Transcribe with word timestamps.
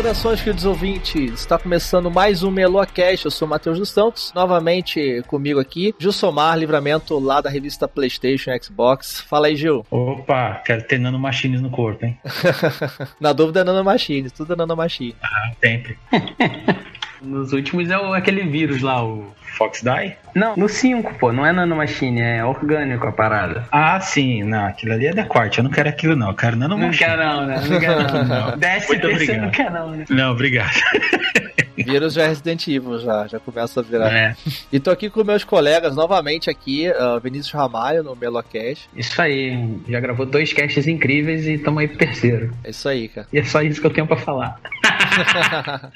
Saudações, 0.00 0.40
queridos 0.40 0.64
ouvintes! 0.64 1.40
Está 1.40 1.58
começando 1.58 2.10
mais 2.10 2.42
um 2.42 2.50
Melocast. 2.50 3.26
Eu 3.26 3.30
sou 3.30 3.46
o 3.46 3.50
Matheus 3.50 3.78
dos 3.78 3.90
Santos. 3.90 4.32
Novamente 4.34 5.22
comigo 5.26 5.60
aqui, 5.60 5.94
Gilsomar 5.98 6.56
Livramento, 6.56 7.18
lá 7.18 7.42
da 7.42 7.50
revista 7.50 7.86
PlayStation 7.86 8.50
Xbox. 8.62 9.20
Fala 9.20 9.48
aí, 9.48 9.56
Gil. 9.56 9.84
Opa, 9.90 10.62
quero 10.64 10.84
ter 10.84 10.98
nanomachines 10.98 11.60
no 11.60 11.68
corpo, 11.68 12.06
hein? 12.06 12.18
Na 13.20 13.34
dúvida, 13.34 13.60
é 13.60 13.64
nanomachines. 13.64 14.32
Tudo 14.32 14.54
é 14.54 14.56
nanomachine. 14.56 15.14
Ah, 15.22 15.52
sempre. 15.62 15.98
Nos 17.20 17.52
últimos 17.52 17.90
é 17.90 17.98
o, 17.98 18.14
aquele 18.14 18.44
vírus 18.44 18.80
lá, 18.80 19.04
o. 19.04 19.30
Fox 19.60 19.82
Die? 19.82 20.16
Não, 20.34 20.56
no 20.56 20.70
5, 20.70 21.16
pô, 21.18 21.34
não 21.34 21.44
é 21.44 21.52
nanomachine, 21.52 22.22
é 22.22 22.42
orgânico 22.42 23.06
a 23.06 23.12
parada. 23.12 23.66
Ah, 23.70 24.00
sim, 24.00 24.42
não, 24.42 24.64
aquilo 24.64 24.94
ali 24.94 25.08
é 25.08 25.12
da 25.12 25.24
corte. 25.26 25.58
Eu 25.58 25.64
não 25.64 25.70
quero 25.70 25.86
aquilo, 25.90 26.16
não. 26.16 26.28
Eu 26.28 26.34
quero 26.34 26.56
Não 26.56 26.66
nanomachine. 26.66 26.96
quer 27.10 27.18
não, 27.18 27.44
né? 27.46 27.60
Não 27.68 27.78
quer 27.78 27.96
não. 27.96 28.24
não. 28.24 28.46
Muito 28.88 29.02
você 29.02 29.12
obrigado. 29.12 29.40
não 29.42 29.50
quer 29.50 29.70
não, 29.70 29.90
né? 29.90 30.04
Não, 30.08 30.32
obrigado. 30.32 30.70
Vírus 31.84 32.14
já 32.14 32.22
é 32.24 32.28
Resident 32.28 32.66
Evil, 32.68 32.98
já. 32.98 33.26
Já 33.26 33.38
começa 33.40 33.80
a 33.80 33.82
virar. 33.82 34.12
É, 34.12 34.36
E 34.72 34.78
tô 34.80 34.90
aqui 34.90 35.08
com 35.10 35.24
meus 35.24 35.44
colegas 35.44 35.94
novamente 35.96 36.48
aqui, 36.50 36.88
uh, 36.90 37.20
Vinícius 37.20 37.52
Ramalho 37.52 38.02
no 38.02 38.14
Melocast. 38.16 38.88
isso 38.96 39.20
aí. 39.20 39.58
Já 39.88 40.00
gravou 40.00 40.26
dois 40.26 40.52
casts 40.52 40.86
incríveis 40.86 41.46
e 41.46 41.58
tamo 41.58 41.78
aí 41.78 41.88
pro 41.88 41.98
terceiro. 41.98 42.52
É 42.64 42.70
isso 42.70 42.88
aí, 42.88 43.08
cara. 43.08 43.26
E 43.32 43.38
é 43.38 43.44
só 43.44 43.62
isso 43.62 43.80
que 43.80 43.86
eu 43.86 43.92
tenho 43.92 44.06
pra 44.06 44.16
falar. 44.16 44.58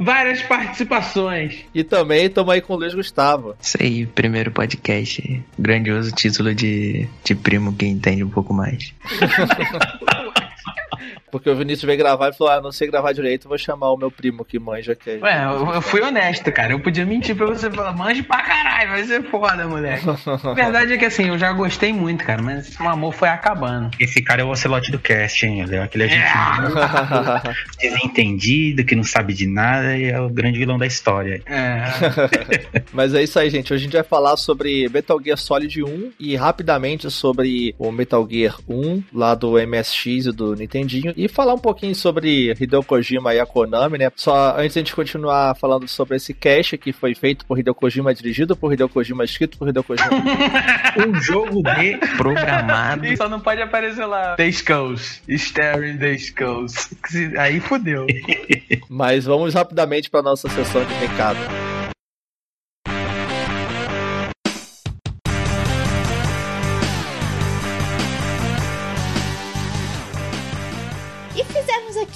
Várias 0.00 0.42
participações. 0.42 1.64
e 1.74 1.82
também 1.84 2.28
tamo 2.28 2.50
aí 2.50 2.60
com 2.60 2.74
o 2.74 2.76
Luiz 2.76 2.94
Gustavo. 2.94 3.54
Isso 3.60 3.76
aí, 3.80 4.06
primeiro 4.06 4.50
podcast. 4.50 5.42
Grandioso 5.58 6.10
título 6.12 6.54
de, 6.54 7.08
de 7.24 7.34
primo 7.34 7.72
que 7.74 7.86
entende 7.86 8.24
um 8.24 8.30
pouco 8.30 8.52
mais. 8.54 8.92
Porque 11.30 11.48
o 11.48 11.56
Vinícius 11.56 11.84
veio 11.84 11.98
gravar 11.98 12.30
e 12.30 12.32
falou: 12.32 12.52
Ah, 12.52 12.60
não 12.60 12.72
sei 12.72 12.88
gravar 12.88 13.12
direito, 13.12 13.48
vou 13.48 13.58
chamar 13.58 13.92
o 13.92 13.96
meu 13.96 14.10
primo 14.10 14.44
que 14.44 14.58
manja 14.58 14.94
que 14.94 15.10
é. 15.10 15.18
Ué, 15.18 15.44
eu, 15.44 15.74
eu 15.74 15.82
fui 15.82 16.00
honesto, 16.00 16.50
cara. 16.52 16.72
Eu 16.72 16.80
podia 16.80 17.06
mentir 17.06 17.36
pra 17.36 17.46
você 17.46 17.70
falar, 17.70 17.92
manje 17.92 18.22
pra 18.22 18.42
caralho, 18.42 18.90
vai 18.90 19.04
ser 19.04 19.22
foda, 19.24 19.66
moleque. 19.66 20.04
A 20.08 20.54
verdade 20.54 20.92
é 20.94 20.98
que 20.98 21.04
assim, 21.04 21.28
eu 21.28 21.38
já 21.38 21.52
gostei 21.52 21.92
muito, 21.92 22.24
cara, 22.24 22.42
mas 22.42 22.78
o 22.78 22.88
amor 22.88 23.12
foi 23.12 23.28
acabando. 23.28 23.90
Esse 23.98 24.22
cara 24.22 24.42
é 24.42 24.44
o 24.44 24.50
Ocelote 24.50 24.90
do 24.90 24.98
cast, 24.98 25.46
hein? 25.46 25.60
Ele 25.60 25.76
é 25.76 25.82
aquele 25.82 26.04
argentino 26.04 26.74
desentendido, 27.80 28.84
que 28.84 28.94
não 28.94 29.04
sabe 29.04 29.34
de 29.34 29.46
nada 29.46 29.96
e 29.96 30.04
é 30.04 30.20
o 30.20 30.28
grande 30.28 30.58
vilão 30.58 30.78
da 30.78 30.86
história. 30.86 31.42
É. 31.46 31.84
Mas 32.92 33.14
é 33.14 33.22
isso 33.22 33.38
aí, 33.38 33.50
gente. 33.50 33.72
Hoje 33.72 33.82
a 33.82 33.84
gente 33.84 33.94
vai 33.94 34.02
falar 34.02 34.36
sobre 34.36 34.88
Metal 34.88 35.20
Gear 35.22 35.36
Solid 35.38 35.82
1 35.82 36.12
e 36.18 36.36
rapidamente 36.36 37.10
sobre 37.10 37.74
o 37.78 37.90
Metal 37.90 38.26
Gear 38.30 38.58
1 38.68 39.02
lá 39.12 39.34
do 39.34 39.52
MSX 39.52 40.26
e 40.26 40.32
do 40.32 40.54
Nintendinho 40.80 41.12
e 41.16 41.28
falar 41.28 41.54
um 41.54 41.58
pouquinho 41.58 41.94
sobre 41.94 42.54
Hideo 42.58 42.82
Kojima 42.82 43.34
e 43.34 43.40
a 43.40 43.46
Konami, 43.46 43.98
né? 43.98 44.10
Só 44.16 44.56
antes 44.56 44.74
de 44.74 44.78
a 44.78 44.82
gente 44.82 44.94
continuar 44.94 45.54
falando 45.56 45.86
sobre 45.86 46.16
esse 46.16 46.32
cast 46.32 46.76
que 46.78 46.92
foi 46.92 47.14
feito 47.14 47.44
por 47.44 47.58
Hideo 47.58 47.74
Kojima, 47.74 48.14
dirigido 48.14 48.56
por 48.56 48.72
Hideo 48.72 48.88
Kojima, 48.88 49.24
escrito 49.24 49.58
por 49.58 49.68
Hideo 49.68 49.84
Kojima. 49.84 50.10
Um 50.96 51.14
jogo 51.20 51.62
de 51.62 51.96
Programado. 52.16 53.06
E 53.06 53.16
só 53.16 53.28
não 53.28 53.40
pode 53.40 53.62
aparecer 53.62 54.04
lá. 54.06 54.34
The 54.34 54.48
Skulls. 54.48 55.22
Staring 55.28 55.98
the 55.98 56.14
Skulls. 56.14 56.90
Aí 57.38 57.60
fudeu. 57.60 58.06
Mas 58.88 59.24
vamos 59.24 59.54
rapidamente 59.54 60.10
para 60.10 60.22
nossa 60.22 60.48
sessão 60.48 60.84
de 60.84 60.94
recado. 60.94 61.38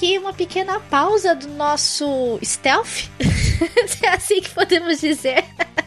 Aqui 0.05 0.19
uma 0.19 0.35
pequena 0.35 0.79
pausa 0.79 1.35
do 1.35 1.49
nosso 1.49 2.39
stealth, 2.45 3.09
se 3.87 4.05
é 4.05 4.11
assim 4.11 4.41
que 4.41 4.51
podemos 4.51 5.01
dizer, 5.01 5.45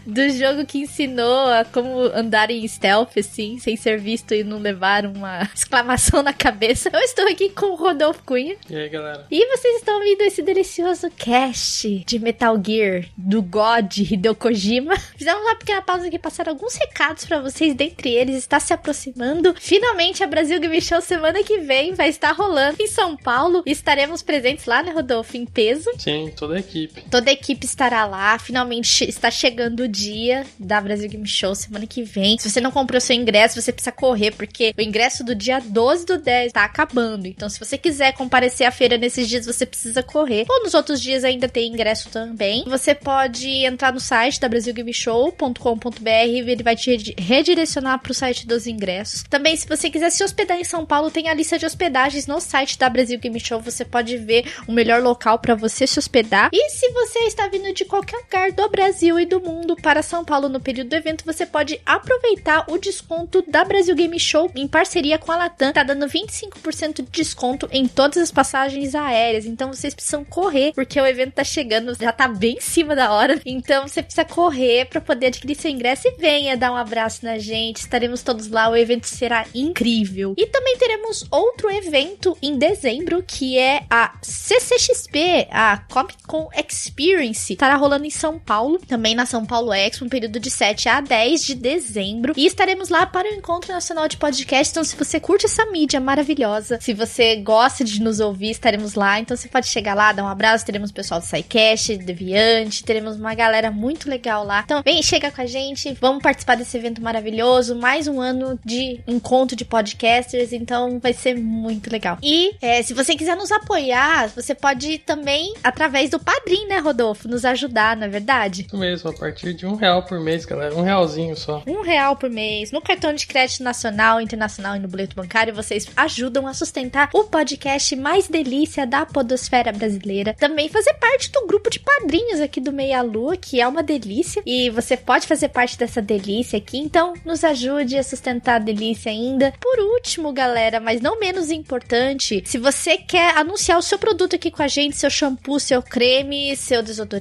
do 0.08 0.30
jogo 0.30 0.66
que 0.66 0.80
ensinou 0.80 1.48
a 1.50 1.66
como 1.66 2.00
andar 2.00 2.50
em 2.50 2.66
stealth, 2.66 3.18
assim, 3.18 3.60
sem 3.60 3.76
ser 3.76 4.00
visto 4.00 4.34
e 4.34 4.44
não 4.44 4.58
levar 4.58 5.06
uma 5.06 5.44
exclamação 5.54 6.24
na 6.24 6.32
cabeça. 6.32 6.90
Eu 6.94 7.02
estou 7.02 7.28
aqui 7.28 7.50
com 7.50 7.68
o 7.68 7.76
Rodolfo 7.76 8.24
Cunha. 8.24 8.56
E 8.70 8.76
aí, 8.76 8.88
galera? 8.88 9.28
E 9.30 9.46
vocês 9.48 9.78
estão 9.78 9.98
ouvindo 9.98 10.22
esse 10.22 10.42
delicioso 10.42 11.12
cast 11.12 12.04
de 12.06 12.20
Metal 12.20 12.58
Gear 12.66 13.06
do 13.18 13.42
God 13.42 13.98
Hideo 13.98 14.34
Kojima. 14.34 14.98
Fizemos 15.18 15.42
uma 15.42 15.56
pequena 15.56 15.82
pausa 15.82 16.08
aqui, 16.08 16.18
passaram 16.18 16.54
alguns 16.54 16.76
recados 16.76 17.26
pra 17.26 17.42
vocês. 17.42 17.76
Dentre 17.76 18.10
eles, 18.10 18.38
está 18.38 18.62
se 18.62 18.74
aproximando. 18.74 19.54
Finalmente, 19.60 20.24
a 20.24 20.28
Brasil 20.28 20.60
Game 20.60 20.80
Show 20.82 21.02
semana 21.02 21.44
que 21.44 21.60
vem 21.60 21.94
vai 21.94 22.08
estar 22.08 22.32
rolando 22.32 22.78
em 22.80 22.88
São 22.88 23.18
Paulo. 23.18 23.62
Estaremos 23.66 24.22
presentes 24.22 24.66
lá, 24.66 24.82
né, 24.82 24.92
Rodolfo? 24.92 25.36
Em 25.36 25.46
peso. 25.46 25.90
Sim, 25.98 26.32
toda 26.36 26.56
a 26.56 26.60
equipe. 26.60 27.04
Toda 27.12 27.30
a 27.30 27.34
equipe 27.34 27.67
estará 27.70 28.06
lá. 28.06 28.38
Finalmente 28.40 29.04
está 29.08 29.30
chegando 29.32 29.82
o 29.82 29.88
dia 29.88 30.46
da 30.60 30.80
Brasil 30.82 31.10
Game 31.10 31.28
Show 31.28 31.54
semana 31.56 31.86
que 31.86 32.04
vem. 32.04 32.38
Se 32.38 32.50
você 32.50 32.62
não 32.62 32.72
comprou 32.72 33.00
seu 33.00 33.16
ingresso, 33.16 33.62
você 33.62 33.72
precisa 33.72 33.92
correr, 33.92 34.32
porque 34.32 34.74
o 34.78 34.82
ingresso 34.82 35.24
do 35.24 35.36
dia 35.36 35.60
12 35.60 36.06
do 36.06 36.18
10 36.18 36.52
tá 36.54 36.64
acabando. 36.64 37.28
Então, 37.28 37.50
se 37.50 37.60
você 37.60 37.78
quiser 37.78 38.14
comparecer 38.14 38.68
à 38.68 38.72
feira 38.72 38.98
nesses 38.98 39.28
dias, 39.28 39.46
você 39.46 39.66
precisa 39.66 40.02
correr. 40.04 40.46
Ou 40.50 40.64
nos 40.64 40.74
outros 40.74 41.02
dias 41.02 41.24
ainda 41.24 41.48
tem 41.48 41.68
ingresso 41.72 42.10
também. 42.10 42.64
Você 42.68 42.94
pode 42.96 43.48
entrar 43.66 43.94
no 43.94 44.00
site 44.00 44.40
da 44.40 44.48
brasilgameshow.com.br 44.50 46.10
e 46.28 46.40
ele 46.40 46.64
vai 46.64 46.76
te 46.76 46.92
redi- 46.92 47.16
redirecionar 47.18 48.00
pro 48.00 48.14
site 48.14 48.48
dos 48.48 48.68
ingressos. 48.68 49.24
Também, 49.30 49.56
se 49.56 49.68
você 49.68 49.90
quiser 49.90 50.10
se 50.10 50.24
hospedar 50.24 50.60
em 50.60 50.64
São 50.64 50.86
Paulo, 50.86 51.12
tem 51.12 51.30
a 51.30 51.34
lista 51.34 51.58
de 51.58 51.66
hospedagens 51.66 52.28
no 52.28 52.40
site 52.40 52.78
da 52.78 52.90
Brasil 52.90 53.20
Game 53.20 53.40
Show. 53.40 53.60
Você 53.62 53.84
pode 53.86 54.18
ver 54.18 54.46
o 54.68 54.72
melhor 54.72 55.02
local 55.02 55.40
para 55.40 55.56
você 55.56 55.86
se 55.88 56.00
hospedar. 56.00 56.50
E 56.54 56.70
se 56.70 56.92
você 56.92 57.20
está 57.20 57.47
vindo 57.50 57.74
de 57.74 57.86
qualquer 57.86 58.18
lugar 58.18 58.52
do 58.52 58.70
Brasil 58.70 59.20
e 59.20 59.26
do 59.26 59.40
mundo 59.40 59.76
para 59.76 60.02
São 60.02 60.24
Paulo 60.24 60.50
no 60.50 60.60
período 60.60 60.90
do 60.90 60.96
evento, 60.96 61.26
você 61.26 61.46
pode 61.46 61.80
aproveitar 61.86 62.66
o 62.70 62.78
desconto 62.78 63.44
da 63.48 63.64
Brasil 63.64 63.96
Game 63.96 64.20
Show 64.20 64.52
em 64.56 64.68
parceria 64.68 65.18
com 65.18 65.32
a 65.32 65.38
Latam. 65.38 65.72
Tá 65.72 65.84
dando 65.84 66.08
25% 66.08 66.96
de 67.04 67.12
desconto 67.12 67.68
em 67.72 67.88
todas 67.88 68.18
as 68.18 68.32
passagens 68.32 68.96
aéreas. 68.96 69.46
Então 69.46 69.72
vocês 69.72 69.94
precisam 69.94 70.24
correr, 70.24 70.74
porque 70.74 71.00
o 71.00 71.06
evento 71.06 71.34
tá 71.34 71.44
chegando, 71.44 71.96
já 72.00 72.12
tá 72.12 72.28
bem 72.28 72.58
em 72.58 72.62
cima 72.62 72.96
da 72.96 73.12
hora. 73.12 73.40
Então 73.46 73.88
você 73.88 74.02
precisa 74.04 74.26
correr 74.26 74.86
para 74.86 75.00
poder 75.00 75.28
adquirir 75.28 75.56
seu 75.56 75.72
ingresso 75.72 76.08
e 76.08 76.18
venha 76.18 76.58
dar 76.58 76.72
um 76.72 76.76
abraço 76.76 77.24
na 77.26 77.38
gente. 77.38 77.78
Estaremos 77.78 78.24
todos 78.24 78.48
lá, 78.50 78.70
o 78.70 78.76
evento 78.76 79.06
será 79.08 79.46
incrível. 79.54 80.34
E 80.38 80.46
também 80.48 80.78
teremos 80.78 81.26
outro 81.32 81.70
evento 81.70 82.38
em 82.42 82.58
dezembro, 82.58 83.24
que 83.24 83.58
é 83.58 83.84
a 83.90 84.18
CCXP, 84.22 85.48
a 85.52 85.78
Comic 85.90 86.24
Con 86.28 86.50
Experience. 86.58 87.37
Estará 87.54 87.76
rolando 87.76 88.06
em 88.06 88.10
São 88.10 88.40
Paulo, 88.40 88.80
também 88.88 89.16
na 89.16 89.26
São 89.26 89.46
Paulo 89.46 89.74
Expo, 89.74 90.06
um 90.06 90.10
período 90.10 90.40
de 90.40 90.50
7 90.50 90.90
a 90.90 91.02
10 91.02 91.44
de 91.44 91.56
dezembro. 91.56 92.34
E 92.36 92.46
estaremos 92.46 92.90
lá 92.90 93.06
para 93.06 93.30
o 93.30 93.34
Encontro 93.34 93.72
Nacional 93.72 94.08
de 94.08 94.18
Podcast. 94.18 94.72
Então, 94.72 94.84
se 94.84 94.96
você 94.96 95.20
curte 95.20 95.46
essa 95.46 95.66
mídia 95.66 96.00
maravilhosa, 96.00 96.80
se 96.82 96.94
você 96.94 97.36
gosta 97.38 97.84
de 97.84 98.02
nos 98.02 98.20
ouvir, 98.20 98.52
estaremos 98.52 98.96
lá. 98.96 99.20
Então, 99.20 99.36
você 99.36 99.48
pode 99.48 99.68
chegar 99.68 99.94
lá, 99.94 100.12
dar 100.12 100.24
um 100.24 100.28
abraço. 100.28 100.66
Teremos 100.66 100.90
o 100.90 100.94
pessoal 100.94 101.20
do 101.20 101.26
SciCast, 101.26 101.98
Deviante, 101.98 102.84
teremos 102.84 103.18
uma 103.18 103.34
galera 103.34 103.72
muito 103.72 104.10
legal 104.10 104.44
lá. 104.44 104.62
Então, 104.66 104.82
vem, 104.84 105.02
chega 105.02 105.32
com 105.32 105.42
a 105.42 105.46
gente, 105.46 105.96
vamos 106.00 106.22
participar 106.22 106.56
desse 106.56 106.78
evento 106.78 107.02
maravilhoso. 107.02 107.76
Mais 107.76 108.08
um 108.08 108.20
ano 108.20 108.60
de 108.64 109.00
encontro 109.08 109.56
de 109.56 109.66
podcasters, 109.66 110.54
então 110.54 111.00
vai 111.00 111.14
ser 111.14 111.36
muito 111.36 111.92
legal. 111.92 112.18
E 112.22 112.56
é, 112.62 112.82
se 112.82 112.94
você 112.94 113.16
quiser 113.16 113.36
nos 113.36 113.52
apoiar, 113.52 114.30
você 114.30 114.56
pode 114.56 114.98
também, 115.00 115.54
através 115.64 116.10
do 116.10 116.20
Padrim, 116.20 116.66
né, 116.68 116.80
Rodolfo, 116.80 117.27
nos 117.28 117.46
ajudar, 117.46 117.96
não 117.96 118.06
é 118.06 118.10
verdade? 118.10 118.66
Isso 118.66 118.78
mesmo, 118.78 119.10
a 119.10 119.14
partir 119.14 119.54
de 119.54 119.66
um 119.66 119.76
real 119.76 120.04
por 120.04 120.20
mês, 120.20 120.46
galera. 120.46 120.76
Um 120.76 120.82
realzinho 120.82 121.36
só. 121.36 121.64
Um 121.68 121.82
real 121.82 122.16
por 122.16 122.30
mês, 122.30 122.72
no 122.72 122.82
cartão 122.82 123.14
de 123.14 123.28
crédito 123.28 123.64
nacional, 123.64 124.22
internacional 124.22 124.76
e 124.76 124.80
no 124.80 124.88
boleto 124.88 125.16
bancário, 125.16 125.54
vocês 125.54 125.88
ajudam 125.96 126.48
a 126.48 126.54
sustentar 126.54 127.10
o 127.14 127.24
podcast 127.26 127.96
mais 127.96 128.28
delícia 128.28 128.86
da 128.86 129.06
podosfera 129.06 129.72
brasileira. 129.72 130.34
Também 130.34 130.70
fazer 130.70 130.94
parte 130.96 131.32
do 131.32 131.46
grupo 131.46 131.70
de 131.70 131.80
padrinhos 131.80 132.40
aqui 132.40 132.60
do 132.60 132.72
Meia 132.72 133.02
Lua, 133.02 133.38
que 133.38 133.60
é 133.60 133.68
uma 133.68 133.84
delícia. 133.84 134.42
E 134.46 134.70
você 134.70 134.96
pode 134.96 135.28
fazer 135.28 135.50
parte 135.50 135.78
dessa 135.78 136.02
delícia 136.02 136.58
aqui, 136.58 136.78
então 136.78 137.14
nos 137.26 137.44
ajude 137.44 137.98
a 137.98 138.04
sustentar 138.04 138.56
a 138.56 138.60
delícia 138.60 139.12
ainda. 139.12 139.54
Por 139.60 139.80
último, 139.80 140.32
galera, 140.32 140.80
mas 140.80 141.02
não 141.02 141.20
menos 141.20 141.52
importante, 141.52 142.44
se 142.46 142.58
você 142.58 142.98
quer 142.98 143.38
anunciar 143.38 143.78
o 143.78 143.82
seu 143.82 143.98
produto 143.98 144.36
aqui 144.36 144.52
com 144.52 144.64
a 144.64 144.68
gente, 144.68 144.98
seu 144.98 145.10
shampoo, 145.10 145.60
seu 145.60 145.82
creme, 145.82 146.56
seu 146.56 146.82
desodorante, 146.82 147.17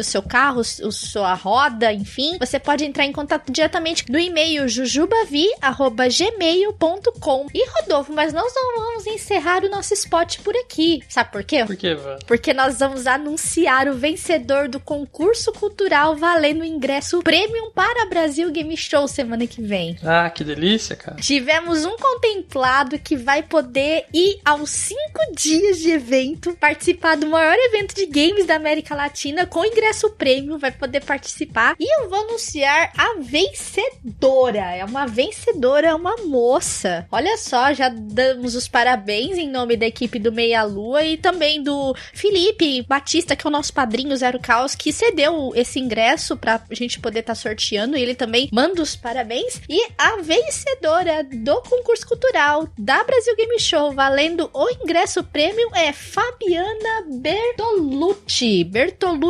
o 0.00 0.04
seu 0.04 0.22
carro, 0.22 0.60
o 0.60 0.92
sua 0.92 1.34
roda, 1.34 1.92
enfim, 1.92 2.38
você 2.38 2.58
pode 2.58 2.82
entrar 2.84 3.04
em 3.04 3.12
contato 3.12 3.52
diretamente 3.52 4.10
no 4.10 4.18
e-mail 4.18 4.66
jujubavi@gmail.com. 4.68 7.46
E 7.52 7.68
Rodolfo, 7.70 8.12
mas 8.12 8.32
nós 8.32 8.52
não 8.54 8.78
vamos 8.78 9.06
encerrar 9.06 9.62
o 9.64 9.68
nosso 9.68 9.92
spot 9.94 10.38
por 10.40 10.54
aqui. 10.56 11.02
Sabe 11.08 11.32
por 11.32 11.42
quê? 11.44 11.64
Por 11.64 11.76
quê? 11.76 11.96
Porque 12.26 12.52
nós 12.52 12.78
vamos 12.78 13.06
anunciar 13.06 13.88
o 13.88 13.94
vencedor 13.94 14.68
do 14.68 14.78
concurso 14.80 15.52
cultural 15.52 16.16
valendo 16.16 16.64
ingresso 16.64 17.22
premium 17.22 17.70
para 17.70 18.06
Brasil 18.06 18.50
Game 18.50 18.76
Show 18.76 19.06
semana 19.08 19.46
que 19.46 19.62
vem. 19.62 19.96
Ah, 20.02 20.28
que 20.30 20.44
delícia, 20.44 20.96
cara. 20.96 21.16
Tivemos 21.16 21.84
um 21.84 21.96
contemplado 21.96 22.98
que 22.98 23.16
vai 23.16 23.42
poder 23.42 24.06
ir 24.12 24.40
aos 24.44 24.70
cinco 24.70 25.20
dias 25.34 25.78
de 25.78 25.90
evento, 25.90 26.56
participar 26.60 27.16
do 27.16 27.26
maior 27.26 27.56
evento 27.58 27.94
de 27.94 28.06
games 28.06 28.46
da 28.46 28.56
América 28.56 28.94
Latina 28.94 29.33
com 29.46 29.64
ingresso 29.64 30.10
premium, 30.10 30.58
vai 30.58 30.70
poder 30.70 31.02
participar. 31.04 31.74
E 31.78 32.00
eu 32.00 32.08
vou 32.08 32.20
anunciar 32.20 32.92
a 32.96 33.16
vencedora. 33.20 34.76
É 34.76 34.84
uma 34.84 35.06
vencedora, 35.06 35.96
uma 35.96 36.16
moça. 36.18 37.06
Olha 37.10 37.36
só, 37.36 37.72
já 37.72 37.88
damos 37.88 38.54
os 38.54 38.68
parabéns 38.68 39.36
em 39.36 39.48
nome 39.48 39.76
da 39.76 39.86
equipe 39.86 40.18
do 40.18 40.32
Meia 40.32 40.62
Lua 40.62 41.04
e 41.04 41.16
também 41.16 41.62
do 41.62 41.94
Felipe 42.12 42.82
Batista, 42.82 43.34
que 43.34 43.46
é 43.46 43.48
o 43.48 43.52
nosso 43.52 43.72
padrinho 43.72 44.16
Zero 44.16 44.38
Caos, 44.38 44.74
que 44.74 44.92
cedeu 44.92 45.52
esse 45.54 45.80
ingresso 45.80 46.36
pra 46.36 46.60
gente 46.70 47.00
poder 47.00 47.20
estar 47.20 47.32
tá 47.34 47.40
sorteando. 47.40 47.96
E 47.96 48.02
ele 48.02 48.14
também 48.14 48.48
manda 48.52 48.80
os 48.80 48.94
parabéns. 48.94 49.60
E 49.68 49.84
a 49.98 50.16
vencedora 50.22 51.24
do 51.24 51.60
concurso 51.62 52.06
cultural 52.06 52.68
da 52.78 53.02
Brasil 53.02 53.34
Game 53.36 53.58
Show, 53.58 53.92
valendo 53.92 54.48
o 54.52 54.68
ingresso 54.70 55.24
premium, 55.24 55.74
é 55.74 55.92
Fabiana 55.92 57.06
Bertolucci. 57.10 58.64
Bertolucci. 58.64 59.23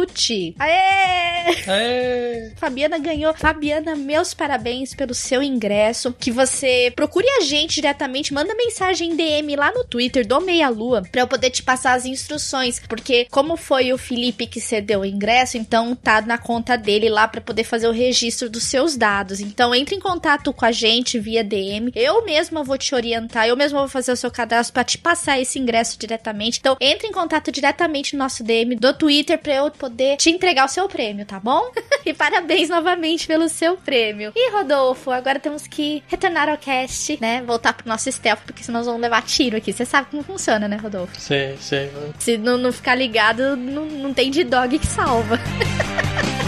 Aê! 0.58 1.44
Aê! 1.68 2.52
Fabiana 2.56 2.98
ganhou. 2.98 3.34
Fabiana, 3.34 3.94
meus 3.94 4.34
parabéns 4.34 4.94
pelo 4.94 5.14
seu 5.14 5.42
ingresso. 5.42 6.12
Que 6.18 6.30
você 6.30 6.92
procure 6.96 7.26
a 7.38 7.40
gente 7.40 7.76
diretamente, 7.76 8.32
manda 8.32 8.54
mensagem 8.54 9.14
DM 9.14 9.56
lá 9.56 9.72
no 9.72 9.84
Twitter 9.84 10.26
do 10.26 10.40
Meia 10.40 10.68
Lua 10.68 11.02
pra 11.10 11.22
eu 11.22 11.26
poder 11.26 11.50
te 11.50 11.62
passar 11.62 11.94
as 11.94 12.06
instruções. 12.06 12.80
Porque, 12.88 13.26
como 13.30 13.56
foi 13.56 13.92
o 13.92 13.98
Felipe 13.98 14.46
que 14.46 14.60
cedeu 14.60 15.00
o 15.00 15.06
ingresso, 15.06 15.56
então 15.56 15.94
tá 15.94 16.20
na 16.20 16.38
conta 16.38 16.76
dele 16.76 17.08
lá 17.08 17.28
para 17.28 17.40
poder 17.40 17.64
fazer 17.64 17.88
o 17.88 17.92
registro 17.92 18.48
dos 18.48 18.64
seus 18.64 18.96
dados. 18.96 19.40
Então, 19.40 19.74
entre 19.74 19.94
em 19.94 20.00
contato 20.00 20.52
com 20.52 20.64
a 20.64 20.72
gente 20.72 21.18
via 21.18 21.44
DM. 21.44 21.92
Eu 21.94 22.24
mesma 22.24 22.64
vou 22.64 22.78
te 22.78 22.94
orientar, 22.94 23.46
eu 23.46 23.56
mesma 23.56 23.80
vou 23.80 23.88
fazer 23.88 24.12
o 24.12 24.16
seu 24.16 24.30
cadastro 24.30 24.72
para 24.72 24.84
te 24.84 24.98
passar 24.98 25.40
esse 25.40 25.58
ingresso 25.58 25.98
diretamente. 25.98 26.58
Então, 26.58 26.76
entre 26.80 27.08
em 27.08 27.12
contato 27.12 27.52
diretamente 27.52 28.14
no 28.14 28.20
nosso 28.20 28.42
DM 28.42 28.76
do 28.76 28.92
Twitter 28.94 29.38
para 29.38 29.54
eu 29.54 29.70
poder 29.84 30.16
te 30.16 30.30
entregar 30.30 30.64
o 30.64 30.68
seu 30.68 30.88
prêmio, 30.88 31.26
tá 31.26 31.38
bom? 31.38 31.70
e 32.06 32.14
parabéns 32.14 32.70
novamente 32.70 33.26
pelo 33.26 33.48
seu 33.50 33.76
prêmio. 33.76 34.32
E 34.34 34.50
Rodolfo, 34.50 35.10
agora 35.10 35.38
temos 35.38 35.66
que 35.66 36.02
retornar 36.08 36.48
ao 36.48 36.56
cast, 36.56 37.18
né? 37.20 37.42
Voltar 37.42 37.74
pro 37.74 37.86
nosso 37.86 38.10
stealth, 38.10 38.40
porque 38.46 38.62
senão 38.62 38.80
nós 38.80 38.86
vamos 38.86 39.02
levar 39.02 39.22
tiro 39.22 39.56
aqui. 39.56 39.72
Você 39.72 39.84
sabe 39.84 40.08
como 40.10 40.22
funciona, 40.22 40.66
né, 40.66 40.76
Rodolfo? 40.76 41.20
Sei, 41.20 41.56
sei. 41.60 41.88
Van. 41.88 42.12
Se 42.18 42.38
não, 42.38 42.56
não 42.56 42.72
ficar 42.72 42.94
ligado, 42.94 43.56
não, 43.56 43.84
não 43.84 44.14
tem 44.14 44.30
de 44.30 44.42
dog 44.42 44.78
que 44.78 44.86
salva. 44.86 45.38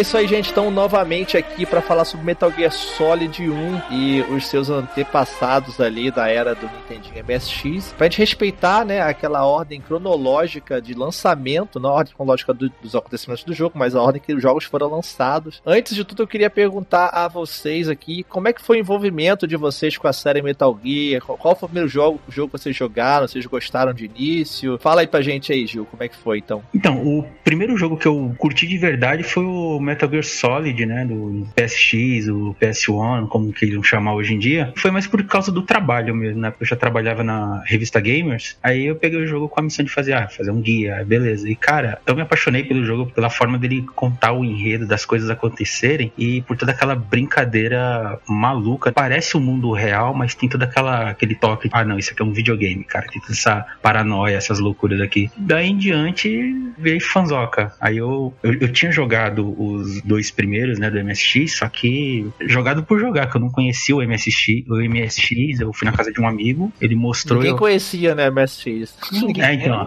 É 0.00 0.02
isso 0.02 0.16
aí, 0.16 0.26
gente. 0.26 0.50
Então, 0.50 0.70
novamente 0.70 1.36
aqui 1.36 1.66
para 1.66 1.82
falar 1.82 2.06
sobre 2.06 2.24
Metal 2.24 2.50
Gear 2.50 2.72
Solid 2.72 3.50
1 3.50 3.82
e 3.90 4.22
os 4.34 4.46
seus 4.46 4.70
antepassados 4.70 5.78
ali 5.78 6.10
da 6.10 6.26
era 6.26 6.54
do 6.54 6.66
Nintendinho 6.66 7.22
MSX. 7.22 7.92
Pra 7.98 8.06
gente 8.06 8.20
respeitar, 8.20 8.82
né, 8.82 9.02
aquela 9.02 9.44
ordem 9.44 9.78
cronológica 9.78 10.80
de 10.80 10.94
lançamento, 10.94 11.78
não 11.78 11.90
a 11.90 11.96
ordem 11.96 12.14
cronológica 12.14 12.54
do, 12.54 12.72
dos 12.82 12.96
acontecimentos 12.96 13.44
do 13.44 13.52
jogo, 13.52 13.78
mas 13.78 13.94
a 13.94 14.00
ordem 14.00 14.22
que 14.22 14.32
os 14.32 14.40
jogos 14.40 14.64
foram 14.64 14.88
lançados. 14.88 15.60
Antes 15.66 15.94
de 15.94 16.02
tudo, 16.02 16.22
eu 16.22 16.26
queria 16.26 16.48
perguntar 16.48 17.08
a 17.08 17.28
vocês 17.28 17.86
aqui, 17.86 18.22
como 18.22 18.48
é 18.48 18.54
que 18.54 18.62
foi 18.62 18.78
o 18.78 18.80
envolvimento 18.80 19.46
de 19.46 19.54
vocês 19.54 19.98
com 19.98 20.08
a 20.08 20.14
série 20.14 20.40
Metal 20.40 20.80
Gear? 20.82 21.20
Qual, 21.20 21.36
qual 21.36 21.54
foi 21.54 21.66
o 21.66 21.68
primeiro 21.68 21.90
jogo, 21.90 22.18
jogo 22.26 22.52
que 22.52 22.58
vocês 22.58 22.74
jogaram? 22.74 23.28
Vocês 23.28 23.44
gostaram 23.44 23.92
de 23.92 24.06
início? 24.06 24.78
Fala 24.78 25.02
aí 25.02 25.06
pra 25.06 25.20
gente 25.20 25.52
aí, 25.52 25.66
Gil, 25.66 25.84
como 25.84 26.02
é 26.02 26.08
que 26.08 26.16
foi 26.16 26.38
então? 26.38 26.62
Então, 26.74 27.06
o 27.06 27.22
primeiro 27.44 27.76
jogo 27.76 27.98
que 27.98 28.08
eu 28.08 28.34
curti 28.38 28.66
de 28.66 28.78
verdade 28.78 29.22
foi 29.22 29.44
o 29.44 29.78
Metal 29.90 30.08
Gear 30.08 30.24
Solid, 30.24 30.86
né? 30.86 31.04
Do 31.04 31.46
PSX, 31.54 32.28
o 32.28 32.54
PS1, 32.60 33.28
como 33.28 33.52
queiram 33.52 33.82
chamar 33.82 34.14
hoje 34.14 34.34
em 34.34 34.38
dia. 34.38 34.72
Foi 34.76 34.90
mais 34.90 35.06
por 35.06 35.22
causa 35.24 35.50
do 35.50 35.62
trabalho 35.62 36.14
mesmo, 36.14 36.40
né? 36.40 36.50
Porque 36.50 36.64
eu 36.64 36.68
já 36.68 36.76
trabalhava 36.76 37.24
na 37.24 37.62
revista 37.66 38.00
Gamers. 38.00 38.56
Aí 38.62 38.86
eu 38.86 38.94
peguei 38.94 39.20
o 39.20 39.26
jogo 39.26 39.48
com 39.48 39.58
a 39.58 39.62
missão 39.62 39.84
de 39.84 39.90
fazer, 39.90 40.12
ah, 40.12 40.28
fazer 40.28 40.52
um 40.52 40.60
guia, 40.60 41.04
beleza. 41.04 41.48
E 41.48 41.56
cara, 41.56 42.00
eu 42.06 42.14
me 42.14 42.22
apaixonei 42.22 42.62
pelo 42.62 42.84
jogo 42.84 43.10
pela 43.12 43.28
forma 43.28 43.58
dele 43.58 43.84
contar 43.94 44.32
o 44.32 44.44
enredo 44.44 44.86
das 44.86 45.04
coisas 45.04 45.28
acontecerem 45.28 46.12
e 46.16 46.42
por 46.42 46.56
toda 46.56 46.70
aquela 46.70 46.94
brincadeira 46.94 48.18
maluca. 48.28 48.92
Parece 48.92 49.36
o 49.36 49.40
um 49.40 49.42
mundo 49.42 49.72
real, 49.72 50.14
mas 50.14 50.34
tem 50.34 50.48
toda 50.48 50.66
aquela 50.66 51.10
aquele 51.10 51.34
toque. 51.34 51.68
Ah, 51.72 51.84
não, 51.84 51.98
isso 51.98 52.12
aqui 52.12 52.22
é 52.22 52.24
um 52.24 52.32
videogame, 52.32 52.84
cara. 52.84 53.06
Tem 53.08 53.20
toda 53.20 53.32
essa 53.32 53.66
paranoia, 53.82 54.36
essas 54.36 54.60
loucuras 54.60 55.00
aqui. 55.00 55.30
Daí 55.36 55.68
em 55.68 55.76
diante 55.76 56.54
veio 56.78 57.00
fanzoca. 57.00 57.72
Aí 57.80 57.96
eu, 57.96 58.32
eu, 58.42 58.54
eu 58.54 58.72
tinha 58.72 58.92
jogado 58.92 59.44
os 59.80 60.02
dois 60.02 60.30
primeiros, 60.30 60.78
né, 60.78 60.90
do 60.90 61.02
MSX, 61.02 61.58
só 61.58 61.68
que 61.68 62.26
jogado 62.40 62.82
por 62.82 62.98
jogar, 62.98 63.26
que 63.26 63.36
eu 63.36 63.40
não 63.40 63.50
conhecia 63.50 63.94
o 63.96 64.02
MSX, 64.02 64.68
o 64.68 64.76
MSX, 64.76 65.60
eu 65.60 65.72
fui 65.72 65.86
na 65.86 65.92
casa 65.92 66.12
de 66.12 66.20
um 66.20 66.28
amigo, 66.28 66.72
ele 66.80 66.94
mostrou. 66.94 67.38
Ninguém 67.38 67.52
eu... 67.52 67.58
conhecia, 67.58 68.14
né, 68.14 68.30
MSX. 68.30 68.96
É, 69.38 69.54
então, 69.54 69.86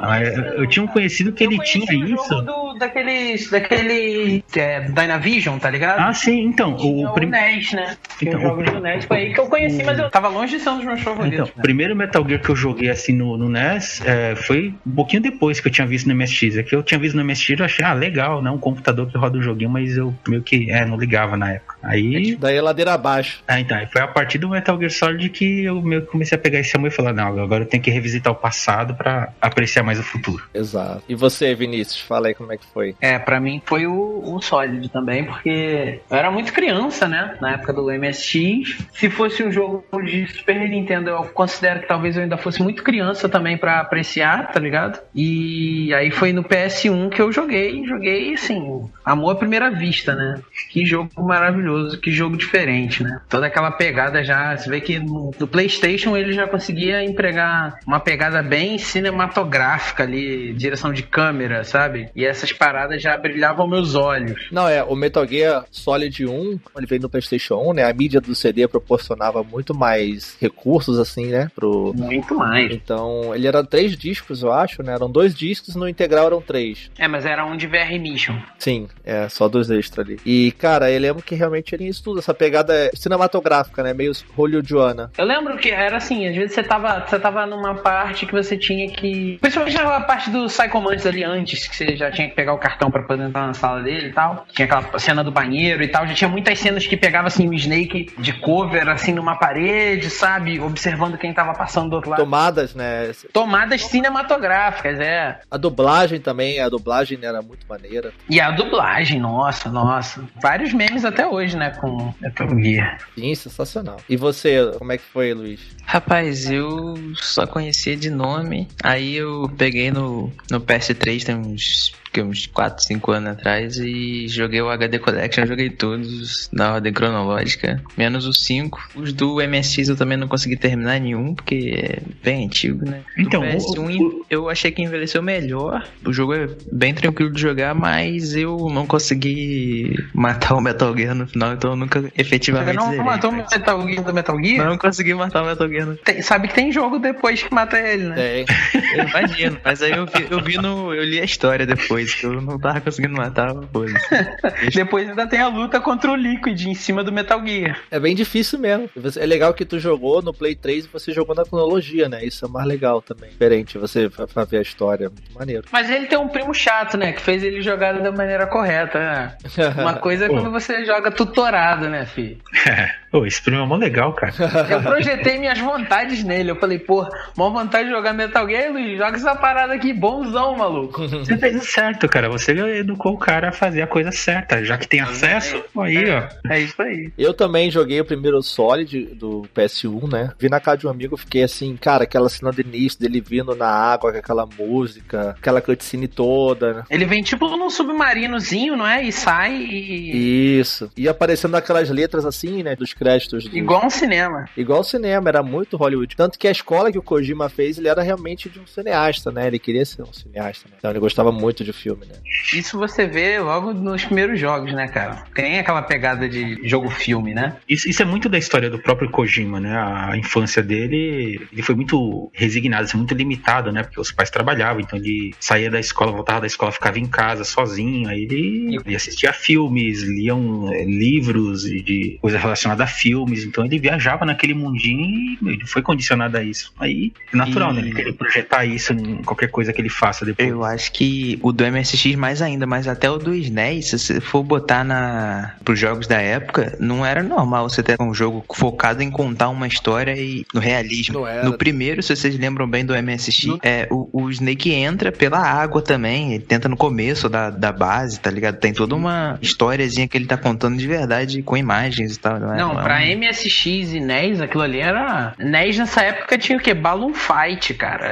eu 0.55 0.67
tinha 0.67 0.83
um 0.83 0.87
conhecido 0.87 1.31
que 1.31 1.43
Eu 1.43 1.51
ele 1.51 1.63
tinha 1.63 1.83
o 1.83 2.07
jogo 2.07 2.21
isso. 2.21 2.41
Do, 2.41 2.73
daqueles. 2.73 3.49
Daquele. 3.49 4.43
É, 4.55 4.81
Dynavision, 4.81 5.57
tá 5.57 5.69
ligado? 5.69 5.99
Ah, 5.99 6.13
sim, 6.13 6.41
então, 6.41 6.75
Tinha 6.75 7.07
o 7.07 7.11
o 7.11 7.13
primeiro. 7.13 7.55
NES, 7.55 7.73
né? 7.73 7.97
Então, 8.21 8.37
os 8.37 8.43
jogos 8.43 8.71
do 8.71 8.79
NES. 8.79 9.05
Foi 9.05 9.17
aí 9.17 9.33
que 9.33 9.39
eu 9.39 9.47
conheci, 9.47 9.83
mas 9.83 9.97
eu 9.99 10.09
tava 10.09 10.27
longe 10.27 10.57
de 10.57 10.63
ser 10.63 10.69
um 10.69 10.77
dos 10.77 10.85
meus 10.85 11.01
favoritos. 11.01 11.49
Então, 11.49 11.51
o 11.57 11.61
primeiro 11.61 11.95
Metal 11.95 12.25
Gear 12.27 12.41
que 12.41 12.49
eu 12.49 12.55
joguei 12.55 12.89
assim 12.89 13.13
no, 13.13 13.37
no 13.37 13.49
NES 13.49 14.01
é, 14.05 14.35
foi 14.35 14.73
um 14.85 14.91
pouquinho 14.91 15.21
depois 15.21 15.59
que 15.59 15.67
eu 15.67 15.71
tinha 15.71 15.87
visto 15.87 16.07
no 16.07 16.15
MSX. 16.15 16.57
É 16.57 16.63
que 16.63 16.75
eu 16.75 16.83
tinha 16.83 16.99
visto 16.99 17.15
no 17.15 17.23
MSX 17.23 17.59
eu 17.59 17.65
achei, 17.65 17.85
ah, 17.85 17.93
legal, 17.93 18.41
né? 18.41 18.49
Um 18.49 18.57
computador 18.57 19.09
que 19.09 19.17
roda 19.17 19.37
o 19.37 19.41
joguinho, 19.41 19.69
mas 19.69 19.82
eu 19.97 20.13
meio 20.27 20.41
que 20.41 20.69
é, 20.71 20.85
não 20.85 20.97
ligava 20.97 21.37
na 21.37 21.53
época. 21.53 21.75
Aí. 21.83 22.35
Daí 22.35 22.61
ladeira 22.61 22.93
abaixo. 22.93 23.43
Ah, 23.47 23.59
então, 23.59 23.77
aí 23.77 23.87
foi 23.87 24.01
a 24.01 24.07
partir 24.07 24.37
do 24.37 24.49
Metal 24.49 24.77
Gear 24.77 24.91
Solid 24.91 25.29
que 25.29 25.65
eu 25.65 25.81
meio 25.81 26.01
que 26.01 26.07
comecei 26.07 26.37
a 26.37 26.41
pegar 26.41 26.59
esse 26.59 26.75
amor 26.75 26.87
e 26.87 26.91
falar, 26.91 27.13
não, 27.13 27.39
agora 27.39 27.63
eu 27.63 27.67
tenho 27.67 27.83
que 27.83 27.91
revisitar 27.91 28.31
o 28.31 28.35
passado 28.35 28.95
pra 28.95 29.33
apreciar 29.41 29.83
mais 29.83 29.99
o 29.99 30.03
futuro. 30.03 30.43
Exato. 30.53 31.03
E 31.07 31.15
você, 31.15 31.53
Vinícius, 31.53 31.99
fala 31.99 32.27
aí 32.27 32.33
como 32.33 32.51
é 32.53 32.57
que 32.57 32.65
foi? 32.73 32.95
É, 33.01 33.19
pra 33.19 33.39
mim 33.39 33.61
foi 33.65 33.85
o, 33.85 34.23
o 34.25 34.41
Solid 34.41 34.87
também, 34.89 35.25
porque 35.25 35.99
eu 36.09 36.17
era 36.17 36.31
muito 36.31 36.53
criança, 36.53 37.07
né? 37.07 37.35
Na 37.41 37.53
época 37.53 37.73
do 37.73 37.91
MSX. 37.91 38.77
Se 38.93 39.09
fosse 39.09 39.43
um 39.43 39.51
jogo 39.51 39.83
de 40.03 40.27
Super 40.27 40.69
Nintendo, 40.69 41.09
eu 41.09 41.23
considero 41.25 41.81
que 41.81 41.87
talvez 41.87 42.15
eu 42.15 42.23
ainda 42.23 42.37
fosse 42.37 42.61
muito 42.61 42.83
criança 42.83 43.27
também 43.27 43.57
pra 43.57 43.79
apreciar, 43.79 44.51
tá 44.51 44.59
ligado? 44.59 44.99
E 45.13 45.93
aí 45.93 46.11
foi 46.11 46.31
no 46.31 46.43
PS1 46.43 47.09
que 47.09 47.21
eu 47.21 47.31
joguei. 47.31 47.85
Joguei, 47.85 48.33
assim, 48.33 48.89
amor 49.03 49.31
à 49.31 49.35
primeira 49.35 49.62
vista, 49.69 50.15
né? 50.15 50.41
Que 50.69 50.85
jogo 50.85 51.09
maravilhoso, 51.17 51.99
que 51.99 52.11
jogo 52.11 52.37
diferente, 52.37 53.03
né? 53.03 53.21
Toda 53.29 53.47
aquela 53.47 53.71
pegada 53.71 54.23
já. 54.23 54.55
Você 54.55 54.69
vê 54.69 54.81
que 54.81 54.99
no, 54.99 55.31
no 55.39 55.47
PlayStation 55.47 56.15
ele 56.15 56.33
já 56.33 56.47
conseguia 56.47 57.03
empregar 57.03 57.79
uma 57.85 57.99
pegada 57.99 58.41
bem 58.41 58.77
cinematográfica 58.77 60.03
ali, 60.03 60.53
direção 60.53 60.91
de 60.93 61.03
câmera, 61.03 61.63
sabe? 61.63 62.09
E 62.15 62.25
essas 62.25 62.51
paradas 62.51 63.01
já 63.01 63.17
brilhavam 63.17 63.67
meus 63.67 63.95
olhos. 63.95 64.47
Não, 64.51 64.67
é, 64.67 64.83
o 64.83 64.95
Metal 64.95 65.27
Gear 65.27 65.65
Solid 65.71 66.25
1, 66.25 66.59
ele 66.77 66.85
veio 66.87 67.01
no 67.01 67.09
PlayStation 67.09 67.55
1, 67.69 67.73
né? 67.73 67.83
A 67.83 67.93
mídia 67.93 68.21
do 68.21 68.35
CD 68.35 68.67
proporcionava 68.67 69.43
muito 69.43 69.75
mais 69.75 70.37
recursos, 70.39 70.99
assim, 70.99 71.27
né? 71.27 71.49
Pro... 71.55 71.93
Muito 71.95 72.35
mais. 72.35 72.71
Então, 72.71 73.33
ele 73.35 73.47
era 73.47 73.63
três 73.63 73.95
discos, 73.97 74.43
eu 74.43 74.51
acho, 74.51 74.83
né? 74.83 74.93
Eram 74.93 75.09
dois 75.09 75.33
discos, 75.33 75.75
no 75.75 75.87
integral 75.87 76.27
eram 76.27 76.41
três. 76.41 76.91
É, 76.97 77.07
mas 77.07 77.25
era 77.25 77.45
um 77.45 77.55
de 77.57 77.67
VR 77.67 77.99
Mission. 77.99 78.37
Sim, 78.57 78.87
é, 79.03 79.27
só 79.29 79.47
extras 79.69 80.05
ali. 80.05 80.19
E, 80.25 80.51
cara, 80.53 80.91
eu 80.91 80.99
lembro 80.99 81.23
que 81.23 81.35
realmente 81.35 81.75
isso 81.87 82.03
tudo, 82.03 82.19
essa 82.19 82.33
pegada 82.33 82.89
cinematográfica, 82.93 83.83
né? 83.83 83.93
Meio 83.93 84.11
hollywoodiana. 84.35 85.11
Eu 85.17 85.25
lembro 85.25 85.57
que 85.57 85.69
era 85.69 85.97
assim, 85.97 86.27
às 86.27 86.35
vezes 86.35 86.53
você 86.53 86.63
tava, 86.63 87.05
você 87.05 87.19
tava 87.19 87.45
numa 87.45 87.75
parte 87.75 88.25
que 88.25 88.31
você 88.31 88.57
tinha 88.57 88.89
que. 88.89 89.37
Principalmente 89.39 89.75
naquela 89.75 90.01
parte 90.01 90.29
do 90.29 90.45
Psycho 90.45 90.81
Mantis 90.81 91.05
ali 91.05 91.23
antes, 91.23 91.67
que 91.67 91.75
você 91.75 91.95
já 91.95 92.11
tinha 92.11 92.29
que 92.29 92.35
pegar 92.35 92.53
o 92.53 92.57
cartão 92.57 92.89
pra 92.89 93.03
poder 93.03 93.23
entrar 93.23 93.47
na 93.47 93.53
sala 93.53 93.81
dele 93.81 94.07
e 94.07 94.13
tal. 94.13 94.45
Tinha 94.53 94.65
aquela 94.65 94.99
cena 94.99 95.23
do 95.23 95.31
banheiro 95.31 95.83
e 95.83 95.87
tal. 95.87 96.07
Já 96.07 96.13
tinha 96.13 96.29
muitas 96.29 96.59
cenas 96.59 96.85
que 96.85 96.97
pegava 96.97 97.27
assim 97.27 97.47
o 97.47 97.53
Snake 97.53 98.13
de 98.17 98.33
cover, 98.33 98.87
assim, 98.89 99.13
numa 99.13 99.35
parede, 99.35 100.09
sabe? 100.09 100.59
Observando 100.59 101.17
quem 101.17 101.33
tava 101.33 101.53
passando 101.53 101.89
do 101.89 101.95
outro 101.97 102.11
lado. 102.11 102.19
Tomadas, 102.19 102.75
né? 102.75 103.11
Tomadas 103.31 103.81
cinematográficas, 103.85 104.99
é. 104.99 105.39
A 105.49 105.57
dublagem 105.57 106.19
também, 106.19 106.59
a 106.59 106.69
dublagem 106.69 107.19
era 107.21 107.41
muito 107.41 107.65
maneira. 107.67 108.11
E 108.29 108.39
a 108.39 108.51
dublagem, 108.51 109.19
nossa, 109.19 109.42
nossa. 109.69 110.23
Vários 110.41 110.73
memes 110.73 111.05
até 111.05 111.27
hoje, 111.27 111.57
né, 111.57 111.71
com 111.71 112.13
Metal 112.21 112.47
Gear. 112.59 112.97
Sim, 113.15 113.35
sensacional. 113.35 113.97
E 114.09 114.15
você, 114.15 114.71
como 114.77 114.91
é 114.91 114.97
que 114.97 115.03
foi, 115.03 115.33
Luiz? 115.33 115.59
Rapaz, 115.85 116.49
eu 116.49 116.95
só 117.15 117.45
conhecia 117.45 117.95
de 117.95 118.09
nome. 118.09 118.67
Aí 118.83 119.15
eu 119.15 119.51
peguei 119.57 119.91
no, 119.91 120.31
no 120.49 120.61
PS3 120.61 121.23
tem 121.23 121.35
uns, 121.35 121.93
que, 122.13 122.21
uns 122.21 122.45
4, 122.47 122.83
5 122.83 123.11
anos 123.11 123.31
atrás 123.31 123.77
e 123.77 124.27
joguei 124.27 124.61
o 124.61 124.69
HD 124.69 124.99
Collection, 124.99 125.45
joguei 125.47 125.69
todos 125.69 126.47
na 126.53 126.73
ordem 126.75 126.93
cronológica, 126.93 127.81
menos 127.97 128.25
os 128.27 128.43
5. 128.45 128.89
Os 128.95 129.11
do 129.11 129.37
MSX 129.41 129.89
eu 129.89 129.95
também 129.95 130.17
não 130.17 130.27
consegui 130.27 130.55
terminar 130.55 130.99
nenhum, 130.99 131.33
porque 131.33 131.73
é 131.75 131.99
bem 132.23 132.45
antigo, 132.45 132.85
né? 132.87 133.01
Então, 133.17 133.41
o 133.41 133.45
PS1 133.45 133.99
o- 133.99 134.25
eu 134.29 134.49
achei 134.49 134.71
que 134.71 134.81
envelheceu 134.81 135.21
melhor. 135.23 135.85
O 136.05 136.13
jogo 136.13 136.33
é 136.33 136.47
bem 136.71 136.93
tranquilo 136.93 137.31
de 137.31 137.41
jogar, 137.41 137.73
mas 137.73 138.35
eu 138.35 138.55
não 138.71 138.85
consegui 138.85 139.95
matar 140.13 140.55
o 140.55 140.61
Metal 140.61 140.95
Gear 140.95 141.15
no 141.15 141.27
final, 141.27 141.53
então 141.53 141.71
eu 141.71 141.75
nunca 141.75 141.99
Você 142.01 142.11
efetivamente 142.17 142.75
não 142.75 142.89
zerei, 142.91 143.03
matou 143.05 143.31
o 143.31 143.33
mas- 143.37 143.51
Metal 143.51 143.87
Gear 143.87 144.03
do 144.03 144.13
Metal 144.13 144.43
Gear? 144.43 144.69
Não 144.69 144.77
consegui 144.77 145.13
matar 145.13 145.41
o 145.43 145.45
Metal 145.47 145.67
Gear 145.69 145.85
no 145.87 145.95
Tem- 145.97 146.21
sabe 146.21 146.47
que 146.47 146.53
tem 146.53 146.71
jogo 146.71 146.99
depois 146.99 147.41
que 147.41 147.53
mata 147.53 147.77
ele, 147.79 148.03
né? 148.03 148.15
É, 148.17 148.45
Eu 148.97 149.07
imagino, 149.07 149.57
mas 149.63 149.81
aí 149.81 149.91
eu 149.91 150.05
vi, 150.05 150.27
eu 150.29 150.43
vi 150.43 150.57
no. 150.57 150.93
Eu 150.93 151.03
li 151.03 151.19
a 151.19 151.23
história 151.23 151.65
depois, 151.65 152.02
que 152.11 152.25
eu 152.25 152.41
não 152.41 152.59
tava 152.59 152.81
conseguindo 152.81 153.15
matar 153.15 153.51
o 153.51 153.67
coisa. 153.67 153.93
Depois 154.73 155.09
ainda 155.09 155.27
tem 155.27 155.39
a 155.39 155.47
luta 155.47 155.79
contra 155.79 156.11
o 156.11 156.15
Liquid 156.15 156.59
em 156.65 156.73
cima 156.73 157.03
do 157.03 157.11
Metal 157.11 157.41
Gear. 157.45 157.79
é 157.91 157.99
bem 157.99 158.15
difícil 158.15 158.59
mesmo. 158.59 158.89
Você- 158.95 159.19
É 159.21 159.25
legal 159.25 159.53
que 159.53 159.63
tu 159.65 159.79
jogou 159.79 160.21
no 160.21 160.33
Play 160.33 160.55
3 160.55 160.85
e 160.85 160.87
você 160.87 161.11
jogou 161.11 161.35
na 161.35 161.43
cronologia, 161.45 162.09
né? 162.09 162.23
Isso 162.23 162.45
é 162.45 162.47
mais 162.47 162.67
legal 162.67 163.01
também. 163.01 163.29
Diferente, 163.29 163.77
você 163.77 164.09
pra, 164.09 164.43
ver 164.45 164.57
a 164.57 164.61
história. 164.61 165.09
Muito 165.09 165.33
maneiro. 165.33 165.63
Mas 165.71 165.89
ele 165.89 166.07
tem 166.07 166.17
um 166.17 166.27
primo 166.27 166.53
chato, 166.53 166.97
né? 166.97 167.11
Que 167.13 167.21
fez 167.21 167.43
ele 167.43 167.61
jogar 167.61 167.93
da 167.99 168.11
maneira 168.11 168.45
correta, 168.47 168.99
né? 168.99 169.37
Uma 169.77 169.93
coisa 169.99 170.25
é 170.25 170.29
quando 170.29 170.51
você 170.51 170.83
joga 170.85 171.11
tutorado, 171.11 171.87
né, 171.89 172.05
filho? 172.05 172.37
Pô, 173.13 173.27
esse 173.27 173.39
primo 173.43 173.61
é 173.61 173.65
mó 173.67 173.75
legal, 173.75 174.11
cara. 174.13 174.33
Eu 174.71 174.81
projetei 174.81 175.37
minhas 175.37 175.59
vontades 175.59 176.23
nele. 176.23 176.49
Eu 176.49 176.55
falei, 176.55 176.79
pô, 176.79 177.07
mó 177.37 177.51
vontade 177.51 177.87
de 177.87 177.93
jogar 177.93 178.11
Metal 178.11 178.47
Gear, 178.49 178.71
Luiz, 178.71 178.97
joga 178.97 179.15
essa 179.15 179.35
parada 179.35 179.71
aqui, 179.75 179.93
bonzão, 179.93 180.57
maluco. 180.57 181.07
Você 181.07 181.37
fez 181.37 181.61
o 181.61 181.63
certo, 181.93 182.09
cara. 182.09 182.29
Você 182.29 182.51
educou 182.77 183.13
o 183.13 183.17
cara 183.17 183.49
a 183.49 183.51
fazer 183.51 183.81
a 183.81 183.87
coisa 183.87 184.11
certa. 184.11 184.63
Já 184.63 184.77
que 184.77 184.87
tem 184.87 184.99
acesso, 184.99 185.63
aí, 185.77 186.03
ó. 186.09 186.27
É 186.51 186.59
isso 186.59 186.81
aí. 186.81 187.11
Eu 187.17 187.33
também 187.33 187.69
joguei 187.71 187.99
o 188.01 188.05
primeiro 188.05 188.41
Solid 188.41 189.05
do 189.15 189.43
PS1, 189.55 190.11
né? 190.11 190.31
Vi 190.39 190.49
na 190.49 190.59
casa 190.59 190.77
de 190.77 190.87
um 190.87 190.89
amigo, 190.89 191.15
fiquei 191.17 191.43
assim, 191.43 191.75
cara, 191.77 192.03
aquela 192.03 192.29
cena 192.29 192.51
do 192.51 192.61
início 192.61 192.99
dele 192.99 193.21
vindo 193.21 193.55
na 193.55 193.67
água 193.67 194.11
com 194.11 194.17
aquela 194.17 194.45
música, 194.45 195.31
aquela 195.37 195.61
cutscene 195.61 196.07
toda, 196.07 196.73
né? 196.73 196.83
Ele 196.89 197.05
vem 197.05 197.21
tipo 197.23 197.47
num 197.57 197.69
submarinozinho, 197.69 198.75
não 198.75 198.87
é? 198.87 199.03
E 199.03 199.11
sai 199.11 199.55
e. 199.55 200.59
Isso. 200.59 200.91
E 200.97 201.07
aparecendo 201.07 201.55
aquelas 201.55 201.89
letras 201.89 202.25
assim, 202.25 202.63
né? 202.63 202.75
Dos 202.75 202.93
créditos. 202.93 203.45
do- 203.47 203.57
Igual 203.57 203.85
um 203.85 203.89
cinema. 203.89 204.45
Igual 204.57 204.81
o 204.81 204.83
cinema, 204.83 205.29
era 205.29 205.43
muito 205.43 205.77
Hollywood. 205.77 206.15
Tanto 206.15 206.37
que 206.37 206.47
a 206.47 206.51
escola 206.51 206.91
que 206.91 206.97
o 206.97 207.03
Kojima 207.03 207.49
fez, 207.49 207.77
ele 207.77 207.87
era 207.87 208.01
realmente 208.01 208.49
de 208.49 208.59
um 208.59 208.67
cineasta, 208.67 209.31
né? 209.31 209.47
Ele 209.47 209.59
queria 209.59 209.85
ser 209.85 210.01
um 210.03 210.13
cineasta, 210.13 210.67
né? 210.69 210.75
Então 210.77 210.91
ele 210.91 210.99
gostava 210.99 211.31
muito 211.31 211.63
de 211.63 211.73
filme, 211.83 212.05
né? 212.05 212.15
Isso 212.53 212.77
você 212.77 213.05
vê 213.05 213.39
logo 213.39 213.73
nos 213.73 214.03
primeiros 214.05 214.39
jogos, 214.39 214.73
né, 214.73 214.87
cara? 214.87 215.23
Tem 215.35 215.59
aquela 215.59 215.81
pegada 215.81 216.27
de 216.29 216.59
jogo-filme, 216.67 217.33
né? 217.33 217.57
Isso, 217.67 217.89
isso 217.89 218.01
é 218.01 218.05
muito 218.05 218.29
da 218.29 218.37
história 218.37 218.69
do 218.69 218.79
próprio 218.79 219.09
Kojima, 219.09 219.59
né? 219.59 219.75
A 219.77 220.15
infância 220.17 220.63
dele, 220.63 221.41
ele 221.51 221.61
foi 221.61 221.75
muito 221.75 222.31
resignado, 222.33 222.83
assim, 222.85 222.97
muito 222.97 223.13
limitado, 223.13 223.71
né? 223.71 223.83
Porque 223.83 223.99
os 223.99 224.11
pais 224.11 224.29
trabalhavam, 224.29 224.81
então 224.81 224.97
ele 224.97 225.33
saía 225.39 225.69
da 225.69 225.79
escola, 225.79 226.11
voltava 226.11 226.41
da 226.41 226.47
escola, 226.47 226.71
ficava 226.71 226.97
em 226.99 227.05
casa 227.05 227.43
sozinho. 227.43 228.07
Aí 228.09 228.23
ele, 228.23 228.79
ele 228.85 228.95
assistia 228.95 229.33
filmes, 229.33 230.01
lia 230.03 230.33
um, 230.35 230.71
eh, 230.73 230.85
livros 230.85 231.65
e 231.65 231.81
de 231.81 232.17
coisa 232.21 232.37
relacionada 232.37 232.83
a 232.83 232.87
filmes. 232.87 233.43
Então 233.43 233.65
ele 233.65 233.77
viajava 233.79 234.25
naquele 234.25 234.53
mundinho 234.53 235.37
e 235.41 235.49
ele 235.49 235.65
foi 235.65 235.81
condicionado 235.81 236.37
a 236.37 236.43
isso. 236.43 236.73
Aí 236.79 237.11
é 237.33 237.37
natural, 237.37 237.71
E- 237.71 237.75
né? 237.75 237.81
Ele 237.81 237.93
querer 237.93 238.13
projetar 238.13 238.65
isso 238.65 238.93
em 238.93 239.21
qualquer 239.23 239.49
coisa 239.49 239.73
que 239.73 239.81
ele 239.81 239.89
faça 239.89 240.25
depois. 240.25 240.47
Eu 240.49 240.63
acho 240.63 240.91
que 240.93 241.37
o 241.41 241.51
do 241.51 241.63
MSX 241.73 242.15
mais 242.15 242.41
ainda, 242.41 242.65
mas 242.65 242.87
até 242.87 243.09
o 243.09 243.17
do 243.17 243.33
SNES, 243.33 243.89
se 243.89 243.99
você 243.99 244.21
for 244.21 244.43
botar 244.43 244.83
na 244.83 245.53
pros 245.63 245.79
jogos 245.79 246.07
da 246.07 246.19
época, 246.21 246.75
não 246.79 247.05
era 247.05 247.23
normal 247.23 247.69
você 247.69 247.81
ter 247.83 247.95
um 247.99 248.13
jogo 248.13 248.43
focado 248.53 249.01
em 249.01 249.09
contar 249.09 249.49
uma 249.49 249.67
história 249.67 250.15
e 250.15 250.45
no 250.53 250.59
realismo. 250.59 251.25
No 251.43 251.57
primeiro, 251.57 252.01
se 252.03 252.15
vocês 252.15 252.37
lembram 252.37 252.67
bem 252.67 252.85
do 252.85 252.93
MSX, 252.95 253.57
é, 253.63 253.87
o, 253.89 254.09
o 254.11 254.29
Snake 254.29 254.71
entra 254.73 255.11
pela 255.11 255.39
água 255.39 255.81
também, 255.81 256.33
ele 256.33 256.43
tenta 256.43 256.67
no 256.69 256.77
começo 256.77 257.27
da, 257.29 257.49
da 257.49 257.71
base, 257.71 258.19
tá 258.19 258.29
ligado? 258.29 258.57
Tem 258.57 258.73
toda 258.73 258.95
uma 258.95 259.37
historiazinha 259.41 260.07
que 260.07 260.17
ele 260.17 260.25
tá 260.25 260.37
contando 260.37 260.77
de 260.77 260.87
verdade 260.87 261.41
com 261.41 261.55
imagens 261.57 262.15
e 262.15 262.19
tal. 262.19 262.39
Não, 262.39 262.53
é? 262.53 262.57
Não, 262.57 262.79
é 262.79 262.83
pra 262.83 262.97
um- 262.99 263.17
MSX 263.17 263.65
e 263.93 263.99
NES, 263.99 264.41
aquilo 264.41 264.63
ali 264.63 264.79
era. 264.79 265.33
NES 265.39 265.77
nessa 265.77 266.01
época 266.01 266.37
tinha 266.37 266.57
o 266.57 266.61
quê? 266.61 266.73
Balloon 266.73 267.13
Fight, 267.13 267.73
cara. 267.73 268.05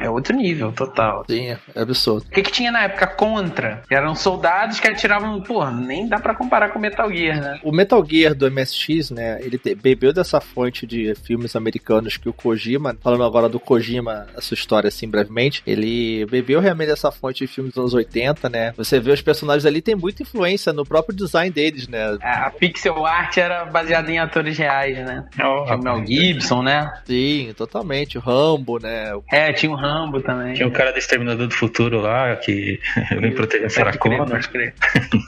É, 0.00 0.06
é 0.06 0.10
outro 0.10 0.34
nível, 0.36 0.72
total. 0.72 1.24
Sim, 1.28 1.50
é 1.50 1.58
absurdo. 1.80 2.24
O 2.26 2.30
que, 2.30 2.42
que 2.42 2.52
tinha 2.52 2.70
na 2.72 2.82
época? 2.84 3.03
Contra. 3.06 3.82
Que 3.88 3.94
eram 3.94 4.14
soldados 4.14 4.80
que 4.80 4.88
atiravam. 4.88 5.40
Porra, 5.42 5.70
nem 5.70 6.08
dá 6.08 6.18
pra 6.18 6.34
comparar 6.34 6.70
com 6.70 6.78
Metal 6.78 7.10
Gear, 7.12 7.40
né? 7.40 7.60
O 7.62 7.72
Metal 7.72 8.04
Gear 8.04 8.34
do 8.34 8.50
MSX, 8.50 9.10
né, 9.10 9.38
ele 9.40 9.60
bebeu 9.76 10.12
dessa 10.12 10.40
fonte 10.40 10.86
de 10.86 11.14
filmes 11.14 11.56
americanos 11.56 12.16
que 12.16 12.28
o 12.28 12.32
Kojima, 12.32 12.96
falando 13.00 13.24
agora 13.24 13.48
do 13.48 13.60
Kojima, 13.60 14.26
a 14.36 14.40
sua 14.40 14.54
história 14.54 14.88
assim 14.88 15.08
brevemente, 15.08 15.62
ele 15.66 16.26
bebeu 16.26 16.60
realmente 16.60 16.88
dessa 16.88 17.10
fonte 17.10 17.44
de 17.44 17.52
filmes 17.52 17.72
dos 17.72 17.80
anos 17.80 17.94
80, 17.94 18.48
né? 18.48 18.74
Você 18.76 19.00
vê 19.00 19.12
os 19.12 19.22
personagens 19.22 19.66
ali 19.66 19.80
tem 19.80 19.94
muita 19.94 20.22
influência 20.22 20.72
no 20.72 20.84
próprio 20.84 21.16
design 21.16 21.50
deles, 21.50 21.88
né? 21.88 22.16
A 22.22 22.50
pixel 22.50 23.04
art 23.04 23.36
era 23.36 23.64
baseada 23.64 24.10
em 24.10 24.18
atores 24.18 24.56
reais, 24.58 24.96
né? 24.98 25.24
Tinha 25.32 25.48
o 25.48 25.78
Mel 25.78 26.06
Gibson, 26.06 26.62
né? 26.62 26.92
Sim, 27.04 27.52
totalmente. 27.56 28.18
O 28.18 28.20
Rambo, 28.20 28.78
né? 28.78 29.12
É, 29.30 29.52
tinha 29.52 29.70
o 29.70 29.76
Rambo 29.76 30.20
também. 30.20 30.54
Tinha 30.54 30.68
o 30.68 30.72
cara 30.72 30.92
do 30.92 30.98
Exterminador 30.98 31.46
do 31.46 31.54
Futuro 31.54 32.00
lá, 32.00 32.36
que 32.36 32.80
vem 33.20 33.32
proteger 33.32 33.66
a 33.66 33.70
Sarah 33.70 33.96
Connor. 33.96 34.28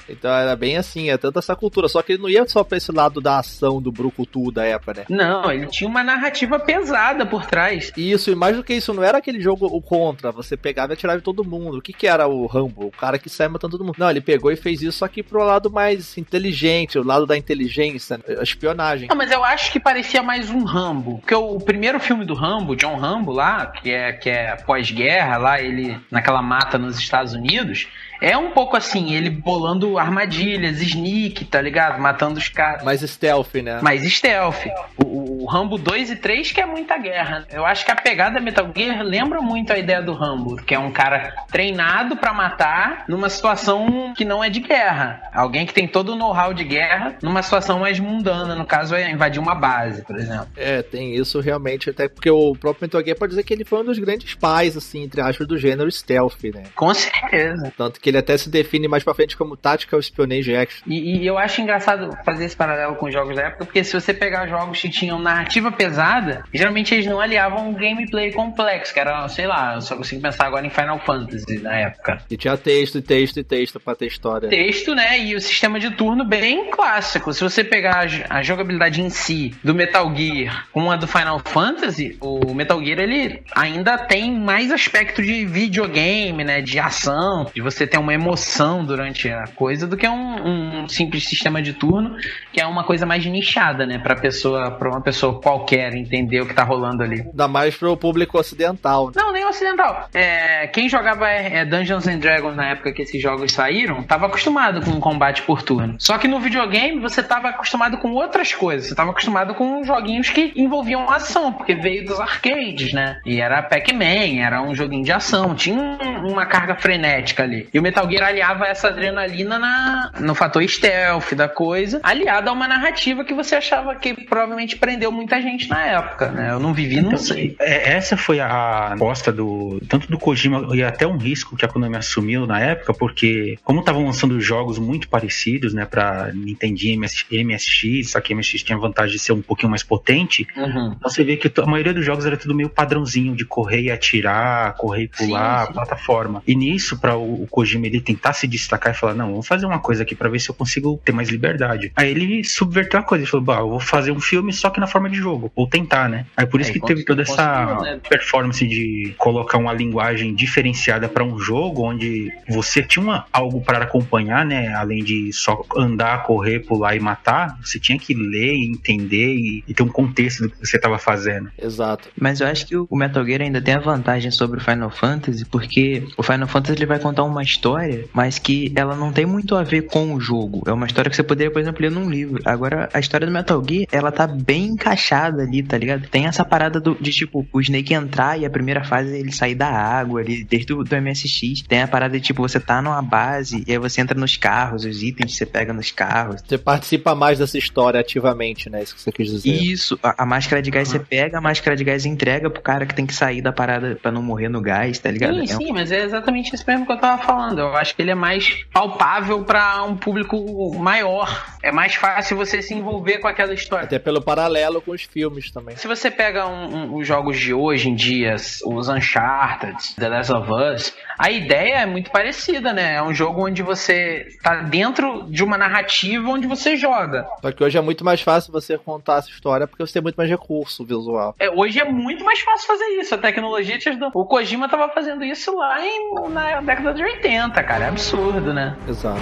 Então 0.09 0.31
era 0.31 0.57
bem 0.57 0.77
assim, 0.77 1.11
é 1.11 1.17
tanta 1.17 1.39
essa 1.39 1.57
cultura. 1.57 1.89
Só 1.89 2.03
que 2.03 2.13
ele 2.13 2.23
não 2.23 2.29
ia 2.29 2.47
só 2.47 2.63
pra 2.65 2.79
esse 2.79 2.93
lado 2.93 3.21
da 3.21 3.39
ação 3.39 3.81
do 3.81 3.93
brucutu 3.93 4.51
da 4.51 4.65
época, 4.65 4.95
né? 4.95 5.05
Não, 5.09 5.51
ele 5.51 5.67
tinha 5.67 5.89
uma 5.89 6.03
narrativa 6.03 6.59
pesada 6.59 7.27
por 7.27 7.47
trás. 7.47 7.93
Isso, 7.97 8.31
e 8.31 8.35
mais 8.35 8.57
do 8.57 8.65
que 8.65 8.75
isso, 8.75 8.93
não 8.93 9.03
era 9.03 9.19
aquele 9.19 9.41
jogo 9.41 9.67
o 9.67 9.81
contra, 9.81 10.33
você 10.33 10.57
pegava 10.57 10.93
e 10.93 10.95
atirava 10.95 11.19
em 11.19 11.23
todo 11.23 11.45
mundo. 11.45 11.79
O 11.79 11.83
que 11.83 11.93
que 11.93 12.07
era 12.07 12.27
o 12.27 12.47
Rambo? 12.47 12.87
O 12.87 12.91
cara 12.91 13.19
que 13.19 13.29
sai 13.29 13.49
matando 13.49 13.77
todo 13.77 13.85
mundo. 13.85 13.97
Não, 13.99 14.11
ele 14.11 14.21
pegou 14.21 14.51
e 14.51 14.57
fez 14.57 14.83
isso 14.83 14.99
só 14.99 15.09
que 15.09 15.23
pro 15.23 15.43
lado 15.43 15.71
mais 15.71 16.17
inteligente, 16.17 16.99
o 16.99 17.05
lado 17.05 17.27
da 17.27 17.37
inteligência, 17.37 18.21
espionagem. 18.41 19.09
Não, 19.09 19.17
mas 19.17 19.31
eu 19.31 19.45
acho 19.45 19.73
que 19.73 19.81
parecia 19.81 20.23
mais 20.23 20.51
um 20.51 20.65
Rambo. 20.65 21.19
Porque 21.19 21.35
o 21.35 21.59
primeiro 21.59 22.01
filme 22.01 22.25
do 22.25 22.35
Rambo, 22.35 22.77
John 22.77 22.97
Rambo 22.97 23.33
lá, 23.33 23.67
que 23.67 23.91
é, 23.91 24.13
que 24.13 24.31
é 24.31 24.57
pós-guerra, 24.57 25.37
lá 25.37 25.61
ele 25.61 25.99
naquela 26.11 26.43
mata 26.43 26.79
nos 26.79 26.99
Estados 26.99 27.33
Unidos, 27.33 27.46
Unidos 27.47 27.87
é 28.21 28.37
um 28.37 28.51
pouco 28.51 28.77
assim, 28.77 29.15
ele 29.15 29.31
bolando 29.31 29.99
armadilhas, 29.99 30.81
sneak, 30.81 31.45
tá 31.45 31.61
ligado? 31.61 32.01
Matando 32.01 32.39
os 32.39 32.49
caras. 32.49 32.83
Mais 32.83 33.01
stealth, 33.01 33.55
né? 33.55 33.81
Mais 33.83 34.03
stealth. 34.03 34.67
O, 34.97 35.43
o 35.43 35.47
Rambo 35.47 35.79
2 35.79 36.11
e 36.11 36.17
3 36.17 36.53
que 36.53 36.61
é 36.61 36.67
muita 36.67 36.99
guerra. 36.99 37.47
Eu 37.51 37.65
acho 37.65 37.85
que 37.85 37.91
a 37.91 37.97
pegada 37.97 38.41
Metal 38.41 38.69
Gear 38.75 39.03
lembra 39.03 39.41
muito 39.41 39.73
a 39.73 39.79
ideia 39.79 40.03
do 40.03 40.13
Rambo, 40.13 40.57
que 40.57 40.75
é 40.75 40.79
um 40.79 40.91
cara 40.91 41.35
treinado 41.51 42.17
pra 42.17 42.33
matar 42.33 43.05
numa 43.09 43.29
situação 43.29 44.13
que 44.17 44.25
não 44.25 44.43
é 44.43 44.51
de 44.51 44.61
guerra. 44.61 45.23
Alguém 45.33 45.67
que 45.67 45.75
tem 45.75 45.87
todo 45.87 46.13
o 46.13 46.17
know-how 46.17 46.53
de 46.53 46.65
guerra 46.65 47.17
numa 47.23 47.43
situação 47.43 47.81
mais 47.81 47.99
mundana, 48.01 48.55
no 48.55 48.67
caso 48.67 48.95
é 48.95 49.11
invadir 49.11 49.41
uma 49.41 49.55
base, 49.55 50.03
por 50.03 50.17
exemplo. 50.17 50.49
É, 50.57 50.83
tem 50.83 51.15
isso 51.15 51.41
realmente, 51.41 51.91
até 51.91 52.09
porque 52.09 52.31
o 52.31 52.55
próprio 52.55 52.85
Metal 52.85 53.05
Gear 53.05 53.17
pode 53.17 53.31
dizer 53.31 53.43
que 53.43 53.55
ele 53.55 53.65
foi 53.65 53.81
um 53.81 53.85
dos 53.85 53.99
grandes 53.99 54.35
pais, 54.35 54.77
assim, 54.77 55.03
entre 55.03 55.21
aspas, 55.21 55.47
do 55.47 55.59
gênero 55.59 55.91
stealth, 55.91 56.43
né? 56.55 56.65
Com 56.75 56.93
certeza. 56.93 57.73
Tanto 57.77 58.01
que 58.01 58.06
ele 58.09 58.19
até 58.19 58.37
se 58.37 58.51
define 58.51 58.89
mais 58.89 59.05
pra 59.05 59.15
frente 59.15 59.37
como 59.37 59.57
Tactical 59.57 60.01
Spionage 60.01 60.55
Action. 60.55 60.83
E, 60.87 61.19
e 61.19 61.27
eu 61.27 61.39
acho 61.39 61.61
engraçado 61.61 62.17
fazer 62.25 62.45
esse 62.45 62.57
paralelo 62.57 62.97
com 62.97 63.07
os 63.07 63.13
jogos 63.13 63.37
da 63.37 63.43
época, 63.43 63.65
porque 63.65 63.85
se 63.85 63.93
você 63.93 64.13
pegar 64.13 64.47
jogos 64.47 64.81
que 64.81 64.89
tinham 64.89 65.19
narrativa 65.19 65.71
pesada, 65.73 66.45
geralmente 66.53 66.95
eles 66.95 67.07
não 67.07 67.21
aliavam 67.21 67.69
um 67.69 67.75
gameplay 67.75 68.33
complexo, 68.33 68.93
que 68.93 69.01
era, 69.01 69.29
sei 69.29 69.47
lá, 69.47 69.75
eu 69.75 69.81
só 69.81 69.97
consigo 69.97 70.21
pensar 70.21 70.47
agora 70.47 70.67
em 70.67 70.71
Final 70.71 70.99
Fantasy 71.01 71.59
na 71.61 71.77
época. 71.77 72.19
E 72.31 72.37
tinha 72.37 72.57
texto, 72.57 73.01
texto, 73.01 73.39
e 73.41 73.45
texto 73.45 73.81
pra 73.81 73.95
ter 73.95 74.07
história. 74.07 74.49
Texto, 74.49 74.95
né? 74.95 75.19
E 75.19 75.35
o 75.35 75.41
sistema 75.41 75.79
de 75.79 75.91
turno 75.91 76.25
bem 76.25 76.71
clássico. 76.71 77.33
Se 77.33 77.43
você 77.43 77.65
pegar 77.65 78.07
a 78.29 78.43
jogabilidade 78.43 79.01
em 79.01 79.11
si 79.11 79.55
do 79.63 79.75
Metal 79.75 80.15
Gear 80.15 80.67
com 80.73 80.91
a 80.91 80.97
do 80.97 81.07
Final 81.07 81.41
Fantasy, 81.45 82.17
o 82.21 82.55
Metal 82.55 82.83
Gear 82.85 83.01
ele 83.01 83.43
ainda 83.55 83.99
tem 83.99 84.33
mais 84.33 84.71
aspecto 84.71 85.23
de 85.23 85.45
videogame, 85.45 86.45
né? 86.45 86.61
De 86.61 86.79
ação, 86.79 87.51
de 87.55 87.61
você 87.61 87.87
ter 87.87 87.96
uma 87.99 88.15
emoção 88.15 88.85
durante 88.85 89.29
a 89.29 89.45
coisa 89.55 89.87
do 89.87 89.97
que 89.97 90.09
um, 90.09 90.83
um 90.83 90.89
simples 90.89 91.29
sistema 91.29 91.63
de 91.63 91.73
turno, 91.73 92.17
que 92.53 92.61
é 92.61 92.67
uma 92.67 92.85
coisa 92.85 93.07
mais 93.07 93.25
nichada, 93.27 93.87
né? 93.87 93.99
Pra 93.99 94.15
pessoa, 94.15 94.71
pra 94.71 94.89
uma 94.89 95.01
pessoa 95.01 95.41
qualquer 95.41 95.95
entender 95.95 96.41
o 96.41 96.47
que 96.47 96.55
tá 96.55 96.65
rolando 96.65 97.03
ali. 97.03 97.21
Ainda 97.21 97.49
mais 97.49 97.77
pro 97.77 97.97
público 97.97 98.39
ocidental. 98.39 99.11
Não, 99.15 99.33
nem 99.33 99.45
ocidental. 99.45 100.09
É, 100.15 100.67
quem 100.69 100.89
jogava 100.89 101.29
é, 101.29 101.65
Dungeons 101.65 102.07
and 102.07 102.19
Dragons 102.19 102.57
na 102.57 102.71
época 102.71 102.93
que 102.93 103.03
esses 103.03 103.21
jogos 103.21 103.53
saíram, 103.53 104.03
tava 104.03 104.27
acostumado 104.27 104.81
com 104.81 104.99
combate 105.01 105.43
por 105.43 105.63
turno. 105.63 105.97
Só 105.99 106.19
que 106.19 106.29
no 106.29 106.41
videogame 106.41 107.01
você 107.01 107.23
tava 107.23 107.49
acostumado 107.49 107.99
com 107.99 108.13
outras 108.13 108.53
coisas. 108.53 108.89
Você 108.89 108.95
tava 108.95 109.11
acostumado 109.11 109.55
com 109.55 109.85
joguinhos 109.85 110.31
que 110.31 110.53
envolviam 110.57 111.11
ação, 111.11 111.53
porque 111.53 111.75
veio 111.75 112.05
dos 112.05 112.21
arcades, 112.21 112.93
né? 112.93 113.21
E 113.25 113.41
era 113.41 113.63
Pac-Man, 113.63 114.41
era 114.41 114.63
um 114.63 114.75
joguinho 114.75 115.05
de 115.05 115.13
ação, 115.13 115.55
tinha 115.55 115.79
um, 115.79 116.33
uma 116.33 116.47
carga 116.47 116.75
frenética 116.77 117.43
ali. 117.43 117.69
E 117.73 117.79
o 117.79 117.83
Metal 117.87 118.11
Gear 118.11 118.29
aliava 118.29 118.67
essa 118.67 118.89
adrenalina 118.89 119.59
na, 119.59 120.11
no 120.21 120.35
fator 120.35 120.63
stealth 120.69 121.33
da 121.35 121.49
coisa, 121.49 122.01
aliado 122.03 122.51
a 122.51 122.53
uma 122.53 122.67
narrativa 122.67 123.25
que 123.25 123.33
você 123.33 123.55
achava 123.55 123.95
que 123.95 124.13
provavelmente 124.27 124.77
prendeu 124.77 125.13
muita 125.13 125.41
gente 125.41 125.69
na 125.71 125.85
época, 125.87 126.31
né? 126.33 126.51
Eu 126.51 126.59
não 126.59 126.75
vivi, 126.75 126.97
não 127.01 127.07
Então, 127.09 127.19
sei. 127.19 127.55
é, 127.61 127.93
essa 127.93 128.17
foi 128.17 128.41
a 128.41 128.93
aposta 128.95 129.31
do 129.33 129.81
tanto 129.89 130.09
do 130.11 130.19
Kojima 130.19 130.75
e 130.75 130.83
até 130.83 131.07
um 131.07 131.17
risco 131.17 131.57
que 131.57 131.65
a 131.65 131.69
Konami 131.69 131.97
assumiu 131.97 132.47
na 132.47 132.61
época, 132.61 132.93
porque 132.93 133.57
como 133.63 133.81
estavam 133.81 134.05
lançando 134.05 134.41
jogos 134.41 134.79
muito 134.79 135.09
parecidos, 135.09 135.73
né, 135.73 135.85
para 135.85 136.33
Nintendinho, 136.35 136.95
MS, 136.95 137.25
MSX, 137.31 138.11
só 138.11 138.21
que 138.21 138.35
MSX 138.35 138.63
tinha 138.63 138.77
a 138.77 138.81
vantagem 138.81 139.17
de 139.17 139.23
ser 139.23 139.33
um 139.33 139.43
pouquinho 139.43 139.71
mais 139.71 139.83
potente, 139.83 140.47
Uhum. 140.57 140.95
então 140.97 141.09
você 141.11 141.23
vê 141.23 141.37
que 141.37 141.51
a 141.61 141.67
maioria 141.67 141.93
dos 141.95 142.05
jogos 142.05 142.27
era 142.27 142.37
tudo 142.37 142.55
meio 142.55 142.69
padrãozinho 142.69 143.35
de 143.37 143.45
correr 143.45 143.83
e 143.83 143.91
atirar, 143.91 144.75
correr 144.75 145.05
e 145.05 145.09
pular, 145.09 145.61
Sim, 145.61 145.67
sim. 145.67 145.73
plataforma. 145.75 146.43
E 146.47 146.55
nisso, 146.55 146.99
para 146.99 147.17
o, 147.17 147.43
o 147.43 147.47
Kojima 147.47 147.76
ele 147.85 148.01
tentar 148.01 148.33
se 148.33 148.47
destacar 148.47 148.95
e 148.95 148.97
falar: 148.97 149.15
não, 149.15 149.31
vamos 149.31 149.47
fazer 149.47 149.67
uma 149.67 149.79
coisa 149.79 150.03
aqui 150.03 150.15
para 150.15 150.29
ver 150.29 150.39
se 150.41 150.49
eu 150.49 150.55
consigo 150.55 151.01
ter 151.05 151.13
mais 151.13 151.29
liberdade. 151.29 151.93
Aí 151.97 152.11
ele 152.11 152.43
subverteu 152.45 153.01
a 153.01 153.03
coisa, 153.03 153.25
ele 153.25 153.31
falou: 153.31 153.45
bah, 153.45 153.59
eu 153.59 153.69
vou 153.69 153.81
fazer 153.81 154.13
um 154.13 154.21
filme 154.21 154.53
só 154.53 154.71
que 154.71 154.81
na 154.81 154.87
forma 154.87 155.11
de 155.11 155.17
jogo, 155.17 155.51
ou 155.55 155.67
tentar, 155.67 156.09
né? 156.09 156.27
Aí 156.37 156.47
por 156.47 156.61
isso 156.61 156.71
É, 156.71 156.73
que 156.75 156.81
teve 156.81 157.05
toda 157.05 157.23
essa 157.23 157.77
né? 157.83 158.01
performance 158.09 158.67
de 158.67 159.15
colocar 159.19 159.59
uma 159.59 159.73
linguagem 159.73 160.35
diferenciada 160.35 161.09
para 161.09 161.25
um 161.25 161.39
jogo 161.39 161.83
onde 161.83 162.33
você 162.49 162.83
tinha 162.83 163.03
uma- 163.03 163.27
algo 163.33 163.61
para 163.61 163.79
acompanhar, 163.85 164.45
né? 164.45 164.73
Além 164.75 165.03
de 165.05 165.33
só 165.33 165.63
andar, 165.77 166.23
correr, 166.23 166.61
pular 166.61 166.95
e 166.97 167.01
matar, 167.01 167.59
você 167.63 167.79
tinha 167.79 167.99
que 167.99 168.15
ler, 168.15 168.55
e 168.55 168.67
entender 168.67 169.35
e, 169.35 169.65
e 169.67 169.75
ter 169.75 169.83
um 169.83 169.89
contexto 169.89 170.43
do 170.45 170.51
que 170.51 170.59
você 170.67 170.77
estava 170.77 170.99
fazendo. 170.99 171.51
Exato. 171.61 172.09
Mas 172.19 172.41
eu 172.41 172.47
acho 172.47 172.67
que 172.67 172.77
o 172.77 172.87
Metal 172.93 173.25
Gear 173.25 173.43
ainda 173.43 173.61
tem 173.61 173.75
a 173.75 173.79
vantagem 173.79 174.31
sobre 174.31 174.59
o 174.59 174.63
Final 174.63 174.91
Fantasy, 174.91 175.45
porque 175.45 176.03
o 176.17 176.23
Final 176.23 176.47
Fantasy 176.49 176.79
ele 176.79 176.87
vai 176.87 176.99
contar 176.99 177.25
uma 177.25 177.43
história, 177.43 177.66
mas 178.13 178.39
que 178.39 178.73
ela 178.77 178.95
não 178.95 179.13
tem 179.13 179.27
muito 179.27 179.55
a 179.57 179.63
ver 179.63 179.83
com 179.83 180.15
o 180.15 180.21
jogo. 180.21 180.63
É 180.67 180.73
uma 180.73 180.87
história 180.87 181.11
que 181.11 181.17
você 181.17 181.23
poderia, 181.23 181.51
por 181.51 181.61
exemplo, 181.61 181.83
ler 181.83 181.91
num 181.91 182.09
livro. 182.09 182.41
Agora, 182.45 182.89
a 182.93 182.99
história 183.01 183.27
do 183.27 183.33
Metal 183.33 183.63
Gear, 183.69 183.87
ela 183.91 184.13
tá 184.13 184.27
bem 184.27 184.67
encaixada 184.67 185.43
ali, 185.43 185.63
tá 185.63 185.77
ligado? 185.77 186.09
Tem 186.09 186.27
essa 186.27 186.45
parada 186.45 186.81
do- 186.81 186.97
de, 187.01 187.11
tipo, 187.11 187.47
o 187.53 187.61
Snake 187.61 187.95
entrar 187.95 188.39
e 188.39 188.45
a 188.47 188.51
primeira 188.51 188.85
fase 188.85 189.15
é 189.15 189.19
ele 189.19 189.33
sair 189.33 189.55
da 189.55 189.69
água 189.69 190.21
ali, 190.21 190.45
desde 190.45 190.73
o 190.73 190.83
do 190.85 190.97
MSX. 190.97 191.63
Tem 191.67 191.83
a 191.83 191.89
parada 191.89 192.19
de, 192.19 192.25
tipo, 192.25 192.43
você 192.43 192.61
tá 192.61 192.81
numa 192.83 193.03
base 193.03 193.65
e 193.67 193.73
aí 193.73 193.79
você 193.79 194.01
entra 194.01 194.19
nos 194.19 194.37
carros, 194.37 194.85
os 194.85 195.03
itens 195.03 195.33
que 195.33 195.39
você 195.39 195.47
pega 195.47 195.73
nos 195.73 195.91
carros. 195.91 196.43
Você 196.47 196.59
participa 196.59 197.15
mais 197.15 197.39
dessa 197.39 197.59
história 197.59 198.01
ativamente, 198.01 198.69
né? 198.71 198.83
Isso 198.83 198.95
que 198.95 199.01
você 199.01 199.13
quis 199.13 199.31
dizer. 199.31 199.51
Isso, 199.51 199.99
a, 200.03 200.23
a 200.23 200.27
máscara 200.27 200.63
de 200.63 200.71
gás 200.71 200.89
você 200.89 200.99
pega, 200.99 201.39
a 201.39 201.41
máscara 201.41 201.77
de 201.77 201.85
gás 201.85 202.05
entrega 202.07 202.49
pro 202.51 202.63
cara 202.63 202.87
que 202.87 202.95
tem 202.95 203.07
que 203.07 203.15
sair 203.15 203.41
da 203.41 203.53
parada 203.53 203.99
pra 204.01 204.11
não 204.13 204.23
morrer 204.23 204.49
no 204.49 204.61
gás, 204.61 204.99
tá 204.99 205.11
ligado? 205.11 205.35
Sim, 205.35 205.41
É 205.53 205.55
um- 205.55 205.59
sim, 205.59 205.73
mas 205.73 205.91
é 205.93 206.05
exatamente 206.05 206.55
isso 206.55 206.65
mesmo 206.67 206.87
que 206.87 206.93
eu 206.93 206.99
tava 206.99 207.23
falando. 207.23 207.56
Eu 207.61 207.77
acho 207.77 207.95
que 207.95 208.03
ele 208.03 208.11
é 208.11 208.15
mais 208.15 208.65
palpável 208.73 209.45
pra 209.45 209.83
um 209.85 209.97
público 209.97 210.75
maior. 210.79 211.45
É 211.63 211.73
mais 211.73 211.95
fácil 211.95 212.37
você 212.37 212.63
se 212.63 212.75
envolver 212.75 213.19
com 213.19 213.29
aquela 213.29 213.53
história. 213.55 213.85
Até 213.87 213.99
pelo 213.99 214.21
paralelo 214.23 214.81
com 214.81 214.93
os 214.93 215.03
filmes 215.03 215.51
também. 215.51 215.77
Se 215.77 215.87
você 215.89 216.11
pega 216.11 216.47
um- 216.47 216.77
um- 216.77 216.97
os 216.97 217.07
jogos 217.07 217.39
de 217.39 217.53
hoje 217.53 217.89
em 217.89 217.95
dia, 217.95 218.37
os 218.65 218.89
Uncharted, 218.89 219.77
The 219.99 220.09
Last 220.09 220.33
of 220.33 220.49
Us, 220.51 220.95
a 221.19 221.31
ideia 221.31 221.77
é 221.79 221.87
muito 221.87 222.11
parecida, 222.11 222.73
né? 222.73 222.95
É 222.97 223.03
um 223.03 223.15
jogo 223.15 223.47
onde 223.47 223.63
você 223.63 224.27
tá 224.43 224.57
dentro 224.57 225.25
de 225.31 225.43
uma 225.43 225.57
narrativa 225.59 226.29
onde 226.29 226.47
você 226.47 226.77
joga. 226.77 227.27
Só 227.41 227.51
que 227.53 227.63
hoje 227.65 227.79
é 227.79 227.81
muito 227.81 228.05
mais 228.05 228.21
fácil 228.21 228.53
você 228.53 228.79
contar 228.79 229.19
essa 229.19 229.31
história 229.31 229.67
porque 229.67 229.85
você 229.85 229.95
tem 229.95 230.03
muito 230.03 230.17
mais 230.17 230.29
recurso 230.31 230.85
visual. 230.85 231.35
É, 231.39 231.51
hoje 231.51 231.81
é 231.81 231.85
muito 231.85 232.25
mais 232.25 232.41
fácil 232.41 232.67
fazer 232.67 232.85
isso. 233.01 233.15
A 233.15 233.19
tecnologia 233.19 233.79
te 233.79 233.89
ajudou. 233.89 234.11
O 234.15 234.25
Kojima 234.25 234.69
tava 234.69 234.89
fazendo 234.91 235.25
isso 235.25 235.55
lá 235.57 235.85
em, 235.85 236.15
na 236.31 236.61
década 236.61 236.93
de 236.95 237.03
80, 237.03 237.46
cara. 237.51 237.85
É 237.85 237.89
absurdo, 237.89 238.53
né? 238.53 238.77
Exato. 238.89 239.21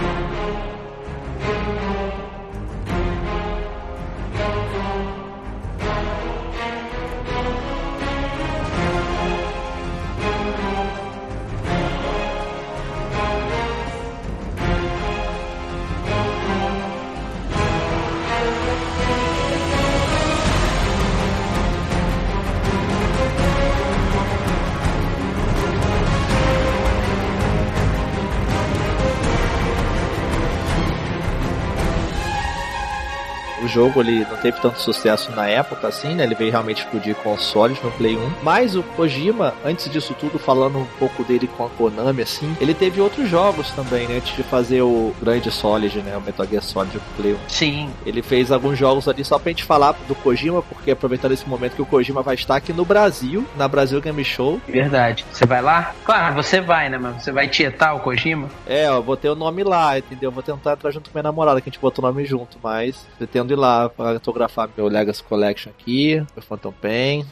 O 33.64 33.68
jogo 33.68 34.02
ele 34.02 34.26
não 34.30 34.36
teve 34.36 34.60
tanto 34.60 34.78
sucesso 34.78 35.32
na 35.32 35.48
época 35.48 35.88
assim, 35.88 36.14
né? 36.14 36.24
Ele 36.24 36.34
veio 36.34 36.50
realmente 36.50 36.82
explodir 36.82 37.14
consoles 37.16 37.82
no 37.82 37.90
Play 37.92 38.14
1. 38.14 38.30
Mas 38.42 38.76
o 38.76 38.82
Kojima, 38.82 39.54
antes 39.64 39.90
disso 39.90 40.14
tudo, 40.20 40.38
falando 40.38 40.78
um 40.78 40.84
pouco 40.98 41.24
dele 41.24 41.48
com 41.56 41.64
a 41.64 41.70
Konami, 41.70 42.20
assim, 42.20 42.54
ele 42.60 42.74
teve 42.74 43.00
outros 43.00 43.26
jogos 43.26 43.70
também, 43.70 44.06
né? 44.06 44.18
Antes 44.18 44.36
de 44.36 44.42
fazer 44.42 44.82
o 44.82 45.14
grande 45.18 45.50
Solid, 45.50 45.98
né? 46.02 46.14
O 46.14 46.20
Metal 46.20 46.46
Gear 46.46 46.62
Solid 46.62 46.92
pro 46.98 47.22
Play 47.22 47.32
1. 47.32 47.38
Sim. 47.48 47.90
Ele 48.04 48.20
fez 48.20 48.52
alguns 48.52 48.78
jogos 48.78 49.08
ali 49.08 49.24
só 49.24 49.38
pra 49.38 49.50
gente 49.50 49.64
falar 49.64 49.92
do 50.06 50.14
Kojima, 50.14 50.60
porque 50.60 50.90
aproveitando 50.90 51.32
esse 51.32 51.48
momento 51.48 51.74
que 51.74 51.82
o 51.82 51.86
Kojima 51.86 52.20
vai 52.20 52.34
estar 52.34 52.56
aqui 52.56 52.72
no 52.74 52.84
Brasil, 52.84 53.46
na 53.56 53.66
Brasil 53.66 53.98
Game 54.02 54.22
Show. 54.24 54.60
Verdade. 54.68 55.24
Você 55.32 55.46
vai 55.46 55.62
lá? 55.62 55.94
Claro, 56.04 56.34
você 56.34 56.60
vai, 56.60 56.90
né, 56.90 56.98
mano? 56.98 57.18
Você 57.18 57.32
vai 57.32 57.48
tietar 57.48 57.96
o 57.96 58.00
Kojima? 58.00 58.46
É, 58.66 58.88
eu 58.88 59.02
vou 59.02 59.16
ter 59.16 59.30
o 59.30 59.34
nome 59.34 59.64
lá, 59.64 59.96
entendeu? 59.96 60.28
Eu 60.28 60.34
vou 60.34 60.42
tentar 60.42 60.74
entrar 60.74 60.90
junto 60.90 61.08
com 61.08 61.14
minha 61.16 61.22
namorada, 61.22 61.62
que 61.62 61.70
a 61.70 61.72
gente 61.72 61.80
botou 61.80 62.04
o 62.04 62.08
nome 62.08 62.26
junto, 62.26 62.58
mas 62.62 63.06
pretendo 63.16 63.53
ir 63.54 63.56
lá 63.56 63.88
pra 63.88 64.10
autografar 64.10 64.68
meu 64.76 64.88
Legacy 64.88 65.22
Collection 65.22 65.70
aqui, 65.70 66.16
meu 66.16 66.42
Phantom 66.42 66.72
Pain. 66.72 67.24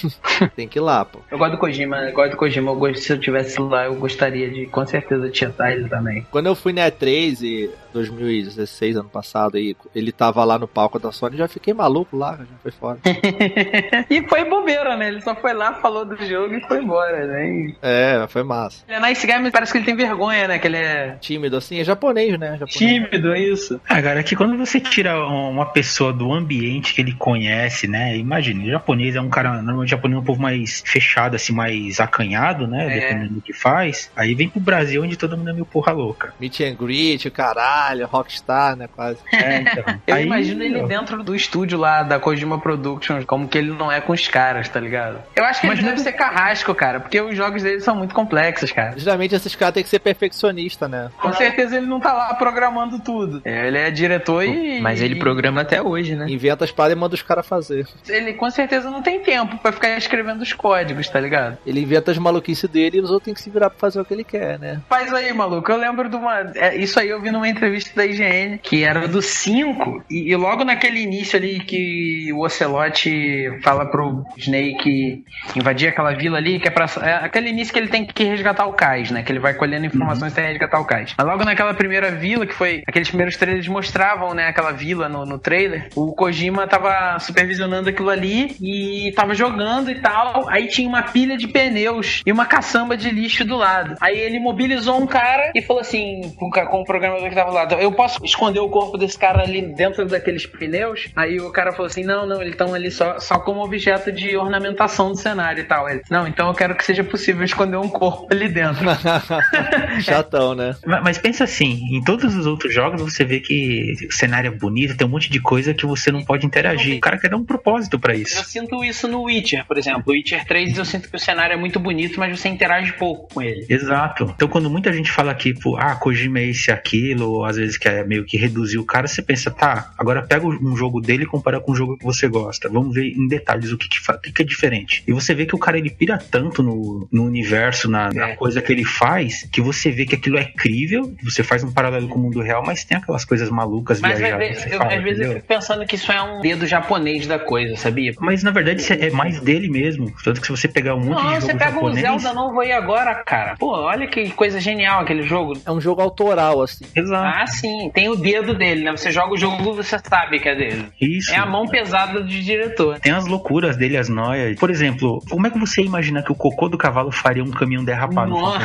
tem 0.54 0.68
que 0.68 0.78
ir 0.78 0.82
lá, 0.82 1.04
pô. 1.04 1.20
Eu 1.30 1.38
gosto 1.38 1.52
do 1.52 1.58
Kojima, 1.58 1.96
eu 1.98 2.12
gosto 2.12 2.30
do 2.32 2.36
Kojima. 2.36 2.70
Eu 2.70 2.76
gosto, 2.76 2.98
se 3.00 3.12
eu 3.12 3.18
tivesse 3.18 3.60
lá, 3.60 3.86
eu 3.86 3.94
gostaria 3.94 4.50
de, 4.50 4.66
com 4.66 4.86
certeza, 4.86 5.28
tietar 5.30 5.72
ele 5.72 5.88
também. 5.88 6.26
Quando 6.30 6.46
eu 6.46 6.54
fui 6.54 6.72
na 6.72 6.90
E3 6.90 7.42
e 7.42 7.70
2016, 7.92 8.96
ano 8.96 9.08
passado, 9.08 9.56
aí, 9.56 9.76
ele 9.94 10.12
tava 10.12 10.44
lá 10.44 10.58
no 10.58 10.68
palco 10.68 10.98
da 10.98 11.10
Sony, 11.10 11.36
já 11.36 11.48
fiquei 11.48 11.72
maluco 11.72 12.16
lá, 12.16 12.36
já 12.36 12.44
foi 12.62 12.70
fora. 12.70 12.98
e 14.10 14.22
foi 14.28 14.44
bobeira, 14.44 14.96
né? 14.96 15.08
Ele 15.08 15.20
só 15.20 15.34
foi 15.34 15.54
lá, 15.54 15.74
falou 15.74 16.04
do 16.04 16.16
jogo 16.26 16.54
e 16.54 16.60
foi 16.66 16.82
embora, 16.82 17.26
né? 17.26 17.48
E... 17.48 17.76
É, 17.82 18.26
foi 18.28 18.42
massa. 18.42 18.84
Ele 18.88 18.96
é 18.96 19.08
nice 19.08 19.26
guy, 19.26 19.38
mas 19.38 19.52
parece 19.52 19.72
que 19.72 19.78
ele 19.78 19.86
tem 19.86 19.96
vergonha, 19.96 20.48
né? 20.48 20.58
Que 20.58 20.66
ele 20.66 20.76
é 20.76 21.16
Tímido 21.20 21.56
assim, 21.56 21.80
é 21.80 21.84
japonês, 21.84 22.38
né? 22.38 22.52
Japonês. 22.52 22.74
tímido, 22.74 23.32
é 23.32 23.40
isso. 23.40 23.80
Agora, 23.88 24.22
que 24.22 24.36
quando 24.36 24.56
você 24.56 24.80
tira 24.80 25.18
uma 25.26 25.66
pessoa 25.68 26.12
do 26.12 26.32
ambiente 26.32 26.94
que 26.94 27.00
ele 27.00 27.12
conhece, 27.12 27.86
né? 27.86 28.16
Imagine, 28.16 28.68
o 28.68 28.70
japonês 28.70 29.14
é 29.14 29.20
um 29.20 29.28
cara, 29.28 29.62
normalmente 29.62 29.90
japonês 29.90 30.18
é 30.18 30.20
um 30.20 30.24
povo 30.24 30.40
mais 30.40 30.82
fechado, 30.84 31.36
assim, 31.36 31.52
mais 31.52 32.00
acanhado, 32.00 32.66
né? 32.66 32.86
É. 32.86 33.00
Dependendo 33.00 33.34
do 33.34 33.40
que 33.40 33.52
faz. 33.52 34.10
Aí 34.16 34.34
vem 34.34 34.48
pro 34.48 34.60
Brasil, 34.60 35.02
onde 35.02 35.16
todo 35.16 35.36
mundo 35.36 35.50
é 35.50 35.52
meio 35.52 35.64
porra 35.66 35.92
louca. 35.92 36.32
Meet 36.40 36.60
and 36.60 36.74
greet, 36.74 37.26
o 37.26 37.30
caralho, 37.30 38.06
Rockstar, 38.06 38.76
né? 38.76 38.88
Quase. 38.94 39.18
É, 39.32 39.60
então. 39.60 39.84
Eu 40.06 40.14
Aí, 40.14 40.24
imagino 40.24 40.62
ele 40.62 40.82
dentro 40.84 41.22
do 41.22 41.34
estúdio 41.34 41.78
lá 41.78 42.02
da 42.02 42.18
Kojima 42.18 42.58
Productions, 42.60 43.24
como 43.24 43.46
que 43.48 43.58
ele 43.58 43.70
não 43.72 43.90
é 43.92 44.00
com 44.00 44.12
os 44.12 44.26
caras, 44.28 44.68
tá 44.68 44.80
ligado? 44.80 45.18
Eu 45.36 45.44
acho 45.44 45.60
que 45.60 45.66
ele 45.66 45.72
Imagina- 45.74 45.90
deve 45.92 46.02
ser 46.02 46.12
carrasco, 46.12 46.74
cara, 46.74 47.00
porque 47.00 47.20
os 47.20 47.36
jogos 47.36 47.62
dele 47.62 47.80
são 47.80 47.94
muito 47.96 48.14
complexos, 48.14 48.72
cara. 48.72 48.98
Geralmente 48.98 49.34
esses 49.34 49.54
caras 49.54 49.74
têm 49.74 49.82
que 49.82 49.88
ser 49.88 49.98
perfeccionista, 49.98 50.88
né? 50.88 51.10
Com 51.20 51.32
certeza 51.32 51.76
ele 51.76 51.86
não 51.86 52.00
tá 52.00 52.12
lá 52.12 52.34
programando 52.34 52.98
tudo. 52.98 53.40
É, 53.44 53.66
ele 53.68 53.78
é 53.78 53.90
diretor 53.90 54.44
e. 54.44 54.80
Mas 54.80 55.00
ele 55.00 55.16
programa 55.16 55.57
até 55.60 55.82
hoje, 55.82 56.14
né? 56.14 56.26
Inventa 56.28 56.64
as 56.64 56.70
paradas 56.70 56.96
e 56.96 57.00
manda 57.00 57.14
os 57.14 57.22
caras 57.22 57.46
fazer. 57.46 57.86
Ele 58.08 58.34
com 58.34 58.50
certeza 58.50 58.90
não 58.90 59.02
tem 59.02 59.20
tempo 59.20 59.58
pra 59.58 59.72
ficar 59.72 59.96
escrevendo 59.96 60.42
os 60.42 60.52
códigos, 60.52 61.08
tá 61.08 61.20
ligado? 61.20 61.58
Ele 61.66 61.80
inventa 61.80 62.10
as 62.10 62.18
maluquices 62.18 62.68
dele 62.68 62.98
e 62.98 63.00
os 63.00 63.10
outros 63.10 63.24
têm 63.24 63.34
que 63.34 63.42
se 63.42 63.50
virar 63.50 63.70
pra 63.70 63.78
fazer 63.78 64.00
o 64.00 64.04
que 64.04 64.14
ele 64.14 64.24
quer, 64.24 64.58
né? 64.58 64.80
Faz 64.88 65.12
aí, 65.12 65.32
maluco. 65.32 65.70
Eu 65.70 65.76
lembro 65.76 66.08
de 66.08 66.16
uma. 66.16 66.52
é, 66.54 66.76
isso 66.76 66.98
aí 66.98 67.08
eu 67.08 67.20
vi 67.20 67.30
numa 67.30 67.48
entrevista 67.48 67.90
da 67.94 68.06
IGN, 68.06 68.58
que 68.58 68.84
era 68.84 69.06
do 69.06 69.22
5. 69.22 70.04
E, 70.10 70.30
e 70.30 70.36
logo 70.36 70.64
naquele 70.64 71.00
início 71.00 71.38
ali 71.38 71.60
que 71.60 72.32
o 72.32 72.44
Ocelote 72.44 73.58
fala 73.62 73.86
pro 73.86 74.24
Snake 74.36 75.24
invadir 75.56 75.88
aquela 75.88 76.12
vila 76.12 76.38
ali, 76.38 76.58
que 76.58 76.68
é 76.68 76.70
pra. 76.70 76.86
É 77.02 77.24
aquele 77.24 77.50
início 77.50 77.72
que 77.72 77.78
ele 77.78 77.88
tem 77.88 78.04
que 78.04 78.24
resgatar 78.24 78.66
o 78.66 78.72
cais, 78.72 79.10
né? 79.10 79.22
Que 79.22 79.32
ele 79.32 79.38
vai 79.38 79.54
colhendo 79.54 79.86
informações 79.86 80.32
até 80.32 80.46
resgatar 80.46 80.80
o 80.80 80.84
cais. 80.84 81.14
Mas 81.16 81.26
logo 81.26 81.44
naquela 81.44 81.74
primeira 81.74 82.10
vila, 82.10 82.46
que 82.46 82.54
foi. 82.54 82.82
Aqueles 82.86 83.08
primeiros 83.08 83.36
trailers 83.36 83.68
mostravam, 83.68 84.34
né? 84.34 84.46
Aquela 84.46 84.72
vila 84.72 85.08
no, 85.08 85.24
no 85.24 85.38
trailer. 85.48 85.88
O 85.96 86.12
Kojima 86.14 86.66
tava 86.66 87.18
supervisionando 87.20 87.88
aquilo 87.88 88.10
ali 88.10 88.54
e 88.60 89.10
tava 89.12 89.34
jogando 89.34 89.90
e 89.90 89.94
tal. 90.00 90.46
Aí 90.50 90.68
tinha 90.68 90.86
uma 90.86 91.02
pilha 91.02 91.38
de 91.38 91.48
pneus 91.48 92.22
e 92.26 92.30
uma 92.30 92.44
caçamba 92.44 92.96
de 92.98 93.10
lixo 93.10 93.44
do 93.46 93.56
lado. 93.56 93.94
Aí 93.98 94.18
ele 94.18 94.38
mobilizou 94.38 95.00
um 95.00 95.06
cara 95.06 95.52
e 95.54 95.62
falou 95.62 95.80
assim, 95.80 96.20
com, 96.36 96.50
com 96.50 96.80
o 96.82 96.84
programador 96.84 97.28
que 97.28 97.34
tava 97.34 97.50
do 97.50 97.54
lado: 97.56 97.74
Eu 97.76 97.92
posso 97.92 98.22
esconder 98.24 98.60
o 98.60 98.68
corpo 98.68 98.98
desse 98.98 99.18
cara 99.18 99.42
ali 99.42 99.62
dentro 99.74 100.04
daqueles 100.06 100.44
pneus? 100.44 101.08
Aí 101.16 101.40
o 101.40 101.50
cara 101.50 101.72
falou 101.72 101.86
assim: 101.86 102.04
Não, 102.04 102.26
não, 102.26 102.40
eles 102.42 102.52
estão 102.52 102.74
ali 102.74 102.90
só, 102.90 103.18
só 103.18 103.38
como 103.38 103.64
objeto 103.64 104.12
de 104.12 104.36
ornamentação 104.36 105.12
do 105.12 105.16
cenário 105.16 105.62
e 105.62 105.64
tal. 105.64 105.88
Ele, 105.88 106.02
não, 106.10 106.26
então 106.28 106.48
eu 106.48 106.54
quero 106.54 106.74
que 106.74 106.84
seja 106.84 107.02
possível 107.02 107.42
esconder 107.44 107.78
um 107.78 107.88
corpo 107.88 108.26
ali 108.30 108.48
dentro. 108.48 108.84
Chatão, 110.02 110.54
né? 110.54 110.74
Ma- 110.86 111.00
Mas 111.00 111.18
pensa 111.18 111.44
assim, 111.44 111.80
em 111.92 112.02
todos 112.02 112.34
os 112.34 112.46
outros 112.46 112.72
jogos 112.74 113.00
você 113.00 113.24
vê 113.24 113.40
que 113.40 113.94
o 114.08 114.12
cenário 114.12 114.48
é 114.48 114.50
bonito, 114.50 114.96
tem 114.96 115.06
um 115.06 115.10
monte 115.10 115.30
de 115.30 115.37
coisa 115.40 115.74
que 115.74 115.86
você 115.86 116.10
não 116.10 116.24
pode 116.24 116.46
interagir. 116.46 116.96
O 116.96 117.00
cara 117.00 117.18
quer 117.18 117.28
dar 117.30 117.36
um 117.36 117.44
propósito 117.44 117.98
pra 117.98 118.14
Eu 118.14 118.22
isso. 118.22 118.42
sinto 118.44 118.84
isso 118.84 119.06
no 119.08 119.22
Witcher, 119.24 119.64
por 119.66 119.78
exemplo. 119.78 120.04
O 120.06 120.10
Witcher 120.12 120.44
3 120.46 120.76
eu 120.78 120.84
sinto 120.84 121.08
que 121.08 121.16
o 121.16 121.18
cenário 121.18 121.54
é 121.54 121.56
muito 121.56 121.78
bonito, 121.78 122.18
mas 122.18 122.38
você 122.38 122.48
interage 122.48 122.92
pouco 122.94 123.32
com 123.34 123.42
ele. 123.42 123.66
Exato. 123.68 124.32
Então 124.34 124.48
quando 124.48 124.70
muita 124.70 124.92
gente 124.92 125.10
fala 125.10 125.34
que, 125.34 125.54
pô, 125.54 125.76
ah, 125.76 125.94
Kojima 125.96 126.40
é 126.40 126.46
esse 126.48 126.70
e 126.70 126.72
aquilo, 126.72 127.30
ou 127.30 127.44
às 127.44 127.56
vezes 127.56 127.76
quer 127.78 128.06
meio 128.06 128.24
que 128.24 128.36
reduzir 128.36 128.78
o 128.78 128.84
cara, 128.84 129.06
você 129.06 129.22
pensa, 129.22 129.50
tá, 129.50 129.92
agora 129.98 130.22
pega 130.22 130.46
um 130.46 130.76
jogo 130.76 131.00
dele 131.00 131.24
e 131.24 131.26
compara 131.26 131.60
com 131.60 131.72
um 131.72 131.74
jogo 131.76 131.96
que 131.96 132.04
você 132.04 132.28
gosta. 132.28 132.68
Vamos 132.68 132.94
ver 132.94 133.06
em 133.12 133.26
detalhes 133.28 133.72
o 133.72 133.78
que, 133.78 133.88
que, 133.88 134.32
que, 134.32 134.42
é 134.42 134.44
diferente. 134.44 135.02
E 135.06 135.12
você 135.12 135.34
vê 135.34 135.46
que 135.46 135.54
o 135.54 135.58
cara 135.58 135.78
ele 135.78 135.90
pira 135.90 136.18
tanto 136.18 136.62
no, 136.62 137.08
no 137.12 137.24
universo, 137.24 137.90
na, 137.90 138.12
na 138.12 138.30
É. 138.30 138.36
coisa 138.36 138.60
que 138.62 138.72
ele 138.72 138.84
faz, 138.84 139.48
que 139.52 139.60
você 139.60 139.90
vê 139.90 140.04
que 140.06 140.14
aquilo 140.14 140.38
é 140.38 140.44
crível, 140.44 141.14
você 141.22 141.42
faz 141.42 141.62
um 141.64 141.72
paralelo 141.72 142.08
com 142.08 142.18
o 142.18 142.22
mundo 142.22 142.40
real, 142.40 142.62
mas 142.64 142.84
tem 142.84 142.96
aquelas 142.98 143.24
coisas 143.24 143.48
malucas, 143.50 144.00
Mas 144.00 144.18
viajadas. 144.18 144.66
eu, 144.70 144.82
às 144.82 145.02
vezes 145.02 145.17
eu 145.18 145.24
entendeu? 145.24 145.36
fico 145.36 145.46
pensando 145.46 145.86
que 145.86 145.94
isso 145.94 146.10
é 146.10 146.22
um 146.22 146.40
dedo 146.40 146.66
japonês 146.66 147.26
da 147.26 147.38
coisa, 147.38 147.76
sabia? 147.76 148.12
Mas 148.20 148.42
na 148.42 148.50
verdade 148.50 148.80
isso 148.80 148.92
é 148.92 149.10
mais 149.10 149.40
dele 149.40 149.68
mesmo. 149.68 150.12
Tanto 150.22 150.40
que 150.40 150.46
se 150.46 150.52
você 150.52 150.68
pegar 150.68 150.94
um 150.94 151.00
monte 151.00 151.22
Não, 151.22 151.28
de 151.28 151.34
você 151.34 151.46
jogo 151.52 151.58
pega 151.58 151.72
japonês... 151.72 151.98
o 151.98 152.00
Zelda 152.00 152.34
novo 152.34 152.60
aí 152.60 152.72
agora, 152.72 153.14
cara. 153.14 153.56
Pô, 153.58 153.72
olha 153.72 154.06
que 154.06 154.30
coisa 154.30 154.60
genial 154.60 155.00
aquele 155.00 155.22
jogo. 155.22 155.54
É 155.64 155.70
um 155.70 155.80
jogo 155.80 156.00
autoral, 156.00 156.62
assim. 156.62 156.84
Exato. 156.94 157.38
Ah, 157.38 157.46
sim, 157.46 157.90
tem 157.92 158.08
o 158.08 158.16
dedo 158.16 158.54
dele, 158.54 158.84
né? 158.84 158.90
Você 158.92 159.10
joga 159.10 159.34
o 159.34 159.36
jogo, 159.36 159.74
você 159.74 159.98
sabe 159.98 160.38
que 160.38 160.48
é 160.48 160.54
dele. 160.54 160.86
Isso. 161.00 161.32
É 161.32 161.36
a 161.36 161.46
mão 161.46 161.66
pesada 161.66 162.20
do 162.20 162.28
diretor. 162.28 162.98
Tem 163.00 163.12
as 163.12 163.26
loucuras 163.26 163.76
dele, 163.76 163.96
as 163.96 164.08
noias. 164.08 164.58
Por 164.58 164.70
exemplo, 164.70 165.22
como 165.30 165.46
é 165.46 165.50
que 165.50 165.58
você 165.58 165.82
imagina 165.82 166.22
que 166.22 166.32
o 166.32 166.34
cocô 166.34 166.68
do 166.68 166.78
cavalo 166.78 167.10
faria 167.10 167.42
um 167.42 167.50
caminhão 167.50 167.84
derrapado? 167.84 168.30
Não, 168.30 168.58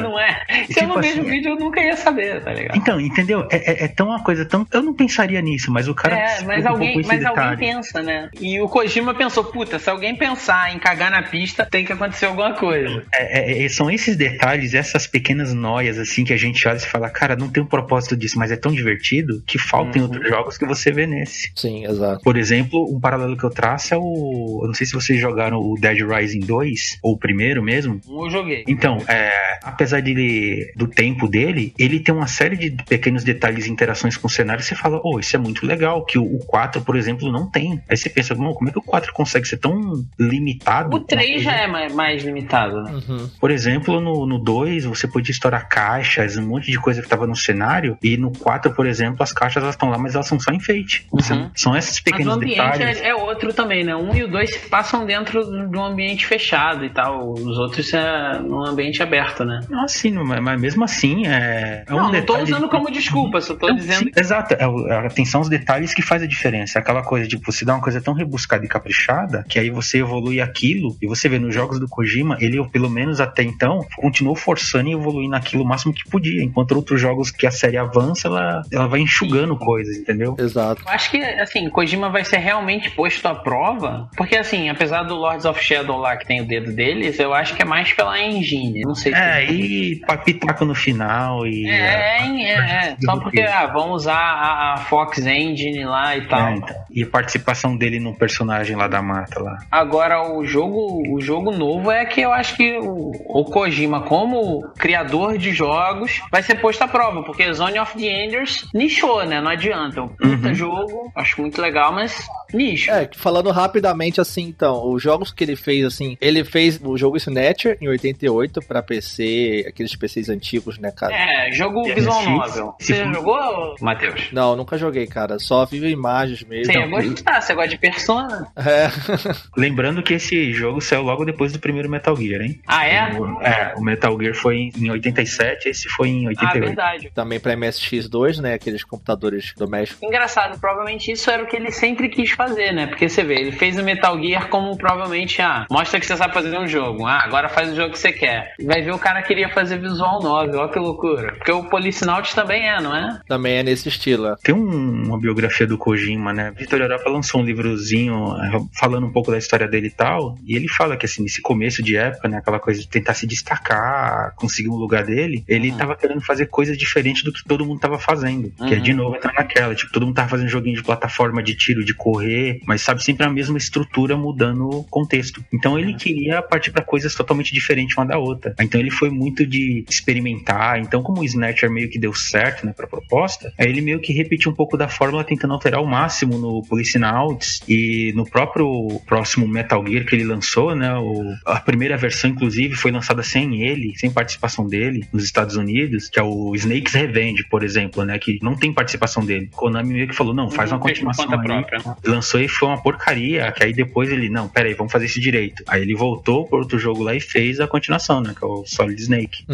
não 0.00 0.18
é. 0.18 0.44
Se 0.66 0.74
tipo 0.74 0.80
eu 0.80 0.88
não 0.88 1.00
vejo 1.00 1.22
o 1.22 1.24
vídeo, 1.24 1.50
eu 1.50 1.56
nunca 1.56 1.80
ia 1.80 1.96
saber, 1.96 2.42
tá 2.42 2.52
ligado? 2.52 2.76
Então, 2.76 3.00
entendeu? 3.00 3.46
É, 3.50 3.56
é, 3.56 3.84
é 3.84 3.88
tão 3.88 4.08
uma 4.08 4.22
coisa 4.22 4.44
tão. 4.44 4.66
Eu 4.72 4.82
não 4.82 4.94
pensaria 4.94 5.40
nisso, 5.40 5.70
mas 5.72 5.88
o 5.88 5.94
cara. 6.02 6.16
É, 6.16 6.42
mas 6.44 6.64
alguém, 6.66 6.98
esse 7.00 7.08
mas 7.08 7.24
alguém 7.24 7.56
pensa, 7.56 8.02
né? 8.02 8.28
E 8.40 8.60
o 8.60 8.68
Kojima 8.68 9.14
pensou, 9.14 9.44
puta, 9.44 9.78
se 9.78 9.88
alguém 9.90 10.16
pensar 10.16 10.74
em 10.74 10.78
cagar 10.78 11.10
na 11.10 11.22
pista, 11.22 11.66
tem 11.70 11.84
que 11.84 11.92
acontecer 11.92 12.26
alguma 12.26 12.54
coisa. 12.54 13.04
É, 13.12 13.62
é, 13.62 13.64
é, 13.64 13.68
são 13.68 13.90
esses 13.90 14.16
detalhes, 14.16 14.74
essas 14.74 15.06
pequenas 15.06 15.52
noias, 15.52 15.98
assim, 15.98 16.24
que 16.24 16.32
a 16.32 16.36
gente 16.36 16.66
olha 16.66 16.76
e 16.76 16.80
fala, 16.80 17.08
cara, 17.10 17.36
não 17.36 17.48
tem 17.48 17.62
um 17.62 17.66
propósito 17.66 18.16
disso, 18.16 18.38
mas 18.38 18.50
é 18.50 18.56
tão 18.56 18.72
divertido 18.72 19.42
que 19.46 19.58
falta 19.58 19.98
em 19.98 20.02
Uhum. 20.02 20.06
outros 20.08 20.28
jogos 20.28 20.58
que 20.58 20.64
você 20.66 20.90
vê 20.92 21.06
nesse. 21.06 21.50
Sim, 21.56 21.84
exato. 21.84 22.22
Por 22.22 22.36
exemplo, 22.36 22.84
um 22.94 23.00
paralelo 23.00 23.36
que 23.36 23.44
eu 23.44 23.50
traço 23.50 23.94
é 23.94 23.96
o. 23.98 24.60
Eu 24.62 24.66
não 24.68 24.74
sei 24.74 24.86
se 24.86 24.92
vocês 24.92 25.20
jogaram 25.20 25.58
o 25.58 25.74
Dead 25.80 25.98
Rising 26.00 26.40
2, 26.40 26.98
ou 27.02 27.14
o 27.14 27.18
primeiro 27.18 27.62
mesmo. 27.62 28.00
Um 28.08 28.24
eu 28.24 28.30
joguei. 28.30 28.64
Então, 28.68 28.98
é, 29.08 29.58
apesar 29.62 30.00
dele, 30.02 30.72
do 30.76 30.86
tempo 30.86 31.26
dele, 31.28 31.72
ele 31.78 31.98
tem 32.00 32.14
uma 32.14 32.26
série 32.26 32.56
de 32.56 32.70
pequenos 32.84 33.24
detalhes 33.24 33.66
e 33.66 33.70
interações 33.70 34.16
com 34.16 34.26
o 34.26 34.30
cenário. 34.30 34.62
Você 34.62 34.74
fala, 34.74 35.00
oh, 35.02 35.18
isso 35.18 35.34
é 35.34 35.38
muito 35.38 35.66
legal, 35.66 35.87
que 36.04 36.18
o, 36.18 36.24
o 36.24 36.38
4, 36.46 36.82
por 36.82 36.96
exemplo, 36.96 37.30
não 37.30 37.50
tem. 37.50 37.82
Aí 37.88 37.96
você 37.96 38.08
pensa, 38.08 38.34
"Bom, 38.34 38.52
como 38.54 38.68
é 38.68 38.72
que 38.72 38.78
o 38.78 38.82
4 38.82 39.12
consegue 39.12 39.46
ser 39.46 39.58
tão 39.58 40.04
limitado? 40.18 40.96
O 40.96 41.00
3 41.00 41.42
já 41.42 41.52
é 41.52 41.66
mais, 41.66 41.94
mais 41.94 42.22
limitado, 42.22 42.82
né? 42.82 42.92
Uhum. 42.92 43.30
Por 43.40 43.50
exemplo, 43.50 44.00
no, 44.00 44.26
no 44.26 44.38
2, 44.38 44.84
você 44.84 45.06
podia 45.06 45.32
estourar 45.32 45.68
caixas, 45.68 46.36
um 46.36 46.46
monte 46.46 46.70
de 46.70 46.78
coisa 46.78 47.02
que 47.02 47.08
tava 47.08 47.26
no 47.26 47.36
cenário. 47.36 47.96
E 48.02 48.16
no 48.16 48.30
4, 48.32 48.72
por 48.74 48.86
exemplo, 48.86 49.22
as 49.22 49.32
caixas 49.32 49.62
elas 49.62 49.74
estão 49.74 49.90
lá, 49.90 49.98
mas 49.98 50.14
elas 50.14 50.26
são 50.26 50.38
só 50.38 50.52
enfeite. 50.52 51.06
Uhum. 51.12 51.50
São 51.54 51.76
esses 51.76 51.90
Mas 51.90 52.00
o 52.00 52.04
pequenos 52.04 52.34
ambiente 52.34 52.56
detalhes. 52.56 53.00
é, 53.00 53.08
é 53.08 53.14
outro 53.14 53.52
também, 53.52 53.84
né? 53.84 53.94
Um 53.94 54.14
e 54.14 54.24
o 54.24 54.28
dois 54.30 54.52
se 54.52 54.68
passam 54.68 55.04
dentro 55.06 55.44
de 55.68 55.76
um 55.76 55.84
ambiente 55.84 56.26
fechado 56.26 56.84
e 56.84 56.90
tal. 56.90 57.32
Os 57.32 57.58
outros 57.58 57.92
é 57.94 58.38
num 58.40 58.66
ambiente 58.66 59.02
aberto, 59.02 59.44
né? 59.44 59.60
Não, 59.68 59.84
assim, 59.84 60.12
mas, 60.12 60.40
mas 60.40 60.60
mesmo 60.60 60.84
assim, 60.84 61.26
é. 61.26 61.84
é 61.86 61.94
um 61.94 61.96
não, 61.96 62.12
não 62.12 62.22
tô 62.22 62.38
usando 62.38 62.68
como 62.68 62.90
desculpa, 62.90 63.40
só 63.40 63.54
tô 63.54 63.68
Não, 63.68 63.76
dizendo 63.76 64.04
sim, 64.04 64.10
exato, 64.16 64.54
é 64.54 65.06
atenção 65.06 65.40
aos 65.40 65.48
detalhes 65.48 65.77
que 65.86 66.02
faz 66.02 66.22
a 66.22 66.26
diferença. 66.26 66.78
Aquela 66.78 67.02
coisa 67.02 67.26
de 67.26 67.36
você 67.36 67.64
dar 67.64 67.74
uma 67.74 67.82
coisa 67.82 68.00
tão 68.00 68.14
rebuscada 68.14 68.64
e 68.64 68.68
caprichada 68.68 69.44
que 69.48 69.58
aí 69.58 69.70
você 69.70 69.98
evolui 69.98 70.40
aquilo 70.40 70.96
e 71.00 71.06
você 71.06 71.28
vê 71.28 71.38
nos 71.38 71.54
jogos 71.54 71.78
do 71.78 71.88
Kojima, 71.88 72.36
ele, 72.40 72.62
pelo 72.68 72.90
menos 72.90 73.20
até 73.20 73.42
então, 73.42 73.86
continuou 73.96 74.36
forçando 74.36 74.88
e 74.88 74.92
evoluindo 74.92 75.36
aquilo 75.36 75.62
o 75.62 75.66
máximo 75.66 75.92
que 75.92 76.08
podia. 76.08 76.42
Enquanto 76.42 76.72
outros 76.72 77.00
jogos 77.00 77.30
que 77.30 77.46
a 77.46 77.50
série 77.50 77.76
avança, 77.76 78.28
ela, 78.28 78.62
ela 78.72 78.86
vai 78.86 79.00
enxugando 79.00 79.56
coisas, 79.56 79.96
entendeu? 79.96 80.36
Exato. 80.38 80.82
Eu 80.84 80.90
acho 80.90 81.10
que, 81.10 81.18
assim, 81.18 81.68
Kojima 81.68 82.10
vai 82.10 82.24
ser 82.24 82.38
realmente 82.38 82.90
posto 82.90 83.26
à 83.26 83.34
prova, 83.34 84.08
porque, 84.16 84.36
assim, 84.36 84.68
apesar 84.68 85.02
do 85.02 85.14
Lords 85.14 85.44
of 85.44 85.62
Shadow 85.62 85.98
lá 85.98 86.16
que 86.16 86.26
tem 86.26 86.40
o 86.40 86.46
dedo 86.46 86.72
deles, 86.72 87.18
eu 87.18 87.32
acho 87.34 87.54
que 87.54 87.62
é 87.62 87.64
mais 87.64 87.92
pela 87.92 88.20
engine. 88.20 88.80
Não 88.82 88.94
sei 88.94 89.12
se. 89.12 89.18
É, 89.18 89.44
e 89.50 90.00
pitaco 90.24 90.64
no 90.64 90.74
final 90.74 91.46
e. 91.46 91.68
É, 91.68 92.18
é, 92.18 92.42
é, 92.42 92.52
é. 92.52 92.96
Só 93.04 93.18
porque, 93.18 93.40
ah, 93.40 93.66
vamos 93.66 94.02
usar 94.02 94.16
a, 94.16 94.74
a 94.74 94.76
Fox 94.78 95.18
Engine 95.18 95.67
lá 95.84 96.16
e 96.16 96.26
tal. 96.26 96.40
É, 96.48 96.54
então. 96.56 96.76
E 96.90 97.02
a 97.02 97.06
participação 97.06 97.76
dele 97.76 97.98
no 98.00 98.14
personagem 98.14 98.76
lá 98.76 98.88
da 98.88 99.02
mata 99.02 99.40
lá. 99.42 99.58
Agora, 99.70 100.32
o 100.32 100.44
jogo, 100.44 101.02
o 101.14 101.20
jogo 101.20 101.50
novo 101.52 101.90
é 101.90 102.04
que 102.04 102.20
eu 102.20 102.32
acho 102.32 102.56
que 102.56 102.78
o, 102.78 103.12
o 103.26 103.44
Kojima, 103.44 104.02
como 104.02 104.62
criador 104.78 105.38
de 105.38 105.52
jogos, 105.52 106.20
vai 106.30 106.42
ser 106.42 106.56
posto 106.60 106.82
à 106.82 106.88
prova, 106.88 107.22
porque 107.22 107.52
Zone 107.52 107.78
of 107.78 107.96
the 107.96 108.06
Enders 108.24 108.66
nichou, 108.74 109.24
né? 109.24 109.40
Não 109.40 109.50
adianta. 109.50 110.02
Um 110.02 110.08
puta 110.08 110.48
Uhum. 110.48 110.54
jogo, 110.54 111.12
acho 111.14 111.40
muito 111.40 111.60
legal, 111.60 111.92
mas 111.92 112.26
nicho. 112.52 112.90
É, 112.90 113.08
falando 113.16 113.50
rapidamente 113.50 114.20
assim, 114.20 114.42
então, 114.44 114.90
os 114.92 115.02
jogos 115.02 115.32
que 115.32 115.44
ele 115.44 115.56
fez, 115.56 115.84
assim, 115.84 116.16
ele 116.20 116.44
fez 116.44 116.80
o 116.82 116.96
jogo 116.96 117.16
Snatcher 117.16 117.76
em 117.80 117.88
88 117.88 118.60
pra 118.62 118.82
PC, 118.82 119.64
aqueles 119.68 119.94
PCs 119.96 120.28
antigos, 120.28 120.78
né, 120.78 120.90
cara? 120.90 121.14
É, 121.14 121.50
jogo 121.52 121.86
É, 121.88 121.94
visual 121.94 122.22
novel. 122.24 122.74
Você 122.78 123.04
jogou, 123.12 123.74
Matheus? 123.80 124.28
Não, 124.32 124.54
nunca 124.56 124.76
joguei, 124.78 125.06
cara. 125.06 125.38
Só 125.38 125.57
só 125.58 125.64
vive 125.66 125.88
imagens 125.90 126.42
mesmo. 126.44 126.72
Você 126.72 126.78
ia 126.78 126.86
gostar, 126.86 127.40
você 127.40 127.54
gosta 127.54 127.70
de 127.70 127.78
Persona? 127.78 128.46
É. 128.56 128.88
Lembrando 129.56 130.02
que 130.02 130.14
esse 130.14 130.52
jogo 130.52 130.80
saiu 130.80 131.02
logo 131.02 131.24
depois 131.24 131.52
do 131.52 131.58
primeiro 131.58 131.88
Metal 131.90 132.14
Gear, 132.16 132.42
hein? 132.42 132.60
Ah, 132.66 132.86
é? 132.86 133.12
O, 133.12 133.42
é, 133.42 133.74
o 133.76 133.80
Metal 133.82 134.16
Gear 134.20 134.34
foi 134.34 134.70
em 134.76 134.90
87, 134.90 135.68
esse 135.68 135.88
foi 135.88 136.08
em 136.08 136.26
Ah, 136.26 136.28
88. 136.30 136.60
verdade. 136.66 137.10
Também 137.14 137.40
pra 137.40 137.54
MSX2, 137.56 138.40
né? 138.40 138.54
Aqueles 138.54 138.84
computadores 138.84 139.52
domésticos. 139.56 140.02
Engraçado, 140.02 140.58
provavelmente 140.60 141.10
isso 141.10 141.30
era 141.30 141.42
o 141.42 141.46
que 141.46 141.56
ele 141.56 141.70
sempre 141.70 142.08
quis 142.08 142.30
fazer, 142.30 142.72
né? 142.72 142.86
Porque 142.86 143.08
você 143.08 143.24
vê, 143.24 143.34
ele 143.34 143.52
fez 143.52 143.76
o 143.78 143.82
Metal 143.82 144.20
Gear 144.22 144.48
como 144.48 144.76
provavelmente, 144.76 145.40
ah, 145.42 145.66
mostra 145.70 145.98
que 145.98 146.06
você 146.06 146.16
sabe 146.16 146.32
fazer 146.34 146.56
um 146.58 146.68
jogo. 146.68 147.06
Ah, 147.06 147.22
agora 147.24 147.48
faz 147.48 147.72
o 147.72 147.76
jogo 147.76 147.92
que 147.92 147.98
você 147.98 148.12
quer. 148.12 148.54
Vai 148.64 148.82
ver 148.82 148.92
o 148.92 148.98
cara 148.98 149.22
queria 149.22 149.48
fazer 149.48 149.78
visual 149.78 150.22
novel, 150.22 150.60
olha 150.60 150.68
que 150.72 150.78
loucura. 150.78 151.32
Porque 151.34 151.52
o 151.52 151.64
Policenauts 151.64 152.34
também 152.34 152.68
é, 152.68 152.80
não 152.80 152.94
é? 152.94 153.20
Também 153.26 153.54
é 153.58 153.62
nesse 153.62 153.88
estilo. 153.88 154.36
Tem 154.42 154.54
um- 154.54 155.04
uma 155.08 155.18
biografia 155.18 155.47
do 155.66 155.78
Kojima, 155.78 156.32
né? 156.32 156.52
Vitor 156.56 156.80
Europa 156.80 157.08
lançou 157.08 157.40
um 157.40 157.44
livrozinho 157.44 158.36
eh, 158.36 158.60
falando 158.78 159.06
um 159.06 159.12
pouco 159.12 159.30
da 159.30 159.38
história 159.38 159.66
dele 159.66 159.88
e 159.88 159.90
tal, 159.90 160.36
e 160.44 160.56
ele 160.56 160.68
fala 160.68 160.96
que 160.96 161.06
assim, 161.06 161.22
nesse 161.22 161.40
começo 161.40 161.82
de 161.82 161.96
época, 161.96 162.28
né, 162.28 162.38
aquela 162.38 162.58
coisa 162.58 162.80
de 162.80 162.88
tentar 162.88 163.14
se 163.14 163.26
destacar, 163.26 164.34
conseguir 164.36 164.68
um 164.68 164.76
lugar 164.76 165.04
dele, 165.04 165.44
ele 165.48 165.72
tava 165.72 165.96
querendo 165.96 166.20
fazer 166.20 166.46
coisas 166.46 166.76
diferentes 166.76 167.22
do 167.22 167.32
que 167.32 167.44
todo 167.44 167.64
mundo 167.64 167.80
tava 167.80 167.98
fazendo. 167.98 168.52
Que 168.66 168.74
é 168.74 168.78
de 168.78 168.92
novo 168.92 169.16
entrar 169.16 169.32
naquela, 169.32 169.74
tipo, 169.74 169.92
todo 169.92 170.06
mundo 170.06 170.14
tava 170.14 170.28
fazendo 170.28 170.48
joguinho 170.48 170.76
de 170.76 170.82
plataforma 170.82 171.42
de 171.42 171.54
tiro, 171.54 171.84
de 171.84 171.94
correr, 171.94 172.60
mas 172.66 172.82
sabe 172.82 173.02
sempre 173.02 173.26
a 173.26 173.30
mesma 173.30 173.58
estrutura 173.58 174.16
mudando 174.16 174.68
o 174.68 174.84
contexto. 174.84 175.44
Então 175.52 175.78
ele 175.78 175.94
queria 175.94 176.42
partir 176.42 176.70
pra 176.70 176.82
coisas 176.82 177.14
totalmente 177.14 177.52
diferentes 177.52 177.96
uma 177.96 178.06
da 178.06 178.18
outra. 178.18 178.54
Então 178.60 178.80
ele 178.80 178.90
foi 178.90 179.10
muito 179.10 179.46
de 179.46 179.84
experimentar. 179.88 180.78
Então, 180.78 181.02
como 181.02 181.20
o 181.20 181.24
Snatcher 181.24 181.70
meio 181.70 181.88
que 181.88 181.98
deu 181.98 182.14
certo, 182.14 182.64
né, 182.66 182.72
pra 182.72 182.86
proposta, 182.86 183.52
aí 183.58 183.68
ele 183.68 183.80
meio 183.80 184.00
que 184.00 184.12
repetiu 184.12 184.50
um 184.50 184.54
pouco 184.54 184.76
da 184.76 184.88
fórmula, 184.88 185.24
tentando 185.38 185.54
alterar 185.54 185.78
ao 185.78 185.86
máximo 185.86 186.36
no 186.36 186.62
Policenauts 186.68 187.62
e 187.68 188.12
no 188.16 188.28
próprio 188.28 189.00
próximo 189.06 189.46
Metal 189.46 189.84
Gear 189.86 190.04
que 190.04 190.16
ele 190.16 190.24
lançou, 190.24 190.74
né, 190.74 190.92
o- 190.98 191.32
a 191.46 191.60
primeira 191.60 191.96
versão, 191.96 192.30
inclusive, 192.30 192.74
foi 192.74 192.90
lançada 192.90 193.22
sem 193.22 193.62
ele, 193.62 193.96
sem 193.96 194.10
participação 194.10 194.66
dele, 194.66 195.06
nos 195.12 195.24
Estados 195.24 195.56
Unidos, 195.56 196.08
que 196.08 196.18
é 196.18 196.22
o 196.22 196.54
Snake's 196.56 196.92
Revenge, 196.94 197.44
por 197.48 197.62
exemplo, 197.62 198.04
né, 198.04 198.18
que 198.18 198.38
não 198.42 198.56
tem 198.56 198.72
participação 198.72 199.24
dele. 199.24 199.48
Konami 199.52 199.94
meio 199.94 200.08
que 200.08 200.14
falou, 200.14 200.34
não, 200.34 200.50
faz 200.50 200.72
uma 200.72 200.80
continuação 200.80 201.26
aí. 201.30 201.64
própria. 201.64 201.96
Lançou 202.04 202.40
e 202.40 202.48
foi 202.48 202.68
uma 202.68 202.82
porcaria, 202.82 203.50
que 203.52 203.62
aí 203.64 203.72
depois 203.72 204.10
ele, 204.10 204.28
não, 204.28 204.48
pera 204.48 204.68
aí, 204.68 204.74
vamos 204.74 204.92
fazer 204.92 205.06
isso 205.06 205.20
direito. 205.20 205.62
Aí 205.68 205.82
ele 205.82 205.94
voltou 205.94 206.44
por 206.46 206.58
outro 206.60 206.78
jogo 206.78 207.02
lá 207.02 207.14
e 207.14 207.20
fez 207.20 207.60
a 207.60 207.66
continuação, 207.68 208.20
né, 208.20 208.34
que 208.36 208.44
é 208.44 208.48
o 208.48 208.64
Solid 208.66 209.00
Snake. 209.00 209.44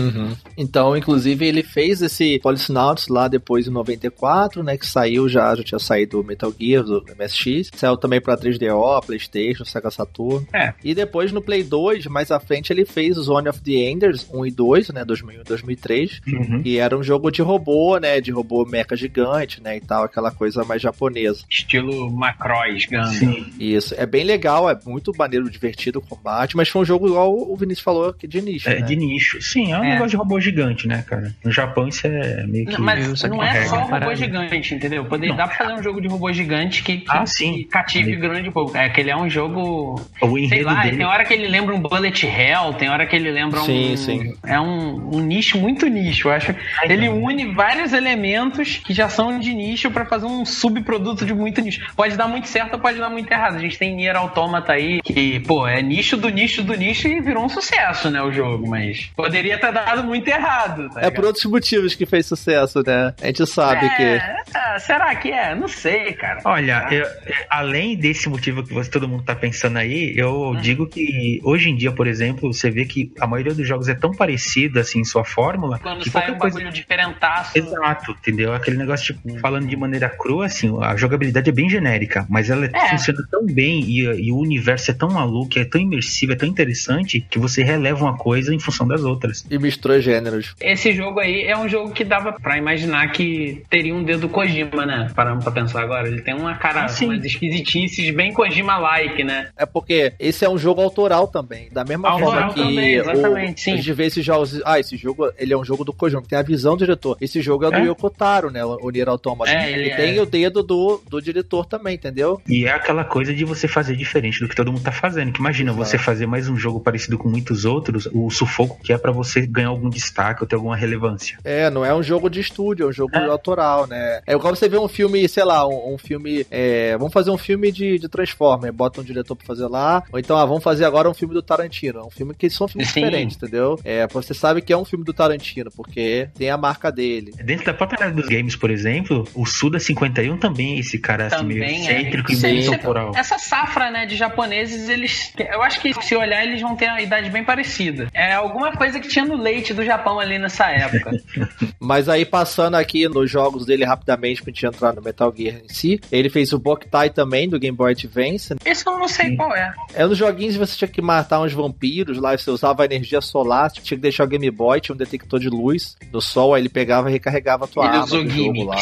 Então, 0.56 0.96
inclusive, 0.96 1.44
ele 1.46 1.62
fez 1.62 2.00
esse 2.02 2.38
Policenauts 2.40 3.08
lá 3.08 3.28
depois 3.28 3.66
em 3.66 3.70
94, 3.70 4.62
né? 4.62 4.76
Que 4.76 4.86
saiu 4.86 5.28
já, 5.28 5.54
já 5.64 5.78
tinha 5.78 5.78
saído 5.78 6.20
o 6.20 6.24
Metal 6.24 6.52
Gear 6.58 6.82
do 6.84 7.04
MSX. 7.18 7.70
Saiu 7.74 7.96
também 7.96 8.20
pra 8.20 8.36
3DO, 8.36 9.04
Playstation, 9.06 9.64
Sega 9.64 9.90
Saturn. 9.90 10.46
É. 10.52 10.74
E 10.82 10.94
depois 10.94 11.32
no 11.32 11.40
Play 11.42 11.62
2, 11.64 12.06
mais 12.06 12.30
à 12.30 12.38
frente, 12.38 12.72
ele 12.72 12.84
fez 12.84 13.16
Zone 13.16 13.48
of 13.48 13.60
the 13.60 13.72
Enders 13.72 14.28
1 14.32 14.46
e 14.46 14.50
2, 14.50 14.88
né? 14.90 15.04
2001 15.04 15.40
e 15.40 15.44
2003. 15.44 16.20
Uhum. 16.26 16.62
E 16.64 16.78
era 16.78 16.96
um 16.96 17.02
jogo 17.02 17.30
de 17.30 17.42
robô, 17.42 17.98
né? 17.98 18.20
De 18.20 18.30
robô 18.30 18.64
mecha 18.64 18.96
gigante, 18.96 19.62
né? 19.62 19.76
E 19.76 19.80
tal, 19.80 20.04
aquela 20.04 20.30
coisa 20.30 20.64
mais 20.64 20.80
japonesa. 20.82 21.44
Estilo 21.50 22.10
Macross, 22.10 22.84
Gundam. 22.86 23.06
Sim. 23.12 23.46
Isso. 23.58 23.94
É 23.96 24.06
bem 24.06 24.24
legal, 24.24 24.68
é 24.70 24.78
muito 24.84 25.12
maneiro, 25.16 25.48
divertido 25.50 25.98
o 25.98 26.02
combate, 26.02 26.56
mas 26.56 26.68
foi 26.68 26.82
um 26.82 26.84
jogo 26.84 27.06
igual 27.08 27.32
o 27.34 27.56
Vinícius 27.56 27.84
falou, 27.84 28.12
que 28.12 28.26
de 28.26 28.40
nicho, 28.40 28.68
É, 28.68 28.80
né? 28.80 28.86
de 28.86 28.96
nicho. 28.96 29.40
Sim, 29.42 29.72
é 29.72 29.78
um 29.78 29.84
É. 29.84 29.88
negócio 29.92 30.10
de 30.10 30.16
robô 30.16 30.40
gigante, 30.40 30.86
né, 30.86 31.04
cara? 31.06 31.34
No 31.44 31.50
Japão 31.50 31.88
isso 31.88 32.06
é 32.06 32.46
meio 32.46 32.66
que. 32.66 32.72
Não, 32.72 32.80
mas 32.80 33.22
não 33.22 33.42
é 33.42 33.64
só 33.66 33.80
robô 33.80 34.14
gigante, 34.14 34.74
entendeu? 34.74 35.04
Poder, 35.04 35.28
Não. 35.28 35.36
Fazer 35.56 35.72
um 35.74 35.82
jogo 35.82 36.00
de 36.00 36.08
robô 36.08 36.32
gigante 36.32 36.82
que, 36.82 36.98
que, 36.98 37.06
Ah, 37.10 37.24
sim. 37.26 37.54
que 37.54 37.64
cative 37.64 38.16
grande 38.16 38.50
público. 38.50 38.76
É 38.76 38.88
que 38.88 39.00
ele 39.00 39.10
é 39.10 39.16
um 39.16 39.28
jogo. 39.28 40.00
O 40.20 40.48
Sei 40.48 40.62
lá, 40.62 40.82
dele. 40.82 40.96
tem 40.98 41.06
hora 41.06 41.24
que 41.24 41.32
ele 41.34 41.46
lembra 41.48 41.74
um 41.74 41.80
Bullet 41.80 42.26
Hell, 42.26 42.74
tem 42.74 42.88
hora 42.90 43.06
que 43.06 43.14
ele 43.16 43.30
lembra 43.30 43.60
um. 43.60 43.64
Sim, 43.64 43.96
sim. 43.96 44.34
É 44.46 44.58
um, 44.60 45.16
um 45.16 45.20
nicho 45.20 45.58
muito 45.58 45.86
nicho. 45.86 46.28
Eu 46.28 46.32
acho. 46.32 46.54
Ele 46.84 47.08
une 47.08 47.52
vários 47.52 47.92
elementos 47.92 48.76
que 48.84 48.92
já 48.94 49.08
são 49.08 49.38
de 49.38 49.52
nicho 49.54 49.90
pra 49.90 50.04
fazer 50.04 50.26
um 50.26 50.44
subproduto 50.44 51.24
de 51.24 51.34
muito 51.34 51.60
nicho. 51.60 51.80
Pode 51.96 52.16
dar 52.16 52.28
muito 52.28 52.48
certo 52.48 52.74
ou 52.74 52.78
pode 52.80 52.98
dar 52.98 53.08
muito 53.10 53.30
errado. 53.30 53.56
A 53.56 53.58
gente 53.60 53.78
tem 53.78 53.94
Nier 53.94 54.16
Automata 54.16 54.72
aí, 54.72 55.00
que, 55.02 55.40
pô, 55.40 55.66
é 55.66 55.82
nicho 55.82 56.16
do 56.16 56.28
nicho 56.28 56.62
do 56.62 56.74
nicho 56.74 57.08
e 57.08 57.20
virou 57.20 57.44
um 57.44 57.48
sucesso, 57.48 58.10
né? 58.10 58.22
O 58.22 58.32
jogo, 58.32 58.68
mas 58.68 59.10
poderia 59.16 59.58
ter 59.58 59.72
dado 59.72 60.04
muito 60.04 60.26
errado. 60.28 60.88
tá 60.90 61.00
É 61.00 61.04
ligado? 61.04 61.14
por 61.14 61.24
outros 61.26 61.44
motivos 61.44 61.94
que 61.94 62.06
fez 62.06 62.26
sucesso, 62.26 62.82
né? 62.86 63.12
A 63.22 63.26
gente 63.26 63.46
sabe 63.46 63.88
que. 63.96 64.02
É, 64.02 64.78
será 64.78 65.14
que 65.14 65.30
é? 65.30 65.43
Não 65.54 65.66
sei, 65.66 66.12
cara. 66.12 66.40
Olha, 66.44 66.86
eu- 66.92 67.04
é, 67.04 67.46
além 67.50 67.96
desse 67.96 68.28
motivo 68.28 68.62
que 68.62 68.72
você, 68.72 68.88
todo 68.88 69.08
mundo 69.08 69.24
tá 69.24 69.34
pensando 69.34 69.78
aí, 69.78 70.12
eu 70.16 70.50
Hum. 70.52 70.60
digo 70.60 70.86
que 70.86 71.40
hoje 71.42 71.70
em 71.70 71.76
dia, 71.76 71.90
por 71.90 72.06
exemplo, 72.06 72.52
você 72.52 72.70
vê 72.70 72.84
que 72.84 73.10
a 73.20 73.26
maioria 73.26 73.52
dos 73.52 73.66
jogos 73.66 73.88
é 73.88 73.94
tão 73.94 74.12
parecida 74.12 74.80
assim 74.80 75.00
em 75.00 75.04
sua 75.04 75.24
fórmula 75.24 75.78
Quando 75.80 76.02
que 76.02 76.10
sai 76.10 76.22
qualquer 76.22 76.36
um 76.36 76.38
coisa. 76.38 76.56
bagulho 76.58 76.72
diferentaço. 76.72 77.58
Exato, 77.58 78.12
entendeu? 78.12 78.52
Aquele 78.54 78.76
negócio, 78.76 79.14
tipo, 79.14 79.38
falando 79.40 79.66
de 79.66 79.76
maneira 79.76 80.08
crua, 80.08 80.46
assim, 80.46 80.72
a 80.82 80.94
jogabilidade 80.96 81.48
é 81.50 81.52
bem 81.52 81.68
genérica, 81.68 82.24
mas 82.30 82.48
ela 82.50 82.66
É. 82.66 82.90
funciona 82.90 83.18
tão 83.30 83.44
bem 83.44 83.80
e, 83.84 84.00
e 84.26 84.30
o 84.30 84.36
universo 84.38 84.90
é 84.90 84.94
tão 84.94 85.10
maluco, 85.10 85.58
é 85.58 85.64
tão 85.64 85.80
imersivo, 85.80 86.32
é 86.32 86.36
tão 86.36 86.48
interessante 86.48 87.20
que 87.28 87.38
você 87.38 87.62
releva 87.64 88.04
uma 88.04 88.16
coisa 88.16 88.54
em 88.54 88.58
função 88.60 88.86
das 88.86 89.02
outras. 89.02 89.44
E 89.50 89.58
misturou 89.58 90.00
gêneros. 90.00 90.54
Esse 90.60 90.92
jogo 90.92 91.18
aí 91.20 91.42
é 91.42 91.56
um 91.56 91.68
jogo 91.68 91.90
que 91.92 92.04
dava 92.04 92.32
pra 92.32 92.56
imaginar 92.58 93.10
que 93.12 93.62
teria 93.70 93.94
um 93.94 94.02
dedo 94.04 94.28
Kojima, 94.28 94.84
né? 94.86 95.10
Parando 95.34 95.42
pra 95.42 95.52
pensar 95.52 95.82
agora. 95.82 96.08
Ele 96.08 96.20
tem 96.22 96.34
uma 96.34 96.54
cara, 96.56 96.84
Ah, 96.84 96.88
sim. 96.88 97.06
umas 97.06 97.24
esquisitices 97.24 98.14
bem 98.14 98.32
Kojima-like, 98.32 99.24
né? 99.24 99.48
É 99.56 99.66
porque 99.66 100.12
esse 100.18 100.44
é 100.44 100.48
um 100.48 100.58
jogo 100.58 100.80
autoral 100.80 101.26
também. 101.28 101.68
Da 101.72 101.84
mesma 101.84 102.08
Autoral 102.10 102.32
forma 102.32 102.54
que 102.54 102.60
também, 102.60 102.94
exatamente, 102.94 103.60
o, 103.60 103.64
sim. 103.64 103.72
a 103.72 103.76
gente 103.76 103.92
vê 103.92 104.06
esses 104.06 104.24
jogos. 104.24 104.60
Ah, 104.64 104.78
esse 104.78 104.96
jogo 104.96 105.30
ele 105.38 105.52
é 105.52 105.56
um 105.56 105.64
jogo 105.64 105.84
do 105.84 105.92
Kojima, 105.92 106.22
tem 106.22 106.38
a 106.38 106.42
visão 106.42 106.74
do 106.76 106.78
diretor. 106.78 107.16
Esse 107.20 107.40
jogo 107.42 107.64
é 107.64 107.70
do 107.70 107.76
É. 107.76 107.84
Yoko 107.86 108.10
Taro, 108.10 108.50
né? 108.50 108.64
O 108.64 108.90
Nier 108.90 109.08
Automata. 109.08 109.50
É, 109.50 109.72
ele 109.72 109.90
e 109.90 109.96
tem 109.96 110.16
é. 110.16 110.20
o 110.22 110.26
dedo 110.26 110.62
do, 110.62 111.02
do 111.08 111.20
diretor 111.20 111.66
também, 111.66 111.94
entendeu? 111.94 112.40
E 112.48 112.66
é 112.66 112.70
aquela 112.72 113.04
coisa 113.04 113.32
de 113.34 113.44
você 113.44 113.66
fazer 113.68 113.96
diferente 113.96 114.40
do 114.40 114.48
que 114.48 114.54
todo 114.56 114.70
mundo 114.72 114.82
tá 114.82 114.92
fazendo. 114.92 115.32
Que 115.32 115.40
imagina 115.40 115.70
Exato. 115.72 115.84
você 115.84 115.98
fazer 115.98 116.26
mais 116.26 116.48
um 116.48 116.56
jogo 116.56 116.80
parecido 116.80 117.18
com 117.18 117.28
muitos 117.28 117.64
outros, 117.64 118.08
o 118.12 118.30
sufoco 118.30 118.78
que 118.82 118.92
é 118.92 118.98
pra 118.98 119.12
você 119.12 119.46
ganhar 119.46 119.68
algum 119.68 119.88
destaque 119.90 120.42
ou 120.42 120.46
ter 120.46 120.56
alguma 120.56 120.76
relevância. 120.76 121.38
É, 121.44 121.70
não 121.70 121.84
é 121.84 121.94
um 121.94 122.02
jogo 122.02 122.28
de 122.28 122.40
estúdio, 122.40 122.86
é 122.86 122.88
um 122.88 122.92
jogo 122.92 123.14
É. 123.16 123.26
autoral, 123.26 123.86
né? 123.86 124.20
É 124.26 124.34
igual 124.34 124.54
você 124.54 124.68
vê 124.68 124.78
um 124.78 124.88
filme, 124.88 125.23
sei 125.28 125.44
lá, 125.44 125.66
um, 125.66 125.94
um 125.94 125.98
filme. 125.98 126.46
é, 126.50 126.96
vamos 126.96 127.12
fazer 127.12 127.30
um 127.30 127.38
filme 127.38 127.70
de, 127.70 127.98
de 127.98 128.08
Transformer, 128.08 128.72
bota 128.72 129.00
um 129.00 129.04
diretor 129.04 129.36
pra 129.36 129.46
fazer 129.46 129.66
lá. 129.66 130.02
Ou 130.12 130.18
então, 130.18 130.36
ah, 130.36 130.44
vamos 130.44 130.62
fazer 130.62 130.84
agora 130.84 131.08
um 131.08 131.14
filme 131.14 131.34
do 131.34 131.42
Tarantino. 131.42 132.00
É 132.00 132.04
um 132.04 132.10
filme 132.10 132.34
que 132.34 132.48
são 132.50 132.68
filmes 132.68 132.88
Sim. 132.88 133.04
diferentes, 133.04 133.36
entendeu? 133.36 133.78
É, 133.84 134.06
você 134.06 134.34
sabe 134.34 134.62
que 134.62 134.72
é 134.72 134.76
um 134.76 134.84
filme 134.84 135.04
do 135.04 135.12
Tarantino, 135.12 135.70
porque 135.70 136.28
tem 136.34 136.50
a 136.50 136.56
marca 136.56 136.90
dele. 136.90 137.32
Dentro 137.44 137.66
da 137.66 137.74
própria 137.74 138.04
área 138.04 138.14
dos 138.14 138.26
games, 138.26 138.56
por 138.56 138.70
exemplo, 138.70 139.26
o 139.34 139.46
Suda 139.46 139.78
51 139.78 140.38
também 140.38 140.76
é 140.76 140.80
esse 140.80 140.98
cara 140.98 141.26
assim, 141.26 141.44
meio 141.44 141.62
é. 141.62 141.72
excêntrico 141.72 142.32
e 142.32 142.36
Sim. 142.36 142.46
meio 142.46 142.70
temporal. 142.70 143.12
Essa 143.14 143.38
safra, 143.38 143.90
né, 143.90 144.06
de 144.06 144.16
japoneses, 144.16 144.88
eles. 144.88 145.32
Eu 145.38 145.62
acho 145.62 145.80
que 145.80 145.92
se 146.02 146.16
olhar, 146.16 146.44
eles 146.44 146.60
vão 146.60 146.76
ter 146.76 146.88
uma 146.88 147.00
idade 147.00 147.30
bem 147.30 147.44
parecida. 147.44 148.08
É 148.12 148.32
alguma 148.32 148.72
coisa 148.72 149.00
que 149.00 149.08
tinha 149.08 149.24
no 149.24 149.36
leite 149.36 149.72
do 149.72 149.84
Japão 149.84 150.18
ali 150.18 150.38
nessa 150.38 150.70
época. 150.70 151.12
Mas 151.78 152.08
aí, 152.08 152.24
passando 152.24 152.74
aqui 152.76 153.08
nos 153.08 153.30
jogos 153.30 153.66
dele 153.66 153.84
rapidamente, 153.84 154.42
pra 154.42 154.52
gente 154.52 154.66
entrar 154.66 154.94
no 154.94 155.02
Metal 155.14 155.32
Gear 155.36 155.60
em 155.64 155.68
si, 155.72 156.00
ele 156.10 156.28
fez 156.28 156.52
o 156.52 156.58
Boktai 156.58 157.10
também, 157.10 157.48
do 157.48 157.58
Game 157.58 157.76
Boy 157.76 157.92
Advance. 157.92 158.54
Esse 158.64 158.86
eu 158.86 158.98
não 158.98 159.08
sei 159.08 159.36
qual 159.36 159.54
é. 159.54 159.72
É 159.94 160.04
nos 160.06 160.18
joguinhos 160.18 160.56
você 160.56 160.76
tinha 160.76 160.88
que 160.88 161.00
matar 161.00 161.40
uns 161.40 161.52
vampiros 161.52 162.18
lá, 162.18 162.36
você 162.36 162.50
usava 162.50 162.82
a 162.82 162.86
energia 162.86 163.20
solar, 163.20 163.70
você 163.70 163.80
tinha 163.80 163.96
que 163.96 164.02
deixar 164.02 164.24
o 164.24 164.26
Game 164.26 164.50
Boy, 164.50 164.80
tinha 164.80 164.94
um 164.94 164.98
detector 164.98 165.38
de 165.38 165.48
luz 165.48 165.96
do 166.10 166.20
sol, 166.20 166.54
aí 166.54 166.62
ele 166.62 166.68
pegava 166.68 167.08
e 167.08 167.12
recarregava 167.12 167.64
a 167.64 167.68
tua 167.68 167.84
Ele 167.84 167.92
arma 167.92 168.04
usou 168.04 168.24
do 168.24 168.30
jogo 168.30 168.64
lá. 168.64 168.76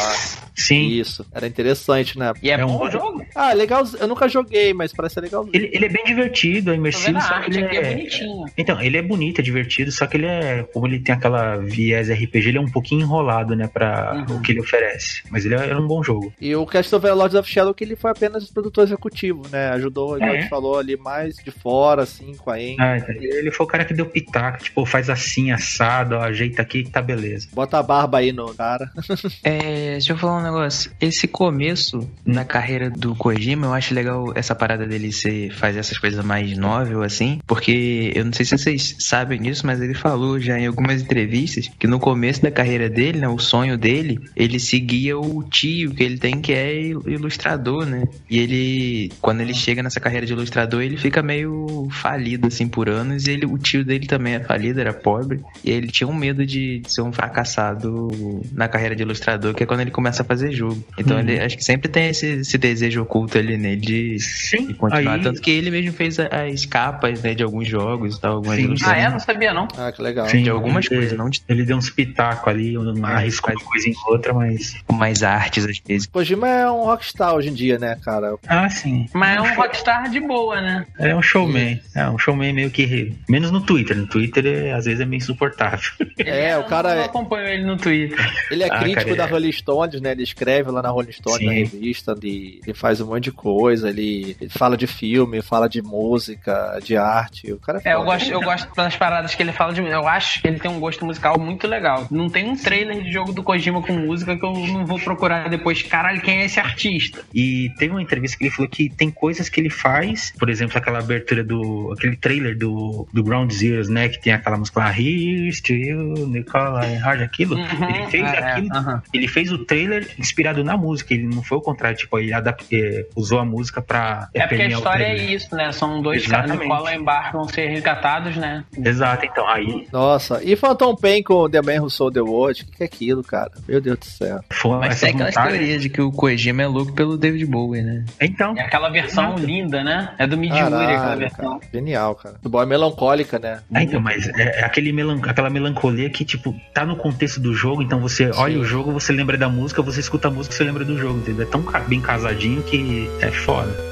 Sim. 0.54 0.88
Isso, 0.88 1.26
era 1.32 1.46
interessante, 1.46 2.18
né? 2.18 2.32
E 2.42 2.50
é, 2.50 2.54
É 2.54 2.64
um 2.64 2.76
bom 2.78 2.86
o 2.86 2.90
jogo? 2.90 3.24
Ah, 3.34 3.52
legal, 3.52 3.84
eu 3.98 4.06
nunca 4.08 4.28
joguei, 4.28 4.72
mas 4.74 4.92
parece 4.92 5.14
ser 5.14 5.20
legal. 5.22 5.48
Ele, 5.52 5.70
ele 5.72 5.86
é 5.86 5.88
bem 5.88 6.04
divertido, 6.04 6.72
é 6.72 6.76
imersivo, 6.76 7.20
só 7.20 7.40
que 7.40 7.50
ele 7.50 7.64
é 7.64 7.76
é... 7.76 7.94
bonitinho. 7.96 8.44
Então, 8.56 8.80
ele 8.80 8.96
é 8.96 9.02
bonito, 9.02 9.40
é 9.40 9.42
divertido, 9.44 9.90
só 9.90 10.06
que 10.06 10.16
ele 10.16 10.26
é, 10.26 10.62
como 10.72 10.86
ele 10.86 11.00
tem 11.00 11.14
aquela 11.14 11.56
viés 11.56 12.10
RPG, 12.10 12.48
ele 12.48 12.58
é 12.58 12.60
um 12.60 12.70
pouquinho 12.70 13.02
enrolado, 13.02 13.54
né, 13.56 13.66
pra 13.66 14.12
Uhum. 14.28 14.36
o 14.36 14.42
que 14.42 14.52
ele 14.52 14.60
oferece. 14.60 15.22
Mas 15.30 15.44
ele 15.44 15.54
é, 15.54 15.70
é 15.70 15.76
um 15.76 15.86
bom 15.86 16.02
jogo. 16.02 16.21
E 16.40 16.54
o 16.54 16.66
Castlevania 16.66 17.14
Lords 17.14 17.34
of 17.36 17.48
Shadow 17.50 17.72
que 17.74 17.84
ele 17.84 17.96
foi 17.96 18.10
apenas 18.10 18.48
produtor 18.50 18.84
executivo, 18.84 19.42
né? 19.50 19.70
Ajudou, 19.70 20.16
igual 20.16 20.30
É. 20.30 20.38
a 20.38 20.40
gente 20.40 20.50
falou 20.50 20.78
ali, 20.78 20.96
mais 20.96 21.34
de 21.36 21.50
fora, 21.50 22.02
assim, 22.02 22.34
com 22.36 22.50
a 22.50 22.60
Eng. 22.60 22.76
Ah, 22.80 22.96
ele 23.18 23.50
foi 23.50 23.64
o 23.66 23.68
cara 23.68 23.84
que 23.84 23.94
deu 23.94 24.06
pitaco, 24.06 24.62
tipo, 24.62 24.84
faz 24.86 25.08
assim, 25.10 25.50
assado, 25.50 26.14
ó, 26.16 26.20
ajeita 26.20 26.62
aqui 26.62 26.84
que 26.84 26.90
tá 26.90 27.00
beleza. 27.02 27.48
Bota 27.52 27.78
a 27.78 27.82
barba 27.82 28.18
aí 28.18 28.32
no 28.32 28.52
cara. 28.54 28.90
É, 29.44 29.92
deixa 29.92 30.12
eu 30.12 30.16
falar 30.18 30.38
um 30.38 30.42
negócio. 30.42 30.90
Esse 31.00 31.26
começo 31.26 32.08
na 32.24 32.44
carreira 32.44 32.90
do 32.90 33.14
Kojima, 33.14 33.66
eu 33.66 33.72
acho 33.74 33.94
legal 33.94 34.32
essa 34.34 34.54
parada 34.54 34.86
dele 34.86 35.12
ser, 35.12 35.52
fazer 35.52 35.78
essas 35.80 35.98
coisas 35.98 36.24
mais 36.24 36.56
novel, 36.56 37.02
assim, 37.02 37.40
porque 37.46 38.12
eu 38.14 38.24
não 38.24 38.32
sei 38.32 38.44
se 38.46 38.56
vocês 38.56 38.96
sabem 38.98 39.40
disso, 39.40 39.66
mas 39.66 39.80
ele 39.80 39.94
falou 39.94 40.38
já 40.38 40.58
em 40.58 40.66
algumas 40.66 41.02
entrevistas 41.02 41.68
que 41.78 41.86
no 41.86 41.98
começo 41.98 42.42
da 42.42 42.50
carreira 42.50 42.88
dele, 42.88 43.18
né, 43.18 43.28
o 43.28 43.38
sonho 43.38 43.76
dele, 43.76 44.18
ele 44.36 44.58
seguia 44.60 45.18
o 45.18 45.32
o 45.32 45.42
tio 45.44 45.94
que 45.94 46.02
ele 46.04 46.11
tem 46.18 46.40
que 46.40 46.52
é 46.52 46.74
ilustrador, 46.76 47.86
né? 47.86 48.04
E 48.28 48.38
ele, 48.38 49.12
quando 49.20 49.40
ele 49.40 49.54
chega 49.54 49.82
nessa 49.82 50.00
carreira 50.00 50.26
de 50.26 50.32
ilustrador, 50.32 50.82
ele 50.82 50.96
fica 50.96 51.22
meio 51.22 51.88
falido, 51.90 52.46
assim, 52.48 52.68
por 52.68 52.88
anos. 52.88 53.26
E 53.26 53.30
ele, 53.32 53.46
o 53.46 53.58
tio 53.58 53.84
dele 53.84 54.06
também 54.06 54.34
é 54.34 54.40
falido, 54.40 54.80
era 54.80 54.92
pobre. 54.92 55.40
E 55.64 55.70
ele 55.70 55.88
tinha 55.88 56.08
um 56.08 56.14
medo 56.14 56.44
de, 56.46 56.80
de 56.80 56.92
ser 56.92 57.02
um 57.02 57.12
fracassado 57.12 58.08
na 58.52 58.68
carreira 58.68 58.94
de 58.96 59.02
ilustrador, 59.02 59.54
que 59.54 59.62
é 59.62 59.66
quando 59.66 59.80
ele 59.80 59.90
começa 59.90 60.22
a 60.22 60.24
fazer 60.24 60.52
jogo. 60.52 60.82
Então 60.98 61.18
ele 61.18 61.38
acho 61.40 61.56
que 61.56 61.64
sempre 61.64 61.88
tem 61.88 62.08
esse, 62.08 62.26
esse 62.40 62.58
desejo 62.58 63.02
oculto 63.02 63.38
ali 63.38 63.56
nele 63.56 63.80
de, 63.80 64.18
Sim, 64.20 64.66
de 64.68 64.74
continuar. 64.74 65.14
aí- 65.14 65.22
Tanto 65.22 65.40
que 65.40 65.50
ele 65.50 65.70
mesmo 65.70 65.92
fez 65.92 66.18
a- 66.18 66.28
as 66.52 66.64
capas, 66.66 67.22
né, 67.22 67.34
de 67.34 67.42
alguns 67.42 67.68
jogos 67.68 68.16
e 68.16 68.20
tal, 68.20 68.36
algumas 68.36 68.56
Sim. 68.56 68.74
Ah, 68.84 68.96
é? 68.98 69.08
Não 69.10 69.18
sabia, 69.20 69.52
não. 69.54 69.68
Ah, 69.76 69.92
que 69.92 70.02
legal. 70.02 70.26
Sim, 70.28 70.42
de 70.42 70.50
algumas 70.50 70.86
ele- 70.86 70.96
coisas, 70.96 71.18
não 71.18 71.28
de 71.30 71.42
Ele 71.48 71.64
deu 71.64 71.76
uns 71.76 71.90
pitacos 71.90 72.48
ali, 72.48 72.76
um- 72.78 73.04
arriscou 73.04 73.52
uma 73.54 73.60
coisa 73.64 73.88
em 73.88 73.94
outra, 74.06 74.32
mas. 74.32 74.74
mais 74.90 75.22
artes 75.22 75.64
às 75.66 75.78
vezes. 75.86 76.01
Kojima 76.06 76.48
é 76.48 76.70
um 76.70 76.84
rockstar 76.84 77.34
hoje 77.34 77.48
em 77.48 77.54
dia, 77.54 77.78
né, 77.78 77.96
cara? 78.04 78.34
Ah, 78.46 78.68
sim. 78.68 79.06
Mas 79.12 79.36
é 79.36 79.40
um 79.40 79.54
rockstar 79.54 80.10
de 80.10 80.20
boa, 80.20 80.60
né? 80.60 80.86
É 80.98 81.14
um 81.14 81.22
showman. 81.22 81.80
É 81.94 82.08
um 82.08 82.18
showman 82.18 82.52
meio 82.52 82.70
que. 82.70 83.14
Menos 83.28 83.50
no 83.50 83.60
Twitter. 83.60 83.96
No 83.96 84.06
Twitter, 84.06 84.46
é, 84.46 84.72
às 84.72 84.84
vezes, 84.84 85.00
é 85.00 85.04
meio 85.04 85.18
insuportável. 85.18 85.90
É, 86.18 86.56
o 86.58 86.64
cara 86.64 86.94
Eu 86.94 87.02
é- 87.02 87.04
acompanho 87.04 87.48
ele 87.48 87.64
no 87.64 87.76
Twitter. 87.76 88.18
Ele 88.50 88.62
é 88.64 88.68
Ah, 88.70 88.78
crítico 88.80 89.04
cara, 89.04 89.16
da 89.16 89.24
é. 89.24 89.26
Rolling 89.30 89.52
Stones, 89.52 90.00
né? 90.00 90.12
Ele 90.12 90.22
escreve 90.22 90.70
lá 90.70 90.82
na 90.82 90.88
Rolling 90.90 91.12
Stones, 91.12 91.38
Sim. 91.38 91.46
na 91.46 91.52
revista, 91.52 92.12
ele, 92.20 92.60
ele 92.64 92.74
faz 92.74 93.00
um 93.00 93.06
monte 93.06 93.24
de 93.24 93.32
coisa, 93.32 93.88
ele, 93.90 94.36
ele 94.40 94.50
fala 94.50 94.76
de 94.76 94.86
filme, 94.86 95.42
fala 95.42 95.68
de 95.68 95.82
música, 95.82 96.78
de 96.82 96.96
arte. 96.96 97.52
O 97.52 97.58
cara 97.58 97.80
é, 97.84 97.90
É, 97.90 97.94
eu 97.94 98.04
gosto, 98.04 98.30
eu 98.30 98.40
gosto 98.40 98.74
das 98.74 98.96
paradas 98.96 99.34
que 99.34 99.42
ele 99.42 99.52
fala 99.52 99.72
de. 99.72 99.80
Eu 99.82 100.06
acho 100.06 100.40
que 100.40 100.48
ele 100.48 100.58
tem 100.58 100.70
um 100.70 100.80
gosto 100.80 101.04
musical 101.04 101.38
muito 101.38 101.66
legal. 101.66 102.06
Não 102.10 102.28
tem 102.28 102.48
um 102.48 102.56
trailer 102.56 103.02
de 103.02 103.10
jogo 103.12 103.32
do 103.32 103.42
Kojima 103.42 103.82
com 103.82 103.92
música 103.92 104.36
que 104.36 104.44
eu 104.44 104.52
não 104.52 104.84
vou 104.86 104.98
procurar 104.98 105.48
depois. 105.48 105.81
Caralho, 105.88 106.20
quem 106.20 106.38
é 106.40 106.44
esse 106.44 106.58
artista? 106.60 107.20
E 107.34 107.70
teve 107.78 107.92
uma 107.92 108.02
entrevista 108.02 108.36
que 108.36 108.44
ele 108.44 108.50
falou 108.50 108.70
que 108.70 108.88
tem 108.88 109.10
coisas 109.10 109.48
que 109.48 109.60
ele 109.60 109.70
faz, 109.70 110.32
por 110.38 110.48
exemplo, 110.48 110.76
aquela 110.78 110.98
abertura 110.98 111.42
do. 111.44 111.92
aquele 111.96 112.16
trailer 112.16 112.56
do, 112.56 113.06
do 113.12 113.22
Ground 113.22 113.50
Zeroes, 113.52 113.88
né? 113.88 114.08
Que 114.08 114.20
tem 114.20 114.32
aquela 114.32 114.56
música 114.56 114.80
lá, 114.80 114.90
Here's 114.98 115.60
to 115.60 115.72
you, 115.72 116.26
Nicolai 116.26 116.94
Hard, 116.96 117.22
aquilo. 117.22 117.56
Uhum, 117.56 117.94
ele 117.94 118.06
fez 118.08 118.24
é, 118.24 118.38
aquilo. 118.38 118.68
aham. 118.74 119.02
Ele 119.12 119.28
fez 119.28 119.52
o 119.52 119.58
trailer 119.58 120.08
inspirado 120.18 120.62
na 120.64 120.76
música, 120.76 121.14
ele 121.14 121.24
não 121.24 121.42
foi 121.42 121.58
o 121.58 121.60
contrário, 121.60 121.96
tipo, 121.96 122.18
ele 122.18 122.32
adap- 122.32 122.62
eh, 122.72 123.06
usou 123.16 123.38
a 123.38 123.44
música 123.44 123.80
pra. 123.82 124.28
É 124.34 124.46
porque 124.46 124.62
a 124.62 124.68
história 124.68 125.04
é 125.04 125.16
isso, 125.16 125.54
né? 125.54 125.72
São 125.72 126.00
dois 126.02 126.26
caras. 126.26 126.50
Nicola 126.58 126.92
e 126.92 126.96
Embarque 126.98 127.32
vão 127.32 127.48
ser 127.48 127.68
resgatados, 127.68 128.36
né? 128.36 128.64
Exato, 128.84 129.24
então, 129.26 129.46
aí 129.48 129.86
Nossa, 129.92 130.42
e 130.42 130.54
Phantom 130.56 130.94
Pain 130.96 131.22
com 131.22 131.48
The 131.48 131.60
Man 131.62 131.82
Who 131.82 131.90
Sold 131.90 132.14
the 132.14 132.20
World? 132.20 132.62
O 132.62 132.66
que, 132.66 132.76
que 132.76 132.82
é 132.82 132.86
aquilo, 132.86 133.22
cara? 133.22 133.50
Meu 133.68 133.80
Deus 133.80 133.98
do 133.98 134.04
céu. 134.04 134.40
foram 134.50 134.80
Mas 134.80 135.00
tem 135.00 135.10
aquelas 135.10 135.34
montagens. 135.36 135.60
Teorias 135.72 135.82
de 135.82 135.88
que 135.88 136.00
o 136.00 136.10
Kojima 136.12 136.62
é 136.62 136.66
louco 136.66 136.92
pelo 136.92 137.16
David 137.16 137.46
Bowie, 137.46 137.82
né? 137.82 138.04
Então, 138.20 138.54
É 138.56 138.62
aquela 138.62 138.90
versão 138.90 139.36
linda, 139.36 139.82
né? 139.82 140.10
É 140.18 140.26
do 140.26 140.36
Midway 140.36 140.60
aquela 140.60 141.16
versão. 141.16 141.58
cara. 141.58 141.70
Genial, 141.72 142.14
cara. 142.14 142.36
O 142.44 142.48
boy 142.48 142.64
é 142.64 142.66
melancólica, 142.66 143.38
né? 143.38 143.60
É, 143.74 143.82
então, 143.82 144.00
mas 144.00 144.28
é, 144.28 144.60
é 144.60 144.64
aquele 144.64 144.92
melan 144.92 145.20
aquela 145.22 145.50
melancolia 145.50 146.10
que, 146.10 146.24
tipo, 146.24 146.54
tá 146.74 146.84
no 146.84 146.96
contexto 146.96 147.40
do 147.40 147.54
jogo, 147.54 147.82
então 147.82 148.00
você 148.00 148.30
olha 148.34 148.58
o 148.58 148.64
jogo, 148.64 148.92
você 148.92 149.12
lembra 149.12 149.36
da 149.36 149.48
música, 149.48 149.82
você 149.82 150.00
escuta 150.00 150.28
a 150.28 150.30
música, 150.30 150.54
você 150.54 150.64
lembra 150.64 150.84
do 150.84 150.98
jogo, 150.98 151.18
entendeu? 151.18 151.46
É 151.46 151.50
tão 151.50 151.64
bem 151.86 152.00
casadinho 152.00 152.62
que 152.62 153.08
é 153.20 153.30
foda. 153.30 153.91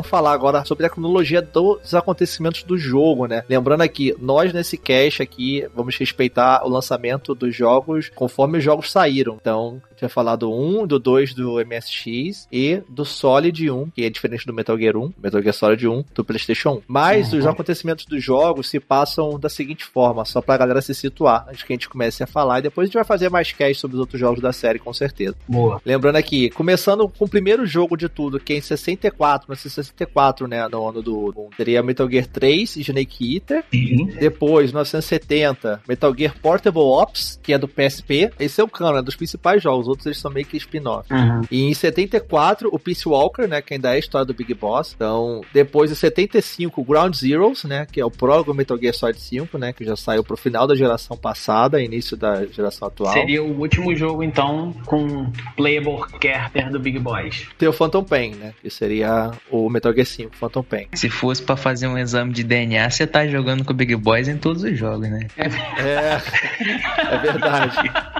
Vamos 0.00 0.08
falar 0.08 0.32
agora 0.32 0.64
sobre 0.64 0.86
a 0.86 0.88
cronologia 0.88 1.42
dos 1.42 1.94
acontecimentos 1.94 2.62
do 2.62 2.78
jogo, 2.78 3.26
né? 3.26 3.44
Lembrando 3.46 3.82
aqui, 3.82 4.16
nós 4.18 4.50
nesse 4.50 4.78
cast 4.78 5.22
aqui 5.22 5.68
vamos 5.76 5.94
respeitar 5.94 6.64
o 6.64 6.70
lançamento 6.70 7.34
dos 7.34 7.54
jogos 7.54 8.10
conforme 8.14 8.56
os 8.56 8.64
jogos 8.64 8.90
saíram. 8.90 9.36
Então, 9.38 9.78
a 10.00 10.06
gente 10.06 10.14
vai 10.14 10.24
falar 10.24 10.36
do 10.36 10.52
1, 10.52 10.86
do 10.86 10.98
2 10.98 11.34
do 11.34 11.56
MSX 11.64 12.48
e 12.50 12.82
do 12.88 13.04
Solid 13.04 13.70
1, 13.70 13.90
que 13.90 14.04
é 14.04 14.10
diferente 14.10 14.46
do 14.46 14.52
Metal 14.52 14.78
Gear 14.78 14.96
1, 14.96 15.12
Metal 15.22 15.42
Gear 15.42 15.54
Solid 15.54 15.86
1 15.86 16.04
do 16.14 16.24
PlayStation 16.24 16.70
1. 16.70 16.82
Mas 16.86 17.32
os 17.32 17.46
acontecimentos 17.46 18.06
dos 18.06 18.22
jogos 18.22 18.68
se 18.68 18.80
passam 18.80 19.38
da 19.38 19.48
seguinte 19.48 19.84
forma, 19.84 20.24
só 20.24 20.40
pra 20.40 20.56
galera 20.56 20.80
se 20.80 20.94
situar, 20.94 21.46
antes 21.48 21.62
que 21.62 21.72
a 21.72 21.76
gente 21.76 21.88
comece 21.88 22.22
a 22.22 22.26
falar, 22.26 22.60
e 22.60 22.62
depois 22.62 22.84
a 22.84 22.86
gente 22.86 22.94
vai 22.94 23.04
fazer 23.04 23.28
mais 23.28 23.52
cast 23.52 23.80
sobre 23.80 23.96
os 23.96 24.00
outros 24.00 24.20
jogos 24.20 24.40
da 24.40 24.52
série, 24.52 24.78
com 24.78 24.92
certeza. 24.92 25.36
Boa. 25.46 25.80
Lembrando 25.84 26.16
aqui, 26.16 26.50
começando 26.50 27.08
com 27.08 27.24
o 27.24 27.28
primeiro 27.28 27.66
jogo 27.66 27.96
de 27.96 28.08
tudo, 28.08 28.40
que 28.40 28.52
é 28.52 28.56
em 28.56 28.60
64, 28.60 29.46
no 29.48 29.56
64, 29.56 30.46
né, 30.46 30.66
no 30.68 30.88
ano 30.88 31.02
do... 31.02 31.50
Seria 31.56 31.82
Metal 31.82 32.08
Gear 32.08 32.26
3, 32.26 32.76
Snake 32.76 33.34
Eater. 33.34 33.64
Sim. 33.70 34.06
Depois, 34.18 34.70
1970, 34.70 35.82
Metal 35.86 36.14
Gear 36.16 36.34
Portable 36.40 36.80
Ops, 36.80 37.38
que 37.42 37.52
é 37.52 37.58
do 37.58 37.68
PSP. 37.68 38.30
Esse 38.38 38.60
é 38.60 38.64
o 38.64 38.68
canon, 38.68 38.98
é 38.98 39.02
dos 39.02 39.16
principais 39.16 39.62
jogos, 39.62 39.88
os 39.88 39.89
outros 39.90 40.06
eles 40.06 40.18
são 40.18 40.30
meio 40.30 40.46
que 40.46 40.56
spin-off. 40.56 41.12
Uhum. 41.12 41.42
E 41.50 41.64
em 41.64 41.74
74, 41.74 42.68
o 42.72 42.78
Peace 42.78 43.08
Walker, 43.08 43.46
né, 43.46 43.60
que 43.60 43.74
ainda 43.74 43.90
é 43.90 43.96
a 43.96 43.98
história 43.98 44.24
do 44.24 44.34
Big 44.34 44.54
Boss. 44.54 44.92
Então, 44.94 45.42
depois 45.52 45.90
em 45.90 45.94
75, 45.94 46.82
Ground 46.84 47.14
Zeroes, 47.14 47.64
né, 47.64 47.86
que 47.90 48.00
é 48.00 48.04
o 48.04 48.10
prólogo 48.10 48.54
Metal 48.54 48.78
Gear 48.78 48.94
Solid 48.94 49.20
5, 49.20 49.58
né, 49.58 49.72
que 49.72 49.84
já 49.84 49.96
saiu 49.96 50.24
pro 50.24 50.36
final 50.36 50.66
da 50.66 50.74
geração 50.74 51.16
passada, 51.16 51.82
início 51.82 52.16
da 52.16 52.46
geração 52.46 52.88
atual. 52.88 53.12
Seria 53.12 53.42
o 53.42 53.58
último 53.58 53.94
jogo, 53.94 54.22
então, 54.22 54.74
com 54.86 55.30
playable 55.56 56.00
character 56.22 56.70
do 56.70 56.78
Big 56.78 56.98
Boys. 56.98 57.46
Tem 57.58 57.68
o 57.68 57.72
Phantom 57.72 58.04
Pain, 58.04 58.34
né, 58.34 58.54
que 58.60 58.70
seria 58.70 59.30
o 59.50 59.68
Metal 59.68 59.92
Gear 59.92 60.06
5, 60.06 60.36
Phantom 60.36 60.62
Pain. 60.62 60.86
Se 60.94 61.10
fosse 61.10 61.42
pra 61.42 61.56
fazer 61.56 61.86
um 61.86 61.98
exame 61.98 62.32
de 62.32 62.44
DNA, 62.44 62.88
você 62.88 63.06
tá 63.06 63.26
jogando 63.26 63.64
com 63.64 63.72
o 63.72 63.76
Big 63.76 63.94
Boys 63.96 64.28
em 64.28 64.36
todos 64.36 64.62
os 64.62 64.78
jogos, 64.78 65.08
né? 65.08 65.26
É, 65.36 66.20
é 67.14 67.18
verdade. 67.18 67.76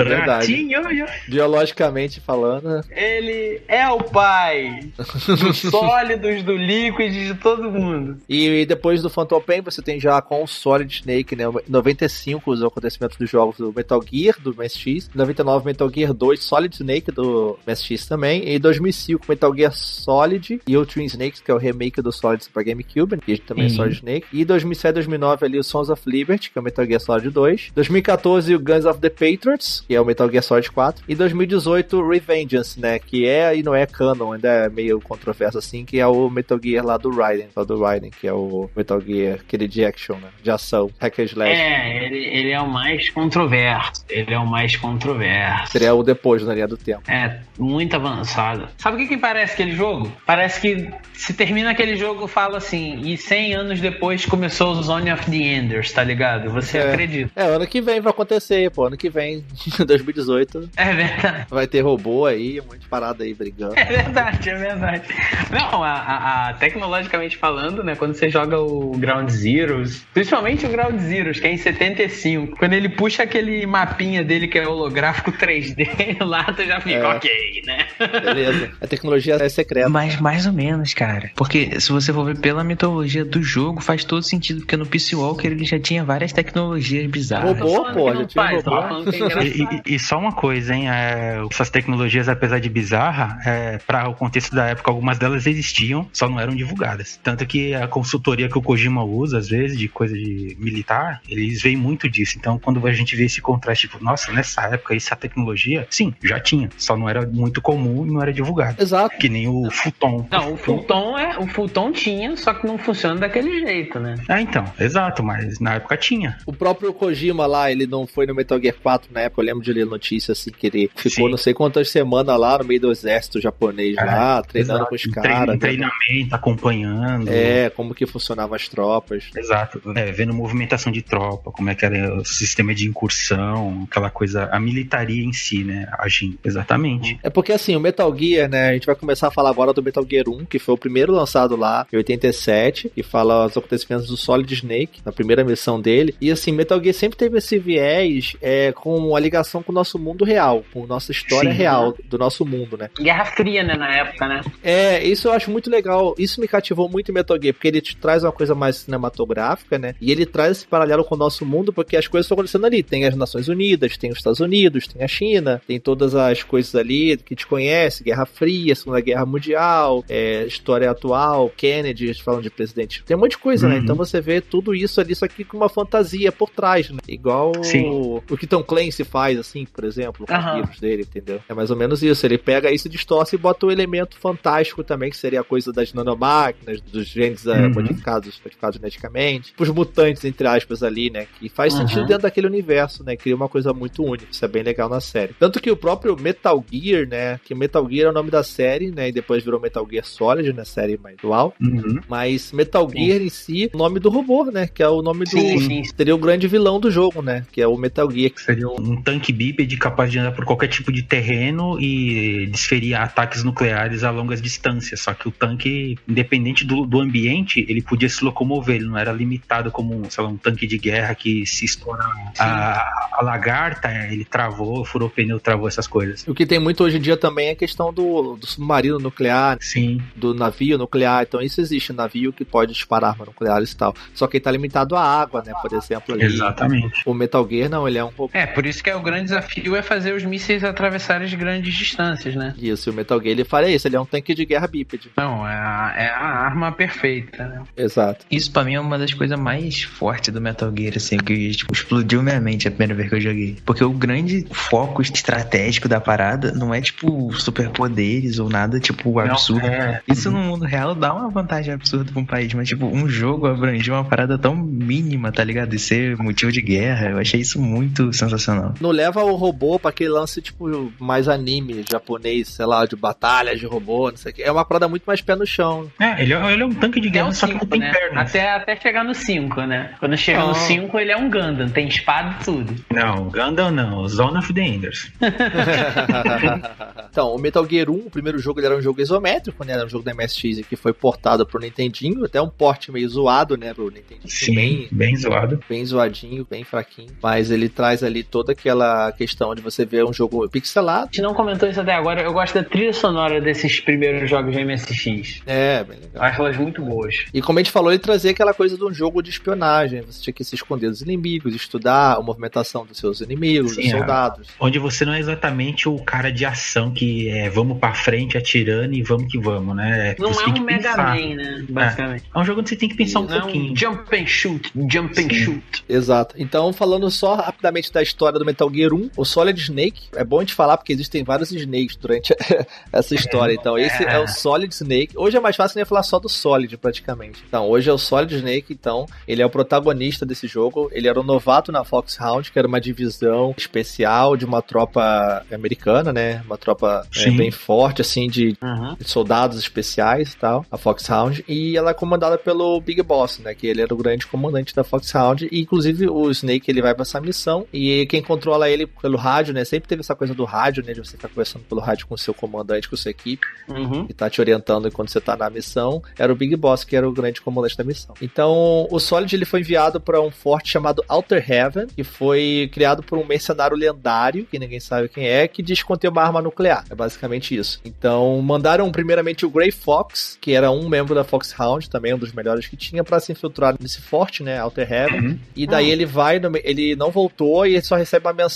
É 0.00 0.04
verdade. 0.04 0.52
Ratinho. 0.52 1.06
Biologicamente 1.28 2.20
falando, 2.20 2.84
Ele 2.90 3.60
é 3.68 3.88
o 3.88 4.02
pai 4.02 4.90
dos 5.26 5.58
sólidos, 5.70 6.42
do 6.42 6.56
líquido, 6.56 7.12
de 7.12 7.34
todo 7.34 7.70
mundo. 7.70 8.18
E 8.28 8.64
depois 8.66 9.02
do 9.02 9.10
Phantom 9.10 9.40
Pain, 9.40 9.60
você 9.60 9.80
tem 9.82 10.00
já 10.00 10.20
com 10.20 10.42
o 10.42 10.46
Solid 10.46 10.92
Snake, 10.92 11.36
né? 11.36 11.44
Em 11.44 11.70
95, 11.70 12.50
os 12.50 12.62
acontecimentos 12.62 13.16
dos 13.16 13.30
jogos 13.30 13.56
do 13.58 13.72
Metal 13.74 14.02
Gear, 14.10 14.36
do 14.40 14.54
MSX. 14.54 15.10
Em 15.14 15.18
99, 15.18 15.64
Metal 15.66 15.90
Gear 15.94 16.12
2, 16.12 16.40
Solid 16.42 16.74
Snake, 16.74 17.10
do 17.12 17.58
MSX 17.66 18.06
também. 18.06 18.42
E 18.48 18.56
em 18.56 18.60
2005, 18.60 19.24
Metal 19.28 19.54
Gear 19.54 19.72
Solid 19.72 20.60
e 20.66 20.76
o 20.76 20.84
Twin 20.86 21.04
Snakes, 21.04 21.40
que 21.40 21.50
é 21.50 21.54
o 21.54 21.58
remake 21.58 22.00
do 22.02 22.12
Solid 22.12 22.44
para 22.52 22.62
GameCube, 22.62 23.18
que 23.18 23.38
também 23.38 23.64
é 23.66 23.68
Uhum. 23.68 23.74
Solid 23.76 23.94
Snake. 23.96 24.26
E 24.32 24.42
em 24.42 24.44
2007, 24.46 24.94
2009, 24.94 25.46
ali 25.46 25.58
o 25.58 25.64
Sons 25.64 25.88
of 25.90 26.02
Liberty, 26.06 26.50
que 26.50 26.58
é 26.58 26.60
o 26.60 26.64
Metal 26.64 26.86
Gear 26.86 27.00
Solid 27.00 27.28
2. 27.30 27.70
2014, 27.74 28.54
o 28.54 28.58
Guns 28.60 28.84
of 28.84 29.00
the 29.00 29.10
Patriots, 29.10 29.84
que 29.88 29.94
é 29.94 30.00
o 30.00 30.04
Metal 30.04 30.30
Gear 30.30 30.42
Solid 30.44 30.70
4. 30.70 31.04
E 31.08 31.14
2018, 31.14 32.06
Revengeance, 32.06 32.78
né? 32.78 32.98
Que 32.98 33.26
é 33.26 33.56
e 33.56 33.62
não 33.62 33.74
é 33.74 33.86
canon, 33.86 34.32
ainda 34.32 34.48
é 34.48 34.68
meio 34.68 35.00
controverso 35.00 35.56
assim, 35.58 35.84
que 35.84 35.98
é 35.98 36.06
o 36.06 36.28
Metal 36.28 36.58
Gear 36.62 36.84
lá 36.84 36.98
do 36.98 37.10
Raiden, 37.10 37.48
lá 37.56 37.64
do 37.64 37.80
Raiden, 37.82 38.10
que 38.10 38.28
é 38.28 38.32
o 38.32 38.68
Metal 38.76 39.00
Gear, 39.00 39.38
aquele 39.40 39.66
de 39.66 39.84
action, 39.84 40.16
né? 40.16 40.28
De 40.42 40.50
ação, 40.50 40.90
hack 41.00 41.18
and 41.18 41.24
slash. 41.24 41.50
É, 41.60 42.04
ele, 42.04 42.18
ele 42.26 42.50
é 42.50 42.60
o 42.60 42.68
mais 42.68 43.08
controverso. 43.10 44.04
Ele 44.08 44.34
é 44.34 44.38
o 44.38 44.46
mais 44.46 44.76
controverso. 44.76 45.72
Seria 45.72 45.94
o 45.94 46.02
depois 46.02 46.42
na 46.44 46.52
linha 46.54 46.68
do 46.68 46.76
tempo. 46.76 47.10
É, 47.10 47.40
muito 47.58 47.96
avançado. 47.96 48.68
Sabe 48.76 48.96
o 48.96 49.00
que, 49.00 49.06
que 49.08 49.16
parece 49.16 49.54
aquele 49.54 49.72
jogo? 49.72 50.12
Parece 50.26 50.60
que 50.60 50.90
se 51.14 51.32
termina 51.32 51.70
aquele 51.70 51.96
jogo, 51.96 52.26
fala 52.26 52.58
assim, 52.58 53.00
e 53.04 53.16
100 53.16 53.54
anos 53.54 53.80
depois 53.80 54.26
começou 54.26 54.72
o 54.72 54.82
Zone 54.82 55.10
of 55.12 55.30
the 55.30 55.36
Enders, 55.36 55.92
tá 55.92 56.04
ligado? 56.04 56.50
Você 56.50 56.76
É. 56.78 56.88
acredita? 56.90 57.30
É, 57.34 57.44
ano 57.44 57.66
que 57.66 57.80
vem 57.80 58.00
vai 58.00 58.10
acontecer, 58.10 58.70
pô. 58.70 58.84
Ano 58.86 58.96
que 58.96 59.08
vem, 59.08 59.44
2018, 59.86 60.70
É 60.76 60.92
verdade. 60.94 61.46
vai 61.50 61.66
ter 61.66 61.80
robô 61.80 62.26
aí, 62.26 62.60
um 62.60 62.64
monte 62.64 62.80
de 62.80 62.88
parada 62.88 63.24
aí 63.24 63.34
brigando. 63.34 63.74
É 63.78 63.84
verdade, 63.84 64.48
é 64.50 64.54
verdade. 64.54 65.02
Não, 65.50 65.82
a, 65.82 65.90
a- 65.92 66.48
a- 66.48 66.52
tecnologicamente 66.54 67.36
falando, 67.36 67.82
né? 67.84 67.94
Quando 67.94 68.14
você 68.14 68.28
joga 68.30 68.58
o 68.60 68.92
Ground 68.98 69.28
Zeroes, 69.30 70.04
principalmente 70.12 70.66
o 70.66 70.68
Ground 70.68 70.98
Zeroes, 71.00 71.40
que 71.40 71.46
é 71.46 71.52
em 71.52 71.56
75, 71.56 72.56
quando 72.56 72.72
ele 72.72 72.88
puxa 72.88 73.22
aquele 73.22 73.66
mapinha 73.66 74.22
dele 74.24 74.48
que 74.48 74.58
é 74.58 74.66
holográfico 74.66 75.32
3D, 75.32 76.18
lá 76.24 76.44
tu 76.44 76.64
já 76.64 76.80
fica 76.80 76.96
É. 76.96 77.06
ok, 77.06 77.62
né? 77.66 77.86
Beleza. 78.22 78.70
A 78.80 78.86
tecnologia 78.86 79.34
é 79.36 79.48
secreta. 79.48 79.88
Mas 79.88 80.20
mais 80.20 80.46
ou 80.46 80.52
menos, 80.52 80.94
cara. 80.94 81.30
Porque 81.36 81.80
se 81.80 81.90
você 81.92 82.12
for 82.12 82.24
ver 82.24 82.38
pela 82.38 82.62
mitologia 82.64 83.24
do 83.24 83.42
jogo, 83.42 83.80
faz 83.80 84.04
todo 84.04 84.22
sentido. 84.22 84.60
Porque 84.60 84.76
no 84.76 84.86
Peace 84.86 85.14
Walker 85.14 85.46
ele 85.46 85.64
já 85.64 85.78
tinha 85.78 86.04
várias 86.04 86.32
tecnologias 86.32 87.06
bizarras. 87.10 87.58
Robô, 87.58 87.84
pô, 87.92 88.14
já 88.14 88.24
tinha 88.26 88.46
robô. 88.50 88.70
E, 89.86 89.98
só 89.98 90.18
uma 90.18 90.32
coisa, 90.32 90.74
hein? 90.74 90.90
É, 90.90 91.40
essas 91.50 91.70
tecnologias, 91.70 92.28
apesar 92.28 92.58
de 92.58 92.68
bizarra, 92.68 93.38
é, 93.44 93.78
para 93.78 94.08
o 94.08 94.14
contexto 94.14 94.54
da 94.54 94.66
época, 94.66 94.90
algumas 94.90 95.18
delas 95.18 95.46
existiam, 95.46 96.08
só 96.12 96.28
não 96.28 96.38
eram 96.38 96.54
divulgadas. 96.54 97.18
Tanto 97.22 97.46
que 97.46 97.74
a 97.74 97.86
consultoria 97.86 98.48
que 98.48 98.58
o 98.58 98.62
Kojima 98.62 99.02
usa, 99.02 99.38
às 99.38 99.48
vezes, 99.48 99.78
de 99.78 99.88
coisa 99.88 100.14
de 100.14 100.56
militar, 100.58 101.20
eles 101.28 101.62
veem 101.62 101.76
muito 101.76 102.08
disso. 102.08 102.36
Então, 102.38 102.58
quando 102.58 102.84
a 102.86 102.92
gente 102.92 103.16
vê 103.16 103.24
esse 103.24 103.40
contraste, 103.40 103.88
tipo, 103.88 104.02
nossa, 104.02 104.32
nessa 104.32 104.62
época, 104.62 104.94
essa 104.94 105.16
tecnologia, 105.16 105.86
sim, 105.90 106.14
já 106.22 106.38
tinha. 106.38 106.68
Só 106.76 106.96
não 106.96 107.08
era 107.08 107.26
muito 107.26 107.60
comum 107.60 108.06
e 108.06 108.10
não 108.10 108.22
era 108.22 108.32
divulgado. 108.32 108.82
Exato. 108.82 109.16
Que 109.16 109.28
nem 109.28 109.48
o 109.48 109.70
Futon. 109.70 110.26
Não, 110.30 110.54
o 110.54 110.56
Futon 110.56 111.18
é. 111.18 111.38
O 111.38 111.46
Futon 111.46 111.92
tinha, 111.92 112.36
só 112.36 112.54
que 112.54 112.66
não 112.66 112.78
funciona 112.78 113.20
daquele 113.20 113.60
jeito, 113.60 113.98
né? 113.98 114.16
É, 114.28 114.40
então, 114.40 114.64
exato, 114.78 115.22
mas 115.22 115.58
na 115.58 115.74
época 115.74 115.96
tinha. 115.96 116.38
O 116.46 116.52
próprio 116.52 116.92
Kojima 116.92 117.46
lá, 117.46 117.70
ele 117.70 117.86
não 117.86 118.06
foi 118.06 118.26
no 118.26 118.34
Metal 118.34 118.60
Gear 118.60 118.74
4 118.82 119.12
na 119.12 119.22
época, 119.22 119.42
lembro 119.48 119.64
de 119.64 119.72
ler 119.72 119.86
notícia 119.86 120.32
assim, 120.32 120.50
que 120.50 120.66
ele 120.66 120.90
ficou 120.94 121.26
Sim. 121.26 121.30
não 121.30 121.38
sei 121.38 121.54
quantas 121.54 121.90
semanas 121.90 122.38
lá 122.38 122.58
no 122.58 122.64
meio 122.64 122.80
do 122.80 122.90
exército 122.90 123.40
japonês 123.40 123.96
é, 123.96 124.04
lá, 124.04 124.42
treinando 124.42 124.80
exato. 124.80 124.88
com 124.88 124.94
os 124.94 125.06
caras. 125.06 125.48
Né? 125.48 125.56
Treinamento, 125.58 126.34
acompanhando. 126.34 127.28
É, 127.28 127.70
como 127.70 127.94
que 127.94 128.06
funcionavam 128.06 128.54
as 128.54 128.68
tropas. 128.68 129.24
Exato. 129.36 129.80
É, 129.94 130.12
vendo 130.12 130.34
movimentação 130.34 130.92
de 130.92 131.02
tropa, 131.02 131.50
como 131.50 131.70
é 131.70 131.74
que 131.74 131.84
era 131.84 132.14
o 132.14 132.24
sistema 132.24 132.74
de 132.74 132.86
incursão, 132.86 133.86
aquela 133.90 134.10
coisa, 134.10 134.48
a 134.52 134.60
militaria 134.60 135.24
em 135.24 135.32
si, 135.32 135.64
né, 135.64 135.88
agindo. 135.98 136.38
Exatamente. 136.44 137.18
É 137.22 137.30
porque 137.30 137.52
assim, 137.52 137.74
o 137.74 137.80
Metal 137.80 138.14
Gear, 138.16 138.48
né, 138.48 138.70
a 138.70 138.72
gente 138.72 138.86
vai 138.86 138.94
começar 138.94 139.28
a 139.28 139.30
falar 139.30 139.50
agora 139.50 139.72
do 139.72 139.82
Metal 139.82 140.06
Gear 140.08 140.28
1, 140.28 140.44
que 140.44 140.58
foi 140.58 140.74
o 140.74 140.78
primeiro 140.78 141.12
lançado 141.12 141.56
lá 141.56 141.86
em 141.92 141.96
87, 141.96 142.90
que 142.94 143.02
fala 143.02 143.46
os 143.46 143.56
acontecimentos 143.56 144.08
do 144.08 144.16
Solid 144.16 144.52
Snake, 144.52 145.00
na 145.04 145.12
primeira 145.12 145.44
missão 145.44 145.80
dele. 145.80 146.14
E 146.20 146.30
assim, 146.30 146.52
Metal 146.52 146.80
Gear 146.82 146.94
sempre 146.94 147.16
teve 147.16 147.38
esse 147.38 147.58
viés 147.58 148.36
é, 148.40 148.72
com 148.72 149.14
a 149.14 149.20
ligação 149.20 149.37
com 149.62 149.72
o 149.72 149.74
nosso 149.74 149.98
mundo 149.98 150.24
real, 150.24 150.64
com 150.72 150.84
a 150.84 150.86
nossa 150.86 151.12
história 151.12 151.50
Sim, 151.50 151.56
real 151.56 151.94
do 152.04 152.18
nosso 152.18 152.44
mundo, 152.44 152.76
né? 152.76 152.90
Guerra 152.98 153.24
Fria, 153.24 153.62
né, 153.62 153.74
na 153.74 153.94
época, 153.94 154.26
né? 154.26 154.42
É, 154.62 155.04
isso 155.04 155.28
eu 155.28 155.32
acho 155.32 155.50
muito 155.50 155.70
legal. 155.70 156.14
Isso 156.18 156.40
me 156.40 156.48
cativou 156.48 156.88
muito 156.88 157.10
em 157.10 157.14
Metal 157.14 157.38
Gear, 157.40 157.54
porque 157.54 157.68
ele 157.68 157.80
te 157.80 157.96
traz 157.96 158.22
uma 158.22 158.32
coisa 158.32 158.54
mais 158.54 158.76
cinematográfica, 158.76 159.78
né? 159.78 159.94
E 160.00 160.10
ele 160.10 160.26
traz 160.26 160.58
esse 160.58 160.66
paralelo 160.66 161.04
com 161.04 161.14
o 161.14 161.18
nosso 161.18 161.44
mundo, 161.44 161.72
porque 161.72 161.96
as 161.96 162.06
coisas 162.06 162.26
estão 162.26 162.36
acontecendo 162.36 162.66
ali. 162.66 162.82
Tem 162.82 163.04
as 163.04 163.16
Nações 163.16 163.48
Unidas, 163.48 163.96
tem 163.96 164.10
os 164.10 164.18
Estados 164.18 164.40
Unidos, 164.40 164.86
tem 164.86 165.02
a 165.02 165.08
China, 165.08 165.60
tem 165.66 165.78
todas 165.80 166.14
as 166.14 166.42
coisas 166.42 166.74
ali 166.74 167.16
que 167.16 167.34
te 167.34 167.46
conhece, 167.46 168.04
Guerra 168.04 168.26
Fria, 168.26 168.74
Segunda 168.74 169.00
Guerra 169.00 169.26
Mundial, 169.26 170.04
é, 170.08 170.44
história 170.44 170.90
atual, 170.90 171.50
Kennedy, 171.56 172.14
falando 172.22 172.42
de 172.42 172.50
presidente. 172.50 173.02
Tem 173.04 173.16
um 173.16 173.20
monte 173.20 173.32
de 173.32 173.38
coisa, 173.38 173.68
né? 173.68 173.74
uhum. 173.74 173.80
né? 173.80 173.84
Então 173.84 173.96
você 173.96 174.20
vê 174.20 174.40
tudo 174.40 174.74
isso 174.74 175.00
ali, 175.00 175.14
só 175.14 175.26
que 175.26 175.44
com 175.44 175.56
uma 175.56 175.68
fantasia 175.68 176.30
por 176.32 176.50
trás, 176.50 176.90
né? 176.90 176.98
Igual 177.08 177.52
Sim. 177.62 177.88
o 177.88 178.36
que 178.36 178.46
Tom 178.46 178.62
Clancy 178.62 179.04
faz, 179.04 179.27
assim, 179.36 179.66
por 179.66 179.84
exemplo, 179.84 180.26
com 180.26 180.32
uhum. 180.32 180.48
os 180.48 180.54
livros 180.54 180.80
dele, 180.80 181.02
entendeu? 181.02 181.40
É 181.48 181.54
mais 181.54 181.70
ou 181.70 181.76
menos 181.76 182.02
isso. 182.02 182.24
Ele 182.24 182.38
pega 182.38 182.70
isso, 182.70 182.88
distorce 182.88 183.34
e 183.34 183.38
bota 183.38 183.66
o 183.66 183.68
um 183.68 183.72
elemento 183.72 184.16
fantástico 184.18 184.84
também, 184.84 185.10
que 185.10 185.16
seria 185.16 185.40
a 185.40 185.44
coisa 185.44 185.72
das 185.72 185.92
nanomáquinas, 185.92 186.80
dos 186.80 187.06
genes 187.06 187.46
eh, 187.46 187.52
uhum. 187.52 187.74
modificados, 187.74 188.40
modificados 188.42 188.76
geneticamente, 188.76 189.52
os 189.58 189.68
mutantes, 189.68 190.24
entre 190.24 190.46
aspas, 190.46 190.82
ali, 190.82 191.10
né? 191.10 191.26
Que 191.38 191.48
faz 191.48 191.74
uhum. 191.74 191.80
sentido 191.80 192.06
dentro 192.06 192.22
daquele 192.22 192.46
universo, 192.46 193.04
né? 193.04 193.16
Cria 193.16 193.34
uma 193.34 193.48
coisa 193.48 193.72
muito 193.72 194.02
única. 194.02 194.28
Isso 194.30 194.44
é 194.44 194.48
bem 194.48 194.62
legal 194.62 194.88
na 194.88 195.00
série. 195.00 195.34
Tanto 195.38 195.60
que 195.60 195.70
o 195.70 195.76
próprio 195.76 196.16
Metal 196.18 196.64
Gear, 196.70 197.06
né? 197.06 197.40
Que 197.44 197.54
Metal 197.54 197.86
Gear 197.88 198.06
é 198.06 198.10
o 198.10 198.14
nome 198.14 198.30
da 198.30 198.42
série, 198.42 198.90
né? 198.90 199.08
E 199.08 199.12
depois 199.12 199.44
virou 199.44 199.60
Metal 199.60 199.86
Gear 199.90 200.04
Solid, 200.04 200.52
né? 200.52 200.64
Série 200.64 200.96
mais 200.96 201.16
atual. 201.16 201.54
Uhum. 201.60 202.00
Mas 202.08 202.52
Metal 202.52 202.88
Gear 202.88 203.18
sim. 203.18 203.24
em 203.24 203.28
si, 203.28 203.70
o 203.74 203.78
nome 203.78 203.98
do 203.98 204.08
robô, 204.08 204.44
né? 204.44 204.66
Que 204.66 204.82
é 204.82 204.88
o 204.88 205.02
nome 205.02 205.24
do. 205.24 205.30
Sim, 205.30 205.58
sim. 205.58 205.84
Seria 205.84 206.14
o 206.14 206.18
grande 206.18 206.46
vilão 206.46 206.78
do 206.78 206.90
jogo, 206.90 207.22
né? 207.22 207.44
Que 207.50 207.60
é 207.60 207.66
o 207.66 207.76
Metal 207.76 208.10
Gear. 208.10 208.30
Que 208.30 208.40
seria 208.40 208.68
um 208.68 209.02
tanque 209.02 209.17
bípede 209.32 209.76
capaz 209.76 210.10
de 210.10 210.18
andar 210.18 210.32
por 210.32 210.44
qualquer 210.44 210.68
tipo 210.68 210.92
de 210.92 211.02
terreno 211.02 211.80
e 211.80 212.46
desferir 212.46 212.94
ataques 212.94 213.44
nucleares 213.44 214.04
a 214.04 214.10
longas 214.10 214.40
distâncias. 214.40 215.00
Só 215.00 215.14
que 215.14 215.28
o 215.28 215.30
tanque, 215.30 215.98
independente 216.06 216.64
do, 216.64 216.86
do 216.86 217.00
ambiente, 217.00 217.64
ele 217.68 217.82
podia 217.82 218.08
se 218.08 218.24
locomover. 218.24 218.76
Ele 218.76 218.86
não 218.86 218.98
era 218.98 219.12
limitado 219.12 219.70
como, 219.70 220.10
sei 220.10 220.24
lá, 220.24 220.30
um 220.30 220.36
tanque 220.36 220.66
de 220.66 220.78
guerra 220.78 221.14
que 221.14 221.44
se 221.46 221.64
estourar 221.64 222.32
a, 222.38 223.08
a, 223.12 223.22
lagarta, 223.22 223.90
ele 224.10 224.24
travou, 224.24 224.84
furou 224.84 225.08
o 225.08 225.10
pneu, 225.10 225.40
travou 225.40 225.68
essas 225.68 225.86
coisas. 225.86 226.26
O 226.26 226.34
que 226.34 226.46
tem 226.46 226.58
muito 226.58 226.84
hoje 226.84 226.98
em 226.98 227.00
dia 227.00 227.16
também 227.16 227.48
é 227.48 227.50
a 227.52 227.56
questão 227.56 227.92
do, 227.92 228.36
do 228.36 228.46
submarino 228.46 228.98
nuclear, 228.98 229.58
Sim. 229.60 230.00
do 230.14 230.34
navio 230.34 230.78
nuclear. 230.78 231.22
Então 231.22 231.40
isso 231.40 231.60
existe, 231.60 231.92
navio 231.92 232.32
que 232.32 232.44
pode 232.44 232.72
disparar 232.72 233.10
armas 233.10 233.28
nucleares 233.28 233.72
e 233.72 233.76
tal. 233.76 233.94
Só 234.14 234.26
que 234.26 234.36
ele 234.36 234.44
tá 234.44 234.50
limitado 234.50 234.96
à 234.96 235.02
água, 235.02 235.42
né? 235.44 235.52
Por 235.60 235.72
exemplo, 235.72 236.14
ali. 236.14 236.24
Exatamente. 236.24 237.02
O 237.04 237.14
Metal 237.14 237.46
Gear 237.48 237.68
não, 237.68 237.86
ele 237.86 237.98
é 237.98 238.04
um 238.04 238.12
pouco. 238.12 238.36
É, 238.36 238.46
por 238.46 238.66
isso 238.66 238.82
que 238.82 238.90
é 238.90 238.96
o 238.96 239.00
grande 239.10 239.24
desafio 239.24 239.76
é 239.76 239.82
fazer 239.82 240.14
os 240.14 240.24
mísseis 240.24 240.64
atravessarem 240.64 241.26
as 241.26 241.34
grandes 241.34 241.74
distâncias, 241.74 242.34
né? 242.34 242.54
Isso, 242.58 242.90
o 242.90 242.94
Metal 242.94 243.18
Gear 243.20 243.32
ele 243.32 243.44
faria 243.44 243.74
isso, 243.74 243.86
ele 243.86 243.96
é 243.96 244.00
um 244.00 244.06
tanque 244.06 244.34
de 244.34 244.44
guerra 244.44 244.66
bípede. 244.66 245.10
Não, 245.16 245.46
é 245.46 245.52
a, 245.52 245.94
é 245.96 246.08
a 246.08 246.26
arma 246.44 246.72
perfeita, 246.72 247.46
né? 247.46 247.62
Exato. 247.76 248.24
Isso 248.30 248.50
pra 248.52 248.64
mim 248.64 248.74
é 248.74 248.80
uma 248.80 248.98
das 248.98 249.12
coisas 249.12 249.38
mais 249.38 249.82
fortes 249.82 250.32
do 250.32 250.40
Metal 250.40 250.72
Gear, 250.76 250.94
assim, 250.96 251.16
que 251.18 251.50
tipo, 251.52 251.72
explodiu 251.72 252.22
minha 252.22 252.40
mente 252.40 252.68
a 252.68 252.70
primeira 252.70 252.94
vez 252.94 253.08
que 253.08 253.14
eu 253.16 253.20
joguei. 253.20 253.56
Porque 253.64 253.84
o 253.84 253.90
grande 253.90 254.46
foco 254.50 255.02
estratégico 255.02 255.88
da 255.88 256.00
parada 256.00 256.52
não 256.52 256.74
é 256.74 256.80
tipo 256.80 257.32
superpoderes 257.32 258.38
ou 258.38 258.48
nada, 258.48 258.78
tipo, 258.80 259.18
absurdo. 259.18 259.66
Não, 259.66 259.72
é. 259.72 260.02
Isso 260.08 260.30
no 260.30 260.38
mundo 260.38 260.64
real 260.64 260.94
dá 260.94 261.14
uma 261.14 261.28
vantagem 261.30 261.72
absurda 261.74 262.10
pra 262.10 262.20
um 262.20 262.24
país, 262.24 262.52
mas 262.54 262.68
tipo, 262.68 262.86
um 262.86 263.08
jogo 263.08 263.46
abranger 263.46 263.94
uma 263.94 264.04
parada 264.04 264.38
tão 264.38 264.56
mínima, 264.56 265.32
tá 265.32 265.42
ligado? 265.44 265.74
E 265.74 265.78
ser 265.78 266.16
motivo 266.16 266.52
de 266.52 266.60
guerra, 266.60 267.10
eu 267.10 267.18
achei 267.18 267.40
isso 267.40 267.60
muito 267.60 268.12
sensacional. 268.12 268.74
Não 268.80 268.90
leva 268.98 269.22
o 269.22 269.36
robô 269.36 269.78
pra 269.78 269.90
aquele 269.90 270.10
lance, 270.10 270.42
tipo, 270.42 270.92
mais 270.98 271.28
anime 271.28 271.84
japonês, 271.88 272.48
sei 272.48 272.66
lá, 272.66 272.84
de 272.84 272.96
batalha 272.96 273.56
de 273.56 273.64
robô, 273.64 274.10
não 274.10 274.16
sei 274.16 274.32
o 274.32 274.34
que. 274.34 274.42
É 274.42 274.50
uma 274.50 274.64
parada 274.64 274.88
muito 274.88 275.04
mais 275.04 275.20
pé 275.20 275.36
no 275.36 275.46
chão. 275.46 275.88
É, 276.00 276.20
ele 276.20 276.34
é, 276.34 276.52
ele 276.52 276.62
é 276.64 276.66
um 276.66 276.74
tanque 276.74 277.00
de 277.00 277.08
guerra, 277.08 277.26
é 277.26 277.30
um 277.30 277.32
só 277.32 277.46
cinco, 277.46 277.60
que 277.60 277.64
não 277.64 277.70
tem 277.70 277.80
né? 277.80 277.92
pernas. 277.92 278.28
Até, 278.28 278.50
até 278.50 278.76
chegar 278.76 279.04
no 279.04 279.14
5, 279.14 279.62
né? 279.62 279.94
Quando 280.00 280.16
chega 280.16 280.44
no 280.44 280.54
5, 280.54 280.98
ele 280.98 281.12
é 281.12 281.16
um 281.16 281.30
Gundam, 281.30 281.68
tem 281.68 281.86
espada 281.86 282.36
e 282.40 282.44
tudo. 282.44 282.74
Não, 282.90 283.28
Gundam 283.30 283.70
não, 283.70 284.08
Zone 284.08 284.38
of 284.38 284.52
the 284.52 284.60
Enders. 284.60 285.12
então, 287.10 287.34
o 287.34 287.38
Metal 287.38 287.64
Gear 287.68 287.88
1, 287.88 287.94
o 287.94 288.10
primeiro 288.10 288.38
jogo, 288.38 288.58
ele 288.58 288.66
era 288.66 288.76
um 288.76 288.82
jogo 288.82 289.00
isométrico, 289.00 289.64
né? 289.64 289.74
Era 289.74 289.86
um 289.86 289.88
jogo 289.88 290.04
da 290.04 290.12
MSX 290.12 290.66
que 290.68 290.74
foi 290.74 290.92
portado 290.92 291.46
pro 291.46 291.60
Nintendinho, 291.60 292.24
até 292.24 292.42
um 292.42 292.48
porte 292.48 292.90
meio 292.90 293.08
zoado, 293.08 293.56
né, 293.56 293.72
pro 293.72 293.90
Nintendinho. 293.90 294.28
Sim, 294.28 294.54
bem, 294.54 294.88
bem 294.90 295.16
zoado. 295.16 295.60
Bem 295.68 295.84
zoadinho, 295.84 296.46
bem 296.48 296.64
fraquinho. 296.64 297.10
Mas 297.22 297.50
ele 297.50 297.68
traz 297.68 298.02
ali 298.02 298.22
toda 298.22 298.52
aquela 298.52 298.87
questão 299.16 299.54
de 299.54 299.62
você 299.62 299.84
ver 299.84 300.04
um 300.04 300.12
jogo 300.12 300.48
pixelado. 300.48 301.04
A 301.04 301.06
gente 301.06 301.22
não 301.22 301.34
comentou 301.34 301.68
isso 301.68 301.80
até 301.80 301.92
agora, 301.92 302.22
eu 302.22 302.32
gosto 302.32 302.54
da 302.54 302.62
trilha 302.62 302.92
sonora 302.92 303.40
desses 303.40 303.80
primeiros 303.80 304.28
jogos 304.28 304.54
de 304.54 304.64
MSX. 304.64 305.42
É, 305.46 305.84
bem 305.84 305.98
legal. 305.98 306.22
Acho 306.22 306.40
elas 306.42 306.56
muito 306.56 306.82
boas. 306.82 307.26
E 307.32 307.40
como 307.40 307.58
a 307.58 307.62
gente 307.62 307.72
falou, 307.72 307.90
ele 307.90 307.98
trazia 307.98 308.30
aquela 308.30 308.54
coisa 308.54 308.76
de 308.76 308.84
um 308.84 308.92
jogo 308.92 309.22
de 309.22 309.30
espionagem. 309.30 310.02
Você 310.02 310.22
tinha 310.22 310.34
que 310.34 310.44
se 310.44 310.54
esconder 310.54 310.90
dos 310.90 311.02
inimigos, 311.02 311.54
estudar 311.54 312.16
a 312.16 312.22
movimentação 312.22 312.84
dos 312.84 312.98
seus 312.98 313.20
inimigos, 313.20 313.72
Sim, 313.72 313.82
dos 313.82 313.90
é. 313.92 313.98
soldados. 313.98 314.48
Onde 314.60 314.78
você 314.78 315.04
não 315.04 315.14
é 315.14 315.20
exatamente 315.20 315.88
o 315.88 315.98
cara 315.98 316.30
de 316.30 316.44
ação 316.44 316.90
que 316.92 317.28
é 317.28 317.48
vamos 317.48 317.78
pra 317.78 317.94
frente 317.94 318.36
atirando 318.36 318.94
e 318.94 319.02
vamos 319.02 319.30
que 319.30 319.38
vamos, 319.38 319.74
né? 319.76 320.14
Não 320.18 320.30
é 320.30 320.46
um 320.46 320.62
Mega 320.62 320.90
pensar. 320.90 321.16
Man, 321.16 321.34
né? 321.34 321.66
Basicamente. 321.68 322.24
É. 322.34 322.38
é 322.38 322.40
um 322.40 322.44
jogo 322.44 322.60
onde 322.60 322.68
você 322.68 322.76
tem 322.76 322.88
que 322.88 322.96
pensar 322.96 323.20
um 323.20 323.26
não 323.26 323.40
pouquinho. 323.40 323.76
Jump 323.76 324.16
and 324.16 324.26
shoot, 324.26 324.72
jump 324.90 325.20
and 325.20 325.30
shoot. 325.30 325.84
Exato. 325.88 326.34
Então, 326.38 326.72
falando 326.72 327.10
só 327.10 327.34
rapidamente 327.34 327.92
da 327.92 328.02
história 328.02 328.38
do 328.38 328.44
Metal 328.44 328.67
Gear 328.72 328.92
1, 328.92 329.10
o 329.16 329.24
Solid 329.24 329.60
Snake, 329.60 330.08
é 330.14 330.24
bom 330.24 330.38
a 330.38 330.40
gente 330.40 330.54
falar 330.54 330.76
porque 330.76 330.92
existem 330.92 331.24
vários 331.24 331.50
Snakes 331.52 331.96
durante 331.96 332.34
essa 332.92 333.14
história. 333.14 333.54
Então, 333.54 333.78
esse 333.78 334.04
é 334.04 334.18
o 334.18 334.26
Solid 334.26 334.72
Snake. 334.74 335.16
Hoje 335.16 335.36
é 335.36 335.40
mais 335.40 335.56
fácil 335.56 335.76
nem 335.76 335.84
falar 335.84 336.02
só 336.02 336.18
do 336.18 336.28
Solid, 336.28 336.76
praticamente. 336.76 337.42
Então, 337.46 337.68
hoje 337.68 337.90
é 337.90 337.92
o 337.92 337.98
Solid 337.98 338.34
Snake, 338.34 338.72
então, 338.72 339.06
ele 339.26 339.42
é 339.42 339.46
o 339.46 339.50
protagonista 339.50 340.24
desse 340.24 340.46
jogo. 340.46 340.88
Ele 340.92 341.08
era 341.08 341.20
um 341.20 341.24
novato 341.24 341.72
na 341.72 341.84
Foxhound, 341.84 342.50
que 342.50 342.58
era 342.58 342.68
uma 342.68 342.80
divisão 342.80 343.54
especial 343.56 344.36
de 344.36 344.44
uma 344.44 344.62
tropa 344.62 345.44
americana, 345.52 346.12
né? 346.12 346.42
Uma 346.44 346.58
tropa 346.58 347.06
é, 347.16 347.30
bem 347.30 347.50
forte, 347.50 348.02
assim, 348.02 348.28
de, 348.28 348.56
uhum. 348.62 348.94
de 348.94 349.08
soldados 349.08 349.58
especiais 349.58 350.32
e 350.32 350.36
tal, 350.36 350.64
a 350.70 350.76
Foxhound. 350.76 351.44
E 351.48 351.76
ela 351.76 351.90
é 351.90 351.94
comandada 351.94 352.38
pelo 352.38 352.80
Big 352.80 353.02
Boss, 353.02 353.38
né? 353.38 353.54
Que 353.54 353.66
ele 353.66 353.82
era 353.82 353.92
o 353.92 353.96
grande 353.96 354.26
comandante 354.26 354.74
da 354.74 354.84
Foxhound. 354.84 355.48
E, 355.50 355.60
inclusive, 355.60 356.08
o 356.08 356.30
Snake, 356.30 356.70
ele 356.70 356.82
vai 356.82 356.94
pra 356.94 357.02
essa 357.02 357.20
missão. 357.20 357.66
E 357.72 358.06
quem 358.06 358.22
controla 358.22 358.57
ele 358.66 358.86
pelo 358.86 359.18
rádio, 359.18 359.52
né? 359.52 359.64
Sempre 359.64 359.88
teve 359.88 360.00
essa 360.00 360.14
coisa 360.14 360.34
do 360.34 360.44
rádio, 360.44 360.82
né? 360.82 360.94
De 360.94 361.00
você 361.00 361.16
estar 361.16 361.28
conversando 361.28 361.64
pelo 361.64 361.80
rádio 361.80 362.06
com 362.06 362.14
o 362.14 362.18
seu 362.18 362.32
comandante, 362.32 362.88
com 362.88 362.94
a 362.94 362.98
sua 362.98 363.10
equipe. 363.10 363.46
Uhum. 363.68 364.06
E 364.08 364.14
tá 364.14 364.30
te 364.30 364.40
orientando 364.40 364.88
enquanto 364.88 365.10
você 365.10 365.20
tá 365.20 365.36
na 365.36 365.50
missão. 365.50 366.02
Era 366.18 366.32
o 366.32 366.36
Big 366.36 366.56
Boss, 366.56 366.84
que 366.84 366.96
era 366.96 367.08
o 367.08 367.12
grande 367.12 367.40
comandante 367.40 367.76
da 367.76 367.84
missão. 367.84 368.14
Então, 368.22 368.88
o 368.90 368.98
Solid, 368.98 369.34
ele 369.34 369.44
foi 369.44 369.60
enviado 369.60 370.00
para 370.00 370.20
um 370.20 370.30
forte 370.30 370.70
chamado 370.70 371.04
Outer 371.08 371.44
Heaven, 371.50 371.86
que 371.88 372.02
foi 372.04 372.70
criado 372.72 373.02
por 373.02 373.18
um 373.18 373.24
mercenário 373.24 373.76
lendário, 373.76 374.46
que 374.46 374.58
ninguém 374.58 374.80
sabe 374.80 375.08
quem 375.08 375.26
é, 375.26 375.46
que 375.46 375.62
diz 375.62 375.82
conter 375.82 376.08
uma 376.08 376.22
arma 376.22 376.40
nuclear. 376.40 376.84
É 376.88 376.94
basicamente 376.94 377.54
isso. 377.54 377.80
Então, 377.84 378.40
mandaram 378.40 378.90
primeiramente 378.90 379.44
o 379.44 379.50
Grey 379.50 379.70
Fox, 379.70 380.38
que 380.40 380.52
era 380.52 380.70
um 380.70 380.88
membro 380.88 381.14
da 381.14 381.24
Foxhound, 381.24 381.90
também 381.90 382.14
um 382.14 382.18
dos 382.18 382.32
melhores 382.32 382.66
que 382.66 382.76
tinha, 382.76 383.04
para 383.04 383.20
se 383.20 383.32
infiltrar 383.32 383.76
nesse 383.78 384.00
forte, 384.00 384.42
né, 384.42 384.62
Outer 384.62 384.90
Heaven. 384.90 385.20
Uhum. 385.20 385.38
E 385.54 385.66
daí 385.66 385.86
uhum. 385.86 385.92
ele 385.92 386.06
vai, 386.06 386.38
no, 386.38 386.50
ele 386.64 386.96
não 386.96 387.10
voltou 387.10 387.66
e 387.66 387.74
ele 387.74 387.82
só 387.82 387.96
recebe 387.96 388.26
uma 388.26 388.32
mensagem 388.32 388.47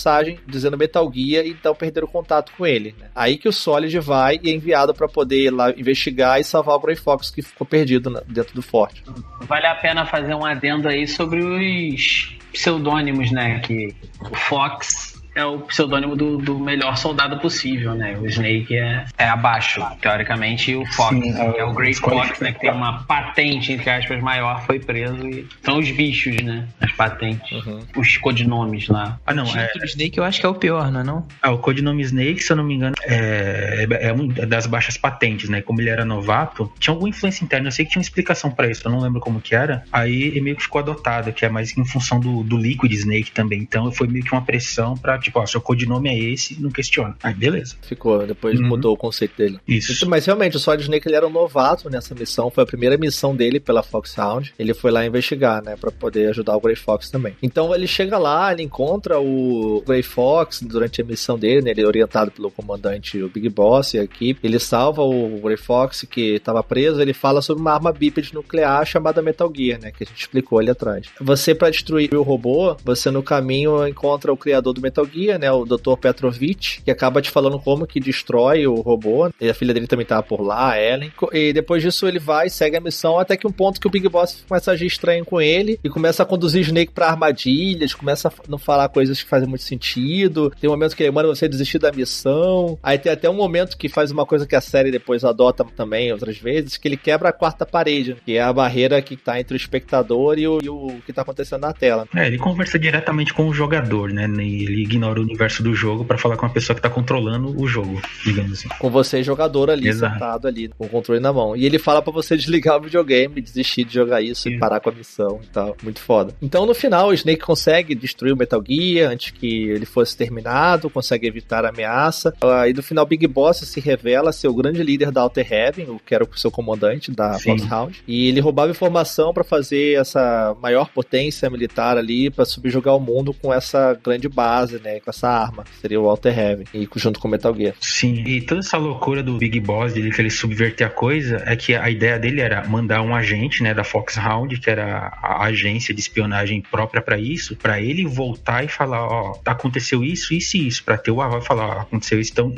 dizendo 0.46 0.76
Metal 0.76 1.10
Gear 1.12 1.44
e 1.44 1.50
então 1.50 1.74
perderam 1.74 2.06
contato 2.06 2.52
com 2.56 2.66
ele. 2.66 2.94
Né? 2.98 3.08
Aí 3.14 3.36
que 3.36 3.48
o 3.48 3.52
Solid 3.52 3.98
vai 4.00 4.38
e 4.42 4.50
é 4.50 4.54
enviado 4.54 4.94
para 4.94 5.08
poder 5.08 5.50
lá 5.50 5.70
investigar 5.70 6.40
e 6.40 6.44
salvar 6.44 6.76
o 6.76 6.80
Grey 6.80 6.96
Fox 6.96 7.30
que 7.30 7.42
ficou 7.42 7.66
perdido 7.66 8.22
dentro 8.26 8.54
do 8.54 8.62
forte. 8.62 9.02
Vale 9.42 9.66
a 9.66 9.74
pena 9.74 10.06
fazer 10.06 10.34
um 10.34 10.44
adendo 10.44 10.88
aí 10.88 11.06
sobre 11.06 11.42
os 11.42 12.36
pseudônimos, 12.52 13.30
né? 13.30 13.60
Que 13.60 13.94
o 14.20 14.36
Fox 14.36 15.11
é 15.34 15.44
o 15.44 15.60
pseudônimo 15.60 16.14
do, 16.14 16.36
do, 16.38 16.58
melhor 16.58 16.96
soldado 16.96 17.38
possível, 17.38 17.94
né? 17.94 18.16
O 18.18 18.26
Snake 18.26 18.76
é, 18.76 19.04
é 19.16 19.28
abaixo, 19.28 19.84
teoricamente, 20.00 20.72
e 20.72 20.76
o 20.76 20.84
Fox, 20.86 21.16
Sim, 21.16 21.32
é, 21.38 21.58
é 21.58 21.64
o 21.64 21.72
Grey 21.72 21.94
Fox, 21.94 22.40
né? 22.40 22.52
Que 22.52 22.60
tem 22.60 22.70
uma 22.70 23.04
patente, 23.04 23.72
entre 23.72 23.90
aspas, 23.90 24.20
maior, 24.20 24.64
foi 24.66 24.78
preso 24.78 25.26
e 25.28 25.46
são 25.62 25.78
os 25.78 25.90
bichos, 25.90 26.36
né? 26.36 26.68
As 26.80 26.92
patentes. 26.92 27.50
Uhum. 27.66 27.80
Os 27.96 28.16
codinomes 28.18 28.88
lá. 28.88 29.18
Ah, 29.26 29.34
não. 29.34 29.44
É... 29.44 29.72
O 29.80 29.84
Snake 29.84 30.18
eu 30.18 30.24
acho 30.24 30.40
que 30.40 30.46
é 30.46 30.48
o 30.48 30.54
pior, 30.54 30.90
não 30.90 31.00
é 31.00 31.04
não? 31.04 31.26
Ah, 31.40 31.50
o 31.50 31.58
codinome 31.58 32.02
Snake, 32.02 32.42
se 32.42 32.52
eu 32.52 32.56
não 32.56 32.64
me 32.64 32.74
engano, 32.74 32.94
é, 33.04 33.86
é, 33.90 34.08
é, 34.08 34.12
um 34.12 34.28
das 34.28 34.66
baixas 34.66 34.96
patentes, 34.96 35.48
né? 35.48 35.62
Como 35.62 35.80
ele 35.80 35.90
era 35.90 36.04
novato, 36.04 36.72
tinha 36.78 36.92
alguma 36.92 37.08
influência 37.08 37.44
interna. 37.44 37.68
Eu 37.68 37.72
sei 37.72 37.84
que 37.84 37.92
tinha 37.92 38.00
uma 38.00 38.04
explicação 38.04 38.50
para 38.50 38.70
isso, 38.70 38.82
eu 38.86 38.92
não 38.92 39.00
lembro 39.00 39.20
como 39.20 39.40
que 39.40 39.54
era. 39.54 39.84
Aí 39.90 40.22
ele 40.22 40.40
meio 40.40 40.56
que 40.56 40.62
ficou 40.62 40.80
adotado, 40.80 41.32
que 41.32 41.44
é 41.44 41.48
mais 41.48 41.76
em 41.76 41.84
função 41.84 42.20
do, 42.20 42.42
do 42.42 42.56
Liquid 42.56 42.92
Snake 42.92 43.32
também. 43.32 43.60
Então 43.60 43.90
foi 43.90 44.06
meio 44.06 44.24
que 44.24 44.32
uma 44.32 44.42
pressão 44.42 44.96
pra 45.30 45.40
tipo, 45.40 45.40
ó, 45.40 45.46
seu 45.46 45.60
codinome 45.60 46.08
é 46.08 46.18
esse, 46.18 46.60
não 46.60 46.70
questiona. 46.70 47.16
Aí 47.22 47.34
beleza. 47.34 47.76
Ficou, 47.82 48.26
depois 48.26 48.58
uhum. 48.58 48.66
mudou 48.66 48.94
o 48.94 48.96
conceito 48.96 49.36
dele. 49.36 49.58
Isso. 49.66 50.08
Mas 50.08 50.26
realmente, 50.26 50.56
o 50.56 50.60
Solid 50.60 50.82
Snake 50.82 51.06
ele 51.06 51.16
era 51.16 51.26
um 51.26 51.30
novato 51.30 51.88
nessa 51.88 52.14
missão, 52.14 52.50
foi 52.50 52.64
a 52.64 52.66
primeira 52.66 52.96
missão 52.96 53.34
dele 53.34 53.60
pela 53.60 53.82
Foxhound. 53.82 54.54
Ele 54.58 54.74
foi 54.74 54.90
lá 54.90 55.04
investigar, 55.04 55.62
né, 55.62 55.76
para 55.76 55.90
poder 55.90 56.30
ajudar 56.30 56.56
o 56.56 56.60
Grey 56.60 56.76
Fox 56.76 57.10
também. 57.10 57.36
Então 57.42 57.74
ele 57.74 57.86
chega 57.86 58.18
lá, 58.18 58.52
ele 58.52 58.62
encontra 58.62 59.20
o 59.20 59.82
Grey 59.86 60.02
Fox 60.02 60.62
durante 60.62 61.00
a 61.00 61.04
missão 61.04 61.38
dele, 61.38 61.62
né, 61.62 61.70
ele 61.70 61.82
é 61.82 61.86
orientado 61.86 62.30
pelo 62.30 62.50
comandante, 62.50 63.22
o 63.22 63.28
Big 63.28 63.48
Boss 63.48 63.94
e 63.94 63.98
a 63.98 64.04
equipe. 64.04 64.40
Ele 64.46 64.58
salva 64.58 65.02
o 65.02 65.40
Grey 65.40 65.56
Fox 65.56 66.06
que 66.08 66.36
estava 66.36 66.62
preso, 66.62 67.00
ele 67.00 67.12
fala 67.12 67.42
sobre 67.42 67.60
uma 67.60 67.72
arma 67.72 67.92
bípede 67.92 68.34
nuclear 68.34 68.84
chamada 68.86 69.22
Metal 69.22 69.50
Gear, 69.54 69.80
né, 69.80 69.92
que 69.92 70.04
a 70.04 70.06
gente 70.06 70.20
explicou 70.20 70.58
ali 70.58 70.70
atrás. 70.70 71.06
Você 71.20 71.54
para 71.54 71.70
destruir 71.70 72.14
o 72.14 72.22
robô, 72.22 72.76
você 72.84 73.10
no 73.10 73.22
caminho 73.22 73.86
encontra 73.86 74.32
o 74.32 74.36
criador 74.36 74.72
do 74.72 74.80
Metal 74.80 75.06
Gear, 75.12 75.38
né, 75.38 75.50
o 75.50 75.64
Dr. 75.64 75.96
Petrovich, 76.00 76.82
que 76.82 76.90
acaba 76.90 77.20
te 77.20 77.30
falando 77.30 77.58
como 77.58 77.86
que 77.86 78.00
destrói 78.00 78.66
o 78.66 78.74
robô. 78.74 79.30
E 79.40 79.48
a 79.48 79.54
filha 79.54 79.74
dele 79.74 79.86
também 79.86 80.06
tava 80.06 80.22
por 80.22 80.40
lá, 80.40 80.72
a 80.72 80.80
Ellen. 80.80 81.12
E 81.32 81.52
depois 81.52 81.82
disso 81.82 82.06
ele 82.06 82.18
vai, 82.18 82.48
segue 82.48 82.76
a 82.76 82.80
missão, 82.80 83.18
até 83.18 83.36
que 83.36 83.46
um 83.46 83.52
ponto 83.52 83.80
que 83.80 83.86
o 83.86 83.90
Big 83.90 84.08
Boss 84.08 84.44
começa 84.48 84.70
a 84.70 84.74
agir 84.74 84.86
estranho 84.86 85.24
com 85.24 85.40
ele 85.40 85.78
e 85.82 85.88
começa 85.88 86.22
a 86.22 86.26
conduzir 86.26 86.62
Snake 86.62 86.92
pra 86.92 87.08
armadilhas, 87.08 87.94
começa 87.94 88.28
a 88.28 88.32
não 88.48 88.58
falar 88.58 88.88
coisas 88.88 89.22
que 89.22 89.28
fazem 89.28 89.48
muito 89.48 89.64
sentido. 89.64 90.52
Tem 90.60 90.68
um 90.68 90.72
momento 90.72 90.96
que 90.96 91.02
ele 91.02 91.10
manda 91.10 91.28
você 91.28 91.48
desistir 91.48 91.78
da 91.78 91.92
missão. 91.92 92.78
Aí 92.82 92.98
tem 92.98 93.12
até 93.12 93.28
um 93.28 93.34
momento 93.34 93.76
que 93.76 93.88
faz 93.88 94.10
uma 94.10 94.24
coisa 94.24 94.46
que 94.46 94.56
a 94.56 94.60
série 94.60 94.90
depois 94.90 95.24
adota 95.24 95.64
também 95.76 96.12
outras 96.12 96.38
vezes, 96.38 96.76
que 96.76 96.88
ele 96.88 96.96
quebra 96.96 97.28
a 97.28 97.32
quarta 97.32 97.66
parede, 97.66 98.16
que 98.24 98.36
é 98.36 98.42
a 98.42 98.52
barreira 98.52 99.00
que 99.02 99.16
tá 99.16 99.38
entre 99.40 99.54
o 99.54 99.56
espectador 99.56 100.38
e 100.38 100.46
o, 100.46 100.58
e 100.62 100.68
o 100.68 101.00
que 101.04 101.12
tá 101.12 101.22
acontecendo 101.22 101.62
na 101.62 101.72
tela. 101.72 102.06
É, 102.14 102.26
ele 102.26 102.38
conversa 102.38 102.78
diretamente 102.78 103.32
com 103.34 103.48
o 103.48 103.54
jogador, 103.54 104.12
né? 104.12 104.24
Ele 104.24 104.82
ignora 104.82 105.01
o 105.10 105.22
universo 105.22 105.42
universo 105.42 105.62
do 105.62 105.74
jogo 105.74 106.04
para 106.04 106.16
falar 106.16 106.36
com 106.36 106.46
a 106.46 106.48
pessoa 106.48 106.74
que 106.74 106.82
tá 106.82 106.88
controlando 106.88 107.60
o 107.60 107.66
jogo, 107.66 108.00
digamos 108.24 108.52
assim. 108.52 108.68
Com 108.78 108.90
você, 108.90 109.22
jogador 109.22 109.70
ali, 109.70 109.88
Exato. 109.88 110.14
sentado 110.14 110.48
ali, 110.48 110.68
com 110.68 110.86
o 110.86 110.88
controle 110.88 111.20
na 111.20 111.32
mão. 111.32 111.56
E 111.56 111.66
ele 111.66 111.78
fala 111.78 112.00
para 112.00 112.12
você 112.12 112.36
desligar 112.36 112.78
o 112.78 112.82
videogame, 112.82 113.40
desistir 113.40 113.84
de 113.84 113.94
jogar 113.94 114.22
isso 114.22 114.42
Sim. 114.42 114.50
e 114.50 114.58
parar 114.58 114.80
com 114.80 114.88
a 114.88 114.92
missão 114.92 115.40
e 115.42 115.46
tal. 115.48 115.76
Muito 115.82 116.00
foda. 116.00 116.34
Então, 116.40 116.64
no 116.64 116.74
final, 116.74 117.08
o 117.08 117.14
Snake 117.14 117.42
consegue 117.42 117.94
destruir 117.94 118.32
o 118.32 118.36
Metal 118.36 118.62
Gear 118.66 119.10
antes 119.10 119.30
que 119.30 119.68
ele 119.68 119.86
fosse 119.86 120.16
terminado, 120.16 120.88
consegue 120.88 121.26
evitar 121.26 121.64
a 121.64 121.70
ameaça. 121.70 122.32
Aí, 122.60 122.72
no 122.72 122.82
final, 122.82 123.04
Big 123.06 123.26
Boss 123.26 123.58
se 123.58 123.80
revela 123.80 124.32
ser 124.32 124.48
o 124.48 124.54
grande 124.54 124.82
líder 124.82 125.10
da 125.10 125.22
Outer 125.22 125.52
Heaven, 125.52 125.90
o 125.90 125.98
que 125.98 126.14
era 126.14 126.24
o 126.24 126.38
seu 126.38 126.50
comandante 126.50 127.10
da 127.10 127.38
Foxhound. 127.38 128.02
E 128.06 128.28
ele 128.28 128.40
roubava 128.40 128.70
informação 128.70 129.32
para 129.32 129.44
fazer 129.44 129.98
essa 129.98 130.56
maior 130.60 130.88
potência 130.88 131.48
militar 131.50 131.96
ali, 131.96 132.30
para 132.30 132.44
subjugar 132.44 132.96
o 132.96 133.00
mundo 133.00 133.34
com 133.34 133.52
essa 133.52 133.98
grande 134.02 134.28
base, 134.28 134.78
né? 134.78 134.91
Com 135.00 135.10
essa 135.10 135.28
arma, 135.28 135.64
seria 135.80 136.00
o 136.00 136.04
Walter 136.04 136.38
Heaven, 136.38 136.66
e 136.74 136.88
junto 136.96 137.18
com 137.18 137.28
o 137.28 137.30
Metal 137.30 137.54
Gear. 137.54 137.74
Sim, 137.80 138.22
e 138.26 138.40
toda 138.40 138.60
essa 138.60 138.76
loucura 138.76 139.22
do 139.22 139.38
Big 139.38 139.58
Boss, 139.60 139.92
dele 139.92 140.10
que 140.10 140.20
ele 140.20 140.30
subverter 140.30 140.86
a 140.86 140.90
coisa, 140.90 141.42
é 141.46 141.56
que 141.56 141.74
a 141.74 141.90
ideia 141.90 142.18
dele 142.18 142.40
era 142.40 142.66
mandar 142.66 143.02
um 143.02 143.14
agente, 143.14 143.62
né, 143.62 143.74
da 143.74 143.84
Foxhound, 143.84 144.58
que 144.60 144.70
era 144.70 145.12
a 145.22 145.44
agência 145.44 145.94
de 145.94 146.00
espionagem 146.00 146.60
própria 146.60 147.02
para 147.02 147.18
isso, 147.18 147.56
para 147.56 147.80
ele 147.80 148.06
voltar 148.06 148.64
e 148.64 148.68
falar, 148.68 149.06
ó, 149.06 149.40
aconteceu 149.44 150.04
isso, 150.04 150.34
isso 150.34 150.56
e 150.56 150.68
isso, 150.68 150.84
para 150.84 150.96
ter 150.96 151.10
o 151.10 151.20
aval 151.20 151.40
e 151.40 151.44
falar, 151.44 151.66
ó, 151.66 151.80
aconteceu 151.80 152.20
isso, 152.20 152.32
então 152.32 152.54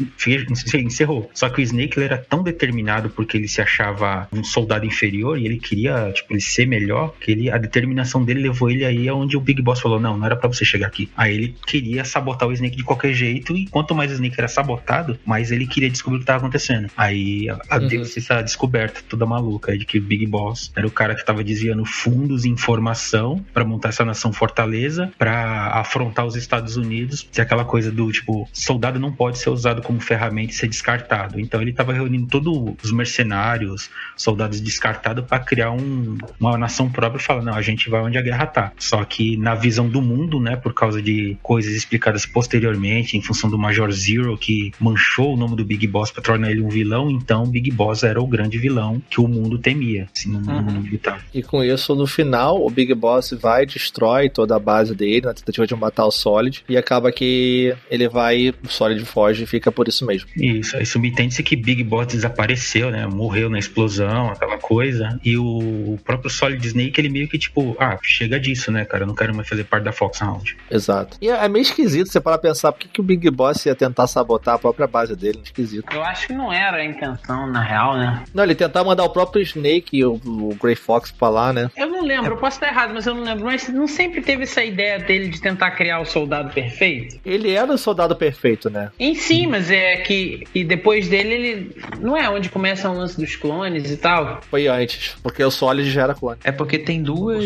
encerrou. 0.79 1.31
Só 1.35 1.49
que 1.49 1.61
o 1.61 1.63
Snake 1.63 1.99
ele 1.99 2.07
era 2.07 2.19
tão 2.19 2.43
determinado 2.43 3.11
porque 3.11 3.37
ele 3.37 3.49
se 3.49 3.61
achava 3.61 4.29
um 4.33 4.45
soldado 4.45 4.87
inferior 4.87 5.39
e 5.39 5.47
ele 5.47 5.59
queria, 5.59 6.13
tipo, 6.13 6.33
ele 6.33 6.41
ser 6.41 6.67
melhor, 6.67 7.15
que 7.21 7.33
ele, 7.33 7.51
a 7.51 7.59
determinação 7.59 8.25
dele 8.25 8.41
levou 8.41 8.71
ele 8.71 8.85
aí 8.85 9.09
aonde 9.09 9.37
o 9.37 9.41
Big 9.41 9.63
Boss 9.63 9.81
falou, 9.81 10.01
não, 10.01 10.17
não 10.17 10.27
era 10.27 10.37
para 10.37 10.49
você 10.49 10.65
chegar 10.65 10.87
aqui. 10.87 11.11
Aí 11.17 11.35
ele 11.35 11.57
queria 11.67 12.05
sabotar 12.25 12.49
o 12.49 12.53
Snake 12.53 12.77
de 12.77 12.83
qualquer 12.83 13.13
jeito, 13.13 13.55
e 13.57 13.67
quanto 13.67 13.95
mais 13.95 14.11
o 14.11 14.15
Snake 14.15 14.35
era 14.39 14.49
sabotado, 14.49 15.19
mais 15.25 15.53
ele 15.53 15.67
queria 15.67 15.91
descobrir 15.91 16.17
o 16.17 16.21
que 16.21 16.25
estava 16.25 16.39
acontecendo. 16.39 16.91
Aí 16.97 17.49
a, 17.51 17.79
uhum. 17.79 17.89
teve 17.89 18.03
essa 18.03 18.41
descoberta 18.41 19.03
toda 19.09 19.27
maluca 19.27 19.77
de 19.77 19.85
que 19.85 19.99
o 19.99 20.03
Big 20.03 20.27
Boss 20.27 20.73
era 20.75 20.87
o 20.87 20.91
cara 20.91 21.15
que 21.15 21.21
estava 21.21 21.45
desviando 21.45 21.85
fundos 21.85 22.45
e 22.45 22.49
informação 22.49 23.45
para 23.53 23.65
montar 23.65 23.91
essa 23.91 24.05
nação 24.05 24.33
fortaleza, 24.33 25.13
para 25.19 25.73
afrontar 25.75 26.25
os 26.25 26.37
Estados 26.37 26.77
Unidos, 26.77 27.27
que 27.31 27.41
é 27.41 27.45
aquela 27.45 27.65
coisa 27.65 27.91
do 27.91 28.11
tipo, 28.11 28.49
soldado 28.53 28.99
não 28.99 29.13
pode 29.13 29.39
ser 29.39 29.51
usado 29.51 29.83
como 29.83 30.01
ferramenta 30.01 30.53
e 30.53 30.55
ser 30.55 30.69
descartado. 30.69 31.39
Então 31.39 31.61
ele 31.61 31.71
estava 31.71 31.93
reunindo 31.93 32.27
todos 32.27 32.75
os 32.83 32.93
mercenários, 32.93 33.91
soldados 34.17 34.61
descartados 34.61 35.25
para 35.25 35.39
criar 35.41 35.73
um, 35.73 36.17
uma 36.41 36.57
nação 36.57 36.91
própria 36.91 37.21
e 37.21 37.23
falar, 37.23 37.43
não, 37.43 37.55
a 37.55 37.63
gente 37.63 37.91
vai 37.91 38.01
onde 38.01 38.17
a 38.17 38.23
guerra 38.23 38.47
tá. 38.47 38.73
Só 38.79 39.05
que 39.05 39.37
na 39.37 39.55
visão 39.55 39.89
do 39.89 40.01
mundo, 40.01 40.41
né, 40.41 40.57
por 40.57 40.73
causa 40.73 41.03
de 41.03 41.37
coisas 41.43 41.75
explicadas 41.75 42.14
posteriormente 42.25 42.55
posteriormente, 42.65 43.17
em 43.17 43.23
função 43.23 43.51
do 43.51 43.59
Major 43.59 43.91
Zero, 43.91 44.37
que 44.39 44.73
manchou 44.79 45.35
o 45.35 45.37
nome 45.37 45.57
do 45.57 45.65
Big 45.65 45.87
Boss 45.87 46.11
para 46.11 46.23
tornar 46.23 46.51
ele 46.51 46.61
um 46.61 46.69
vilão, 46.69 47.11
então 47.11 47.47
Big 47.47 47.71
Boss 47.71 48.03
era 48.03 48.21
o 48.21 48.27
grande 48.27 48.59
vilão 48.59 49.03
que 49.11 49.21
o 49.21 49.29
mundo 49.29 49.59
temia, 49.59 50.09
assim, 50.15 50.31
no 50.31 50.41
mundo 50.41 50.73
uhum. 50.73 50.81
militar. 50.81 51.25
E 51.33 51.43
com 51.43 51.63
isso, 51.63 51.95
no 51.95 52.07
final, 52.07 52.65
o 52.65 52.71
Big 52.71 52.95
Boss 52.95 53.33
vai, 53.33 53.67
destrói 53.67 54.29
toda 54.29 54.57
a 54.57 54.59
base 54.59 54.95
dele 54.95 55.23
na 55.23 55.35
tentativa 55.35 55.67
de 55.67 55.75
matar 55.75 56.07
o 56.07 56.11
Solid, 56.11 56.65
e 56.69 56.77
acaba 56.77 57.11
que 57.11 57.75
ele 57.91 58.09
vai, 58.09 58.55
o 58.63 58.69
Solid 58.69 59.05
foge 59.05 59.45
e 59.45 59.47
fica 59.47 59.73
por 59.73 59.89
isso 59.89 60.07
mesmo. 60.07 60.29
Isso, 60.37 60.77
aí 60.77 60.87
subentende-se 60.87 61.43
que 61.43 61.57
Big 61.57 61.83
Boss 61.83 62.07
desapareceu, 62.07 62.91
né, 62.91 63.07
morreu 63.07 63.51
na 63.51 63.59
explosão, 63.59 64.29
aquela 64.29 64.59
coisa, 64.59 65.19
e 65.25 65.37
o 65.37 65.99
próprio 66.05 66.31
Solid 66.31 66.65
Snake, 66.67 67.01
ele 67.01 67.09
meio 67.09 67.29
que 67.29 67.39
tipo, 67.39 67.77
ah, 67.79 67.99
chega 68.03 68.39
disso, 68.39 68.71
né, 68.71 68.85
cara, 68.85 69.05
eu 69.05 69.07
não 69.09 69.15
quero 69.15 69.35
mais 69.35 69.49
fazer 69.49 69.65
parte 69.65 69.85
da 69.85 69.93
Foxhound. 69.93 70.57
Exato. 70.71 71.17
E 71.21 71.29
é 71.29 71.49
meio 71.49 71.63
esquisito 71.63 72.04
você 72.13 72.21
parar 72.21 72.39
pensar 72.39 72.73
por 72.73 72.81
que, 72.81 72.89
que 72.89 73.01
o 73.01 73.05
Big 73.05 73.29
Boss 73.31 73.65
ia 73.67 73.75
tentar 73.75 74.07
sabotar 74.07 74.55
a 74.55 74.59
própria 74.59 74.87
base 74.87 75.17
dele, 75.17 75.41
esquisito. 75.43 75.87
Eu 75.93 76.03
acho 76.03 76.27
que 76.27 76.33
não 76.33 76.53
era 76.53 76.79
a 76.79 76.85
intenção, 76.85 77.47
na 77.47 77.63
real, 77.63 77.97
né? 77.97 78.25
Não, 78.33 78.45
ele 78.45 78.55
tentar 78.55 78.85
mandar 78.85 79.05
o 79.05 79.11
próprio 79.11 79.43
Snake 79.43 79.99
e 79.99 80.05
o, 80.05 80.15
o 80.15 80.57
Grey 80.61 80.75
Fox 80.75 81.11
pra 81.11 81.29
lá, 81.29 81.53
né? 81.53 81.71
Eu 81.77 81.89
não 81.89 82.03
lembro, 82.03 82.35
eu 82.35 82.37
posso 82.37 82.57
estar 82.57 82.69
errado, 82.69 82.93
mas 82.95 83.07
eu 83.07 83.15
não 83.15 83.23
lembro. 83.23 83.45
Mas 83.45 83.69
não 83.69 83.87
sempre 83.87 84.21
teve 84.21 84.45
essa 84.45 84.63
ideia 84.63 84.99
dele 84.99 85.29
de 85.29 85.41
tentar 85.41 85.71
criar 85.73 86.01
o 86.01 86.05
soldado 86.05 86.53
perfeito? 86.53 87.19
Ele 87.25 87.51
era 87.51 87.73
o 87.73 87.79
soldado 87.79 88.17
perfeito, 88.17 88.71
né? 88.71 88.91
Em 88.99 89.15
si, 89.15 89.47
mas 89.47 89.71
é 89.71 89.97
que. 89.97 90.45
E 90.55 90.65
depois 90.65 91.09
dele, 91.09 91.35
ele. 91.35 91.77
Não 92.01 92.17
é 92.17 92.29
onde 92.29 92.49
começa 92.49 92.89
o 92.89 92.95
lance 92.95 93.19
dos 93.21 93.37
clones 93.37 93.91
e 93.91 93.97
tal? 93.97 94.41
Foi 94.51 94.67
antes, 94.67 95.17
porque 95.23 95.43
o 95.43 95.51
Solid 95.51 95.91
já 95.91 96.03
era 96.03 96.15
clone. 96.15 96.39
É 96.45 96.53
porque 96.53 96.79
tem 96.79 97.03
duas, 97.03 97.45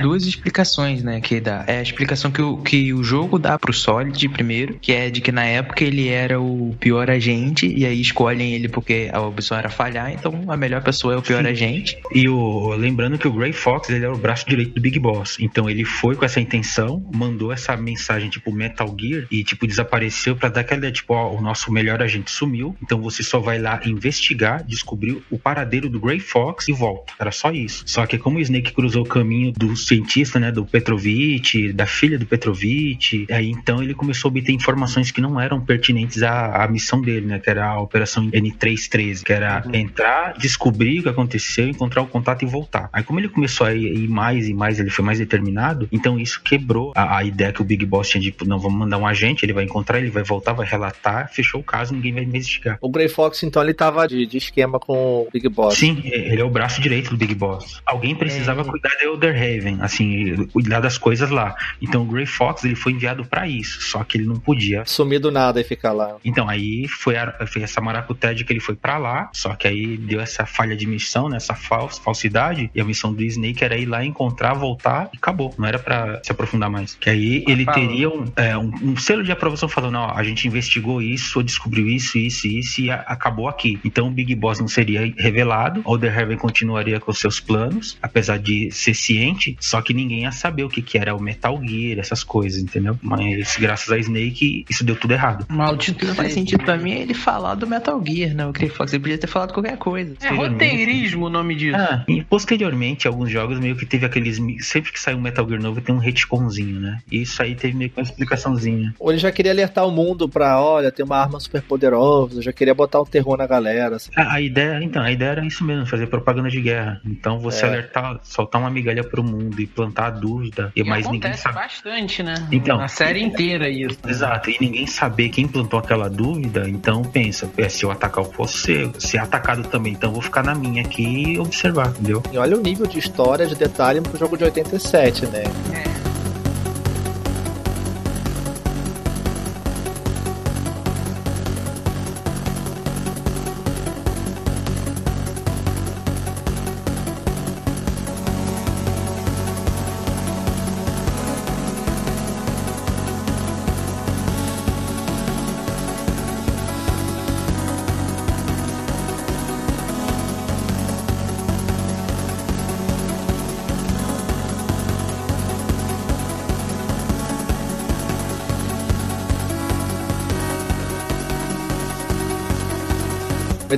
duas 0.00 0.24
explicações, 0.24 1.02
né? 1.02 1.20
Que 1.20 1.40
dá. 1.40 1.64
É 1.66 1.78
a 1.78 1.82
explicação 1.82 2.30
que 2.30 2.42
o, 2.42 2.58
que 2.58 2.92
o 2.92 3.02
jogo 3.02 3.38
dá 3.38 3.58
pro 3.66 3.74
Solid 3.74 4.28
primeiro, 4.28 4.78
que 4.80 4.92
é 4.92 5.10
de 5.10 5.20
que 5.20 5.32
na 5.32 5.44
época 5.44 5.84
ele 5.84 6.08
era 6.08 6.40
o 6.40 6.74
pior 6.78 7.10
agente, 7.10 7.66
e 7.66 7.84
aí 7.84 8.00
escolhem 8.00 8.54
ele 8.54 8.68
porque 8.68 9.10
a 9.12 9.20
opção 9.20 9.58
era 9.58 9.68
falhar, 9.68 10.12
então 10.12 10.44
a 10.48 10.56
melhor 10.56 10.82
pessoa 10.82 11.14
é 11.14 11.16
o 11.16 11.22
pior 11.22 11.42
Sim. 11.42 11.50
agente. 11.50 11.98
E 12.14 12.28
o, 12.28 12.68
lembrando 12.74 13.18
que 13.18 13.26
o 13.26 13.32
Grey 13.32 13.52
Fox 13.52 13.90
ele 13.90 14.04
era 14.04 14.14
o 14.14 14.18
braço 14.18 14.48
direito 14.48 14.74
do 14.74 14.80
Big 14.80 14.98
Boss, 14.98 15.36
então 15.40 15.68
ele 15.68 15.84
foi 15.84 16.14
com 16.14 16.24
essa 16.24 16.40
intenção, 16.40 17.04
mandou 17.12 17.52
essa 17.52 17.76
mensagem 17.76 18.30
tipo 18.30 18.52
Metal 18.52 18.94
Gear 18.98 19.26
e 19.30 19.42
tipo 19.42 19.66
desapareceu 19.66 20.36
para 20.36 20.48
dar 20.48 20.60
aquela 20.60 20.90
tipo, 20.92 21.14
ó, 21.14 21.34
o 21.34 21.40
nosso 21.40 21.72
melhor 21.72 22.00
agente 22.00 22.30
sumiu, 22.30 22.76
então 22.80 23.00
você 23.00 23.22
só 23.22 23.40
vai 23.40 23.58
lá 23.58 23.80
investigar, 23.84 24.64
descobrir 24.64 25.20
o 25.30 25.38
paradeiro 25.38 25.90
do 25.90 25.98
Grey 25.98 26.20
Fox 26.20 26.68
e 26.68 26.72
volta. 26.72 27.12
Era 27.18 27.32
só 27.32 27.50
isso. 27.50 27.82
Só 27.86 28.06
que 28.06 28.18
como 28.18 28.38
o 28.38 28.40
Snake 28.40 28.72
cruzou 28.72 29.02
o 29.02 29.08
caminho 29.08 29.52
do 29.52 29.76
cientista, 29.76 30.38
né, 30.38 30.52
do 30.52 30.64
Petrovich, 30.64 31.72
da 31.72 31.86
filha 31.86 32.18
do 32.18 32.26
Petrovich, 32.26 33.26
aí 33.30 33.52
então 33.58 33.82
ele 33.82 33.94
começou 33.94 34.28
a 34.28 34.30
obter 34.30 34.52
informações 34.52 35.10
que 35.10 35.20
não 35.20 35.40
eram 35.40 35.60
pertinentes 35.60 36.22
à, 36.22 36.64
à 36.64 36.68
missão 36.68 37.00
dele, 37.00 37.26
né? 37.26 37.38
Que 37.38 37.50
era 37.50 37.66
a 37.66 37.80
operação 37.80 38.30
N313, 38.30 39.22
que 39.22 39.32
era 39.32 39.62
uhum. 39.64 39.74
entrar, 39.74 40.34
descobrir 40.38 41.00
o 41.00 41.02
que 41.04 41.08
aconteceu, 41.08 41.68
encontrar 41.68 42.02
o 42.02 42.06
contato 42.06 42.42
e 42.42 42.46
voltar. 42.46 42.88
Aí 42.92 43.02
como 43.02 43.20
ele 43.20 43.28
começou 43.28 43.66
a 43.66 43.74
ir, 43.74 43.86
ir 43.86 44.08
mais 44.08 44.48
e 44.48 44.54
mais, 44.54 44.78
ele 44.78 44.90
foi 44.90 45.04
mais 45.04 45.18
determinado, 45.18 45.88
então 45.90 46.18
isso 46.18 46.40
quebrou 46.42 46.92
a, 46.94 47.18
a, 47.18 47.24
ideia 47.24 47.52
que 47.52 47.62
o 47.62 47.64
Big 47.64 47.84
Boss 47.84 48.08
tinha 48.08 48.20
de, 48.20 48.30
tipo, 48.30 48.44
não, 48.44 48.58
vamos 48.58 48.78
mandar 48.78 48.98
um 48.98 49.06
agente, 49.06 49.44
ele 49.44 49.52
vai 49.52 49.64
encontrar, 49.64 49.98
ele 49.98 50.10
vai 50.10 50.22
voltar, 50.22 50.52
vai 50.52 50.66
relatar, 50.66 51.30
fechou 51.32 51.60
o 51.60 51.64
caso, 51.64 51.94
ninguém 51.94 52.12
vai 52.12 52.24
investigar. 52.24 52.78
O 52.80 52.88
Grey 52.88 53.08
Fox, 53.08 53.42
então, 53.42 53.62
ele 53.62 53.74
tava 53.74 54.06
de, 54.06 54.26
de 54.26 54.36
esquema 54.36 54.78
com 54.78 55.22
o 55.22 55.28
Big 55.32 55.48
Boss. 55.48 55.76
Sim, 55.76 56.00
ele 56.04 56.40
é 56.40 56.44
o 56.44 56.50
braço 56.50 56.80
direito 56.80 57.10
do 57.10 57.16
Big 57.16 57.34
Boss. 57.34 57.80
Alguém 57.86 58.14
precisava 58.14 58.62
é. 58.62 58.64
cuidar 58.64 58.90
de 58.96 59.04
Elderhaven, 59.04 59.78
assim, 59.80 60.46
cuidar 60.52 60.80
das 60.80 60.98
coisas 60.98 61.30
lá. 61.30 61.54
Então 61.80 62.02
o 62.02 62.04
Grey 62.04 62.26
Fox, 62.26 62.64
ele 62.64 62.74
foi 62.74 62.92
enviado 62.92 63.24
para 63.24 63.45
isso, 63.46 63.82
só 63.82 64.02
que 64.04 64.18
ele 64.18 64.26
não 64.26 64.36
podia 64.36 64.84
sumir 64.86 65.20
do 65.20 65.30
nada 65.30 65.60
e 65.60 65.64
ficar 65.64 65.92
lá. 65.92 66.16
Então 66.24 66.48
aí 66.48 66.86
foi, 66.88 67.16
a, 67.16 67.46
foi 67.46 67.62
essa 67.62 67.80
maracutédia 67.80 68.44
que 68.44 68.52
ele 68.52 68.60
foi 68.60 68.74
para 68.74 68.98
lá, 68.98 69.30
só 69.32 69.54
que 69.54 69.66
aí 69.66 69.96
deu 69.96 70.20
essa 70.20 70.46
falha 70.46 70.76
de 70.76 70.86
missão, 70.86 71.28
né, 71.28 71.36
essa 71.36 71.54
fals, 71.54 71.98
falsidade, 71.98 72.70
e 72.74 72.80
a 72.80 72.84
missão 72.84 73.12
do 73.12 73.22
Snake 73.22 73.64
era 73.64 73.76
ir 73.76 73.86
lá 73.86 74.04
encontrar, 74.04 74.54
voltar 74.54 75.08
e 75.12 75.16
acabou. 75.16 75.54
Não 75.58 75.66
era 75.66 75.78
para 75.78 76.20
se 76.22 76.32
aprofundar 76.32 76.70
mais. 76.70 76.94
Que 76.94 77.10
aí 77.10 77.44
ele 77.46 77.66
teria 77.66 78.08
um, 78.08 78.24
é, 78.36 78.56
um, 78.56 78.72
um, 78.82 78.96
selo 78.96 79.22
de 79.22 79.32
aprovação 79.32 79.68
falando, 79.68 79.96
ó, 79.96 80.12
a 80.14 80.22
gente 80.22 80.46
investigou 80.46 81.02
isso, 81.02 81.42
descobriu 81.42 81.88
isso, 81.88 82.18
isso, 82.18 82.46
isso 82.46 82.80
e 82.80 82.90
a, 82.90 82.96
acabou 83.00 83.48
aqui. 83.48 83.78
Então 83.84 84.08
o 84.08 84.10
Big 84.10 84.34
Boss 84.34 84.60
não 84.60 84.68
seria 84.68 85.12
revelado, 85.16 85.82
Alder 85.84 86.18
Heaven 86.18 86.38
continuaria 86.38 87.00
com 87.00 87.12
seus 87.12 87.40
planos, 87.40 87.96
apesar 88.02 88.38
de 88.38 88.70
ser 88.70 88.94
ciente, 88.94 89.56
só 89.60 89.80
que 89.80 89.94
ninguém 89.94 90.22
ia 90.22 90.32
saber 90.32 90.64
o 90.64 90.68
que, 90.68 90.82
que 90.82 90.98
era 90.98 91.14
o 91.14 91.20
Metal 91.20 91.60
Gear, 91.62 91.98
essas 91.98 92.22
coisas, 92.22 92.62
entendeu? 92.62 92.98
Mas 93.02 93.35
graças 93.58 93.90
a 93.90 93.98
Snake, 93.98 94.64
isso 94.68 94.84
deu 94.84 94.96
tudo 94.96 95.12
errado. 95.12 95.46
Maldito 95.48 96.06
não 96.06 96.14
faz 96.14 96.32
sentido 96.32 96.64
pra 96.64 96.76
mim 96.76 96.92
ele 96.92 97.14
falar 97.14 97.54
do 97.54 97.66
Metal 97.66 98.02
Gear, 98.04 98.34
não. 98.34 98.50
O 98.50 98.52
que 98.52 98.64
ele 98.64 98.70
falou, 98.70 98.88
você 98.88 98.98
podia 98.98 99.18
ter 99.18 99.26
falado 99.26 99.52
qualquer 99.52 99.76
coisa. 99.76 100.14
É 100.20 100.28
roteirismo 100.28 101.26
o 101.26 101.30
nome 101.30 101.54
disso. 101.54 101.76
Ah, 101.76 102.04
e 102.08 102.22
posteriormente, 102.22 103.06
alguns 103.06 103.30
jogos 103.30 103.58
meio 103.58 103.76
que 103.76 103.86
teve 103.86 104.06
aqueles. 104.06 104.38
Sempre 104.60 104.92
que 104.92 105.00
sai 105.00 105.14
um 105.14 105.20
Metal 105.20 105.46
Gear 105.48 105.60
novo, 105.60 105.80
tem 105.80 105.94
um 105.94 105.98
retconzinho, 105.98 106.80
né? 106.80 106.98
E 107.10 107.22
isso 107.22 107.42
aí 107.42 107.54
teve 107.54 107.76
meio 107.76 107.90
que 107.90 107.98
uma 107.98 108.04
explicaçãozinha. 108.04 108.94
Ou 108.98 109.10
ele 109.10 109.18
já 109.18 109.30
queria 109.32 109.52
alertar 109.52 109.86
o 109.86 109.90
mundo 109.90 110.28
pra, 110.28 110.60
olha, 110.60 110.90
tem 110.90 111.04
uma 111.04 111.16
arma 111.16 111.40
super 111.40 111.62
poderosa, 111.62 112.42
já 112.42 112.52
queria 112.52 112.74
botar 112.74 113.00
um 113.00 113.04
terror 113.04 113.36
na 113.36 113.46
galera. 113.46 113.96
Assim. 113.96 114.10
A, 114.16 114.34
a, 114.34 114.40
ideia, 114.40 114.82
então, 114.82 115.02
a 115.02 115.10
ideia 115.10 115.30
era 115.30 115.46
isso 115.46 115.64
mesmo, 115.64 115.86
fazer 115.86 116.06
propaganda 116.06 116.48
de 116.48 116.60
guerra. 116.60 117.00
Então 117.04 117.38
você 117.38 117.64
é. 117.64 117.68
alertar, 117.68 118.20
soltar 118.22 118.60
uma 118.60 118.70
migalha 118.70 119.04
pro 119.04 119.22
mundo 119.22 119.60
e 119.60 119.66
plantar 119.66 120.06
a 120.06 120.10
dúvida. 120.10 120.72
E, 120.74 120.80
e 120.80 120.84
mais 120.84 121.08
ninguém 121.08 121.34
sabe. 121.34 121.54
bastante, 121.54 122.22
né? 122.22 122.34
Então. 122.50 122.78
Na 122.78 122.88
série 122.88 123.20
inteira 123.26 123.68
isso. 123.68 123.98
Né? 124.04 124.10
Exato, 124.10 124.50
e 124.50 124.56
ninguém 124.60 124.86
saber 124.86 125.28
quem 125.28 125.46
plantou 125.46 125.78
aquela 125.78 126.08
dúvida, 126.08 126.68
então 126.68 127.02
pensa, 127.02 127.50
é, 127.56 127.68
se 127.68 127.84
eu 127.84 127.90
atacar 127.90 128.24
o 128.24 128.30
você, 128.36 128.90
ser 128.98 129.18
atacado 129.18 129.66
também, 129.68 129.92
então 129.92 130.12
vou 130.12 130.22
ficar 130.22 130.42
na 130.42 130.54
minha 130.54 130.82
aqui 130.82 131.32
e 131.32 131.38
observar, 131.38 131.88
entendeu? 131.88 132.22
E 132.32 132.38
olha 132.38 132.56
o 132.56 132.60
nível 132.60 132.86
de 132.86 132.98
história, 132.98 133.46
de 133.46 133.54
detalhe 133.54 134.00
pro 134.00 134.18
jogo 134.18 134.36
de 134.36 134.44
87, 134.44 135.26
né? 135.26 135.44
É. 135.72 136.05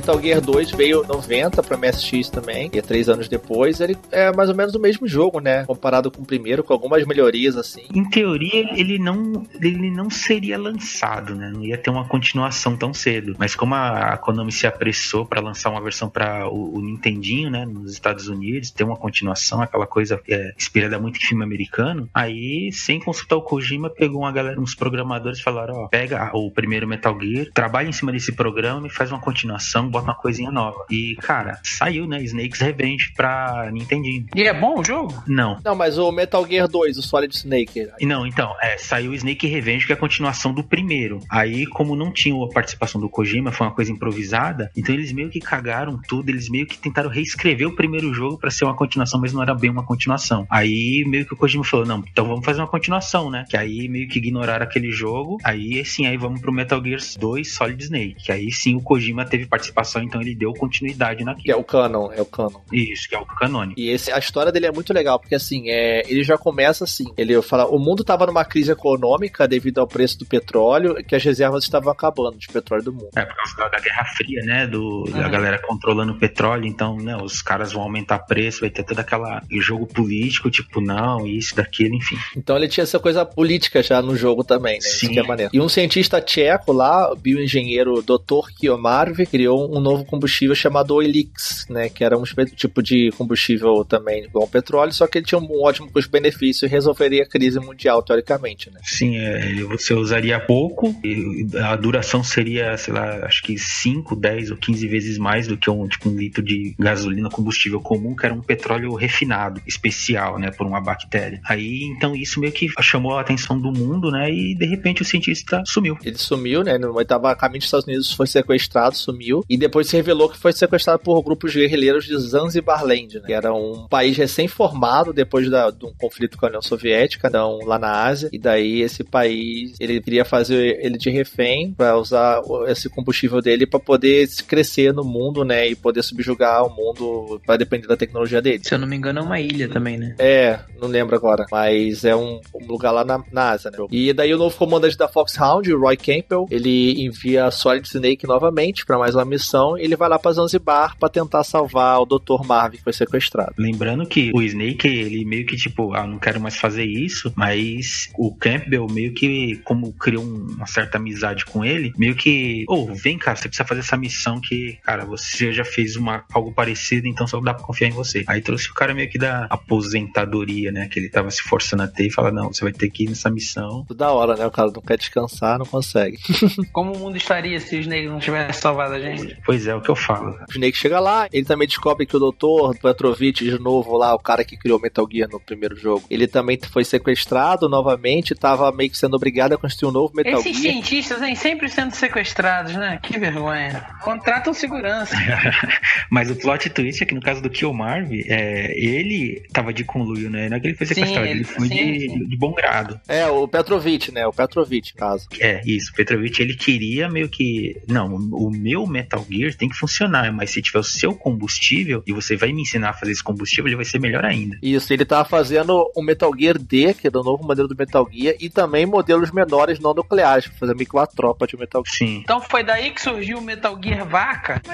Metal 0.09 0.21
Gear 0.23 0.41
2 0.41 0.71
veio 0.71 1.05
90 1.05 1.61
para 1.61 1.77
MSX 1.77 2.29
também, 2.29 2.67
e 2.73 2.81
três 2.81 3.07
anos 3.07 3.27
depois 3.27 3.79
ele 3.79 3.95
é 4.11 4.31
mais 4.35 4.49
ou 4.49 4.55
menos 4.55 4.73
o 4.73 4.79
mesmo 4.79 5.07
jogo, 5.07 5.39
né? 5.39 5.65
Comparado 5.65 6.09
com 6.09 6.23
o 6.23 6.25
primeiro, 6.25 6.63
com 6.63 6.73
algumas 6.73 7.05
melhorias 7.05 7.55
assim. 7.55 7.83
Em 7.93 8.03
teoria, 8.09 8.73
ele 8.75 8.97
não, 8.97 9.45
ele 9.61 9.91
não 9.91 10.09
seria 10.09 10.57
lançado, 10.57 11.35
né? 11.35 11.51
Não 11.53 11.63
ia 11.63 11.77
ter 11.77 11.91
uma 11.91 12.05
continuação 12.05 12.75
tão 12.75 12.91
cedo. 12.91 13.35
Mas 13.37 13.53
como 13.53 13.75
a 13.75 14.17
Konami 14.17 14.51
se 14.51 14.65
apressou 14.65 15.27
para 15.27 15.41
lançar 15.41 15.69
uma 15.69 15.81
versão 15.81 16.09
para 16.09 16.49
o, 16.49 16.77
o, 16.77 16.81
Nintendinho, 16.81 17.51
né? 17.51 17.63
Nos 17.67 17.93
Estados 17.93 18.27
Unidos, 18.27 18.71
ter 18.71 18.83
uma 18.83 18.97
continuação, 18.97 19.61
aquela 19.61 19.85
coisa 19.85 20.19
é, 20.27 20.53
inspirada 20.57 20.99
muito 20.99 21.17
em 21.17 21.21
filme 21.21 21.43
americano, 21.43 22.09
aí, 22.15 22.71
sem 22.71 22.99
consultar 22.99 23.35
o 23.35 23.43
Kojima, 23.43 23.91
pegou 23.91 24.21
uma 24.21 24.31
galera, 24.31 24.59
uns 24.59 24.73
programadores 24.73 25.39
falaram: 25.39 25.75
ó, 25.75 25.87
pega 25.87 26.31
o 26.33 26.49
primeiro 26.49 26.87
Metal 26.87 27.15
Gear, 27.21 27.45
trabalha 27.53 27.89
em 27.89 27.93
cima 27.93 28.11
desse 28.11 28.31
programa 28.31 28.87
e 28.87 28.89
faz 28.89 29.11
uma 29.11 29.21
continuação 29.21 29.87
bota 29.98 29.98
uma 30.01 30.15
coisinha 30.15 30.51
nova. 30.51 30.85
E, 30.89 31.15
cara, 31.17 31.59
saiu, 31.63 32.07
né? 32.07 32.21
Snake's 32.23 32.59
Revenge 32.59 33.13
pra 33.15 33.69
Nintendinho. 33.71 34.25
E 34.35 34.43
é 34.43 34.53
bom 34.53 34.79
o 34.79 34.83
jogo? 34.83 35.23
Não. 35.27 35.57
Não, 35.63 35.75
mas 35.75 35.97
o 35.97 36.11
Metal 36.11 36.45
Gear 36.47 36.67
2, 36.67 36.97
o 36.97 37.01
Solid 37.01 37.35
Snake. 37.35 37.89
Não, 38.01 38.25
então, 38.25 38.55
é, 38.61 38.77
saiu 38.77 39.13
Snake 39.13 39.47
Revenge, 39.47 39.85
que 39.85 39.91
é 39.91 39.95
a 39.95 39.99
continuação 39.99 40.53
do 40.53 40.63
primeiro. 40.63 41.19
Aí, 41.29 41.65
como 41.65 41.95
não 41.95 42.11
tinha 42.11 42.35
a 42.43 42.49
participação 42.49 42.99
do 42.99 43.09
Kojima, 43.09 43.51
foi 43.51 43.67
uma 43.67 43.73
coisa 43.73 43.91
improvisada, 43.91 44.71
então 44.75 44.93
eles 44.93 45.11
meio 45.11 45.29
que 45.29 45.39
cagaram 45.39 45.99
tudo, 46.07 46.29
eles 46.29 46.49
meio 46.49 46.65
que 46.65 46.77
tentaram 46.77 47.09
reescrever 47.09 47.67
o 47.67 47.75
primeiro 47.75 48.13
jogo 48.13 48.37
para 48.37 48.51
ser 48.51 48.65
uma 48.65 48.75
continuação, 48.75 49.19
mas 49.19 49.33
não 49.33 49.41
era 49.41 49.53
bem 49.53 49.69
uma 49.69 49.83
continuação. 49.83 50.45
Aí, 50.49 51.03
meio 51.07 51.25
que 51.25 51.33
o 51.33 51.37
Kojima 51.37 51.63
falou, 51.63 51.85
não, 51.85 51.99
então 51.99 52.27
vamos 52.27 52.45
fazer 52.45 52.61
uma 52.61 52.67
continuação, 52.67 53.29
né? 53.29 53.45
Que 53.49 53.57
aí 53.57 53.87
meio 53.87 54.07
que 54.07 54.19
ignoraram 54.19 54.63
aquele 54.63 54.91
jogo, 54.91 55.37
aí 55.43 55.83
sim, 55.85 56.05
aí 56.05 56.17
vamos 56.17 56.41
pro 56.41 56.51
Metal 56.51 56.81
Gear 56.83 56.99
2 57.17 57.51
Solid 57.51 57.83
Snake, 57.83 58.15
que 58.15 58.31
aí 58.31 58.51
sim 58.51 58.75
o 58.75 58.81
Kojima 58.81 59.25
teve 59.25 59.45
participação 59.45 59.88
então 59.97 60.21
ele 60.21 60.35
deu 60.35 60.53
continuidade 60.53 61.23
naquilo. 61.23 61.43
Que 61.43 61.51
é 61.51 61.55
o 61.55 61.63
canon, 61.63 62.11
é 62.11 62.21
o 62.21 62.25
canon. 62.25 62.59
Isso, 62.71 63.07
que 63.09 63.15
é 63.15 63.19
o 63.19 63.25
canônico. 63.25 63.79
E 63.79 63.89
esse, 63.89 64.11
a 64.11 64.19
história 64.19 64.51
dele 64.51 64.67
é 64.67 64.71
muito 64.71 64.93
legal, 64.93 65.19
porque 65.19 65.35
assim, 65.35 65.69
é, 65.69 66.03
ele 66.07 66.23
já 66.23 66.37
começa 66.37 66.83
assim, 66.83 67.05
ele 67.17 67.41
fala, 67.41 67.65
o 67.65 67.79
mundo 67.79 68.01
estava 68.01 68.25
numa 68.25 68.45
crise 68.45 68.71
econômica 68.71 69.47
devido 69.47 69.79
ao 69.79 69.87
preço 69.87 70.19
do 70.19 70.25
petróleo, 70.25 70.95
que 71.03 71.15
as 71.15 71.23
reservas 71.23 71.63
estavam 71.63 71.91
acabando 71.91 72.37
de 72.37 72.47
petróleo 72.47 72.83
do 72.83 72.93
mundo. 72.93 73.09
É, 73.15 73.25
por 73.25 73.35
causa 73.35 73.55
da, 73.57 73.69
da 73.69 73.79
Guerra 73.79 74.05
Fria, 74.15 74.41
né, 74.43 74.67
do, 74.67 75.05
uhum. 75.07 75.11
da 75.11 75.29
galera 75.29 75.59
controlando 75.59 76.13
o 76.13 76.19
petróleo, 76.19 76.65
então, 76.65 76.97
né, 76.97 77.17
os 77.17 77.41
caras 77.41 77.71
vão 77.71 77.83
aumentar 77.83 78.19
preço, 78.19 78.61
vai 78.61 78.69
ter 78.69 78.83
todo 78.83 78.99
aquela 78.99 79.41
jogo 79.59 79.85
político, 79.87 80.49
tipo, 80.49 80.81
não, 80.81 81.25
isso, 81.25 81.55
daquilo, 81.55 81.95
enfim. 81.95 82.17
Então 82.35 82.55
ele 82.57 82.67
tinha 82.67 82.83
essa 82.83 82.99
coisa 82.99 83.25
política 83.25 83.81
já 83.83 84.01
no 84.01 84.15
jogo 84.15 84.43
também, 84.43 84.75
né, 84.75 84.81
Sim. 84.81 85.11
isso 85.11 85.19
é 85.19 85.23
maneiro. 85.23 85.51
E 85.53 85.59
um 85.59 85.69
cientista 85.69 86.21
tcheco 86.21 86.71
lá, 86.71 87.13
bioengenheiro 87.15 88.01
Dr. 88.01 88.51
Kiomarvi, 88.57 89.25
criou 89.25 89.75
um 89.75 89.78
novo 89.79 90.05
combustível 90.05 90.55
chamado 90.55 91.01
Elix, 91.01 91.65
né? 91.69 91.89
Que 91.89 92.03
era 92.03 92.17
um 92.17 92.23
tipo 92.55 92.81
de 92.81 93.11
combustível 93.17 93.83
também 93.85 94.25
igual 94.25 94.43
ao 94.43 94.49
petróleo, 94.49 94.93
só 94.93 95.07
que 95.07 95.17
ele 95.17 95.25
tinha 95.25 95.39
um 95.39 95.61
ótimo 95.61 95.91
custo-benefício 95.91 96.65
e 96.65 96.69
resolveria 96.69 97.23
a 97.23 97.27
crise 97.27 97.59
mundial, 97.59 98.01
teoricamente, 98.01 98.69
né? 98.71 98.79
Sim, 98.83 99.17
é, 99.17 99.53
você 99.63 99.93
usaria 99.93 100.39
pouco 100.39 100.95
e 101.03 101.47
a 101.57 101.75
duração 101.75 102.23
seria, 102.23 102.77
sei 102.77 102.93
lá, 102.93 103.25
acho 103.25 103.43
que 103.43 103.57
5, 103.57 104.15
10 104.15 104.51
ou 104.51 104.57
15 104.57 104.87
vezes 104.87 105.17
mais 105.17 105.47
do 105.47 105.57
que 105.57 105.69
um, 105.69 105.87
tipo, 105.87 106.09
um 106.09 106.15
litro 106.15 106.41
de 106.43 106.75
gasolina 106.79 107.29
combustível 107.29 107.79
comum, 107.81 108.15
que 108.15 108.25
era 108.25 108.33
um 108.33 108.41
petróleo 108.41 108.93
refinado, 108.95 109.61
especial, 109.67 110.39
né? 110.39 110.51
Por 110.51 110.65
uma 110.65 110.81
bactéria. 110.81 111.41
Aí, 111.45 111.83
então, 111.83 112.15
isso 112.15 112.39
meio 112.39 112.53
que 112.53 112.67
chamou 112.81 113.17
a 113.17 113.21
atenção 113.21 113.59
do 113.59 113.71
mundo, 113.71 114.11
né? 114.11 114.31
E 114.31 114.55
de 114.55 114.65
repente 114.65 115.01
o 115.01 115.05
cientista 115.05 115.63
sumiu. 115.65 115.97
Ele 116.03 116.17
sumiu, 116.17 116.63
né? 116.63 116.77
No 116.77 116.99
estava 117.09 117.31
a 117.31 117.35
caminho 117.35 117.59
dos 117.59 117.65
Estados 117.65 117.87
Unidos, 117.87 118.13
foi 118.13 118.27
sequestrado, 118.27 118.95
sumiu. 118.95 119.43
E 119.49 119.57
depois 119.59 119.87
se 119.87 119.95
revelou 119.95 120.29
que 120.29 120.37
foi 120.37 120.53
sequestrado 120.53 120.99
por 120.99 121.21
grupos 121.21 121.53
guerrilheiros 121.53 122.05
de 122.05 122.17
Zanzibarland, 122.17 123.19
né? 123.19 123.25
que 123.25 123.33
era 123.33 123.53
um 123.53 123.87
país 123.87 124.17
recém-formado 124.17 125.13
depois 125.13 125.49
da, 125.49 125.69
de 125.69 125.85
um 125.85 125.93
conflito 125.93 126.37
com 126.37 126.45
a 126.45 126.49
União 126.49 126.61
Soviética, 126.61 127.27
então, 127.27 127.59
lá 127.63 127.77
na 127.77 128.03
Ásia. 128.03 128.29
E 128.31 128.39
daí 128.39 128.81
esse 128.81 129.03
país, 129.03 129.75
ele 129.79 130.01
queria 130.01 130.25
fazer 130.25 130.79
ele 130.83 130.97
de 130.97 131.09
refém 131.09 131.73
para 131.73 131.97
usar 131.97 132.41
esse 132.67 132.89
combustível 132.89 133.41
dele 133.41 133.65
para 133.65 133.79
poder 133.79 134.27
crescer 134.47 134.93
no 134.93 135.03
mundo, 135.03 135.43
né? 135.43 135.67
E 135.67 135.75
poder 135.75 136.03
subjugar 136.03 136.65
o 136.65 136.69
mundo 136.69 137.41
para 137.45 137.57
depender 137.57 137.87
da 137.87 137.97
tecnologia 137.97 138.41
dele. 138.41 138.61
Se 138.63 138.73
eu 138.73 138.79
não 138.79 138.87
me 138.87 138.95
engano, 138.95 139.19
é 139.19 139.21
uma 139.21 139.39
ilha 139.39 139.67
também, 139.67 139.97
né? 139.97 140.15
É, 140.17 140.59
não 140.79 140.87
lembro 140.87 141.15
agora. 141.15 141.45
Mas 141.51 142.05
é 142.05 142.15
um, 142.15 142.39
um 142.55 142.65
lugar 142.65 142.91
lá 142.91 143.03
na, 143.03 143.21
na 143.31 143.51
Ásia, 143.51 143.71
né? 143.71 143.77
E 143.91 144.13
daí 144.13 144.33
o 144.33 144.37
novo 144.37 144.55
comandante 144.55 144.97
da 144.97 145.07
Foxhound, 145.07 145.71
Roy 145.73 145.97
Campbell, 145.97 146.47
ele 146.49 147.03
envia 147.03 147.51
Solid 147.51 147.87
Snake 147.87 148.25
novamente 148.25 148.85
para 148.85 148.97
mais 148.97 149.15
uma 149.15 149.25
missão 149.25 149.48
missão 149.49 149.77
e 149.77 149.83
ele 149.83 149.95
vai 149.95 150.07
lá 150.07 150.19
pra 150.19 150.31
Zanzibar 150.31 150.95
pra 150.97 151.09
tentar 151.09 151.43
salvar 151.43 151.99
o 151.99 152.05
Dr. 152.05 152.45
Marvin 152.45 152.77
que 152.77 152.83
foi 152.83 152.93
sequestrado. 152.93 153.53
Lembrando 153.57 154.05
que 154.05 154.31
o 154.33 154.41
Snake, 154.41 154.87
ele 154.87 155.25
meio 155.25 155.45
que 155.45 155.57
tipo, 155.57 155.93
ah, 155.93 156.05
não 156.05 156.19
quero 156.19 156.39
mais 156.39 156.55
fazer 156.55 156.85
isso, 156.85 157.33
mas 157.35 158.09
o 158.17 158.33
Campbell 158.35 158.87
meio 158.89 159.13
que, 159.13 159.57
como 159.63 159.91
criou 159.93 160.23
uma 160.23 160.67
certa 160.67 160.97
amizade 160.97 161.45
com 161.45 161.65
ele, 161.65 161.93
meio 161.97 162.15
que, 162.15 162.65
oh, 162.67 162.93
vem 162.93 163.17
cá, 163.17 163.35
você 163.35 163.47
precisa 163.47 163.67
fazer 163.67 163.81
essa 163.81 163.97
missão 163.97 164.39
que, 164.39 164.77
cara, 164.83 165.05
você 165.05 165.51
já 165.51 165.65
fez 165.65 165.95
uma, 165.95 166.23
algo 166.31 166.53
parecido, 166.53 167.07
então 167.07 167.25
só 167.25 167.39
dá 167.39 167.53
pra 167.53 167.63
confiar 167.63 167.87
em 167.87 167.93
você. 167.93 168.23
Aí 168.27 168.41
trouxe 168.41 168.69
o 168.69 168.73
cara 168.73 168.93
meio 168.93 169.09
que 169.09 169.17
da 169.17 169.45
aposentadoria, 169.49 170.71
né, 170.71 170.87
que 170.87 170.99
ele 170.99 171.09
tava 171.09 171.31
se 171.31 171.41
forçando 171.41 171.83
a 171.83 171.87
ter 171.87 172.07
e 172.07 172.11
fala, 172.11 172.31
não, 172.31 172.53
você 172.53 172.63
vai 172.63 172.73
ter 172.73 172.89
que 172.89 173.05
ir 173.05 173.09
nessa 173.09 173.29
missão. 173.29 173.85
Da 173.95 174.11
hora, 174.11 174.35
né, 174.35 174.45
o 174.45 174.51
cara 174.51 174.71
não 174.71 174.81
quer 174.81 174.97
descansar, 174.97 175.57
não 175.57 175.65
consegue. 175.65 176.17
Como 176.71 176.93
o 176.93 176.99
mundo 176.99 177.17
estaria 177.17 177.59
se 177.59 177.75
o 177.75 177.79
Snake 177.79 178.07
não 178.07 178.19
tivesse 178.19 178.61
salvado 178.61 178.93
a 178.93 178.99
gente? 178.99 179.38
Pois 179.45 179.65
é, 179.67 179.75
o 179.75 179.81
que 179.81 179.89
eu 179.89 179.95
falo. 179.95 180.31
O 180.47 180.51
Snake 180.51 180.77
chega 180.77 180.99
lá, 180.99 181.27
ele 181.31 181.45
também 181.45 181.67
descobre 181.67 182.05
que 182.05 182.15
o 182.15 182.19
Dr. 182.19 182.77
Petrovich, 182.81 183.43
de 183.43 183.59
novo 183.59 183.97
lá, 183.97 184.13
o 184.13 184.19
cara 184.19 184.43
que 184.43 184.57
criou 184.57 184.79
Metal 184.79 185.07
Gear 185.11 185.29
no 185.31 185.39
primeiro 185.39 185.75
jogo, 185.75 186.03
ele 186.09 186.27
também 186.27 186.57
foi 186.71 186.83
sequestrado 186.83 187.67
novamente, 187.69 188.35
tava 188.35 188.71
meio 188.71 188.89
que 188.89 188.97
sendo 188.97 189.15
obrigado 189.15 189.53
a 189.53 189.57
construir 189.57 189.89
um 189.89 189.93
novo 189.93 190.13
Metal 190.15 190.39
Esses 190.39 190.57
Gear. 190.57 190.73
cientistas, 190.73 191.21
hein, 191.21 191.35
sempre 191.35 191.69
sendo 191.69 191.91
sequestrados, 191.93 192.73
né? 192.75 192.99
Que 193.01 193.17
vergonha. 193.19 193.85
Contratam 194.01 194.53
segurança. 194.53 195.15
Mas 196.09 196.29
o 196.29 196.35
plot 196.35 196.69
twist 196.69 197.01
é 197.03 197.05
que 197.05 197.15
no 197.15 197.21
caso 197.21 197.41
do 197.41 197.49
Kill 197.49 197.73
Marv, 197.73 198.11
é, 198.27 198.73
ele 198.77 199.41
tava 199.53 199.73
de 199.73 199.83
conluio, 199.83 200.29
né? 200.29 200.49
Não 200.49 200.57
é 200.57 200.59
que 200.59 200.67
ele 200.67 200.75
foi 200.75 200.87
Sim, 200.87 200.95
sequestrado, 200.95 201.25
ele, 201.27 201.39
ele- 201.39 201.43
foi 201.43 201.67
sim, 201.67 201.75
de, 201.93 201.99
sim. 202.09 202.25
de 202.27 202.37
bom 202.37 202.53
grado. 202.53 202.99
É, 203.07 203.27
o 203.27 203.47
Petrovich, 203.47 204.11
né, 204.11 204.25
o 204.25 204.33
Petrovich, 204.33 204.93
no 204.93 204.99
caso. 204.99 205.27
É, 205.39 205.61
isso. 205.65 205.93
Petrovic, 205.93 206.39
ele 206.41 206.55
queria 206.55 207.09
meio 207.09 207.29
que. 207.29 207.77
Não, 207.87 208.15
o 208.15 208.49
meu 208.49 208.85
Metal 208.87 209.23
Gear 209.29 209.53
tem 209.55 209.69
que 209.69 209.75
funcionar, 209.77 210.31
mas 210.33 210.51
se 210.51 210.61
tiver 210.61 210.79
o 210.79 210.83
seu 210.83 211.13
combustível 211.15 212.03
e 212.07 212.13
você 212.13 212.35
vai 212.35 212.51
me 212.51 212.61
ensinar 212.61 212.89
a 212.89 212.93
fazer 212.93 213.11
esse 213.11 213.23
combustível, 213.23 213.67
ele 213.67 213.75
vai 213.75 213.85
ser 213.85 213.99
melhor 213.99 214.25
ainda. 214.25 214.57
Isso, 214.61 214.91
ele 214.93 215.05
tava 215.05 215.27
fazendo 215.27 215.89
o 215.95 216.01
Metal 216.01 216.31
Gear 216.37 216.57
D, 216.57 216.93
que 216.93 217.07
é 217.07 217.11
o 217.13 217.23
novo 217.23 217.43
modelo 217.45 217.67
do 217.67 217.75
Metal 217.77 218.07
Gear, 218.11 218.35
e 218.39 218.49
também 218.49 218.85
modelos 218.85 219.31
menores 219.31 219.79
não 219.79 219.93
nucleares, 219.93 220.47
pra 220.47 220.57
fazer 220.57 220.75
meio 220.75 220.87
que 220.89 220.95
uma 220.95 221.07
tropa 221.07 221.45
de 221.47 221.57
Metal 221.57 221.83
Gear. 221.85 221.95
Sim. 221.97 222.19
Então 222.23 222.41
foi 222.41 222.63
daí 222.63 222.91
que 222.91 223.01
surgiu 223.01 223.39
o 223.39 223.41
Metal 223.41 223.77
Gear 223.83 224.07
Vaca? 224.07 224.61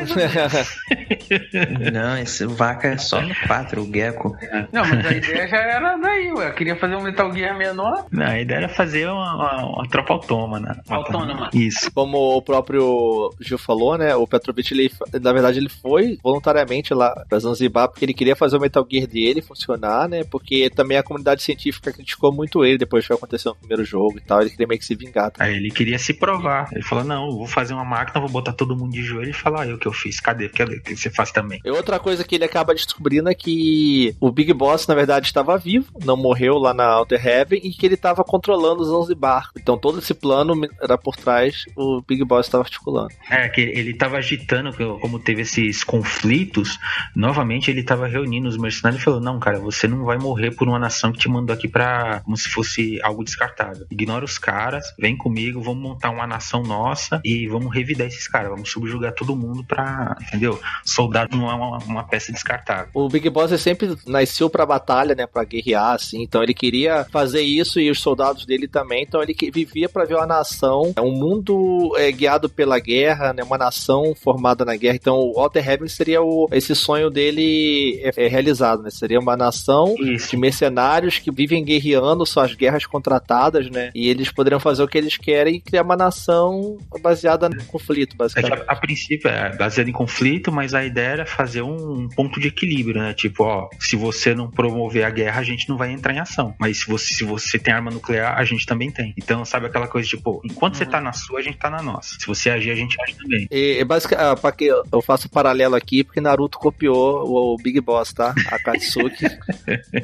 Não, 1.91 2.17
esse 2.17 2.45
vaca 2.45 2.87
é 2.89 2.97
só 2.97 3.21
no 3.21 3.33
4, 3.47 3.81
o 3.81 3.91
Gecko. 3.93 4.35
Não, 4.71 4.85
mas 4.87 5.05
a 5.05 5.11
ideia 5.11 5.47
já 5.47 5.57
era 5.57 5.97
daí, 5.97 6.31
ué. 6.33 6.49
Eu 6.49 6.53
queria 6.53 6.75
fazer 6.75 6.95
um 6.95 7.01
Metal 7.03 7.31
Gear 7.33 7.57
menor. 7.57 8.05
Não, 8.11 8.25
a 8.25 8.39
ideia 8.39 8.57
era 8.59 8.69
fazer 8.69 9.07
uma, 9.07 9.35
uma- 9.35 9.65
uma 9.65 9.87
tropa 9.89 10.13
autônoma. 10.13 10.81
Autônoma. 10.87 11.49
Isso. 11.53 11.91
Como 11.91 12.17
o 12.37 12.41
próprio 12.41 13.33
Gil 13.41 13.57
falou, 13.57 13.97
né, 13.97 14.15
o 14.15 14.27
Petrovich, 14.53 14.73
ele, 14.73 14.91
na 15.21 15.33
verdade, 15.33 15.57
ele 15.57 15.69
foi 15.69 16.17
voluntariamente 16.23 16.93
lá 16.93 17.13
pra 17.27 17.39
Zanzibar, 17.39 17.89
porque 17.89 18.05
ele 18.05 18.13
queria 18.13 18.35
fazer 18.35 18.57
o 18.57 18.59
Metal 18.59 18.85
Gear 18.89 19.07
dele 19.07 19.41
funcionar, 19.41 20.07
né, 20.07 20.23
porque 20.23 20.69
também 20.69 20.97
a 20.97 21.03
comunidade 21.03 21.41
científica 21.41 21.91
criticou 21.91 22.31
muito 22.33 22.63
ele 22.63 22.77
depois 22.77 23.03
do 23.03 23.07
que 23.07 23.13
aconteceu 23.13 23.51
no 23.51 23.57
primeiro 23.57 23.83
jogo 23.83 24.17
e 24.17 24.21
tal, 24.21 24.41
ele 24.41 24.49
queria 24.49 24.67
meio 24.67 24.79
que 24.79 24.85
se 24.85 24.95
vingar. 24.95 25.31
tá? 25.31 25.43
Aí 25.43 25.55
ele 25.55 25.71
queria 25.71 25.97
se 25.97 26.13
provar. 26.13 26.69
Ele 26.71 26.83
falou: 26.83 27.03
não, 27.03 27.31
vou 27.31 27.47
fazer 27.47 27.73
uma 27.73 27.85
máquina, 27.85 28.19
vou 28.19 28.29
botar 28.29 28.53
todo 28.53 28.75
mundo 28.75 28.91
de 28.91 29.03
joelho 29.03 29.29
e 29.29 29.33
falar 29.33 29.63
"Ah, 29.63 29.67
eu 29.67 29.77
que 29.77 29.87
eu 29.87 29.93
fiz. 29.93 30.19
Cadê? 30.19 30.49
Cadê? 30.49 30.79
Que 30.79 30.95
você 30.95 31.09
faz 31.09 31.31
também? 31.31 31.59
E 31.63 31.69
outra 31.69 31.99
coisa 31.99 32.23
que 32.23 32.35
ele 32.35 32.43
acaba 32.43 32.73
descobrindo 32.73 33.29
é 33.29 33.33
que 33.33 34.15
o 34.19 34.31
Big 34.31 34.51
Boss, 34.53 34.87
na 34.87 34.95
verdade, 34.95 35.27
estava 35.27 35.57
vivo, 35.57 35.87
não 36.03 36.17
morreu 36.17 36.55
lá 36.55 36.73
na 36.73 36.97
Outer 36.97 37.25
Heaven 37.25 37.59
e 37.63 37.71
que 37.71 37.85
ele 37.85 37.95
estava 37.95 38.23
controlando 38.23 38.81
os 38.81 38.89
Zanzibar. 38.89 39.49
Então 39.57 39.77
todo 39.77 39.99
esse 39.99 40.13
plano 40.13 40.53
era 40.81 40.97
por 40.97 41.15
trás, 41.15 41.63
o 41.75 42.01
Big 42.01 42.23
Boss 42.25 42.45
estava 42.47 42.63
articulando. 42.63 43.09
É, 43.29 43.47
que 43.49 43.61
ele 43.61 43.93
tava 43.93 44.17
agitando, 44.17 44.34
que 44.37 44.85
como 44.99 45.19
teve 45.19 45.41
esses 45.41 45.83
conflitos, 45.83 46.79
novamente 47.15 47.69
ele 47.69 47.83
tava 47.83 48.07
reunindo 48.07 48.47
os 48.47 48.57
mercenários 48.57 49.01
e 49.01 49.05
falou: 49.05 49.19
Não, 49.19 49.39
cara, 49.39 49.59
você 49.59 49.87
não 49.87 50.03
vai 50.03 50.17
morrer 50.17 50.51
por 50.51 50.67
uma 50.67 50.79
nação 50.79 51.11
que 51.11 51.19
te 51.19 51.29
mandou 51.29 51.53
aqui 51.53 51.67
pra. 51.67 52.21
como 52.23 52.35
se 52.37 52.49
fosse 52.49 52.99
algo 53.01 53.23
descartável. 53.23 53.85
Ignora 53.89 54.25
os 54.25 54.37
caras, 54.37 54.85
vem 54.99 55.17
comigo, 55.17 55.61
vamos 55.61 55.81
montar 55.81 56.09
uma 56.09 56.27
nação 56.27 56.63
nossa 56.63 57.21
e 57.23 57.47
vamos 57.47 57.73
revidar 57.73 58.07
esses 58.07 58.27
caras, 58.27 58.49
vamos 58.49 58.69
subjugar 58.69 59.13
todo 59.13 59.35
mundo 59.35 59.63
pra. 59.63 60.15
Entendeu? 60.27 60.59
Soldado 60.83 61.35
não 61.37 61.49
é 61.49 61.53
uma, 61.53 61.77
uma 61.79 62.03
peça 62.03 62.31
descartável. 62.31 62.89
O 62.93 63.09
Big 63.09 63.29
Boss 63.29 63.51
ele 63.51 63.59
sempre 63.59 63.95
nasceu 64.05 64.49
pra 64.49 64.65
batalha, 64.65 65.15
né, 65.15 65.25
pra 65.25 65.43
guerrear, 65.43 65.93
assim. 65.93 66.21
Então 66.21 66.43
ele 66.43 66.53
queria 66.53 67.05
fazer 67.11 67.41
isso 67.41 67.79
e 67.79 67.89
os 67.89 67.99
soldados 67.99 68.45
dele 68.45 68.67
também. 68.67 69.03
Então 69.03 69.21
ele 69.21 69.35
vivia 69.51 69.89
pra 69.89 70.05
ver 70.05 70.15
uma 70.15 70.25
nação, 70.25 70.93
um 70.99 71.11
mundo 71.11 71.93
é, 71.97 72.11
guiado 72.11 72.49
pela 72.49 72.79
guerra, 72.79 73.33
né, 73.33 73.43
uma 73.43 73.57
nação 73.57 74.13
formada 74.25 74.65
na 74.65 74.75
guerra. 74.75 74.95
Então 74.95 75.15
o 75.17 75.39
Outer 75.39 75.69
Heaven 75.69 75.87
seria 75.87 76.21
o, 76.23 76.47
esse 76.51 76.73
sonho 76.75 77.11
dele 77.11 78.01
é, 78.03 78.25
é 78.25 78.27
realizado, 78.27 78.81
né? 78.81 78.89
Seria 78.89 79.19
uma 79.19 79.37
nação 79.37 79.95
Isso. 79.99 80.31
de 80.31 80.37
mercenários 80.37 81.19
que 81.19 81.31
vivem 81.31 81.63
guerreando 81.63 82.25
suas 82.25 82.55
guerras 82.55 82.85
contratadas, 82.87 83.69
né? 83.69 83.91
E 83.93 84.09
eles 84.09 84.31
poderiam 84.31 84.59
fazer 84.59 84.81
o 84.81 84.87
que 84.87 84.97
eles 84.97 85.15
querem 85.17 85.55
e 85.57 85.61
criar 85.61 85.83
uma 85.83 85.95
nação 85.95 86.77
baseada 87.01 87.47
no 87.47 87.63
conflito, 87.65 88.13
É 88.15 88.17
basicamente. 88.17 88.53
a, 88.67 88.71
a 88.71 88.75
princípio 88.75 89.29
é 89.29 89.55
baseado 89.55 89.87
em 89.87 89.91
conflito, 89.93 90.51
mas 90.51 90.73
a 90.73 90.83
ideia 90.83 91.05
era 91.09 91.25
fazer 91.25 91.61
um 91.61 92.09
ponto 92.15 92.39
de 92.39 92.47
equilíbrio, 92.47 92.99
né? 93.01 93.13
Tipo, 93.13 93.43
ó, 93.43 93.69
se 93.79 93.95
você 93.95 94.33
não 94.33 94.49
promover 94.49 95.03
a 95.05 95.09
guerra, 95.11 95.41
a 95.41 95.43
gente 95.43 95.69
não 95.69 95.77
vai 95.77 95.91
entrar 95.91 96.13
em 96.13 96.19
ação. 96.19 96.55
Mas 96.59 96.79
se 96.79 96.87
você, 96.87 97.13
se 97.13 97.23
você 97.23 97.59
tem 97.59 97.73
arma 97.73 97.91
nuclear, 97.91 98.37
a 98.37 98.43
gente 98.43 98.65
também 98.65 98.89
tem. 98.89 99.13
Então, 99.17 99.45
sabe 99.45 99.67
aquela 99.67 99.87
coisa, 99.87 100.07
tipo, 100.07 100.41
enquanto 100.43 100.75
você 100.77 100.85
tá 100.85 100.99
na 100.99 101.13
sua, 101.13 101.39
a 101.39 101.43
gente 101.43 101.57
tá 101.57 101.69
na 101.69 101.81
nossa. 101.83 102.15
Se 102.19 102.25
você 102.25 102.49
agir, 102.49 102.71
a 102.71 102.75
gente 102.75 102.95
age 103.01 103.13
também. 103.15 103.47
E, 103.51 103.83
basic- 103.83 104.14
pra 104.41 104.51
que 104.51 104.65
eu 104.65 105.01
faço 105.01 105.27
um 105.27 105.31
paralelo 105.31 105.75
aqui, 105.75 106.03
porque 106.03 106.21
Naruto 106.21 106.57
copiou 106.57 107.25
o, 107.27 107.53
o 107.53 107.57
Big 107.57 107.79
Boss, 107.81 108.13
tá? 108.13 108.33
A 108.49 108.59
Katsuki. 108.59 109.25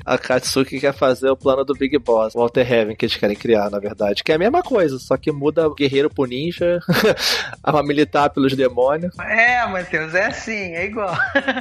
a 0.06 0.18
Katsuki 0.20 0.80
quer 0.80 0.94
fazer 0.94 1.30
o 1.30 1.38
plano 1.38 1.64
do 1.64 1.74
Big 1.74 1.98
Boss, 1.98 2.36
o 2.36 2.40
Walter 2.40 2.70
Heaven, 2.72 2.96
que 2.96 3.06
eles 3.06 3.16
querem 3.16 3.36
criar, 3.36 3.70
na 3.70 3.80
verdade. 3.80 4.24
Que 4.24 4.32
é 4.32 4.36
a 4.36 4.40
mesma 4.40 4.62
coisa, 4.62 4.98
só 5.00 5.18
que 5.18 5.32
muda 5.32 5.68
o 5.68 5.76
guerreiro 5.76 6.10
pro 6.10 6.26
ninja, 6.26 6.80
a 7.64 7.84
militar 7.84 8.30
pelos 8.30 8.56
demônios. 8.56 9.18
É, 9.20 9.66
Matheus, 9.68 10.14
é 10.14 10.26
assim, 10.26 10.74
é 10.76 10.86
igual. 10.86 11.16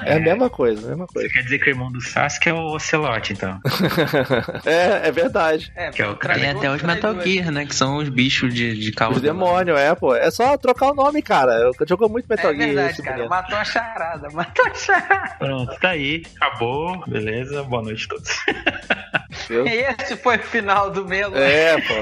É 0.04 0.16
a 0.16 0.20
mesma 0.20 0.50
coisa, 0.50 0.86
a 0.86 0.90
mesma 0.90 1.06
Você 1.06 1.12
coisa. 1.14 1.28
quer 1.30 1.42
dizer 1.42 1.58
que 1.58 1.66
o 1.66 1.70
irmão 1.70 1.90
do 1.90 2.00
Sasuke 2.00 2.48
é 2.48 2.54
o 2.54 2.74
Ocelote, 2.74 3.32
então. 3.32 3.58
é, 4.64 5.08
é 5.08 5.12
verdade. 5.12 5.72
É, 5.74 5.90
Que 5.90 6.02
é 6.02 6.08
o 6.08 6.14
Tem 6.14 6.50
até 6.50 6.70
os 6.70 6.82
Metal 6.82 7.20
Gear, 7.22 7.50
né? 7.50 7.66
Que 7.66 7.74
são 7.74 7.96
os 7.96 8.08
bichos 8.08 8.52
de, 8.52 8.78
de 8.78 8.92
calma. 8.92 9.16
Os 9.16 9.22
demônios, 9.22 9.78
é, 9.78 9.94
pô. 9.94 10.14
É 10.14 10.30
só 10.30 10.56
trocar 10.56 10.90
o 10.90 10.94
nome, 10.94 11.22
cara. 11.22 11.52
Eu 11.52 11.72
jogou 11.86 12.08
muito 12.08 12.26
Metal 12.30 12.50
É 12.50 12.54
Gear. 12.54 12.66
verdade, 12.68 12.92
esse 12.92 13.02
cara. 13.02 13.28
Matou 13.28 13.56
a 13.58 13.64
charada, 13.64 14.28
matou 14.32 14.66
a 14.66 14.74
charada. 14.74 15.34
Pronto, 15.38 15.76
tá 15.80 15.88
aí. 15.90 16.22
Acabou. 16.40 17.04
Beleza. 17.06 17.62
Boa 17.64 17.82
noite 17.82 18.06
a 18.06 18.08
todos. 18.08 18.30
Viu? 19.48 19.66
E 19.66 19.70
esse 19.84 20.16
foi 20.16 20.36
o 20.36 20.42
final 20.42 20.90
do 20.90 21.04
Melo. 21.06 21.36
É, 21.36 21.76
pô. 21.80 21.94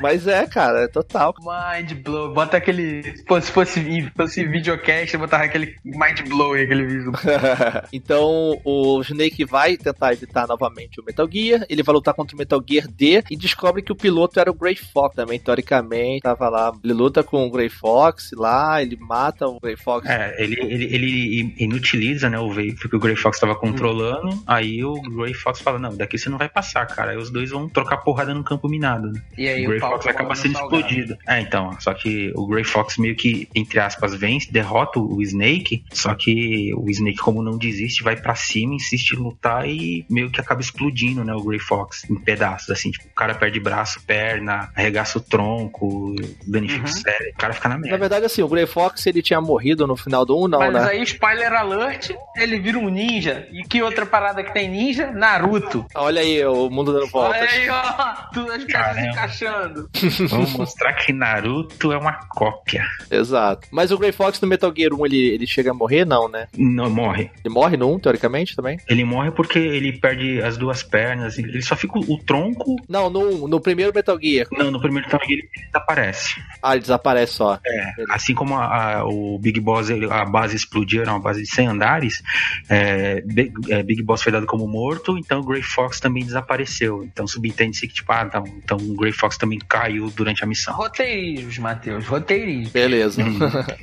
Mas 0.00 0.26
é, 0.26 0.46
cara, 0.46 0.84
é 0.84 0.88
total. 0.88 1.34
Mind 1.40 1.92
blow. 2.02 2.32
Bota 2.32 2.56
aquele. 2.56 3.02
Se 3.42 3.52
fosse, 3.52 3.80
vi- 3.80 4.10
fosse 4.16 4.44
videocast, 4.44 5.12
eu 5.14 5.20
botava 5.20 5.44
aquele 5.44 5.76
mind 5.84 6.20
blow 6.28 6.52
aí, 6.54 6.62
aquele 6.64 6.84
vídeo. 6.86 7.12
então 7.92 8.60
o 8.64 9.00
Snake 9.02 9.44
vai 9.44 9.76
tentar 9.76 10.12
evitar 10.12 10.46
novamente 10.46 11.00
o 11.00 11.04
Metal 11.04 11.28
Gear. 11.30 11.64
Ele 11.68 11.82
vai 11.82 11.94
lutar 11.94 12.14
contra 12.14 12.34
o 12.34 12.38
Metal 12.38 12.62
Gear 12.68 12.86
D 12.88 13.24
e 13.30 13.36
descobre 13.36 13.82
que 13.82 13.92
o 13.92 13.96
piloto 13.96 14.38
era 14.38 14.50
o 14.50 14.54
Grey 14.54 14.76
Fox 14.76 15.14
também, 15.16 15.38
teoricamente. 15.38 16.20
Tava 16.22 16.48
lá. 16.48 16.72
Ele 16.82 16.92
luta 16.92 17.22
com 17.22 17.46
o 17.46 17.50
Grey 17.50 17.68
Fox 17.68 18.30
lá, 18.36 18.80
ele 18.82 18.96
mata 19.00 19.31
o 19.40 19.58
Grey 19.60 19.76
Fox. 19.76 20.08
É, 20.08 20.34
ele, 20.42 20.56
ele, 20.60 20.84
ele 20.94 21.54
inutiliza, 21.58 22.28
né, 22.28 22.38
o 22.38 22.50
veículo 22.50 22.90
que 22.90 22.96
o 22.96 23.00
Grey 23.00 23.16
Fox 23.16 23.38
tava 23.38 23.54
controlando. 23.54 24.42
Aí 24.46 24.84
o 24.84 24.94
Grey 25.00 25.34
Fox 25.34 25.60
fala: 25.60 25.78
Não, 25.78 25.96
daqui 25.96 26.18
você 26.18 26.28
não 26.28 26.38
vai 26.38 26.48
passar, 26.48 26.86
cara. 26.86 27.12
Aí 27.12 27.16
os 27.16 27.30
dois 27.30 27.50
vão 27.50 27.68
trocar 27.68 27.98
porrada 27.98 28.34
no 28.34 28.44
campo 28.44 28.68
minado, 28.68 29.10
né? 29.10 29.22
E 29.36 29.48
aí 29.48 29.64
o 29.64 29.68
Grey 29.68 29.80
pau 29.80 29.92
Fox 30.00 30.16
come 30.16 30.36
sendo 30.36 30.52
salgado. 30.52 30.76
explodido. 30.82 31.16
É, 31.26 31.40
então, 31.40 31.70
só 31.80 31.92
que 31.94 32.32
o 32.34 32.46
Grey 32.46 32.64
Fox 32.64 32.98
meio 32.98 33.14
que, 33.16 33.48
entre 33.54 33.78
aspas, 33.80 34.14
vence, 34.14 34.50
derrota 34.52 34.98
o 34.98 35.20
Snake, 35.22 35.84
só 35.92 36.14
que 36.14 36.72
o 36.76 36.88
Snake, 36.90 37.18
como 37.18 37.42
não 37.42 37.56
desiste, 37.58 38.02
vai 38.02 38.16
pra 38.16 38.34
cima, 38.34 38.74
insiste 38.74 39.12
em 39.12 39.18
lutar 39.18 39.68
e 39.68 40.04
meio 40.10 40.30
que 40.30 40.40
acaba 40.40 40.60
explodindo, 40.60 41.24
né, 41.24 41.32
o 41.34 41.42
Grey 41.42 41.58
Fox, 41.58 42.08
em 42.10 42.14
pedaços, 42.16 42.70
assim, 42.70 42.90
tipo, 42.90 43.06
o 43.06 43.14
cara 43.14 43.34
perde 43.34 43.58
braço, 43.60 44.00
perna, 44.06 44.70
arregaça 44.74 45.18
o 45.18 45.20
tronco, 45.20 46.14
danifica 46.46 46.82
Uhum. 46.82 46.84
o 46.84 46.88
cérebro, 46.88 47.32
o 47.34 47.38
cara 47.38 47.52
fica 47.52 47.68
na 47.68 47.74
Na 47.76 47.80
merda. 47.80 47.98
verdade, 47.98 48.26
assim, 48.26 48.42
o 48.42 48.48
Grey 48.48 48.66
Fox 48.66 49.06
ele 49.06 49.21
tinha 49.22 49.40
morrido 49.40 49.86
no 49.86 49.96
final 49.96 50.24
do 50.26 50.36
1, 50.44 50.48
não, 50.48 50.58
Mas 50.58 50.72
né? 50.72 50.84
aí, 50.90 51.02
spoiler 51.02 51.52
alert, 51.52 52.10
ele 52.36 52.58
vira 52.60 52.78
um 52.78 52.88
ninja. 52.88 53.46
E 53.52 53.62
que 53.62 53.82
outra 53.82 54.04
parada 54.04 54.42
que 54.42 54.52
tem 54.52 54.68
ninja? 54.68 55.10
Naruto. 55.10 55.86
Olha 55.94 56.20
aí, 56.20 56.44
o 56.44 56.68
mundo 56.68 56.92
dando 56.92 57.06
voltas. 57.08 57.40
Olha 57.40 57.50
aí, 57.50 57.68
ó. 57.70 58.12
Tudo 58.32 58.52
as 58.52 58.64
peças 58.64 59.04
encaixando. 59.04 59.88
Vamos 60.28 60.52
mostrar 60.54 60.92
que 60.94 61.12
Naruto 61.12 61.92
é 61.92 61.98
uma 61.98 62.12
cópia. 62.28 62.84
Exato. 63.10 63.68
Mas 63.70 63.90
o 63.90 63.98
Grey 63.98 64.12
Fox 64.12 64.40
no 64.40 64.48
Metal 64.48 64.72
Gear 64.76 64.92
1, 64.92 65.06
ele, 65.06 65.16
ele 65.34 65.46
chega 65.46 65.70
a 65.70 65.74
morrer? 65.74 66.04
Não, 66.04 66.28
né? 66.28 66.48
Não 66.56 66.90
morre. 66.90 67.30
Ele 67.44 67.52
morre 67.54 67.76
no 67.76 67.92
1, 67.94 67.98
teoricamente, 68.00 68.56
também? 68.56 68.78
Ele 68.88 69.04
morre 69.04 69.30
porque 69.30 69.58
ele 69.58 69.92
perde 69.92 70.42
as 70.42 70.56
duas 70.56 70.82
pernas. 70.82 71.38
Ele 71.38 71.62
só 71.62 71.76
fica 71.76 71.98
o, 71.98 72.14
o 72.14 72.18
tronco. 72.18 72.76
Não, 72.88 73.08
no, 73.10 73.46
no 73.48 73.60
primeiro 73.60 73.92
Metal 73.94 74.18
Gear. 74.20 74.46
Não, 74.52 74.70
no 74.70 74.80
primeiro 74.80 75.06
Metal 75.06 75.20
Gear 75.26 75.38
ele 75.40 75.48
desaparece. 75.66 76.40
Ah, 76.62 76.72
ele 76.72 76.80
desaparece 76.80 77.32
só. 77.34 77.58
É, 77.64 77.92
assim 78.10 78.34
como 78.34 78.56
a- 78.56 78.66
a- 78.98 79.04
o 79.12 79.38
Big 79.38 79.60
Boss, 79.60 79.88
a 79.90 80.24
base 80.24 80.56
explodiu, 80.56 81.02
era 81.02 81.12
uma 81.12 81.20
base 81.20 81.42
de 81.42 81.48
100 81.48 81.66
andares, 81.68 82.22
é, 82.68 83.20
Big, 83.22 83.52
é, 83.70 83.82
Big 83.82 84.02
Boss 84.02 84.22
foi 84.22 84.32
dado 84.32 84.46
como 84.46 84.66
morto, 84.66 85.18
então 85.18 85.40
o 85.40 85.44
Grey 85.44 85.62
Fox 85.62 86.00
também 86.00 86.24
desapareceu. 86.24 87.02
Então 87.04 87.26
subentende-se 87.26 87.86
que, 87.86 87.94
tipo, 87.94 88.10
ah, 88.12 88.24
então, 88.26 88.44
então 88.62 88.76
o 88.76 88.94
Grey 88.94 89.12
Fox 89.12 89.36
também 89.36 89.58
caiu 89.58 90.10
durante 90.10 90.42
a 90.42 90.46
missão. 90.46 90.74
Roteirismos, 90.74 91.58
Matheus, 91.58 92.06
roteirismos. 92.06 92.72
Beleza. 92.72 93.22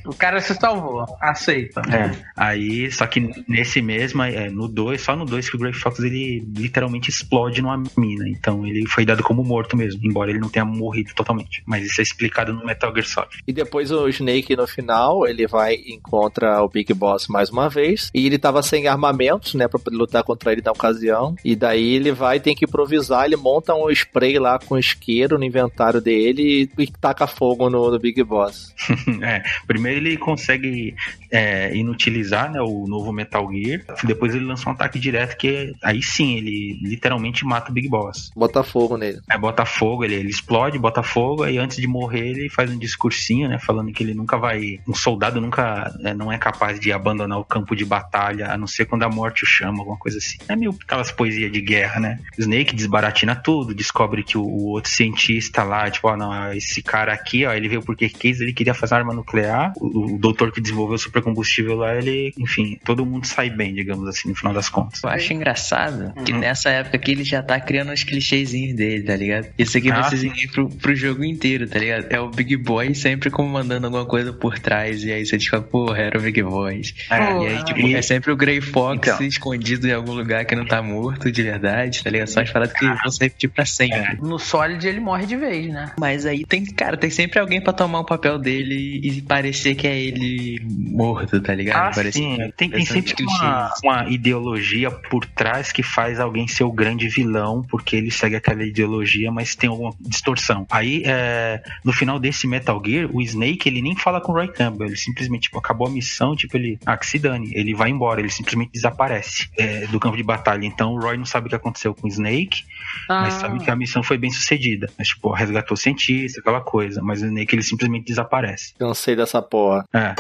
O 0.06 0.16
cara 0.16 0.40
se 0.42 0.54
salvou, 0.56 1.06
aceita. 1.22 1.82
É, 1.82 2.12
aí, 2.36 2.92
só 2.92 3.06
que 3.06 3.30
nesse 3.48 3.82
mesmo, 3.82 4.24
é, 4.24 4.50
no 4.50 4.68
2, 4.68 5.00
só 5.00 5.16
no 5.16 5.26
2 5.26 5.50
que 5.50 5.56
o 5.56 5.60
Grey 5.60 5.74
Fox 5.74 6.00
ele 6.00 6.46
literalmente 6.56 7.10
explode 7.10 7.62
numa 7.62 7.82
mina. 7.98 8.28
Então 8.28 8.66
ele 8.66 8.88
foi 8.88 9.06
dado 9.06 9.24
como 9.24 9.44
morto 9.44 9.78
mesmo, 9.78 10.02
embora 10.04 10.32
ele 10.32 10.40
não 10.40 10.50
tenha 10.50 10.66
morrido 10.66 11.14
totalmente. 11.14 11.64
Mas 11.66 11.86
isso 11.86 12.02
é 12.02 12.04
explicado 12.04 12.54
no 12.54 12.66
Metal 12.66 12.92
Gear 12.94 13.06
Solid. 13.06 13.44
E 13.48 13.54
depois 13.54 13.92
o 13.92 14.08
Snake 14.10 14.56
no 14.56 14.68
final, 14.68 15.19
ele 15.28 15.48
vai 15.48 15.76
e 15.76 15.94
encontra 15.94 16.62
o 16.64 16.70
Big 16.70 16.94
Boss 16.94 17.28
mais 17.28 17.50
uma 17.50 17.70
vez. 17.70 18.10
E 18.14 18.26
ele 18.26 18.38
tava 18.38 18.62
sem 18.62 18.88
armamentos, 18.88 19.54
né, 19.54 19.68
pra 19.68 19.80
poder 19.80 19.96
lutar 19.96 20.24
contra 20.24 20.52
ele 20.52 20.62
na 20.64 20.72
ocasião. 20.72 21.36
E 21.44 21.56
daí 21.56 21.96
ele 21.96 22.12
vai 22.12 22.38
e 22.38 22.40
tem 22.40 22.56
que 22.56 22.66
improvisar. 22.66 23.26
Ele 23.26 23.36
monta 23.36 23.74
um 23.74 23.90
spray 23.90 24.38
lá 24.40 24.60
com 24.60 24.78
isqueiro 24.78 25.38
no 25.38 25.46
inventário 25.46 26.02
dele 26.02 26.70
e, 26.78 26.84
e 26.84 26.88
taca 26.88 27.28
fogo 27.28 27.70
no, 27.70 27.92
no 27.92 28.00
Big 28.00 28.24
Boss. 28.24 28.74
É, 29.22 29.44
primeiro 29.68 30.00
ele 30.00 30.18
consegue 30.18 30.96
é, 31.32 31.76
inutilizar 31.76 32.52
né, 32.52 32.62
o 32.62 32.86
novo 32.88 33.12
Metal 33.12 33.48
Gear, 33.52 33.82
depois 34.04 34.34
ele 34.34 34.46
lança 34.46 34.70
um 34.70 34.72
ataque 34.72 35.00
direto 35.00 35.36
que 35.38 35.74
aí 35.84 36.02
sim 36.02 36.38
ele 36.38 36.80
literalmente 36.82 37.46
mata 37.46 37.72
o 37.72 37.74
Big 37.74 37.90
Boss. 37.90 38.32
Bota 38.36 38.64
fogo 38.64 38.98
nele. 38.98 39.20
Aí 39.30 39.38
bota 39.38 39.66
fogo, 39.66 40.04
ele, 40.04 40.16
ele 40.16 40.30
explode, 40.30 40.80
bota 40.80 41.04
fogo, 41.04 41.44
aí 41.44 41.58
antes 41.58 41.78
de 41.78 41.88
morrer 41.88 42.30
ele 42.30 42.50
faz 42.50 42.72
um 42.72 42.78
discursinho, 42.78 43.50
né, 43.50 43.60
falando 43.60 43.92
que 43.92 44.04
ele 44.04 44.14
nunca 44.14 44.38
vai, 44.38 44.80
um 44.88 44.94
soldado 45.10 45.42
nunca 45.42 45.92
né, 46.00 46.14
não 46.14 46.32
é 46.32 46.38
capaz 46.38 46.80
de 46.80 46.92
abandonar 46.92 47.40
o 47.40 47.44
campo 47.46 47.76
de 47.76 47.84
batalha, 47.86 48.52
a 48.52 48.58
não 48.58 48.68
ser 48.68 48.86
quando 48.86 49.04
a 49.04 49.10
morte 49.10 49.44
o 49.44 49.48
chama, 49.48 49.80
alguma 49.80 49.98
coisa 49.98 50.18
assim. 50.18 50.38
É 50.48 50.56
meio 50.56 50.76
aquelas 50.84 51.12
poesias 51.12 51.52
de 51.52 51.62
guerra, 51.62 52.00
né? 52.00 52.20
O 52.38 52.42
Snake 52.42 52.76
desbaratina 52.76 53.36
tudo, 53.36 53.74
descobre 53.74 54.24
que 54.24 54.38
o, 54.38 54.44
o 54.44 54.68
outro 54.68 54.92
cientista 54.92 55.64
lá, 55.64 55.90
tipo, 55.90 56.08
ó, 56.08 56.16
não, 56.16 56.54
esse 56.54 56.82
cara 56.84 57.14
aqui, 57.14 57.46
ó, 57.46 57.54
ele 57.54 57.68
veio 57.68 57.82
porque 57.82 58.08
quis, 58.10 58.40
ele 58.40 58.54
queria 58.54 58.74
fazer 58.74 58.96
arma 58.96 59.14
nuclear, 59.14 59.74
o, 59.78 60.16
o 60.16 60.20
doutor 60.20 60.52
que 60.52 60.62
desenvolveu 60.62 60.96
o 60.96 61.00
supercombustível 61.00 61.76
lá, 61.76 61.96
ele, 61.96 62.34
enfim, 62.38 62.80
todo 62.86 63.06
mundo 63.06 63.26
sai 63.26 63.50
bem, 63.50 63.74
digamos 63.74 64.08
assim, 64.08 64.30
no 64.30 64.36
final 64.36 64.54
das 64.54 64.70
contas. 64.70 65.02
Eu 65.04 65.10
acho 65.10 65.34
engraçado 65.34 66.14
que 66.24 66.32
Uhum. 66.34 66.40
nessa 66.40 66.70
época 66.70 66.98
aqui 66.98 67.12
ele 67.12 67.24
já 67.24 67.42
tá 67.42 67.60
criando 67.60 67.92
os 67.92 68.04
clichêzinhos 68.04 68.76
dele, 68.76 69.04
tá 69.04 69.16
ligado? 69.16 69.48
Isso 69.58 69.78
aqui 69.78 69.90
vai 69.90 70.00
Ah, 70.02 70.04
ser 70.04 70.18
sim. 70.18 70.30
seguir 70.30 70.48
pro, 70.52 70.70
pro 70.70 70.96
jogo 70.96 71.24
inteiro, 71.24 71.68
tá 71.68 71.80
ligado? 71.80 72.06
É 72.10 72.20
o 72.20 72.30
Big 72.30 72.56
Boy 72.58 72.94
sempre 72.94 73.30
comandando 73.30 73.88
alguma 73.88 74.06
coisa 74.06 74.32
por 74.34 74.60
trás, 74.60 74.99
e 75.04 75.12
aí 75.12 75.26
você 75.26 75.40
fica, 75.40 75.62
porra, 75.62 75.98
era 76.00 76.18
o 76.18 76.22
Big 76.22 76.42
Boy. 76.44 76.82
É, 77.10 77.16
e 77.18 77.48
aí, 77.48 77.64
tipo, 77.66 77.80
e- 77.80 77.96
é 77.96 78.02
sempre 78.02 78.32
o 78.32 78.36
Grey 78.36 78.62
Fox 78.62 79.08
Então. 79.08 79.26
escondido 79.26 79.88
em 79.88 79.92
algum 79.94 80.14
lugar 80.14 80.46
que 80.46 80.56
não 80.56 80.66
tá 80.66 80.82
morto 80.82 81.32
de 81.32 81.44
verdade, 81.44 82.04
tá 82.04 82.10
ligado? 82.10 82.28
Só 82.28 82.42
as 82.42 82.52
paradas 82.52 82.74
que 82.78 82.86
vão 82.86 83.12
se 83.12 83.20
repetir 83.24 83.50
pra 83.50 83.66
sempre. 83.66 83.98
É. 83.98 84.14
No 84.22 84.38
Solid 84.40 84.86
ele 84.88 85.00
morre 85.00 85.26
de 85.26 85.36
vez, 85.36 85.68
né? 85.72 85.92
Mas 86.00 86.26
aí 86.26 86.46
tem, 86.46 86.66
cara, 86.66 86.98
tem 86.98 87.10
sempre 87.10 87.40
alguém 87.40 87.62
pra 87.62 87.74
tomar 87.74 88.00
o 88.00 88.06
papel 88.06 88.38
dele 88.38 89.00
e 89.04 89.22
parecer 89.22 89.76
que 89.76 89.88
é 89.88 90.00
ele 90.00 90.60
morto, 90.68 91.40
tá 91.42 91.54
ligado? 91.54 91.88
Ah, 91.90 91.92
Parece 91.94 92.18
sim. 92.20 92.36
que- 92.38 92.52
Tem, 92.58 92.70
tem 92.70 92.82
esses 92.82 92.90
sempre 92.94 93.24
uma, 93.24 93.74
uma 93.84 94.10
ideologia 94.10 94.92
por 94.92 95.26
trás 95.26 95.72
que 95.72 95.84
faz 95.84 96.20
alguém 96.20 96.48
ser 96.48 96.64
o 96.64 96.72
grande 96.72 97.08
vilão, 97.10 97.64
porque 97.70 97.96
ele 97.96 98.12
segue 98.12 98.36
aquela 98.36 98.64
ideologia, 98.64 99.32
mas 99.32 99.56
tem 99.56 99.70
alguma 99.70 99.94
distorção. 100.00 100.66
Aí, 100.70 101.04
é, 101.06 101.62
no 101.84 101.92
final 101.94 102.20
desse 102.20 102.48
Metal 102.48 102.82
Gear, 102.86 103.10
o 103.14 103.22
Snake, 103.22 103.68
ele 103.70 103.82
nem 103.82 103.96
fala 103.96 104.20
com 104.22 104.32
o 104.32 104.36
Roy 104.36 104.48
Campbell, 104.52 104.89
ele 104.90 104.98
simplesmente, 104.98 105.44
tipo, 105.44 105.58
acabou 105.58 105.88
a 105.88 105.90
missão, 105.90 106.36
tipo, 106.36 106.58
ele, 106.58 106.78
ah, 106.86 106.98
que 106.98 107.06
se 107.06 107.18
dane, 107.20 107.52
ele 107.54 107.74
vai 107.74 107.90
embora, 107.90 108.20
ele 108.20 108.30
simplesmente 108.30 108.72
desaparece 108.72 109.50
é, 109.58 109.88
do 109.88 110.00
campo 110.00 110.18
de 110.18 110.24
batalha. 110.24 110.66
Então, 110.66 110.94
o 110.94 111.00
Roy 111.00 111.18
não 111.18 111.26
sabe 111.26 111.48
o 111.48 111.50
que 111.50 111.56
aconteceu 111.56 111.94
com 111.94 112.08
o 112.08 112.10
Snake, 112.10 112.64
mas 113.08 113.36
Ah. 113.36 113.40
sabe 113.40 113.60
que 113.64 113.70
a 113.72 113.76
missão 113.76 114.04
foi 114.04 114.18
bem 114.18 114.32
sucedida. 114.32 114.90
Mas, 114.98 115.08
tipo, 115.10 115.32
resgatou 115.32 115.76
o 115.76 115.78
cientista, 115.78 116.40
aquela 116.42 116.62
coisa, 116.62 117.02
mas 117.02 117.22
o 117.22 117.26
Snake, 117.26 117.56
ele 117.56 117.64
simplesmente 117.64 118.06
desaparece. 118.06 118.74
Cansei 118.78 119.16
dessa 119.16 119.42
porra. 119.42 119.86
É. 119.94 120.16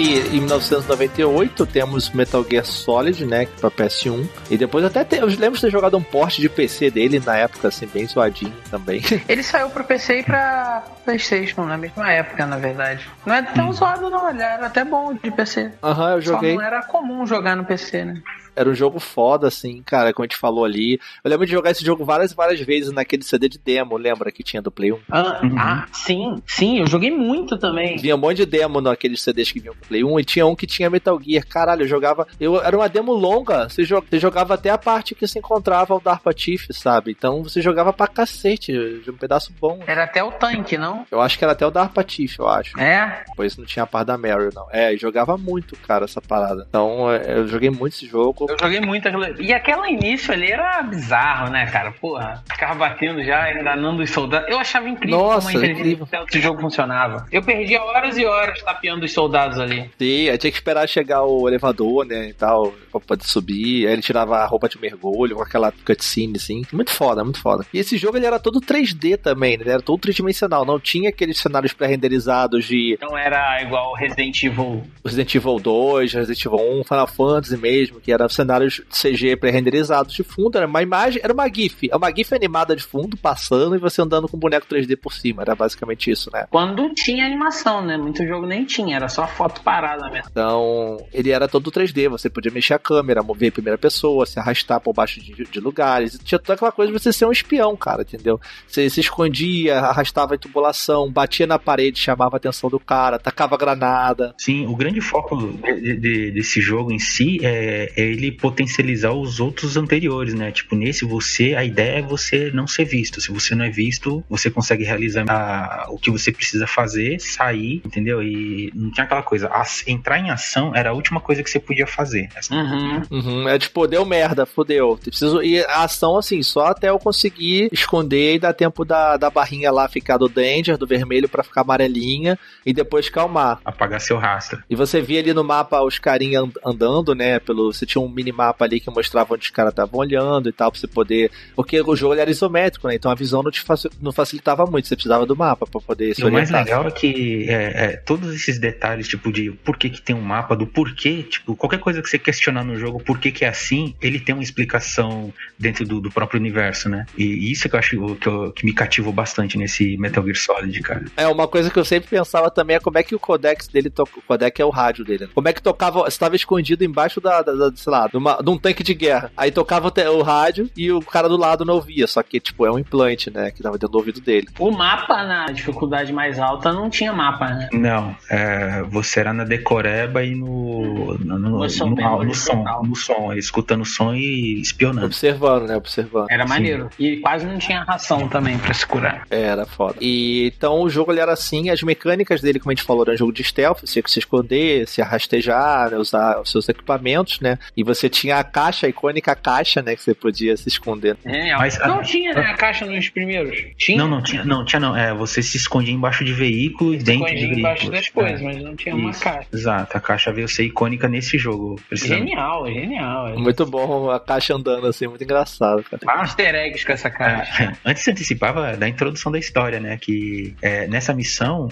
que 0.00 0.18
em 0.34 0.40
1998 0.40 1.66
temos 1.66 2.10
Metal 2.10 2.44
Gear 2.48 2.64
Solid, 2.64 3.26
né, 3.26 3.46
pra 3.60 3.70
PS1. 3.70 4.26
E 4.50 4.56
depois 4.56 4.82
até 4.82 5.04
te, 5.04 5.16
eu 5.16 5.26
lembro 5.26 5.56
de 5.56 5.60
ter 5.60 5.70
jogado 5.70 5.96
um 5.98 6.02
porte 6.02 6.40
de 6.40 6.48
PC 6.48 6.90
dele 6.90 7.20
na 7.24 7.36
época, 7.36 7.68
assim, 7.68 7.86
bem 7.86 8.06
zoadinho 8.06 8.54
também. 8.70 9.02
Ele 9.28 9.42
saiu 9.42 9.68
pro 9.68 9.84
PC 9.84 10.20
e 10.20 10.22
pra 10.22 10.82
Playstation 11.04 11.66
na 11.66 11.76
mesma 11.76 12.10
época, 12.10 12.46
na 12.46 12.56
verdade. 12.56 13.06
Não 13.26 13.34
é 13.34 13.42
tão 13.42 13.72
zoado 13.72 14.08
não, 14.08 14.30
ele 14.30 14.42
era 14.42 14.66
até 14.66 14.84
bom 14.84 15.12
de 15.12 15.30
PC. 15.30 15.72
Aham, 15.82 16.12
eu 16.12 16.20
joguei. 16.20 16.54
Só 16.54 16.60
não 16.60 16.66
era 16.66 16.82
comum 16.82 17.26
jogar 17.26 17.56
no 17.56 17.64
PC, 17.64 18.04
né? 18.04 18.22
Era 18.56 18.68
um 18.68 18.74
jogo 18.74 18.98
foda, 18.98 19.48
assim, 19.48 19.82
cara, 19.82 20.12
como 20.12 20.24
a 20.24 20.26
gente 20.26 20.36
falou 20.36 20.64
ali. 20.64 20.98
Eu 21.24 21.30
lembro 21.30 21.46
de 21.46 21.52
jogar 21.52 21.70
esse 21.70 21.84
jogo 21.84 22.04
várias 22.04 22.32
e 22.32 22.34
várias 22.34 22.60
vezes 22.60 22.92
naquele 22.92 23.22
CD 23.22 23.48
de 23.48 23.58
demo, 23.58 23.96
lembra 23.96 24.30
que 24.32 24.42
tinha 24.42 24.60
do 24.62 24.70
Play 24.70 24.92
1? 24.92 24.98
Ah, 25.10 25.40
Uhum. 25.42 25.54
ah, 25.58 25.86
sim, 25.92 26.42
sim, 26.46 26.78
eu 26.80 26.86
joguei 26.86 27.10
muito 27.10 27.56
também. 27.58 27.96
Vinha 27.96 28.14
um 28.16 28.18
monte 28.18 28.38
de 28.38 28.46
demo 28.46 28.80
naqueles 28.80 29.20
CDs 29.22 29.50
que 29.52 29.60
vinham 29.60 29.74
pro 29.74 29.88
Play 29.88 30.04
1 30.04 30.20
e 30.20 30.24
tinha 30.24 30.46
um 30.46 30.54
que 30.56 30.66
tinha 30.66 30.90
Metal 30.90 31.18
Gear. 31.22 31.46
Caralho, 31.46 31.82
eu 31.82 31.88
jogava. 31.88 32.26
Eu, 32.38 32.60
era 32.60 32.76
uma 32.76 32.88
demo 32.88 33.12
longa. 33.12 33.68
Você, 33.68 33.84
você 33.84 34.18
jogava 34.18 34.54
até 34.54 34.70
a 34.70 34.78
parte 34.78 35.14
que 35.14 35.26
se 35.26 35.38
encontrava 35.38 35.94
o 35.94 36.00
DARPA 36.00 36.32
Chief, 36.36 36.66
sabe? 36.72 37.10
Então 37.12 37.42
você 37.42 37.60
jogava 37.62 37.92
pra 37.92 38.06
cacete. 38.08 38.72
de 38.72 39.10
Um 39.10 39.16
pedaço 39.16 39.52
bom. 39.60 39.80
Era 39.86 40.04
até 40.04 40.22
o 40.22 40.30
tanque, 40.32 40.76
não? 40.78 41.06
Eu 41.10 41.20
acho 41.20 41.38
que 41.38 41.44
era 41.44 41.52
até 41.52 41.66
o 41.66 41.70
DARPA 41.70 42.04
Chief, 42.06 42.38
eu 42.38 42.48
acho. 42.48 42.78
É? 42.78 43.24
Depois 43.28 43.56
não 43.56 43.64
tinha 43.64 43.82
a 43.82 43.86
parte 43.86 44.06
da 44.08 44.18
Mary, 44.18 44.50
não. 44.54 44.66
É, 44.70 44.96
jogava 44.96 45.36
muito, 45.36 45.76
cara, 45.76 46.04
essa 46.04 46.20
parada. 46.20 46.66
Então 46.68 47.10
é, 47.10 47.38
eu 47.38 47.48
joguei 47.48 47.70
muito 47.70 47.94
esse 47.94 48.06
jogo. 48.06 48.39
Eu 48.48 48.56
joguei 48.60 48.80
muito 48.80 49.06
aquilo. 49.08 49.40
E 49.40 49.52
aquele 49.52 49.90
início 49.90 50.32
ali 50.32 50.50
era 50.50 50.82
bizarro, 50.82 51.50
né, 51.50 51.66
cara? 51.66 51.92
Porra, 51.92 52.42
ficava 52.50 52.74
batendo 52.74 53.22
já, 53.24 53.52
enganando 53.52 54.02
os 54.02 54.10
soldados. 54.10 54.48
Eu 54.48 54.58
achava 54.58 54.88
incrível 54.88 55.18
Nossa, 55.18 55.52
como 55.52 55.64
a 55.64 55.66
inteligência 55.68 56.24
desse 56.24 56.40
jogo 56.40 56.60
funcionava. 56.60 57.26
Eu 57.30 57.42
perdia 57.42 57.82
horas 57.82 58.16
e 58.16 58.24
horas 58.24 58.62
tapeando 58.62 59.04
os 59.04 59.12
soldados 59.12 59.58
ali. 59.58 59.90
Sim, 59.98 60.28
aí 60.28 60.38
tinha 60.38 60.50
que 60.50 60.56
esperar 60.56 60.88
chegar 60.88 61.22
o 61.22 61.48
elevador, 61.48 62.04
né, 62.06 62.28
e 62.28 62.32
tal, 62.32 62.72
pra 62.90 63.00
poder 63.00 63.24
subir. 63.24 63.86
Aí 63.86 63.92
ele 63.92 64.02
tirava 64.02 64.38
a 64.38 64.46
roupa 64.46 64.68
de 64.68 64.80
mergulho 64.80 65.36
com 65.36 65.42
aquela 65.42 65.72
cutscene, 65.84 66.36
assim. 66.36 66.62
Muito 66.72 66.90
foda, 66.90 67.22
muito 67.24 67.40
foda. 67.40 67.64
E 67.72 67.78
esse 67.78 67.96
jogo, 67.96 68.16
ele 68.16 68.26
era 68.26 68.38
todo 68.38 68.60
3D 68.60 69.16
também, 69.16 69.56
né? 69.56 69.64
Ele 69.64 69.72
era 69.72 69.82
todo 69.82 70.00
tridimensional. 70.00 70.64
Não 70.64 70.78
tinha 70.78 71.10
aqueles 71.10 71.38
cenários 71.38 71.72
pré-renderizados 71.72 72.64
de 72.64 72.98
Não 73.00 73.16
era 73.16 73.62
igual 73.62 73.94
Resident 73.94 74.42
Evil. 74.42 74.82
Resident 75.04 75.34
Evil 75.34 75.58
2, 75.58 76.12
Resident 76.12 76.44
Evil 76.44 76.80
1, 76.80 76.84
Final 76.84 77.06
Fantasy 77.06 77.56
mesmo, 77.56 78.00
que 78.00 78.12
eram 78.12 78.28
cenários 78.34 78.80
CG 78.90 79.36
pré-renderizados 79.36 80.14
de 80.14 80.22
fundo. 80.22 80.56
Era 80.56 80.66
uma 80.66 80.82
imagem, 80.82 81.20
era 81.22 81.32
uma 81.32 81.48
GIF. 81.48 81.88
É 81.90 81.96
uma 81.96 82.10
GIF 82.14 82.34
animada 82.34 82.74
de 82.76 82.82
fundo, 82.82 83.16
passando, 83.16 83.74
e 83.74 83.78
você 83.78 84.00
andando 84.02 84.28
com 84.28 84.36
um 84.36 84.40
boneco 84.40 84.66
3D 84.66 84.96
por 84.96 85.12
cima. 85.12 85.42
Era 85.42 85.54
basicamente 85.54 86.10
isso, 86.10 86.30
né? 86.32 86.46
Quando 86.50 86.92
tinha 86.94 87.24
animação, 87.26 87.84
né? 87.84 87.96
Muito 87.96 88.26
jogo 88.26 88.46
nem 88.46 88.64
tinha, 88.64 88.96
era 88.96 89.08
só 89.08 89.26
foto 89.26 89.60
parada 89.62 90.08
mesmo. 90.10 90.28
Então, 90.30 90.96
ele 91.12 91.30
era 91.30 91.48
todo 91.48 91.70
3D, 91.70 92.08
você 92.08 92.28
podia 92.30 92.50
mexer 92.50 92.74
a 92.74 92.78
câmera, 92.78 93.22
mover 93.22 93.48
em 93.48 93.52
primeira 93.52 93.78
pessoa, 93.78 94.26
se 94.26 94.38
arrastar 94.38 94.80
por 94.80 94.92
baixo 94.94 95.20
de, 95.20 95.32
de 95.44 95.60
lugares. 95.60 96.18
Tinha 96.24 96.38
toda 96.38 96.54
aquela 96.54 96.72
coisa 96.72 96.92
de 96.92 96.98
você 96.98 97.12
ser 97.12 97.26
um 97.26 97.32
espião, 97.32 97.76
cara, 97.76 98.02
entendeu? 98.02 98.40
Você 98.66 98.88
se 98.90 99.00
escondia, 99.00 99.78
arrastava 99.78 100.34
em 100.34 100.38
tubulação, 100.38 101.10
batia 101.10 101.46
na 101.46 101.58
parede, 101.58 101.98
chamava 101.98 102.36
a 102.36 102.38
atenção 102.38 102.70
do 102.70 102.78
cara, 102.80 103.18
tacava 103.18 103.56
granada. 103.56 104.34
Sim, 104.38 104.66
o 104.66 104.74
grande 104.76 105.00
foco 105.00 105.36
de- 105.36 105.96
de- 105.96 106.30
desse 106.30 106.60
jogo 106.60 106.92
em 106.92 106.98
si 106.98 107.38
é, 107.42 107.92
é 107.96 108.04
ele 108.20 108.32
potencializar 108.32 109.12
os 109.12 109.40
outros 109.40 109.76
anteriores, 109.76 110.34
né? 110.34 110.50
Tipo, 110.52 110.74
nesse 110.76 111.04
você, 111.04 111.54
a 111.54 111.64
ideia 111.64 111.98
é 111.98 112.02
você 112.02 112.50
não 112.52 112.66
ser 112.66 112.84
visto. 112.84 113.20
Se 113.20 113.30
você 113.32 113.54
não 113.54 113.64
é 113.64 113.70
visto, 113.70 114.22
você 114.28 114.50
consegue 114.50 114.84
realizar 114.84 115.24
a- 115.28 115.86
o 115.88 115.98
que 115.98 116.10
você 116.10 116.30
precisa 116.30 116.66
fazer, 116.66 117.18
sair, 117.20 117.80
entendeu? 117.84 118.22
E 118.22 118.70
não 118.74 118.90
tinha 118.90 119.04
aquela 119.04 119.22
coisa. 119.22 119.48
as- 119.48 119.86
entrar 119.86 120.18
em 120.18 120.30
ação 120.30 120.74
era 120.74 120.90
a 120.90 120.92
última 120.92 121.20
coisa 121.20 121.42
que 121.42 121.50
você 121.50 121.58
podia 121.58 121.86
fazer. 121.86 122.28
Uhum. 122.50 123.02
Uhum, 123.10 123.48
é 123.48 123.58
tipo, 123.58 123.86
deu 123.86 124.04
merda, 124.04 124.44
fudeu. 124.46 124.98
Preciso 125.02 125.42
ir 125.42 125.64
a 125.66 125.84
ação 125.84 126.16
assim, 126.18 126.42
só 126.42 126.66
até 126.66 126.90
eu 126.90 126.98
conseguir 126.98 127.68
esconder 127.72 128.34
e 128.34 128.38
dar 128.38 128.52
tempo 128.52 128.84
da, 128.84 129.16
da 129.16 129.30
barrinha 129.30 129.70
lá 129.70 129.88
ficar 129.88 130.16
do 130.18 130.28
danger, 130.28 130.76
do 130.76 130.86
vermelho 130.86 131.28
pra 131.28 131.42
ficar 131.42 131.62
amarelinha 131.62 132.38
e 132.64 132.72
depois 132.72 133.08
calmar. 133.08 133.60
Apagar 133.64 134.00
seu 134.00 134.18
rastro. 134.18 134.62
E 134.68 134.76
você 134.76 135.00
via 135.00 135.20
ali 135.20 135.32
no 135.32 135.42
mapa 135.44 135.80
os 135.82 135.98
carinhas 135.98 136.44
and- 136.44 136.52
andando, 136.64 137.14
né? 137.14 137.38
Pelo, 137.40 137.72
você 137.72 137.86
tinha 137.86 138.02
um 138.02 138.08
minimapa 138.10 138.64
ali 138.64 138.80
que 138.80 138.90
mostrava 138.90 139.34
onde 139.34 139.44
os 139.44 139.50
caras 139.50 139.72
estavam 139.72 140.00
olhando 140.00 140.48
e 140.48 140.52
tal, 140.52 140.70
pra 140.70 140.80
você 140.80 140.86
poder. 140.86 141.30
Porque 141.54 141.80
o 141.80 141.94
jogo 141.96 142.14
era 142.14 142.30
isométrico, 142.30 142.88
né? 142.88 142.94
Então 142.94 143.10
a 143.10 143.14
visão 143.14 143.42
não 143.42 143.50
te 143.50 143.64
não 144.00 144.12
facilitava 144.12 144.66
muito, 144.66 144.88
você 144.88 144.96
precisava 144.96 145.24
do 145.26 145.36
mapa 145.36 145.66
pra 145.66 145.80
poder 145.80 146.14
se 146.14 146.20
E 146.22 146.24
o 146.24 146.32
mais 146.32 146.50
orientar. 146.50 146.64
legal 146.64 146.88
é 146.88 146.90
que 146.90 147.46
é, 147.48 147.84
é, 147.84 147.96
todos 147.96 148.34
esses 148.34 148.58
detalhes, 148.58 149.06
tipo, 149.08 149.32
de 149.32 149.50
por 149.50 149.76
que, 149.76 149.88
que 149.90 150.00
tem 150.02 150.14
um 150.16 150.20
mapa, 150.20 150.56
do 150.56 150.66
porquê, 150.66 151.22
tipo, 151.22 151.54
qualquer 151.56 151.78
coisa 151.78 152.02
que 152.02 152.08
você 152.08 152.18
questionar 152.18 152.64
no 152.64 152.76
jogo, 152.76 153.00
por 153.02 153.18
que, 153.18 153.30
que 153.30 153.44
é 153.44 153.48
assim, 153.48 153.94
ele 154.00 154.18
tem 154.20 154.34
uma 154.34 154.42
explicação 154.42 155.32
dentro 155.58 155.86
do, 155.86 156.00
do 156.00 156.10
próprio 156.10 156.40
universo, 156.40 156.88
né? 156.88 157.06
E 157.16 157.50
isso 157.50 157.68
que 157.68 157.74
eu 157.74 157.78
acho 157.78 158.14
que, 158.16 158.26
eu- 158.28 158.52
que 158.52 158.64
me 158.64 158.72
cativou 158.72 159.12
bastante 159.12 159.58
nesse 159.58 159.96
Metal 159.98 160.22
Gear 160.24 160.36
Solid, 160.36 160.80
cara. 160.80 161.04
É, 161.16 161.26
uma 161.28 161.46
coisa 161.48 161.70
que 161.70 161.78
eu 161.78 161.84
sempre 161.84 162.08
pensava 162.08 162.50
também 162.50 162.76
é 162.76 162.80
como 162.80 162.98
é 162.98 163.02
que 163.02 163.14
o 163.14 163.18
codex 163.18 163.68
dele 163.68 163.90
toca. 163.90 164.18
O 164.18 164.22
codec 164.22 164.60
é 164.60 164.64
o 164.64 164.70
rádio 164.70 165.04
dele. 165.04 165.24
né? 165.24 165.30
Como 165.34 165.48
é 165.48 165.52
que 165.52 165.62
tocava. 165.62 166.00
Você 166.02 166.08
estava 166.08 166.36
escondido 166.36 166.84
embaixo 166.84 167.20
da, 167.20 167.42
da, 167.42 167.52
da- 167.52 167.76
sei 167.76 167.90
lá, 167.92 167.99
de, 168.08 168.16
uma- 168.16 168.38
de 168.42 168.50
um 168.50 168.58
tanque 168.58 168.82
de 168.82 168.94
guerra. 168.94 169.30
Aí 169.36 169.50
tocava 169.50 169.88
o 169.88 170.20
o 170.20 170.22
rádio 170.22 170.70
e 170.76 170.90
o 170.90 171.00
cara 171.00 171.28
do 171.28 171.36
lado 171.36 171.64
não 171.64 171.74
ouvia. 171.74 172.06
Só 172.06 172.22
que, 172.22 172.40
tipo, 172.40 172.64
é 172.66 172.70
um 172.72 172.78
implante, 172.78 173.30
né? 173.30 173.50
Que 173.50 173.62
tava 173.62 173.76
dentro 173.76 173.90
do 173.90 173.98
ouvido 173.98 174.20
dele. 174.20 174.48
O 174.58 174.70
mapa 174.70 175.22
na 175.24 175.46
dificuldade 175.46 176.12
mais 176.12 176.38
alta 176.38 176.72
não 176.72 176.88
tinha 176.90 177.12
mapa, 177.12 177.48
né? 177.50 177.68
Não, 177.72 178.14
é, 178.30 178.82
você 178.84 179.20
era 179.20 179.32
na 179.32 179.44
decoreba 179.44 180.24
e 180.24 180.34
no, 180.34 181.18
no, 181.18 181.38
no, 181.38 181.50
No 181.58 181.70
som 181.70 181.90
no- 181.90 182.24
no 182.24 182.34
som, 182.34 182.64
no 182.84 182.96
som, 182.96 183.32
escutando 183.34 183.82
o 183.82 183.84
som 183.84 184.14
e 184.14 184.60
espionando. 184.60 185.06
Observando, 185.06 185.66
né? 185.68 185.76
Observando. 185.76 186.26
Era 186.30 186.44
Sim. 186.44 186.48
maneiro. 186.48 186.90
E 186.98 187.16
quase 187.18 187.46
não 187.46 187.58
tinha 187.58 187.82
ração 187.82 188.28
também 188.28 188.58
pra 188.58 188.72
se 188.74 188.86
curar. 188.86 189.26
É, 189.30 189.42
Era 189.42 189.66
foda. 189.66 189.96
E 190.00 190.52
então 190.56 190.80
o 190.82 190.88
jogo 190.90 191.12
ele 191.12 191.20
era 191.20 191.32
assim, 191.32 191.70
as 191.70 191.82
mecânicas 191.82 192.40
dele, 192.40 192.58
como 192.58 192.70
a 192.70 192.74
gente 192.74 192.84
falou, 192.86 193.02
era 193.02 193.12
um 193.12 193.16
jogo 193.16 193.32
de 193.32 193.42
stealth, 193.44 193.80
você 193.80 193.92
tinha 193.94 194.02
que 194.02 194.10
se 194.10 194.18
esconder, 194.18 194.86
se 194.88 195.00
arrastejar, 195.02 195.90
né, 195.90 195.98
usar 195.98 196.40
os 196.40 196.50
seus 196.50 196.68
equipamentos, 196.68 197.40
né? 197.40 197.58
E 197.76 197.82
você 197.94 198.08
tinha 198.08 198.36
a 198.36 198.44
caixa, 198.44 198.86
a 198.86 198.90
icônica 198.90 199.34
caixa, 199.34 199.82
né? 199.82 199.94
Que 199.96 200.02
você 200.02 200.14
podia 200.14 200.56
se 200.56 200.68
esconder. 200.68 201.16
É, 201.24 201.56
Mas- 201.56 201.78
não 201.78 202.02
tinha, 202.02 202.32
né? 202.34 202.40
A 202.42 202.54
caixa 202.54 202.86
nos 202.86 203.08
primeiros. 203.08 203.56
Tinha. 203.76 203.98
Não, 203.98 204.08
não 204.08 204.22
tinha, 204.22 204.44
não, 204.44 204.64
tinha 204.64 204.80
não. 204.80 204.96
É, 204.96 205.12
você 205.14 205.42
se 205.42 205.56
escondia 205.56 205.92
embaixo 205.94 206.24
de 206.24 206.32
veículos, 206.32 207.02
dentro 207.02 207.26
de 207.26 207.34
Escondia 207.34 207.34
veículos. 207.40 207.58
embaixo 207.58 207.90
das 207.90 208.08
coisas, 208.08 208.40
É. 208.40 208.44
mas 208.44 208.62
não 208.62 208.76
tinha 208.76 208.94
uma 208.94 209.10
Isso, 209.10 209.22
caixa. 209.22 209.48
Exato, 209.52 209.96
a 209.96 210.00
caixa 210.00 210.32
veio 210.32 210.48
ser 210.48 210.64
icônica 210.64 211.08
nesse 211.08 211.38
jogo. 211.38 211.80
Precisando. 211.88 212.18
Genial, 212.18 212.66
genial. 212.72 213.28
É. 213.28 213.34
Muito 213.34 213.66
bom 213.66 214.10
a 214.10 214.20
caixa 214.20 214.54
andando 214.54 214.86
assim, 214.86 215.06
muito 215.06 215.22
engraçado, 215.24 215.82
cara. 215.84 216.00
Vários 216.04 216.28
easter 216.30 216.54
eggs 216.54 216.84
com 216.86 216.92
essa 216.92 217.10
caixa. 217.10 217.62
É, 217.64 217.72
antes 217.84 218.02
se 218.02 218.10
antecipava 218.10 218.76
da 218.76 218.88
introdução 218.88 219.30
da 219.32 219.38
história, 219.38 219.80
né? 219.80 219.96
Que 220.00 220.54
é, 220.62 220.86
nessa 220.86 221.12
missão 221.14 221.68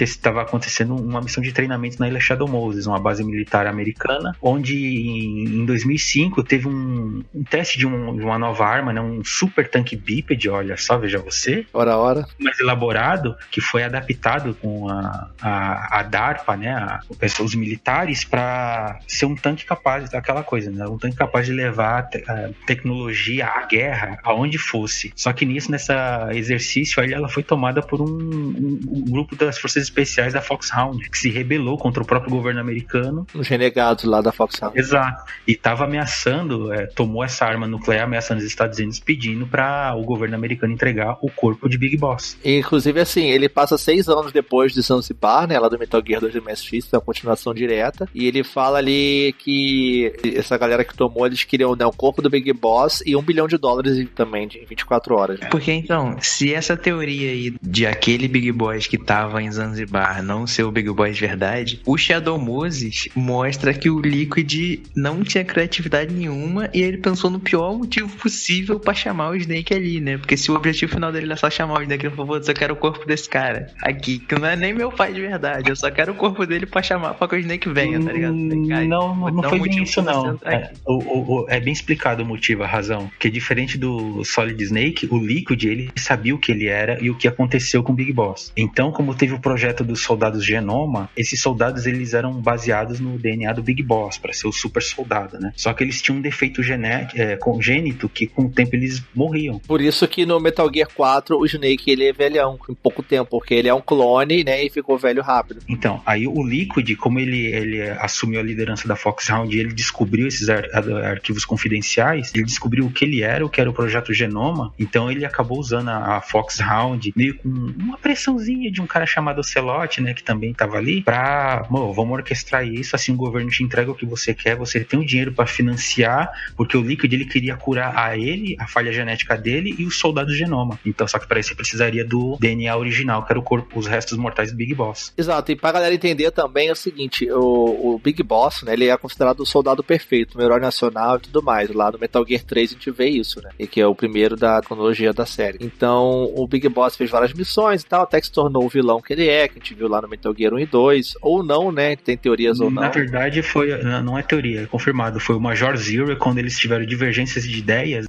estava 0.00 0.42
acontecendo 0.42 0.94
uma 0.96 1.20
missão 1.20 1.42
de 1.42 1.52
treinamento 1.52 1.98
na 2.00 2.08
Ilha 2.08 2.20
Shadow 2.20 2.48
Moses, 2.48 2.86
uma 2.86 2.98
base 2.98 3.24
militar 3.24 3.66
americana, 3.66 4.34
onde 4.40 4.76
em, 4.76 5.57
em 5.58 5.66
2005 5.66 6.42
teve 6.44 6.68
um, 6.68 7.22
um 7.34 7.42
teste 7.44 7.78
de, 7.78 7.86
um- 7.86 8.16
de 8.16 8.22
uma 8.24 8.38
nova 8.38 8.64
arma, 8.66 8.92
né? 8.92 9.00
Um 9.00 9.22
super 9.24 9.68
tanque 9.68 9.96
bípede, 9.96 10.48
olha 10.48 10.76
só, 10.76 10.96
veja 10.98 11.18
você, 11.18 11.66
Hora 11.72 11.92
a 11.92 11.96
hora. 11.96 12.26
mais 12.38 12.58
elaborado, 12.60 13.34
que 13.50 13.60
foi 13.60 13.82
adaptado 13.82 14.54
com 14.60 14.88
a, 14.88 15.28
a, 15.40 15.98
a 16.00 16.02
DARPA, 16.02 16.56
né, 16.56 16.72
a- 16.72 17.00
os 17.42 17.54
militares, 17.54 18.24
para 18.24 18.98
ser 19.06 19.26
um 19.26 19.34
tanque 19.34 19.64
capaz 19.64 20.10
daquela 20.10 20.42
coisa, 20.42 20.70
né, 20.70 20.86
um 20.86 20.98
tanque 20.98 21.16
capaz 21.16 21.46
de 21.46 21.52
levar 21.52 22.02
te- 22.08 22.24
a 22.28 22.50
tecnologia 22.66 23.46
à 23.46 23.66
guerra, 23.66 24.18
aonde 24.24 24.58
fosse. 24.58 25.12
Só 25.16 25.32
que 25.32 25.44
nisso, 25.44 25.70
nessa 25.70 26.28
exercício, 26.32 27.02
aí 27.02 27.12
ela 27.12 27.28
foi 27.28 27.42
tomada 27.42 27.82
por 27.82 28.00
um, 28.00 28.04
um- 28.06 28.80
um 28.88 29.04
grupo 29.10 29.34
das 29.36 29.58
forças 29.58 29.82
especiais 29.82 30.32
da 30.32 30.40
Foxhound, 30.40 31.08
que 31.10 31.18
se 31.18 31.30
rebelou 31.30 31.76
contra 31.78 32.02
o 32.02 32.06
próprio 32.06 32.30
governo 32.30 32.60
americano 32.60 33.26
Os 33.34 33.48
renegados 33.48 34.04
lá 34.04 34.20
da 34.20 34.32
Foxhound. 34.32 34.78
Exato. 34.78 35.24
E 35.48 35.52
estava 35.52 35.84
ameaçando, 35.84 36.70
é, 36.72 36.86
tomou 36.86 37.24
essa 37.24 37.44
arma 37.46 37.66
nuclear 37.66 38.04
ameaçando 38.04 38.40
os 38.40 38.46
Estados 38.46 38.78
Unidos, 38.78 39.00
pedindo 39.00 39.46
para 39.46 39.94
o 39.96 40.02
governo 40.04 40.34
americano 40.34 40.72
entregar 40.74 41.16
o 41.22 41.30
corpo 41.30 41.68
de 41.68 41.78
Big 41.78 41.96
Boss. 41.96 42.36
Inclusive, 42.44 43.00
assim, 43.00 43.30
ele 43.30 43.48
passa 43.48 43.78
seis 43.78 44.08
anos 44.08 44.30
depois 44.30 44.72
de 44.74 44.82
Zanzibar, 44.82 45.46
né? 45.48 45.58
Lá 45.58 45.68
do 45.68 45.78
Metal 45.78 46.02
Gear 46.06 46.20
2 46.20 46.34
do 46.34 46.42
MSX, 46.42 46.92
é 46.92 46.96
uma 46.96 47.02
continuação 47.02 47.54
direta. 47.54 48.06
E 48.14 48.26
ele 48.26 48.44
fala 48.44 48.78
ali 48.78 49.34
que 49.38 50.12
essa 50.36 50.56
galera 50.58 50.84
que 50.84 50.94
tomou, 50.94 51.26
eles 51.26 51.42
queriam 51.44 51.74
né, 51.74 51.86
o 51.86 51.92
corpo 51.92 52.20
do 52.20 52.28
Big 52.28 52.52
Boss 52.52 53.02
e 53.06 53.16
um 53.16 53.22
bilhão 53.22 53.48
de 53.48 53.56
dólares 53.56 54.06
também 54.14 54.46
de- 54.46 54.58
em 54.58 54.66
24 54.66 55.14
horas. 55.14 55.40
né? 55.40 55.48
Porque 55.50 55.72
então, 55.72 56.16
se 56.20 56.52
essa 56.52 56.76
teoria 56.76 57.30
aí 57.30 57.54
de 57.62 57.86
aquele 57.86 58.28
Big 58.28 58.52
Boss 58.52 58.86
que 58.86 58.98
tava 58.98 59.42
em 59.42 59.50
Zanzibar 59.50 60.22
não 60.22 60.46
ser 60.46 60.64
o 60.64 60.70
Big 60.70 60.90
Boss 60.90 61.14
de 61.14 61.20
verdade, 61.20 61.80
o 61.86 61.96
Shadow 61.96 62.38
Moses 62.38 63.08
mostra 63.14 63.72
que 63.72 63.88
o 63.88 64.00
Liquid 64.00 64.80
não 64.94 65.22
tinha 65.22 65.37
criatividade 65.44 66.12
nenhuma 66.12 66.68
e 66.72 66.80
ele 66.82 66.98
pensou 66.98 67.30
no 67.30 67.38
pior 67.40 67.76
motivo 67.76 68.08
possível 68.16 68.78
pra 68.80 68.94
chamar 68.94 69.30
o 69.30 69.36
Snake 69.36 69.72
ali, 69.74 70.00
né? 70.00 70.16
Porque 70.18 70.36
se 70.36 70.50
o 70.50 70.54
objetivo 70.54 70.92
final 70.92 71.12
dele 71.12 71.32
é 71.32 71.36
só 71.36 71.48
chamar 71.50 71.78
o 71.78 71.82
Snake, 71.82 72.06
ele 72.06 72.14
falou, 72.14 72.34
"Putz, 72.34 72.48
eu 72.48 72.54
quero 72.54 72.74
o 72.74 72.76
corpo 72.76 73.06
desse 73.06 73.28
cara 73.28 73.68
aqui, 73.82 74.18
que 74.18 74.34
não 74.38 74.46
é 74.48 74.56
nem 74.56 74.72
meu 74.72 74.90
pai 74.90 75.12
de 75.12 75.20
verdade, 75.20 75.68
eu 75.70 75.76
só 75.76 75.90
quero 75.90 76.12
o 76.12 76.14
corpo 76.14 76.46
dele 76.46 76.66
pra 76.66 76.82
chamar, 76.82 77.14
pra 77.14 77.28
que 77.28 77.36
o 77.36 77.38
Snake 77.38 77.68
venha, 77.68 78.00
tá 78.00 78.12
ligado? 78.12 78.36
Cara, 78.68 78.84
Não, 78.84 79.16
não 79.30 79.42
foi 79.42 79.60
bem 79.60 79.82
isso 79.82 80.02
não. 80.02 80.38
É, 80.44 80.54
aqui. 80.56 80.74
o- 80.86 81.42
o- 81.42 81.46
é 81.48 81.60
bem 81.60 81.72
explicado 81.72 82.22
o 82.22 82.26
motivo, 82.26 82.62
a 82.62 82.66
razão. 82.66 83.08
Porque 83.08 83.28
diferente 83.30 83.76
do 83.78 84.22
Solid 84.24 84.62
Snake, 84.62 85.08
o 85.10 85.18
Liquid 85.18 85.64
ele 85.64 85.90
sabia 85.96 86.34
o 86.34 86.38
que 86.38 86.52
ele 86.52 86.66
era 86.66 86.98
e 87.02 87.10
o 87.10 87.14
que 87.16 87.26
aconteceu 87.28 87.82
com 87.82 87.92
o 87.92 87.94
Big 87.94 88.12
Boss. 88.12 88.52
Então, 88.56 88.90
como 88.92 89.14
teve 89.14 89.34
o 89.34 89.40
projeto 89.40 89.84
dos 89.84 90.00
soldados 90.02 90.44
Genoma, 90.44 91.10
esses 91.16 91.40
soldados 91.40 91.86
eles 91.86 92.14
eram 92.14 92.32
baseados 92.40 93.00
no 93.00 93.18
DNA 93.18 93.52
do 93.52 93.62
Big 93.62 93.82
Boss 93.82 94.18
para 94.18 94.32
ser 94.32 94.46
o 94.48 94.52
super 94.52 94.82
soldado, 94.82 95.27
né? 95.38 95.52
Só 95.56 95.72
que 95.72 95.82
eles 95.82 96.00
tinham 96.00 96.18
um 96.18 96.22
defeito 96.22 96.62
genético, 96.62 97.20
é, 97.20 97.36
congênito 97.36 98.08
que 98.08 98.26
com 98.26 98.42
o 98.46 98.50
tempo 98.50 98.74
eles 98.76 99.02
morriam. 99.14 99.58
Por 99.60 99.80
isso 99.80 100.06
que 100.06 100.24
no 100.24 100.38
Metal 100.40 100.70
Gear 100.72 100.88
4 100.94 101.36
o 101.38 101.44
Snake 101.44 101.90
ele 101.90 102.04
é 102.06 102.12
velhão 102.12 102.58
em 102.68 102.74
pouco 102.74 103.02
tempo, 103.02 103.30
porque 103.30 103.54
ele 103.54 103.68
é 103.68 103.74
um 103.74 103.80
clone, 103.80 104.44
né? 104.44 104.62
E 104.64 104.70
ficou 104.70 104.96
velho 104.98 105.22
rápido. 105.22 105.60
Então, 105.68 106.00
aí 106.06 106.26
o 106.26 106.42
Liquid, 106.46 106.94
como 106.96 107.18
ele, 107.18 107.46
ele 107.46 107.82
assumiu 107.90 108.40
a 108.40 108.42
liderança 108.42 108.86
da 108.86 108.94
Foxhound 108.96 109.54
e 109.54 109.58
ele 109.58 109.72
descobriu 109.72 110.26
esses 110.28 110.48
ar- 110.48 110.66
ar- 110.72 111.04
arquivos 111.04 111.44
confidenciais, 111.44 112.32
ele 112.34 112.44
descobriu 112.44 112.86
o 112.86 112.90
que 112.90 113.04
ele 113.04 113.22
era, 113.22 113.44
o 113.44 113.48
que 113.50 113.60
era 113.60 113.68
o 113.68 113.72
projeto 113.72 114.12
Genoma, 114.14 114.72
então 114.78 115.10
ele 115.10 115.24
acabou 115.24 115.58
usando 115.58 115.88
a, 115.88 116.16
a 116.16 116.20
Foxhound 116.20 117.12
meio 117.16 117.36
com 117.36 117.48
uma 117.48 117.98
pressãozinha 117.98 118.70
de 118.70 118.80
um 118.80 118.86
cara 118.86 119.06
chamado 119.06 119.40
Ocelote, 119.40 120.00
né, 120.00 120.14
que 120.14 120.22
também 120.22 120.52
tava 120.54 120.76
ali, 120.78 121.02
pra, 121.02 121.66
"Mô, 121.70 121.92
vamos 121.92 122.12
orquestrar 122.14 122.66
isso, 122.66 122.94
assim 122.96 123.12
o 123.12 123.16
governo 123.16 123.50
te 123.50 123.62
entrega 123.62 123.90
o 123.90 123.94
que 123.94 124.06
você 124.06 124.32
quer, 124.34 124.56
você 124.56 124.80
tem 124.84 124.98
o 124.98 125.04
dinheiro 125.04 125.17
pra 125.32 125.46
financiar, 125.46 126.30
porque 126.56 126.76
o 126.76 126.82
Liquid 126.82 127.12
ele 127.12 127.24
queria 127.24 127.56
curar 127.56 127.96
a 127.96 128.16
ele, 128.16 128.56
a 128.58 128.66
falha 128.66 128.92
genética 128.92 129.36
dele 129.36 129.74
e 129.78 129.84
os 129.84 129.98
soldados 129.98 130.36
Genoma. 130.36 130.78
Então, 130.84 131.06
só 131.06 131.18
que 131.18 131.26
para 131.26 131.40
isso 131.40 131.54
precisaria 131.54 132.04
do 132.04 132.36
DNA 132.40 132.76
original, 132.76 133.24
que 133.24 133.32
era 133.32 133.38
o 133.38 133.42
corpo, 133.42 133.78
os 133.78 133.86
restos 133.86 134.16
mortais 134.16 134.50
do 134.52 134.56
Big 134.56 134.74
Boss. 134.74 135.12
Exato, 135.16 135.52
e 135.52 135.56
pra 135.56 135.72
galera 135.72 135.94
entender 135.94 136.30
também 136.30 136.68
é 136.68 136.72
o 136.72 136.76
seguinte, 136.76 137.30
o, 137.30 137.94
o 137.94 138.00
Big 138.02 138.22
Boss, 138.22 138.62
né, 138.62 138.72
ele 138.72 138.88
é 138.88 138.96
considerado 138.96 139.40
o 139.40 139.46
soldado 139.46 139.82
perfeito, 139.82 140.38
um 140.38 140.42
herói 140.42 140.60
nacional 140.60 141.16
e 141.16 141.20
tudo 141.20 141.42
mais. 141.42 141.70
Lá 141.70 141.90
no 141.90 141.98
Metal 141.98 142.24
Gear 142.26 142.42
3 142.42 142.70
a 142.70 142.74
gente 142.74 142.90
vê 142.90 143.08
isso, 143.08 143.42
né, 143.42 143.50
e 143.58 143.66
que 143.66 143.80
é 143.80 143.86
o 143.86 143.94
primeiro 143.94 144.36
da 144.36 144.60
cronologia 144.60 145.12
da 145.12 145.26
série. 145.26 145.58
Então, 145.60 146.32
o 146.34 146.46
Big 146.46 146.68
Boss 146.68 146.96
fez 146.96 147.10
várias 147.10 147.32
missões 147.32 147.82
e 147.82 147.86
tal, 147.86 148.02
até 148.02 148.20
que 148.20 148.26
se 148.26 148.32
tornou 148.32 148.64
o 148.64 148.68
vilão 148.68 149.00
que 149.00 149.12
ele 149.12 149.28
é, 149.28 149.48
que 149.48 149.58
a 149.58 149.58
gente 149.58 149.74
viu 149.74 149.88
lá 149.88 150.00
no 150.00 150.08
Metal 150.08 150.34
Gear 150.36 150.54
1 150.54 150.58
e 150.60 150.66
2, 150.66 151.14
ou 151.22 151.42
não, 151.42 151.72
né, 151.72 151.96
tem 151.96 152.16
teorias 152.16 152.60
ou 152.60 152.70
não. 152.70 152.82
Na 152.82 152.88
verdade, 152.88 153.42
foi. 153.42 153.68
Não 154.02 154.18
é 154.18 154.22
teoria, 154.22 154.62
é 154.62 154.66
confirmado. 154.66 154.97
Foi 155.20 155.36
o 155.36 155.40
Major 155.40 155.76
Zero, 155.76 156.16
quando 156.16 156.38
eles 156.38 156.58
tiveram 156.58 156.84
divergências 156.84 157.44
de 157.44 157.58
ideias, 157.58 158.06